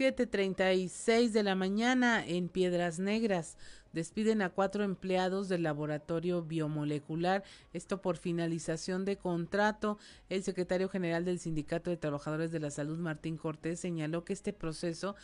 7.36 0.00 1.30
de 1.32 1.42
la 1.42 1.54
mañana 1.54 2.24
en 2.26 2.48
Piedras 2.48 2.98
Negras. 2.98 3.58
Despiden 3.92 4.42
a 4.42 4.50
cuatro 4.50 4.84
empleados 4.84 5.48
del 5.48 5.64
laboratorio 5.64 6.42
biomolecular, 6.42 7.42
esto 7.72 8.00
por 8.00 8.16
finalización 8.16 9.04
de 9.04 9.16
contrato. 9.16 9.98
El 10.28 10.42
secretario 10.42 10.88
general 10.88 11.24
del 11.24 11.40
Sindicato 11.40 11.90
de 11.90 11.96
Trabajadores 11.96 12.52
de 12.52 12.60
la 12.60 12.70
Salud, 12.70 12.98
Martín 12.98 13.36
Cortés, 13.36 13.80
señaló 13.80 14.24
que 14.24 14.32
este 14.32 14.52
proceso 14.52 15.16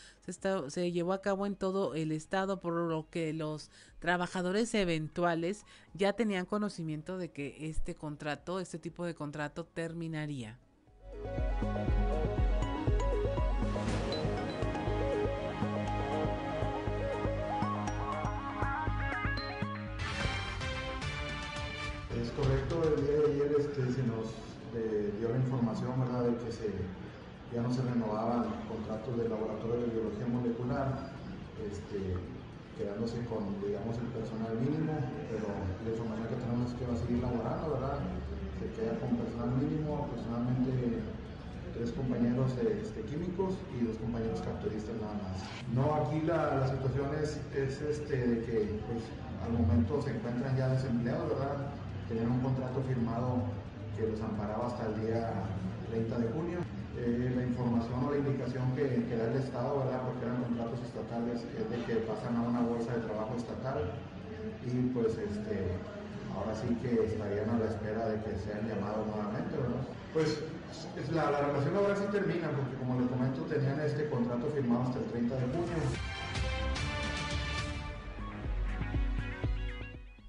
se, 0.69 0.93
llevó 0.93 1.13
a 1.13 1.23
cabo 1.23 1.47
en 1.47 1.55
todo 1.55 1.95
el 1.95 2.11
estado, 2.13 2.61
por 2.61 2.75
lo 2.75 3.09
que 3.09 3.33
los 3.33 3.71
trabajadores 4.01 4.75
eventuales 4.75 5.65
ya 5.95 6.13
tenían 6.15 6.47
conocimiento 6.47 7.19
de 7.19 7.31
que 7.31 7.69
este 7.69 7.95
contrato, 7.95 8.61
este 8.61 8.79
tipo 8.79 9.05
de 9.05 9.15
contrato 9.15 9.65
terminaría. 9.65 10.59
Correcto, 22.37 22.85
el 22.85 23.01
día 23.01 23.17
de 23.17 23.27
ayer 23.33 23.51
este, 23.57 23.81
se 23.97 24.05
nos 24.05 24.29
eh, 24.77 25.09
dio 25.17 25.33
la 25.33 25.41
información 25.41 25.97
¿verdad? 26.05 26.29
de 26.29 26.37
que 26.37 26.53
se, 26.53 26.69
ya 27.49 27.65
no 27.65 27.73
se 27.73 27.81
renovaban 27.81 28.61
contratos 28.69 29.17
de 29.17 29.25
laboratorio 29.25 29.89
de 29.89 29.97
biología 29.97 30.29
molecular, 30.29 31.17
este, 31.65 32.13
quedándose 32.77 33.25
con 33.25 33.57
digamos, 33.65 33.97
el 33.97 34.13
personal 34.13 34.53
mínimo, 34.61 35.01
pero 35.33 35.49
la 35.49 35.89
información 35.89 36.29
que 36.29 36.37
tenemos 36.45 36.69
que 36.77 36.85
seguir 37.01 37.25
laborando, 37.25 37.73
¿verdad? 37.73 38.05
se 38.61 38.69
queda 38.77 39.01
con 39.01 39.17
personal 39.17 39.57
mínimo, 39.57 40.05
aproximadamente 40.05 41.01
tres 41.73 41.93
compañeros 41.93 42.53
este, 42.61 43.01
químicos 43.09 43.57
y 43.77 43.85
dos 43.85 43.97
compañeros 43.97 44.41
capturistas 44.45 44.97
nada 45.01 45.17
más. 45.25 45.41
No, 45.73 46.05
aquí 46.05 46.21
la, 46.25 46.61
la 46.61 46.69
situación 46.69 47.17
es, 47.17 47.41
es 47.57 47.81
este, 47.81 48.45
que 48.45 48.81
pues, 48.89 49.05
al 49.45 49.57
momento 49.57 50.01
se 50.01 50.17
encuentran 50.17 50.57
ya 50.57 50.69
desempleados, 50.69 51.29
¿verdad? 51.33 51.73
Tenían 52.09 52.31
un 52.31 52.41
contrato 52.41 52.83
firmado 52.87 53.43
que 53.97 54.07
los 54.07 54.21
amparaba 54.21 54.67
hasta 54.67 54.87
el 54.87 54.95
día 55.03 55.43
30 55.91 56.19
de 56.19 56.29
junio. 56.33 56.59
Eh, 56.97 57.33
la 57.37 57.45
información 57.45 58.09
o 58.09 58.11
la 58.11 58.19
indicación 58.19 58.73
que, 58.73 58.89
da 58.89 59.29
el 59.29 59.37
Estado, 59.37 59.85
¿verdad? 59.85 60.01
porque 60.09 60.25
eran 60.25 60.41
contratos 60.49 60.81
estatales, 60.81 61.45
es 61.45 61.67
de 61.69 61.79
que 61.85 62.01
pasan 62.09 62.37
a 62.37 62.43
una 62.49 62.61
bolsa 62.65 62.97
de 62.97 63.05
trabajo 63.05 63.37
estatal 63.37 63.93
y 64.65 64.89
pues 64.97 65.13
este, 65.21 65.77
ahora 66.33 66.57
sí 66.57 66.73
que 66.81 67.05
estarían 67.05 67.51
a 67.53 67.61
la 67.61 67.69
espera 67.69 68.09
de 68.09 68.17
que 68.25 68.33
sean 68.41 68.65
llamados 68.65 69.05
nuevamente. 69.13 69.53
¿verdad? 69.61 69.85
Pues 70.17 70.41
la, 71.13 71.31
la 71.31 71.41
relación 71.53 71.75
laboral 71.75 71.97
sí 72.01 72.09
termina, 72.11 72.49
porque 72.49 72.77
como 72.81 72.97
les 72.97 73.11
comento, 73.13 73.43
tenían 73.45 73.81
este 73.81 74.09
contrato 74.09 74.49
firmado 74.57 74.89
hasta 74.89 74.99
el 75.01 75.07
30 75.13 75.37
de 75.37 75.47
junio. 75.53 76.16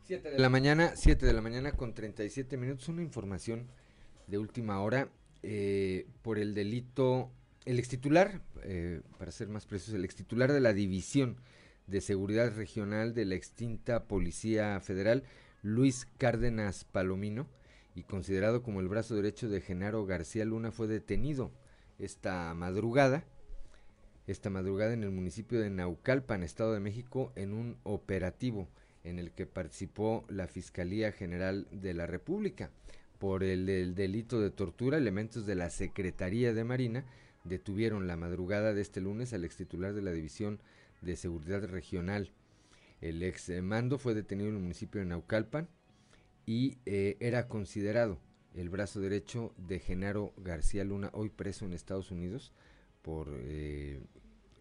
7 0.07 0.31
de 0.31 0.39
la 0.39 0.47
mañana, 0.47 0.93
7 0.95 1.25
de 1.25 1.33
la 1.33 1.41
mañana 1.41 1.73
con 1.73 1.93
37 1.93 2.55
minutos, 2.55 2.87
una 2.87 3.01
información 3.01 3.67
de 4.27 4.37
última 4.37 4.79
hora 4.79 5.09
eh, 5.43 6.07
por 6.21 6.39
el 6.39 6.53
delito, 6.53 7.29
el 7.65 7.77
extitular, 7.77 8.39
eh, 8.63 9.01
para 9.17 9.33
ser 9.33 9.49
más 9.49 9.65
precisos, 9.65 9.95
el 9.95 10.05
extitular 10.05 10.53
de 10.53 10.61
la 10.61 10.71
División 10.71 11.35
de 11.87 11.99
Seguridad 11.99 12.55
Regional 12.55 13.13
de 13.13 13.25
la 13.25 13.35
extinta 13.35 14.05
Policía 14.05 14.79
Federal, 14.79 15.23
Luis 15.61 16.07
Cárdenas 16.17 16.85
Palomino, 16.85 17.45
y 17.93 18.03
considerado 18.03 18.63
como 18.63 18.79
el 18.79 18.87
brazo 18.87 19.13
derecho 19.13 19.49
de 19.49 19.59
Genaro 19.59 20.05
García 20.05 20.45
Luna, 20.45 20.71
fue 20.71 20.87
detenido 20.87 21.51
esta 21.99 22.53
madrugada, 22.53 23.25
esta 24.25 24.49
madrugada 24.49 24.93
en 24.93 25.03
el 25.03 25.11
municipio 25.11 25.59
de 25.59 25.69
Naucalpan, 25.69 26.43
Estado 26.43 26.73
de 26.73 26.79
México, 26.79 27.33
en 27.35 27.51
un 27.51 27.75
operativo 27.83 28.69
en 29.09 29.19
el 29.19 29.31
que 29.31 29.45
participó 29.45 30.25
la 30.29 30.47
Fiscalía 30.47 31.11
General 31.11 31.67
de 31.71 31.93
la 31.93 32.07
República. 32.07 32.69
Por 33.19 33.43
el, 33.43 33.95
delito 33.95 34.39
de 34.39 34.51
tortura, 34.51 34.97
elementos 34.97 35.45
de 35.45 35.55
la 35.55 35.69
Secretaría 35.69 36.53
de 36.53 36.63
Marina 36.63 37.05
detuvieron 37.43 38.05
la 38.05 38.17
madrugada 38.17 38.73
de 38.73 38.81
este 38.81 39.01
lunes 39.01 39.33
al 39.33 39.45
ex 39.45 39.55
titular 39.55 39.93
de 39.93 40.01
la 40.01 40.11
División 40.11 40.59
de 41.01 41.15
Seguridad 41.15 41.63
Regional. 41.65 42.31
El 43.01 43.23
ex 43.23 43.49
mando 43.61 43.97
fue 43.97 44.13
detenido 44.13 44.49
en 44.49 44.55
el 44.55 44.61
municipio 44.61 44.99
de 44.99 45.07
Naucalpan 45.07 45.67
y 46.45 46.77
eh, 46.85 47.17
era 47.19 47.47
considerado 47.47 48.19
el 48.53 48.69
brazo 48.69 48.99
derecho 48.99 49.53
de 49.57 49.79
Genaro 49.79 50.33
García 50.37 50.83
Luna, 50.83 51.11
hoy 51.13 51.29
preso 51.29 51.65
en 51.65 51.73
Estados 51.73 52.11
Unidos, 52.11 52.51
por 53.01 53.29
eh, 53.33 54.01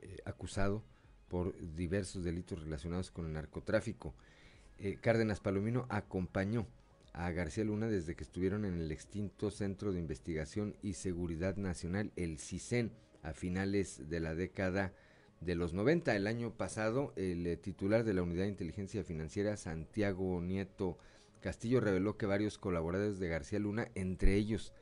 eh, 0.03 0.19
acusado 0.25 0.85
por 1.29 1.57
diversos 1.75 2.25
delitos 2.25 2.63
relacionados 2.63 3.11
con 3.11 3.27
el 3.27 3.33
narcotráfico. 3.33 4.15
Eh, 4.79 4.99
Cárdenas 5.01 5.41
Palomino 5.41 5.87
acompañó 5.89 6.67
a 7.15 7.31
García 7.31 7.65
Luna 7.65 7.89
desde 7.89 8.15
que 8.15 8.25
estuvieron 8.25 8.67
en 8.67 8.75
el 8.75 8.93
extinto 8.93 9.51
Centro 9.51 9.93
de 9.93 10.01
Investigación 10.01 10.77
y 10.83 10.93
Seguridad 10.95 11.57
Nacional, 11.57 12.13
el 12.17 12.39
CISEN, 12.39 12.93
a 13.23 13.33
finales 13.33 14.09
de 14.11 14.21
la 14.21 14.35
década 14.35 14.93
de 15.41 15.55
los 15.55 15.73
90. 15.73 16.15
El 16.15 16.27
año 16.27 16.53
pasado, 16.53 17.15
el 17.17 17.47
eh, 17.47 17.57
titular 17.57 18.05
de 18.05 18.13
la 18.13 18.23
Unidad 18.23 18.43
de 18.43 18.51
Inteligencia 18.51 19.03
Financiera, 19.03 19.57
Santiago 19.57 20.41
Nieto 20.43 20.99
Castillo, 21.41 21.81
reveló 21.81 22.19
que 22.19 22.27
varios 22.27 22.59
colaboradores 22.59 23.19
de 23.19 23.29
García 23.29 23.59
Luna, 23.59 23.89
entre 23.95 24.35
ellos 24.35 24.75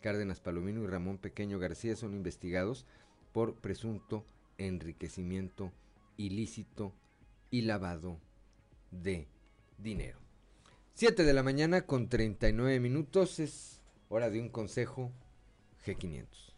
Cárdenas 0.00 0.40
Palomino 0.40 0.82
y 0.82 0.86
Ramón 0.86 1.18
Pequeño 1.18 1.58
García, 1.58 1.96
son 1.96 2.14
investigados 2.14 2.86
por 3.32 3.56
presunto 3.56 4.24
enriquecimiento 4.56 5.70
ilícito 6.16 6.94
y 7.50 7.62
lavado 7.62 8.18
de 8.90 9.28
dinero. 9.84 10.18
7 10.94 11.24
de 11.24 11.34
la 11.34 11.42
mañana 11.42 11.82
con 11.82 12.08
39 12.08 12.80
minutos 12.80 13.38
es 13.38 13.82
hora 14.08 14.30
de 14.30 14.40
un 14.40 14.48
consejo 14.48 15.12
G500. 15.84 16.53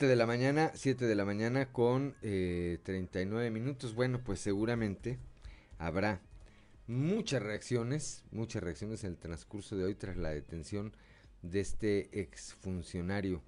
De 0.00 0.16
la 0.16 0.24
mañana, 0.24 0.72
7 0.74 1.04
de 1.04 1.14
la 1.14 1.26
mañana 1.26 1.70
con 1.72 2.16
eh, 2.22 2.78
39 2.84 3.50
minutos. 3.50 3.94
Bueno, 3.94 4.24
pues 4.24 4.40
seguramente 4.40 5.18
habrá 5.76 6.22
muchas 6.86 7.42
reacciones, 7.42 8.24
muchas 8.30 8.62
reacciones 8.62 9.04
en 9.04 9.10
el 9.10 9.18
transcurso 9.18 9.76
de 9.76 9.84
hoy 9.84 9.94
tras 9.94 10.16
la 10.16 10.30
detención 10.30 10.94
de 11.42 11.60
este 11.60 12.18
exfuncionario, 12.18 13.42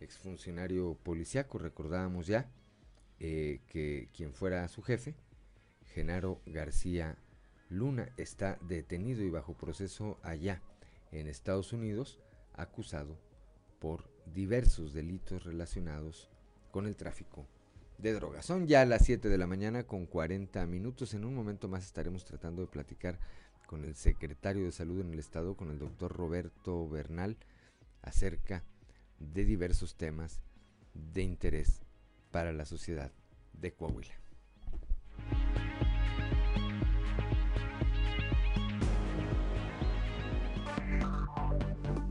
exfuncionario 0.00 0.94
policiaco, 1.02 1.58
recordábamos 1.58 2.26
ya 2.26 2.50
eh, 3.20 3.60
que 3.66 4.08
quien 4.16 4.32
fuera 4.32 4.66
su 4.68 4.80
jefe, 4.80 5.14
Genaro 5.92 6.40
García 6.46 7.18
Luna, 7.68 8.08
está 8.16 8.58
detenido 8.62 9.22
y 9.24 9.28
bajo 9.28 9.52
proceso 9.52 10.18
allá 10.22 10.62
en 11.12 11.26
Estados 11.26 11.74
Unidos, 11.74 12.18
acusado 12.54 13.18
por 13.78 14.08
diversos 14.34 14.92
delitos 14.92 15.44
relacionados 15.44 16.28
con 16.70 16.86
el 16.86 16.96
tráfico 16.96 17.46
de 17.98 18.12
drogas. 18.12 18.46
Son 18.46 18.66
ya 18.66 18.84
las 18.84 19.04
7 19.04 19.28
de 19.28 19.38
la 19.38 19.46
mañana 19.46 19.84
con 19.84 20.06
40 20.06 20.64
minutos. 20.66 21.14
En 21.14 21.24
un 21.24 21.34
momento 21.34 21.68
más 21.68 21.84
estaremos 21.84 22.24
tratando 22.24 22.62
de 22.62 22.68
platicar 22.68 23.18
con 23.66 23.84
el 23.84 23.94
secretario 23.94 24.64
de 24.64 24.72
salud 24.72 25.00
en 25.00 25.12
el 25.12 25.18
estado, 25.18 25.56
con 25.56 25.70
el 25.70 25.78
doctor 25.78 26.16
Roberto 26.16 26.88
Bernal, 26.88 27.36
acerca 28.02 28.64
de 29.18 29.44
diversos 29.44 29.96
temas 29.96 30.40
de 30.94 31.22
interés 31.22 31.82
para 32.30 32.52
la 32.52 32.64
sociedad 32.64 33.12
de 33.52 33.72
Coahuila. 33.72 34.14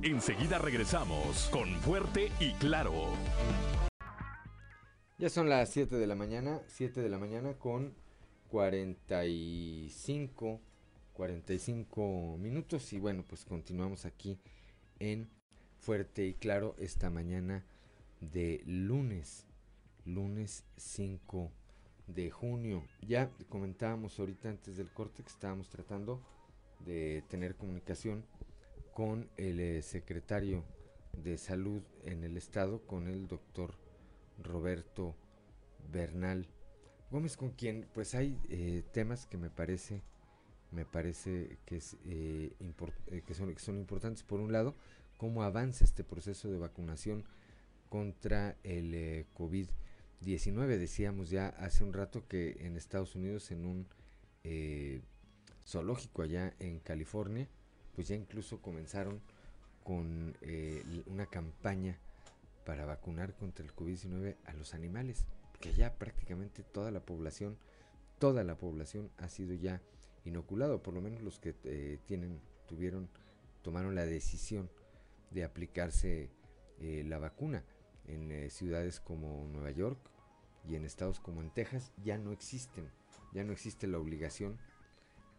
Enseguida 0.04 0.60
regresamos 0.60 1.50
con 1.52 1.74
Fuerte 1.82 2.32
y 2.40 2.54
Claro. 2.54 2.94
Ya 5.18 5.32
son 5.32 5.50
las 5.50 5.72
7 5.72 5.96
de 5.96 6.06
la 6.06 6.14
mañana, 6.14 6.62
7 6.68 7.02
de 7.02 7.10
la 7.10 7.18
mañana 7.18 7.54
con 7.54 7.96
45, 8.50 10.62
45 11.14 12.38
minutos 12.38 12.94
y 12.94 13.00
bueno, 13.00 13.26
pues 13.28 13.44
continuamos 13.44 14.06
aquí 14.06 14.40
en 15.00 15.32
Fuerte 15.80 16.28
y 16.28 16.36
Claro 16.36 16.76
esta 16.78 17.10
mañana 17.10 17.66
de 18.22 18.62
lunes, 18.68 19.48
lunes 20.06 20.64
5 20.76 21.52
de 22.06 22.30
junio. 22.30 22.84
Ya 23.02 23.32
comentábamos 23.50 24.20
ahorita 24.20 24.50
antes 24.50 24.78
del 24.78 24.92
corte 24.92 25.24
que 25.24 25.30
estábamos 25.30 25.70
tratando 25.70 26.22
de 26.86 27.24
tener 27.30 27.56
comunicación 27.56 28.24
con 28.98 29.30
el 29.38 29.60
eh, 29.60 29.84
secretario 29.84 30.64
de 31.14 31.38
salud 31.38 31.84
en 32.04 32.24
el 32.24 32.36
estado, 32.36 32.82
con 32.88 33.08
el 33.08 33.28
doctor 33.28 33.76
Roberto 34.40 35.14
Bernal 35.92 36.48
Gómez, 37.12 37.38
con 37.38 37.52
quien 37.52 37.86
pues 37.94 38.16
hay 38.16 38.42
eh, 38.50 38.82
temas 38.94 39.28
que 39.28 39.38
me 39.38 39.52
parece 39.52 40.02
me 40.72 40.84
parece 40.84 41.60
que, 41.68 41.78
es, 41.78 41.96
eh, 42.06 42.56
que, 43.28 43.36
son, 43.36 43.54
que 43.54 43.60
son 43.60 43.78
importantes. 43.78 44.24
Por 44.24 44.40
un 44.40 44.52
lado, 44.52 44.74
cómo 45.18 45.44
avanza 45.44 45.86
este 45.86 46.04
proceso 46.04 46.50
de 46.50 46.58
vacunación 46.58 47.24
contra 47.90 48.58
el 48.64 49.28
COVID-19. 49.36 50.76
Decíamos 50.80 51.30
ya 51.30 51.50
hace 51.50 51.84
un 51.84 51.94
rato 51.94 52.28
que 52.28 52.58
en 52.62 52.76
Estados 52.76 53.14
Unidos, 53.14 53.52
en 53.52 53.64
un 53.64 53.88
zoológico 55.64 56.24
allá 56.24 56.56
en 56.58 56.80
California, 56.80 57.48
pues 57.98 58.10
ya 58.10 58.16
incluso 58.16 58.62
comenzaron 58.62 59.20
con 59.84 60.38
eh, 60.42 60.84
una 61.08 61.26
campaña 61.26 61.98
para 62.64 62.86
vacunar 62.86 63.34
contra 63.34 63.66
el 63.66 63.74
COVID-19 63.74 64.36
a 64.46 64.54
los 64.54 64.76
animales, 64.76 65.26
que 65.60 65.74
ya 65.74 65.98
prácticamente 65.98 66.62
toda 66.62 66.92
la 66.92 67.00
población, 67.00 67.58
toda 68.20 68.44
la 68.44 68.56
población 68.56 69.10
ha 69.18 69.30
sido 69.30 69.56
ya 69.56 69.82
inoculado, 70.26 70.84
por 70.84 70.94
lo 70.94 71.02
menos 71.02 71.24
los 71.24 71.40
que 71.40 71.56
eh, 71.64 71.98
tienen, 72.06 72.40
tuvieron, 72.68 73.10
tomaron 73.64 73.96
la 73.96 74.06
decisión 74.06 74.70
de 75.32 75.44
aplicarse 75.44 76.30
eh, 76.80 77.04
la 77.04 77.18
vacuna 77.18 77.64
en 78.06 78.48
ciudades 78.52 79.00
como 79.00 79.48
Nueva 79.48 79.72
York 79.72 79.98
y 80.70 80.76
en 80.76 80.86
estados 80.86 81.20
como 81.20 81.42
en 81.42 81.50
Texas 81.50 81.92
ya 82.04 82.20
no 82.20 82.32
existen, 82.32 82.92
ya 83.34 83.44
no 83.44 83.54
existe 83.54 83.88
la 83.88 83.98
obligación 83.98 84.60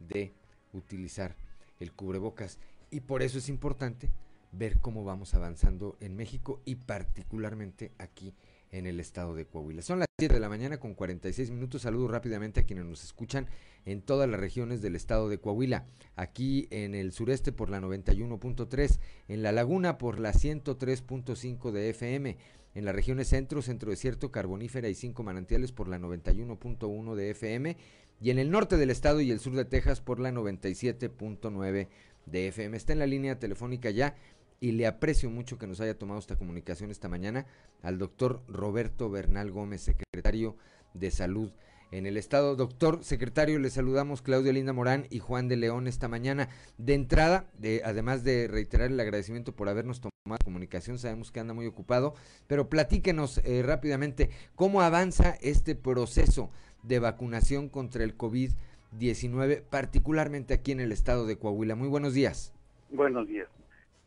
de 0.01 0.35
utilizar 0.73 1.37
el 1.81 1.93
cubrebocas. 1.93 2.59
Y 2.91 3.01
por 3.01 3.23
eso 3.23 3.39
es 3.39 3.49
importante 3.49 4.11
ver 4.53 4.79
cómo 4.79 5.05
vamos 5.05 5.35
avanzando 5.35 5.97
en 6.01 6.17
México 6.17 6.61
y 6.65 6.77
particularmente 6.77 7.93
aquí 7.99 8.35
en 8.71 8.87
el 8.87 9.01
estado 9.01 9.35
de 9.35 9.47
Coahuila. 9.47 9.83
Son 9.83 9.99
las 9.99 10.09
7 10.19 10.35
de 10.35 10.41
la 10.41 10.49
mañana 10.49 10.79
con 10.79 10.95
46 10.95 11.51
minutos. 11.51 11.83
Saludo 11.83 12.09
rápidamente 12.09 12.61
a 12.61 12.63
quienes 12.65 12.85
nos 12.85 13.05
escuchan 13.05 13.47
en 13.87 14.03
todas 14.03 14.29
las 14.29 14.41
regiones 14.41 14.83
del 14.83 14.97
estado 14.97 15.29
de 15.29 15.39
Coahuila. 15.39 15.87
Aquí 16.17 16.69
en 16.71 16.95
el 16.95 17.13
sureste 17.13 17.53
por 17.53 17.71
la 17.71 17.81
91.3, 17.81 18.99
en 19.29 19.43
la 19.43 19.53
laguna 19.53 19.97
por 19.97 20.19
la 20.19 20.33
103.5 20.33 21.71
de 21.71 21.91
FM, 21.91 22.37
en 22.75 22.85
las 22.85 22.95
regiones 22.95 23.29
centro, 23.29 23.63
centro 23.63 23.91
desierto, 23.91 24.31
carbonífera 24.31 24.89
y 24.89 24.95
cinco 24.95 25.23
manantiales 25.23 25.73
por 25.73 25.89
la 25.89 25.99
91.1 25.99 27.15
de 27.15 27.31
FM 27.31 27.77
y 28.20 28.31
en 28.31 28.39
el 28.39 28.51
norte 28.51 28.77
del 28.77 28.90
estado 28.90 29.20
y 29.20 29.31
el 29.31 29.40
sur 29.40 29.55
de 29.55 29.65
Texas 29.65 30.01
por 30.01 30.20
la 30.20 30.31
97.9 30.31 31.89
de 32.27 32.49
FM. 32.49 32.77
Está 32.77 32.93
en 32.93 32.99
la 32.99 33.07
línea 33.07 33.39
telefónica 33.39 33.90
ya 33.90 34.15
y 34.61 34.73
le 34.73 34.86
aprecio 34.86 35.31
mucho 35.31 35.59
que 35.59 35.66
nos 35.66 35.81
haya 35.81 35.97
tomado 35.97 36.19
esta 36.19 36.36
comunicación 36.36 36.90
esta 36.90 37.09
mañana 37.09 37.47
al 37.82 37.99
doctor 37.99 38.43
Roberto 38.49 39.09
Bernal 39.11 39.51
Gómez, 39.51 39.82
secretario 39.82 40.57
de 40.95 41.11
Salud 41.11 41.53
en 41.90 42.07
el 42.07 42.16
estado. 42.16 42.57
Doctor 42.57 43.03
secretario, 43.03 43.59
le 43.59 43.70
saludamos 43.70 44.23
Claudia 44.23 44.53
Linda 44.53 44.73
Morán 44.73 45.07
y 45.11 45.20
Juan 45.20 45.49
de 45.49 45.57
León 45.57 45.86
esta 45.86 46.09
mañana. 46.09 46.49
De 46.77 46.95
entrada, 46.95 47.47
de, 47.59 47.82
además 47.85 48.24
de 48.24 48.49
reiterar 48.49 48.90
el 48.90 49.01
agradecimiento 49.01 49.55
por 49.55 49.69
habernos 49.69 50.01
tomado 50.01 50.39
comunicación, 50.45 50.99
sabemos 50.99 51.31
que 51.31 51.40
anda 51.40 51.55
muy 51.55 51.66
ocupado, 51.66 52.15
pero 52.47 52.69
platíquenos 52.69 53.39
eh, 53.45 53.62
rápidamente 53.62 54.31
cómo 54.55 54.82
avanza 54.82 55.39
este 55.40 55.74
proceso 55.74 56.51
de 56.89 56.98
vacunación 56.98 57.69
contra 57.69 58.02
el 58.02 58.16
COVID-19, 58.16 59.62
particularmente 59.70 60.55
aquí 60.55 60.73
en 60.73 60.81
el 60.81 60.90
estado 60.90 61.27
de 61.27 61.39
Coahuila. 61.39 61.77
Muy 61.77 61.89
buenos 61.89 62.15
días. 62.15 62.55
Buenos 62.90 63.28
días. 63.28 63.48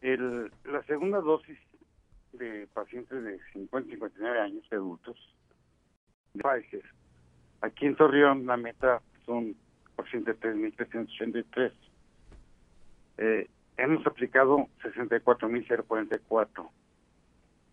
El, 0.02 0.52
la 0.66 0.84
segunda 0.88 1.22
dosis 1.22 1.58
de 2.34 2.68
pacientes 2.74 3.24
de 3.24 3.40
50 3.54 3.88
y 3.88 3.92
59 3.92 4.40
años, 4.40 4.66
adultos, 4.72 5.16
de 6.34 6.44
Pfizer. 6.44 6.84
Aquí 7.62 7.86
en 7.86 7.96
Torreón 7.96 8.48
la 8.48 8.58
meta 8.58 9.02
son 9.26 9.56
83.383. 9.98 11.72
Eh, 13.18 13.48
hemos 13.78 14.06
aplicado 14.08 14.68
64.044. 14.84 16.70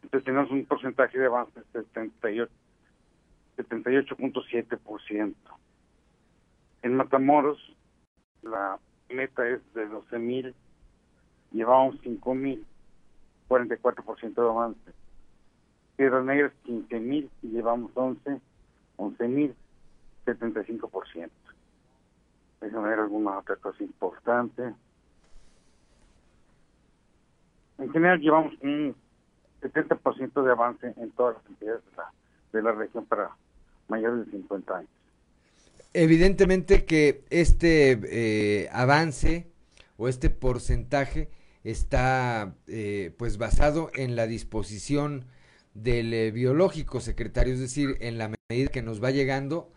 Entonces 0.02 0.24
tenemos 0.24 0.50
un 0.50 0.66
porcentaje 0.66 1.18
de 1.18 1.26
avance 1.26 1.58
de 1.72 1.82
78 1.84 2.52
78.7%. 3.58 5.34
En 6.82 6.94
Matamoros, 6.94 7.58
la 8.42 8.78
meta 9.10 9.48
es 9.48 9.60
de 9.74 9.88
12.000, 9.88 10.54
llevamos 11.50 11.96
5.000, 12.02 12.62
44% 13.48 14.34
de 14.34 14.48
avance. 14.48 14.92
Piedras 15.96 16.24
Negras, 16.24 16.52
15.000 16.66 17.28
y 17.42 17.48
llevamos 17.48 17.90
11, 17.94 18.40
11.000, 18.96 19.54
75%. 20.26 21.30
Déjame 22.60 22.88
ver 22.88 23.00
alguna 23.00 23.38
otra 23.38 23.56
cosa 23.56 23.82
importante. 23.82 24.74
En 27.78 27.90
general 27.92 28.20
llevamos 28.20 28.54
un 28.60 28.94
70% 29.60 30.42
de 30.42 30.50
avance 30.50 30.94
en 30.96 31.10
todas 31.12 31.36
las 31.36 31.46
entidades 31.46 31.84
de 31.84 31.96
la, 31.96 32.12
de 32.52 32.62
la 32.62 32.72
región 32.72 33.04
para 33.06 33.30
mayores 33.88 34.26
de 34.26 34.32
50 34.32 34.76
años. 34.76 34.90
Evidentemente 35.94 36.84
que 36.84 37.24
este 37.30 37.98
eh, 38.04 38.68
avance 38.72 39.46
o 39.96 40.08
este 40.08 40.30
porcentaje 40.30 41.28
está 41.64 42.54
eh, 42.66 43.12
pues 43.18 43.38
basado 43.38 43.90
en 43.94 44.14
la 44.14 44.26
disposición 44.26 45.24
del 45.74 46.12
eh, 46.12 46.30
biológico 46.30 47.00
secretario, 47.00 47.54
es 47.54 47.60
decir, 47.60 47.96
en 48.00 48.18
la 48.18 48.32
medida 48.48 48.70
que 48.70 48.82
nos 48.82 49.02
va 49.02 49.10
llegando 49.10 49.70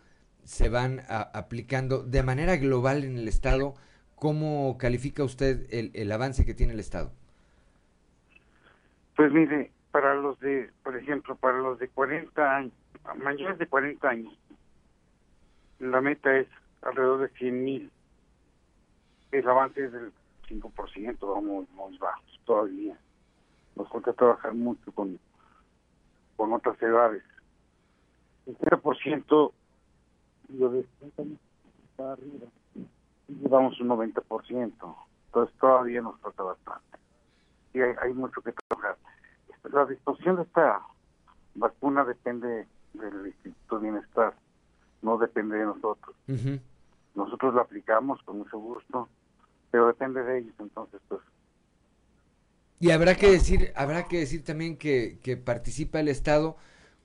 se 0.44 0.68
van 0.68 1.02
aplicando 1.08 2.02
de 2.02 2.22
manera 2.24 2.56
global 2.56 3.04
en 3.04 3.16
el 3.16 3.28
Estado. 3.28 3.74
¿Cómo 4.16 4.76
califica 4.76 5.22
usted 5.22 5.66
el, 5.70 5.92
el 5.94 6.10
avance 6.10 6.44
que 6.44 6.54
tiene 6.54 6.72
el 6.72 6.80
Estado? 6.80 7.12
Pues 9.16 9.32
mire, 9.32 9.70
para 9.92 10.14
los 10.14 10.38
de, 10.40 10.70
por 10.82 10.96
ejemplo, 10.96 11.36
para 11.36 11.58
los 11.58 11.78
de 11.78 11.88
40 11.88 12.56
años, 12.56 12.72
mayores 13.16 13.58
de 13.58 13.66
40 13.66 14.08
años, 14.08 14.34
la 15.78 16.00
meta 16.00 16.36
es 16.36 16.48
alrededor 16.82 17.20
de 17.20 17.28
100 17.38 17.64
mil. 17.64 17.90
El 19.32 19.48
avance 19.48 19.84
es 19.84 19.92
del 19.92 20.12
5%, 20.48 21.16
vamos 21.20 21.68
muy 21.70 21.98
bajos 21.98 22.40
todavía. 22.44 22.96
Nos 23.76 23.88
falta 23.88 24.12
trabajar 24.12 24.54
mucho 24.54 24.92
con, 24.92 25.18
con 26.36 26.52
otras 26.52 26.80
edades. 26.82 27.22
El 28.46 28.58
30% 28.58 29.52
lo 30.58 30.70
de 30.70 30.80
está 30.80 32.12
arriba. 32.12 32.46
Y 33.28 33.34
llevamos 33.34 33.80
un 33.80 33.88
90%. 33.88 34.96
Entonces 35.26 35.58
todavía 35.58 36.02
nos 36.02 36.20
falta 36.20 36.42
bastante. 36.42 36.98
Y 37.72 37.80
hay, 37.80 37.94
hay 38.02 38.12
mucho 38.12 38.40
que 38.42 38.52
trabajar. 38.52 38.98
La 39.72 39.86
disposición 39.86 40.36
de 40.36 40.42
esta 40.42 40.82
vacuna 41.54 42.04
depende 42.04 42.66
del 42.94 43.26
Instituto 43.26 43.78
de 43.78 43.90
Bienestar, 43.90 44.34
no 45.02 45.18
depende 45.18 45.58
de 45.58 45.64
nosotros. 45.64 46.16
Nosotros 47.14 47.54
lo 47.54 47.60
aplicamos 47.60 48.22
con 48.22 48.38
mucho 48.38 48.58
gusto, 48.58 49.08
pero 49.70 49.86
depende 49.86 50.22
de 50.22 50.38
ellos, 50.38 50.54
entonces 50.58 51.00
pues. 51.08 51.20
Y 52.80 52.90
habrá 52.90 53.14
que 53.14 53.30
decir, 53.30 53.72
habrá 53.76 54.08
que 54.08 54.18
decir 54.18 54.44
también 54.44 54.76
que, 54.76 55.18
que 55.22 55.36
participa 55.36 56.00
el 56.00 56.08
Estado 56.08 56.56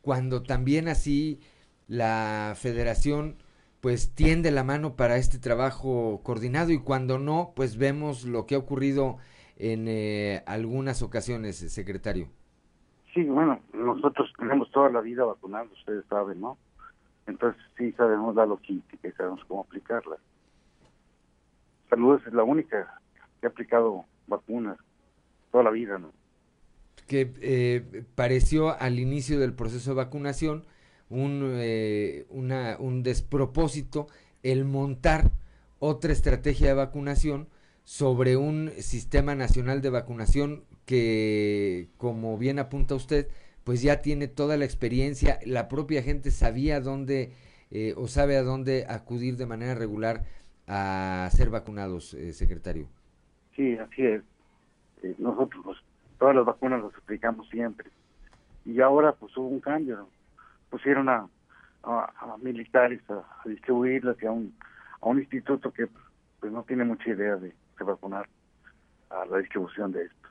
cuando 0.01 0.41
también 0.41 0.88
así 0.88 1.39
la 1.88 2.55
Federación 2.57 3.38
pues 3.80 4.11
tiende 4.15 4.51
la 4.51 4.64
mano 4.64 4.95
para 4.95 5.18
este 5.18 5.38
trabajo 5.38 6.22
coordinado 6.23 6.72
y 6.72 6.80
cuando 6.80 7.19
no, 7.19 7.53
pues 7.55 7.77
vemos 7.77 8.23
lo 8.26 8.45
que 8.45 8.55
ha 8.55 8.57
ocurrido 8.57 9.18
en 9.55 9.88
eh, 9.88 10.43
algunas 10.45 11.01
ocasiones, 11.01 11.57
secretario. 11.57 12.30
Sí, 13.18 13.23
bueno, 13.23 13.60
nosotros 13.73 14.31
tenemos 14.38 14.69
toda 14.69 14.91
la 14.91 15.02
vida 15.02 15.26
vacunando, 15.26 15.73
ustedes 15.73 16.06
saben, 16.07 16.39
¿no? 16.39 16.56
Entonces 17.26 17.60
sí 17.76 17.91
sabemos 17.94 18.35
la 18.35 18.45
logística 18.45 19.07
y 19.07 19.11
sabemos 19.14 19.41
cómo 19.48 19.61
aplicarla. 19.61 20.18
Salud 21.89 22.22
es 22.27 22.31
la 22.31 22.44
única 22.44 23.02
que 23.41 23.48
ha 23.48 23.49
aplicado 23.49 24.06
vacunas 24.27 24.77
toda 25.52 25.64
la 25.64 25.72
vida, 25.72 25.98
¿no? 25.98 26.11
Que 27.07 27.34
eh, 27.41 28.06
pareció 28.14 28.80
al 28.80 28.99
inicio 28.99 29.39
del 29.39 29.56
proceso 29.56 29.89
de 29.89 29.95
vacunación 29.95 30.65
un, 31.10 31.41
eh, 31.56 32.27
una, 32.30 32.77
un 32.77 33.02
despropósito 33.02 34.06
el 34.44 34.64
montar 34.64 35.31
otra 35.80 36.11
estrategia 36.11 36.68
de 36.68 36.73
vacunación 36.76 37.48
sobre 37.84 38.38
un 38.38 38.69
sistema 38.77 39.34
nacional 39.34 39.81
de 39.81 39.89
vacunación 39.89 40.65
que, 40.88 41.89
como 41.97 42.38
bien 42.38 42.57
apunta 42.57 42.95
usted, 42.95 43.27
pues 43.65 43.81
ya 43.81 44.01
tiene 44.01 44.30
toda 44.30 44.55
la 44.55 44.64
experiencia, 44.64 45.38
la 45.45 45.68
propia 45.68 46.01
gente 46.01 46.31
sabía 46.31 46.80
dónde 46.80 47.34
eh, 47.69 47.93
o 47.97 48.07
sabe 48.07 48.38
a 48.38 48.43
dónde 48.43 48.85
acudir 48.88 49.35
de 49.35 49.45
manera 49.45 49.76
regular 49.76 50.23
a 50.65 51.27
ser 51.31 51.49
vacunados, 51.49 52.14
eh, 52.14 52.31
secretario. 52.31 52.88
Sí, 53.53 53.77
así 53.77 54.05
es. 54.05 54.23
Eh, 55.03 55.14
nosotros 55.18 55.61
pues, 55.65 55.77
todas 56.18 56.34
las 56.34 56.45
vacunas 56.45 56.81
las 56.81 56.95
aplicamos 56.95 57.49
siempre. 57.49 57.89
Y 58.64 58.80
ahora 58.80 59.11
pues 59.11 59.35
hubo 59.35 59.49
un 59.49 59.59
cambio, 59.59 60.07
pusieron 60.69 61.09
a, 61.09 61.27
a, 61.84 62.38
militares 62.41 63.01
a, 63.09 63.26
distribuirlas 63.45 64.15
y 64.23 64.26
a 64.26 64.31
un, 64.31 64.55
a 65.01 65.07
un 65.07 65.19
instituto 65.19 65.73
que 65.73 65.88
pues 66.39 66.51
no 66.53 66.64
tiene 66.64 66.85
mucha 66.85 67.09
idea 67.09 67.35
de 67.35 67.53
se 67.77 67.84
vacunar 67.84 68.30
a 69.09 69.26
la 69.26 69.39
distribución 69.39 69.91
de 69.91 70.03
esto. 70.05 70.26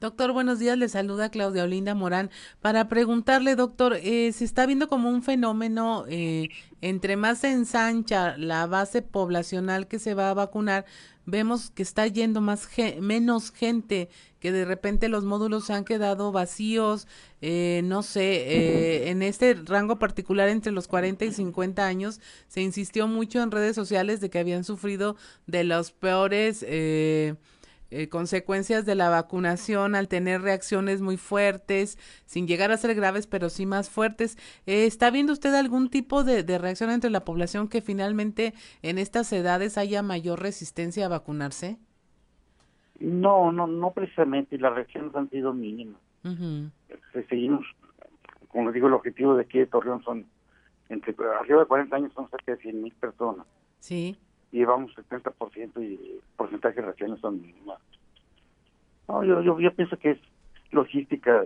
Doctor, 0.00 0.32
buenos 0.32 0.58
días. 0.58 0.78
Le 0.78 0.88
saluda 0.88 1.28
Claudia 1.30 1.64
Olinda 1.64 1.94
Morán. 1.94 2.30
Para 2.62 2.88
preguntarle, 2.88 3.54
doctor, 3.54 3.98
eh, 4.02 4.32
se 4.32 4.46
está 4.46 4.64
viendo 4.64 4.88
como 4.88 5.10
un 5.10 5.22
fenómeno, 5.22 6.06
eh, 6.08 6.48
entre 6.80 7.16
más 7.16 7.40
se 7.40 7.50
ensancha 7.50 8.38
la 8.38 8.66
base 8.66 9.02
poblacional 9.02 9.88
que 9.88 9.98
se 9.98 10.14
va 10.14 10.30
a 10.30 10.34
vacunar, 10.34 10.86
vemos 11.26 11.70
que 11.70 11.82
está 11.82 12.06
yendo 12.06 12.40
más 12.40 12.66
menos 12.98 13.52
gente, 13.52 14.08
que 14.38 14.52
de 14.52 14.64
repente 14.64 15.10
los 15.10 15.24
módulos 15.24 15.66
se 15.66 15.74
han 15.74 15.84
quedado 15.84 16.32
vacíos, 16.32 17.06
eh, 17.42 17.82
no 17.84 18.02
sé, 18.02 18.36
eh, 18.36 19.10
en 19.10 19.20
este 19.20 19.52
rango 19.52 19.98
particular 19.98 20.48
entre 20.48 20.72
los 20.72 20.88
40 20.88 21.26
y 21.26 21.32
50 21.32 21.86
años, 21.86 22.20
se 22.48 22.62
insistió 22.62 23.06
mucho 23.06 23.42
en 23.42 23.50
redes 23.50 23.76
sociales 23.76 24.22
de 24.22 24.30
que 24.30 24.38
habían 24.38 24.64
sufrido 24.64 25.16
de 25.46 25.64
los 25.64 25.92
peores... 25.92 26.64
Eh, 26.66 27.34
eh, 27.90 28.08
consecuencias 28.08 28.86
de 28.86 28.94
la 28.94 29.08
vacunación 29.08 29.94
al 29.94 30.06
tener 30.06 30.42
reacciones 30.42 31.00
muy 31.00 31.16
fuertes, 31.16 31.98
sin 32.24 32.46
llegar 32.46 32.70
a 32.70 32.76
ser 32.76 32.94
graves, 32.94 33.26
pero 33.26 33.48
sí 33.48 33.66
más 33.66 33.90
fuertes. 33.90 34.36
Eh, 34.66 34.86
¿Está 34.86 35.10
viendo 35.10 35.32
usted 35.32 35.54
algún 35.54 35.90
tipo 35.90 36.22
de, 36.22 36.42
reacción 36.58 36.90
entre 36.90 37.10
la 37.10 37.24
población 37.24 37.68
que 37.68 37.80
finalmente 37.80 38.54
en 38.82 38.98
estas 38.98 39.32
edades 39.32 39.76
haya 39.76 40.02
mayor 40.02 40.40
resistencia 40.40 41.06
a 41.06 41.08
vacunarse? 41.08 41.78
No, 43.00 43.50
no, 43.50 43.66
no 43.66 43.90
precisamente, 43.92 44.58
las 44.58 44.74
reacciones 44.74 45.14
han 45.14 45.28
sido 45.30 45.52
mínimas. 45.52 46.00
Este, 46.88 47.26
seguimos, 47.28 47.64
como 48.48 48.66
les 48.66 48.74
digo, 48.74 48.88
el 48.88 48.94
objetivo 48.94 49.34
de 49.34 49.42
aquí 49.42 49.58
de 49.58 49.66
Torreón 49.66 50.02
son 50.02 50.26
entre 50.90 51.14
arriba 51.40 51.60
de 51.60 51.66
40 51.66 51.96
años 51.96 52.12
son 52.14 52.28
cerca 52.30 52.52
de 52.52 52.58
100 52.58 52.82
mil 52.82 52.92
personas. 52.94 53.46
Sí 53.78 54.18
y 54.52 54.58
llevamos 54.58 54.94
70% 54.96 55.82
y 55.82 56.20
porcentaje 56.36 56.76
de 56.76 56.82
reacciones 56.82 57.20
son 57.20 57.40
mínimas. 57.40 57.78
No, 59.08 59.24
yo, 59.24 59.42
yo, 59.42 59.58
yo 59.60 59.74
pienso 59.74 59.96
que 59.98 60.12
es 60.12 60.18
logística, 60.70 61.44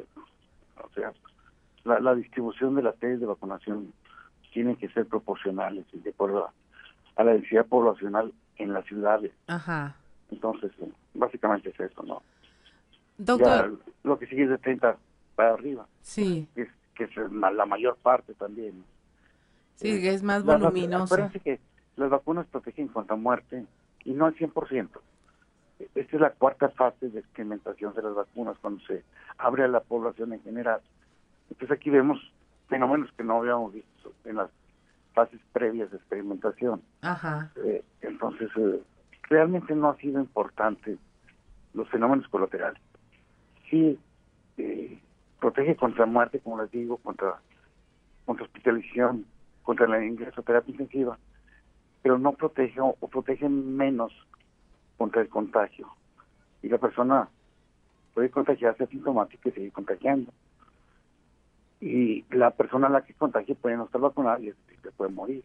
o 0.82 0.89
sea, 0.94 1.12
la, 1.85 2.01
la 2.01 2.14
distribución 2.14 2.74
de 2.74 2.82
las 2.82 2.97
sedes 2.97 3.20
de 3.20 3.26
vacunación 3.26 3.93
tienen 4.52 4.76
que 4.76 4.89
ser 4.90 5.06
proporcionales 5.06 5.85
y 5.93 5.98
de 5.98 6.10
acuerdo 6.10 6.48
a, 7.16 7.24
la 7.24 7.32
densidad 7.32 7.66
poblacional 7.66 8.32
en 8.56 8.72
las 8.72 8.85
ciudades. 8.86 9.32
Ajá. 9.47 9.97
Entonces, 10.31 10.72
básicamente 11.12 11.70
es 11.70 11.81
eso, 11.81 12.02
¿no? 12.02 12.22
Doctor. 13.18 13.78
lo 14.02 14.18
que 14.18 14.26
sigue 14.26 14.44
es 14.44 14.51
de 14.51 14.59
30 14.59 14.97
para 15.36 15.55
arriba. 15.55 15.86
Sí. 16.02 16.48
Que 16.55 16.62
es, 16.62 16.68
que 16.94 17.05
es 17.05 17.10
la 17.16 17.66
mayor 17.66 17.97
parte 17.97 18.35
también. 18.35 18.85
Sí, 19.76 20.01
que 20.01 20.10
es 20.10 20.22
más 20.22 20.44
voluminoso. 20.44 21.14
Acuérdense 21.14 21.40
que 21.40 21.60
las 21.97 22.11
vacunas 22.11 22.47
protegen 22.47 22.89
contra 22.89 23.16
muerte 23.16 23.66
y 24.05 24.12
no 24.12 24.27
al 24.27 24.35
100%. 24.35 24.89
Esta 25.95 26.16
es 26.16 26.21
la 26.21 26.31
cuarta 26.31 26.69
fase 26.71 27.09
de 27.09 27.21
experimentación 27.21 27.95
de 27.95 28.03
las 28.03 28.15
vacunas 28.15 28.57
cuando 28.61 28.81
se 28.85 29.05
abre 29.39 29.65
a 29.65 29.69
la 29.69 29.81
población 29.81 30.33
en 30.33 30.43
general. 30.43 30.81
Entonces 31.51 31.77
aquí 31.77 31.91
vemos 31.91 32.19
fenómenos 32.69 33.11
que 33.12 33.25
no 33.25 33.39
habíamos 33.39 33.73
visto 33.73 34.12
en 34.25 34.37
las 34.37 34.51
fases 35.15 35.41
previas 35.53 35.91
de 35.91 35.97
experimentación. 35.97 36.83
Ajá. 37.03 37.53
Eh, 37.65 37.85
entonces, 38.01 38.51
eh, 38.57 38.83
realmente 39.29 39.75
no 39.75 39.91
ha 39.91 39.97
sido 39.97 40.21
importante 40.21 40.99
los 41.73 41.89
fenómenos 41.89 42.27
colaterales. 42.29 42.81
Sí, 43.71 43.99
eh, 44.59 44.99
protege 45.41 45.77
contra 45.77 46.07
muerte, 46.07 46.41
como 46.41 46.61
les 46.61 46.71
digo, 46.71 46.97
contra, 46.99 47.41
contra 48.25 48.45
hospitalización, 48.45 49.27
contra 49.62 49.87
la 49.87 50.05
ingreso 50.05 50.41
a 50.41 50.45
terapia 50.45 50.73
intensiva, 50.73 51.19
pero 52.05 52.18
no 52.18 52.32
protege 52.32 52.78
o 52.82 53.09
protege 53.10 53.48
menos 53.48 54.12
contra 54.98 55.22
el 55.22 55.31
contagio. 55.31 55.89
Y 56.62 56.68
la 56.68 56.76
persona 56.76 57.31
puede 58.12 58.28
contagiarse 58.28 58.85
asintomática 58.85 59.48
y 59.48 59.52
seguir 59.52 59.72
contagiando. 59.72 60.31
Y 61.81 62.26
la 62.31 62.51
persona 62.51 62.89
a 62.89 62.90
la 62.90 63.01
que 63.06 63.14
contagie 63.14 63.55
puede 63.55 63.78
no 63.78 63.86
estar 63.86 64.02
vacunada 64.02 64.39
y 64.39 64.52
se 64.82 64.93
puede 64.93 65.12
morir. 65.12 65.43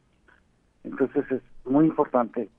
Entonces 0.83 1.31
es 1.31 1.41
muy 1.63 1.85
importante 1.85 2.49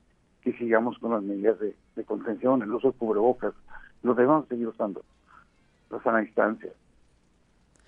que 0.41 0.55
sigamos 0.55 0.99
con 0.99 1.11
las 1.11 1.23
medidas 1.23 1.59
de, 1.61 1.75
contención, 2.07 2.63
el 2.63 2.73
uso 2.73 2.93
de 2.93 2.97
cubrebocas, 2.97 3.53
lo 4.03 4.15
debemos 4.15 4.49
seguir 4.49 4.69
usando, 4.69 5.03
la 5.91 6.03
sana 6.03 6.21
distancia, 6.21 6.71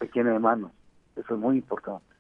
higiene 0.02 0.32
de 0.32 0.38
manos, 0.38 0.72
eso 1.16 1.34
es 1.34 1.40
muy 1.40 1.56
importante. 1.56 2.11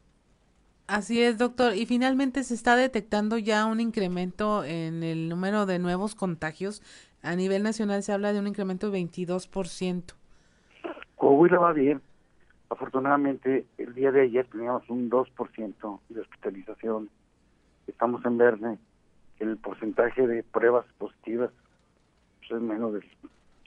Así 0.92 1.22
es, 1.22 1.38
doctor. 1.38 1.74
Y 1.74 1.86
finalmente 1.86 2.44
se 2.44 2.52
está 2.52 2.76
detectando 2.76 3.38
ya 3.38 3.64
un 3.64 3.80
incremento 3.80 4.62
en 4.62 5.02
el 5.02 5.30
número 5.30 5.64
de 5.64 5.78
nuevos 5.78 6.14
contagios. 6.14 6.82
A 7.22 7.34
nivel 7.34 7.62
nacional 7.62 8.02
se 8.02 8.12
habla 8.12 8.34
de 8.34 8.40
un 8.40 8.46
incremento 8.46 8.90
de 8.90 8.98
22%. 8.98 10.12
Coahuila 11.16 11.58
va 11.60 11.72
bien. 11.72 12.02
Afortunadamente, 12.68 13.64
el 13.78 13.94
día 13.94 14.12
de 14.12 14.20
ayer 14.20 14.46
teníamos 14.48 14.86
un 14.90 15.08
2% 15.08 16.00
de 16.10 16.20
hospitalización. 16.20 17.08
Estamos 17.86 18.22
en 18.26 18.36
verde. 18.36 18.78
El 19.38 19.56
porcentaje 19.56 20.26
de 20.26 20.42
pruebas 20.42 20.84
positivas 20.98 21.48
pues, 22.40 22.50
es 22.50 22.60
menos 22.60 22.92
del 22.92 23.04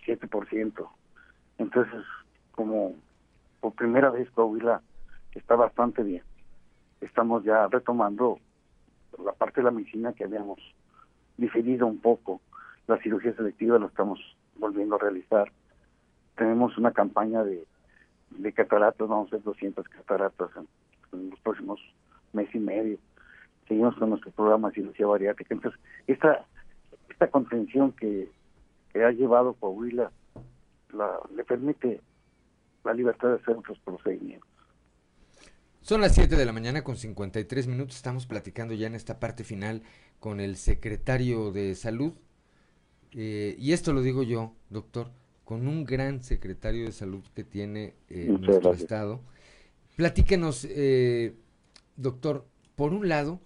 7%. 0.06 0.88
Entonces, 1.58 2.04
como 2.52 2.94
por 3.62 3.74
primera 3.74 4.12
vez 4.12 4.30
Coahuila 4.30 4.84
está 5.34 5.56
bastante 5.56 6.04
bien 6.04 6.22
estamos 7.02 7.44
ya 7.44 7.68
retomando 7.68 8.40
la 9.24 9.32
parte 9.34 9.62
de 9.62 9.66
la 9.66 9.72
medicina 9.72 10.14
que 10.14 10.24
habíamos 10.24 10.60
diferido 11.38 11.88
un 11.88 12.00
poco. 12.00 12.42
La 12.88 12.98
cirugía 13.02 13.34
selectiva 13.36 13.80
lo 13.80 13.88
estamos 13.88 14.20
volviendo 14.58 14.96
a 14.96 15.00
realizar. 15.00 15.52
Tenemos 16.36 16.78
una 16.78 16.92
campaña 16.92 17.44
de, 17.44 17.66
de 18.32 18.54
cataratas, 18.54 19.08
vamos 19.08 19.32
a 19.32 19.36
hacer 19.36 19.44
200 19.44 19.88
cataratas 19.88 20.50
en, 21.14 21.30
los 21.30 21.40
próximos 21.40 21.80
mes 22.34 22.54
y 22.54 22.60
medio. 22.60 22.98
Seguimos 23.68 23.96
con 23.96 24.10
nuestro 24.10 24.32
programa 24.32 24.70
de 24.70 24.76
cirugía 24.76 25.08
bariátrica. 25.08 25.54
Entonces, 25.54 25.80
esta, 26.08 26.46
esta 27.10 27.28
contención 27.30 27.92
que, 27.94 28.30
ha 28.96 29.12
llevado 29.12 29.54
Coahuila 29.56 30.10
la, 30.94 31.20
le 31.36 31.44
permite 31.44 32.00
la 32.86 32.94
libertad 32.94 33.28
de 33.30 33.36
hacer 33.36 33.58
otros 33.58 33.78
procedimientos. 33.80 34.55
Son 35.86 36.02
las 36.02 36.16
7 36.16 36.36
de 36.36 36.46
la 36.48 36.52
mañana 36.52 36.84
con 36.84 36.98
53 36.98 37.68
minutos. 37.68 37.98
Estamos 37.98 38.26
platicando 38.26 38.74
ya 38.74 38.88
en 38.88 38.96
esta 38.96 39.20
parte 39.20 39.44
final 39.44 39.84
con 40.20 40.40
el 40.40 40.58
secretario 40.58 41.52
de 41.52 41.76
salud. 41.76 42.14
Eh, 43.12 43.56
y 43.60 43.72
esto 43.72 43.94
lo 43.94 44.02
digo 44.02 44.24
yo, 44.24 44.56
doctor, 44.72 45.12
con 45.44 45.68
un 45.68 45.86
gran 45.86 46.24
secretario 46.24 46.86
de 46.86 46.92
salud 46.92 47.24
que 47.36 47.44
tiene 47.44 47.94
eh, 48.10 48.36
nuestro 48.40 48.74
estado. 48.74 49.22
Platíquenos, 49.96 50.66
eh, 50.68 51.36
doctor, 51.98 52.48
por 52.76 52.92
un 52.92 53.08
lado, 53.08 53.40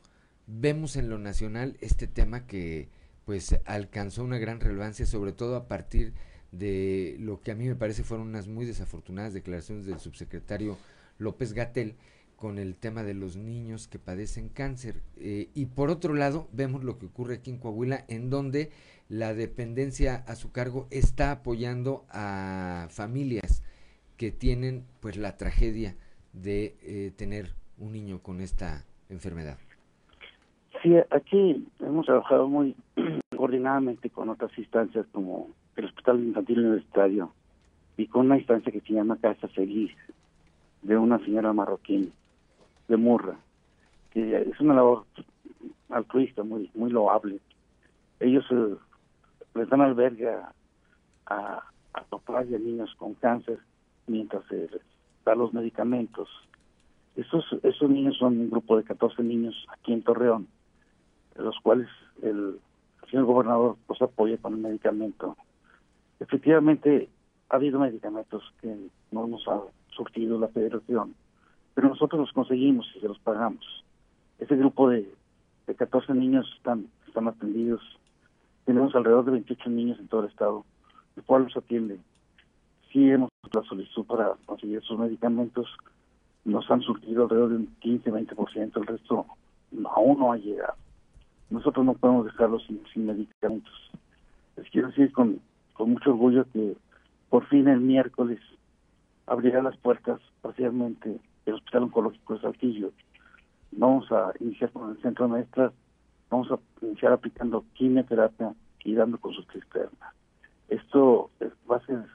vemos 0.47 0.95
en 0.95 1.09
lo 1.09 1.17
nacional 1.17 1.75
este 1.81 2.07
tema 2.07 2.47
que 2.47 2.87
pues 3.25 3.59
alcanzó 3.65 4.23
una 4.23 4.37
gran 4.37 4.61
relevancia, 4.61 5.05
sobre 5.05 5.33
todo 5.33 5.57
a 5.57 5.67
partir 5.67 6.13
de 6.53 7.17
lo 7.19 7.41
que 7.41 7.51
a 7.51 7.55
mí 7.55 7.67
me 7.67 7.75
parece 7.75 8.05
fueron 8.05 8.27
unas 8.27 8.47
muy 8.47 8.65
desafortunadas 8.65 9.33
declaraciones 9.33 9.85
del 9.85 9.99
subsecretario 9.99 10.77
López 11.17 11.51
Gatel, 11.51 11.97
con 12.39 12.57
el 12.57 12.75
tema 12.77 13.03
de 13.03 13.13
los 13.13 13.35
niños 13.35 13.87
que 13.87 13.99
padecen 13.99 14.47
cáncer. 14.47 15.01
Eh, 15.17 15.49
y 15.53 15.65
por 15.65 15.89
otro 15.89 16.13
lado, 16.13 16.47
vemos 16.53 16.85
lo 16.85 16.97
que 16.97 17.07
ocurre 17.07 17.35
aquí 17.35 17.51
en 17.51 17.57
Coahuila, 17.57 18.05
en 18.07 18.29
donde 18.29 18.71
la 19.09 19.33
dependencia 19.33 20.23
a 20.25 20.35
su 20.35 20.51
cargo 20.51 20.87
está 20.89 21.31
apoyando 21.31 22.05
a 22.09 22.87
familias 22.91 23.61
que 24.15 24.31
tienen 24.31 24.85
pues 25.01 25.17
la 25.17 25.35
tragedia 25.35 25.95
de 26.31 26.77
eh, 26.81 27.11
tener 27.17 27.55
un 27.77 27.91
niño 27.91 28.19
con 28.19 28.39
esta 28.39 28.85
enfermedad. 29.09 29.57
Sí, 30.81 30.95
aquí 31.11 31.67
hemos 31.79 32.05
trabajado 32.05 32.47
muy 32.47 32.73
coordinadamente 33.35 34.09
con 34.09 34.29
otras 34.29 34.57
instancias 34.57 35.05
como 35.11 35.49
el 35.75 35.85
Hospital 35.85 36.19
Infantil 36.19 36.59
Universitario 36.59 37.33
y 37.97 38.07
con 38.07 38.27
una 38.27 38.37
instancia 38.37 38.71
que 38.71 38.79
se 38.81 38.93
llama 38.93 39.17
Casa 39.17 39.49
Feliz 39.49 39.91
de 40.83 40.95
una 40.95 41.19
señora 41.19 41.51
marroquín 41.51 42.13
de 42.89 42.97
Murra, 42.97 43.37
que 44.11 44.41
es 44.41 44.59
una 44.59 44.73
labor 44.73 45.05
altruista 45.89 46.43
muy 46.43 46.69
muy 46.73 46.91
loable. 46.91 47.39
Ellos 48.19 48.45
eh, 48.51 48.75
les 49.55 49.69
dan 49.69 49.81
albergue 49.81 50.29
a, 50.29 50.51
a, 51.27 51.63
papás 52.09 52.47
y 52.49 52.55
a 52.55 52.59
niños 52.59 52.93
con 52.97 53.13
cáncer 53.13 53.59
mientras 54.07 54.43
se 54.47 54.67
les 54.67 54.81
los 55.35 55.53
medicamentos. 55.53 56.27
Estos, 57.15 57.45
esos 57.63 57.89
niños 57.89 58.17
son 58.17 58.39
un 58.39 58.49
grupo 58.49 58.77
de 58.77 58.83
14 58.83 59.21
niños 59.23 59.55
aquí 59.69 59.93
en 59.93 60.03
Torreón, 60.03 60.47
los 61.35 61.55
cuales 61.61 61.87
el 62.21 62.59
señor 63.09 63.25
gobernador 63.25 63.77
pues 63.87 64.01
apoya 64.01 64.37
con 64.37 64.53
el 64.53 64.59
medicamento. 64.59 65.37
Efectivamente, 66.19 67.09
ha 67.49 67.55
habido 67.55 67.79
medicamentos 67.79 68.43
que 68.61 68.75
no 69.11 69.27
nos 69.27 69.47
ha 69.47 69.61
surtido 69.89 70.39
la 70.39 70.47
federación, 70.47 71.15
pero 71.79 71.91
nosotros 71.91 72.19
los 72.19 72.33
conseguimos 72.33 72.85
y 72.93 72.99
se 72.99 73.07
los 73.07 73.17
pagamos. 73.19 73.63
Ese 74.37 74.57
grupo 74.57 74.89
de, 74.89 75.09
de 75.65 75.75
14 75.75 76.13
niños 76.13 76.45
están, 76.57 76.87
están 77.07 77.29
atendidos. 77.29 77.81
Tenemos 78.65 78.93
alrededor 78.93 79.23
de 79.23 79.31
28 79.31 79.69
niños 79.69 79.97
en 79.97 80.09
todo 80.09 80.23
el 80.23 80.27
estado, 80.27 80.65
el 81.15 81.23
cual 81.23 81.43
los 81.43 81.55
atiende. 81.55 81.97
Sí 82.91 83.09
hemos 83.09 83.29
la 83.53 83.63
solicitud 83.63 84.05
para 84.05 84.33
conseguir 84.45 84.79
esos 84.79 84.99
medicamentos, 84.99 85.69
nos 86.43 86.69
han 86.69 86.81
surtido 86.81 87.23
alrededor 87.23 87.51
de 87.51 87.55
un 87.55 87.75
15-20%, 87.79 88.75
el 88.75 88.85
resto 88.85 89.25
aún 89.89 90.19
no 90.19 90.33
ha 90.33 90.37
llegado. 90.37 90.75
Nosotros 91.49 91.85
no 91.85 91.93
podemos 91.93 92.25
dejarlos 92.25 92.61
sin, 92.67 92.83
sin 92.93 93.05
medicamentos. 93.05 93.73
Les 94.57 94.69
quiero 94.69 94.89
decir 94.89 95.13
con, 95.13 95.39
con 95.75 95.91
mucho 95.91 96.09
orgullo 96.09 96.45
que 96.51 96.75
por 97.29 97.47
fin 97.47 97.69
el 97.69 97.79
miércoles 97.79 98.41
abrirá 99.27 99.63
las 99.63 99.77
puertas 99.77 100.19
parcialmente 100.41 101.21
el 101.49 101.55
Hospital 101.55 101.83
Oncológico 101.83 102.35
de 102.35 102.41
Saltillo. 102.41 102.91
Vamos 103.71 104.11
a 104.11 104.31
iniciar 104.39 104.71
con 104.71 104.91
el 104.91 105.01
centro 105.01 105.27
maestras, 105.27 105.73
vamos 106.29 106.51
a 106.51 106.59
iniciar 106.85 107.13
aplicando 107.13 107.65
quimioterapia 107.73 108.53
y 108.83 108.95
dando 108.95 109.17
consulta 109.19 109.57
externa. 109.57 110.13
Esto 110.69 111.29
va 111.69 111.77
a 111.77 111.85
ser 111.85 112.05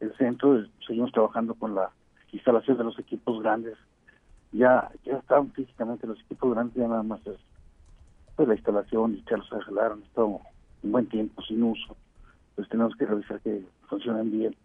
el 0.00 0.16
centro, 0.16 0.64
seguimos 0.86 1.12
trabajando 1.12 1.54
con 1.54 1.74
la 1.74 1.90
instalación 2.32 2.78
de 2.78 2.84
los 2.84 2.98
equipos 2.98 3.42
grandes. 3.42 3.76
Ya 4.52 4.90
ya 5.04 5.18
estaban 5.18 5.52
físicamente 5.52 6.06
los 6.06 6.20
equipos 6.20 6.52
grandes, 6.54 6.76
ya 6.76 6.88
nada 6.88 7.02
más 7.02 7.24
es 7.26 7.38
pues, 8.36 8.48
la 8.48 8.54
instalación 8.54 9.14
y 9.14 9.24
ya 9.28 9.36
los 9.36 9.52
arreglaron, 9.52 10.02
estado 10.02 10.40
un 10.82 10.92
buen 10.92 11.06
tiempo 11.06 11.42
sin 11.42 11.62
uso. 11.62 11.96
Pues 12.56 12.68
tenemos 12.68 12.94
que 12.96 13.06
revisar 13.06 13.40
que 13.40 13.64
funcionen 13.88 14.30
bien. 14.30 14.56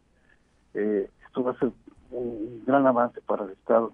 Eh, 0.74 1.10
esto 1.26 1.44
va 1.44 1.52
a 1.52 1.60
ser 1.60 1.72
un 2.12 2.64
gran 2.66 2.88
avance 2.88 3.22
para 3.22 3.46
el 3.46 3.52
Estado. 3.52 3.94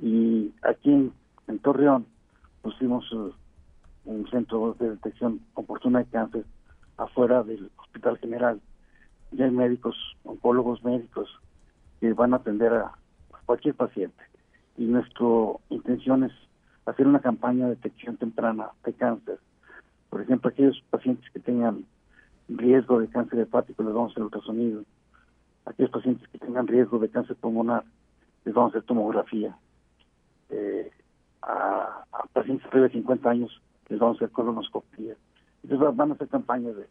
Y 0.00 0.52
aquí 0.62 1.12
en, 1.46 1.58
Torreón 1.58 2.06
pusimos 2.62 3.10
uh, 3.12 3.32
un 4.06 4.28
centro 4.30 4.74
de 4.78 4.90
detección 4.90 5.40
oportuna 5.54 6.00
de 6.00 6.06
cáncer 6.06 6.44
afuera 6.96 7.42
del 7.42 7.70
Hospital 7.76 8.18
General. 8.18 8.60
Ya 9.32 9.44
hay 9.44 9.50
médicos, 9.50 9.96
oncólogos 10.24 10.82
médicos 10.82 11.28
que 12.00 12.12
van 12.14 12.32
a 12.32 12.36
atender 12.36 12.72
a 12.72 12.92
cualquier 13.44 13.74
paciente. 13.74 14.22
Y 14.78 14.84
nuestra 14.84 15.26
intención 15.68 16.24
es 16.24 16.32
hacer 16.86 17.06
una 17.06 17.20
campaña 17.20 17.64
de 17.66 17.74
detección 17.74 18.16
temprana 18.16 18.70
de 18.84 18.94
cáncer. 18.94 19.38
Por 20.08 20.22
ejemplo, 20.22 20.50
aquellos 20.50 20.82
pacientes 20.90 21.30
que 21.30 21.40
tengan 21.40 21.84
riesgo 22.48 23.00
de 23.00 23.08
cáncer 23.08 23.40
hepático 23.40 23.82
les 23.82 23.92
vamos 23.92 24.10
a 24.10 24.12
hacer 24.12 24.22
ultrasonido. 24.24 24.82
Aquellos 25.66 25.90
pacientes 25.90 26.26
que 26.28 26.38
tengan 26.38 26.66
riesgo 26.66 26.98
de 26.98 27.10
cáncer 27.10 27.36
pulmonar 27.36 27.84
les 28.44 28.54
vamos 28.54 28.74
a 28.74 28.78
hacer 28.78 28.86
tomografía. 28.86 29.56
Eh, 30.50 30.90
a, 31.42 32.04
pacientes 32.32 32.66
arriba 32.66 32.86
de 32.86 32.92
50 32.92 33.30
años 33.30 33.62
les 33.88 33.98
vamos 33.98 34.16
a 34.16 34.24
hacer 34.24 34.32
colonoscopía. 34.32 35.14
Entonces 35.62 35.96
van 35.96 36.10
a 36.10 36.14
hacer 36.14 36.28
campañas 36.28 36.74
de, 36.76 36.86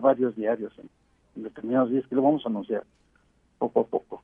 varios 0.00 0.34
diarios 0.34 0.72
en, 0.78 0.88
en 1.36 1.42
determinados 1.42 1.90
días 1.90 2.06
que 2.08 2.14
lo 2.14 2.22
vamos 2.22 2.44
a 2.44 2.48
anunciar 2.48 2.84
poco 3.58 3.80
a 3.80 3.86
poco. 3.86 4.22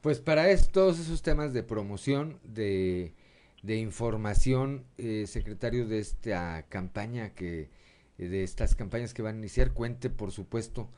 Pues 0.00 0.20
para 0.20 0.50
estos 0.50 0.98
esos 0.98 1.22
temas 1.22 1.52
de 1.52 1.62
promoción, 1.62 2.38
de, 2.42 3.14
de 3.62 3.76
información, 3.76 4.84
eh, 4.98 5.26
secretario 5.26 5.86
de 5.86 6.00
esta 6.00 6.64
campaña 6.68 7.30
que 7.30 7.70
de 8.18 8.42
estas 8.42 8.74
campañas 8.74 9.14
que 9.14 9.22
van 9.22 9.36
a 9.36 9.38
iniciar, 9.38 9.72
cuente 9.72 10.10
por 10.10 10.30
supuesto, 10.30 10.88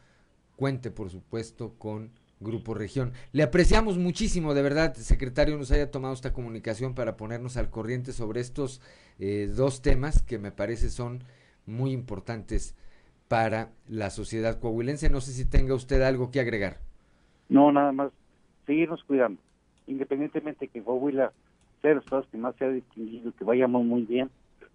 cuente 0.56 0.90
por 0.90 1.10
supuesto 1.10 1.74
con 1.78 2.10
Grupo 2.44 2.74
Región. 2.74 3.12
Le 3.32 3.42
apreciamos 3.42 3.98
muchísimo, 3.98 4.54
de 4.54 4.62
verdad, 4.62 4.94
secretario, 4.94 5.58
nos 5.58 5.72
haya 5.72 5.90
tomado 5.90 6.14
esta 6.14 6.32
comunicación 6.32 6.94
para 6.94 7.16
ponernos 7.16 7.56
al 7.56 7.70
corriente 7.70 8.12
sobre 8.12 8.40
estos 8.40 8.80
eh, 9.18 9.50
dos 9.52 9.82
temas 9.82 10.22
que 10.22 10.38
me 10.38 10.52
parece 10.52 10.90
son 10.90 11.24
muy 11.66 11.90
importantes 11.90 12.76
para 13.26 13.70
la 13.88 14.10
sociedad 14.10 14.60
coahuilense. 14.60 15.10
No 15.10 15.20
sé 15.20 15.32
si 15.32 15.44
tenga 15.44 15.74
usted 15.74 16.02
algo 16.02 16.30
que 16.30 16.40
agregar. 16.40 16.78
No, 17.48 17.72
nada 17.72 17.92
más 17.92 18.12
seguirnos 18.66 19.02
cuidando, 19.04 19.40
independientemente 19.86 20.68
que 20.68 20.82
Coahuila 20.82 21.32
sea 21.82 21.90
de 21.90 21.94
los 21.96 22.04
estados 22.04 22.26
que 22.28 22.38
más 22.38 22.56
se 22.56 22.64
ha 22.64 22.68
distinguido, 22.68 23.32
que 23.36 23.44
vayamos 23.44 23.84
muy 23.84 24.02
bien, 24.02 24.30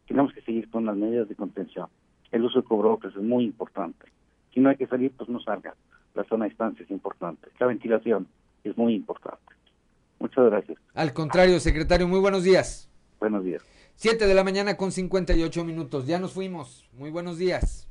tenemos 0.08 0.34
que 0.34 0.42
seguir 0.42 0.70
con 0.70 0.86
las 0.86 0.96
medidas 0.96 1.28
de 1.28 1.36
contención. 1.36 1.88
El 2.32 2.44
uso 2.44 2.62
de 2.62 2.68
cubrebocas 2.68 3.16
es 3.16 3.22
muy 3.22 3.46
importante. 3.46 4.06
Si 4.54 4.60
no 4.60 4.70
hay 4.70 4.76
que 4.76 4.88
salir, 4.88 5.12
pues 5.12 5.30
no 5.30 5.40
salga. 5.40 5.76
La 6.16 6.24
zona 6.26 6.46
de 6.46 6.50
distancia 6.50 6.84
es 6.84 6.92
importante. 6.92 7.50
La 7.60 7.68
ventilación 7.68 8.28
es 8.64 8.78
muy 8.78 8.94
importante. 8.96 9.40
Muchas 10.20 10.46
gracias. 10.46 10.78
Al 10.94 11.14
contrario, 11.14 11.60
secretario, 11.60 12.08
muy 12.08 12.20
buenos 12.20 12.44
días. 12.44 12.90
Buenos 13.20 13.44
días. 13.44 13.64
Siete 13.96 14.28
de 14.28 14.34
la 14.34 14.44
mañana 14.44 14.78
con 14.78 14.92
58 14.92 15.64
minutos. 15.66 16.08
Ya 16.08 16.20
nos 16.20 16.34
fuimos. 16.34 16.90
Muy 16.94 17.10
buenos 17.10 17.38
días. 17.38 17.89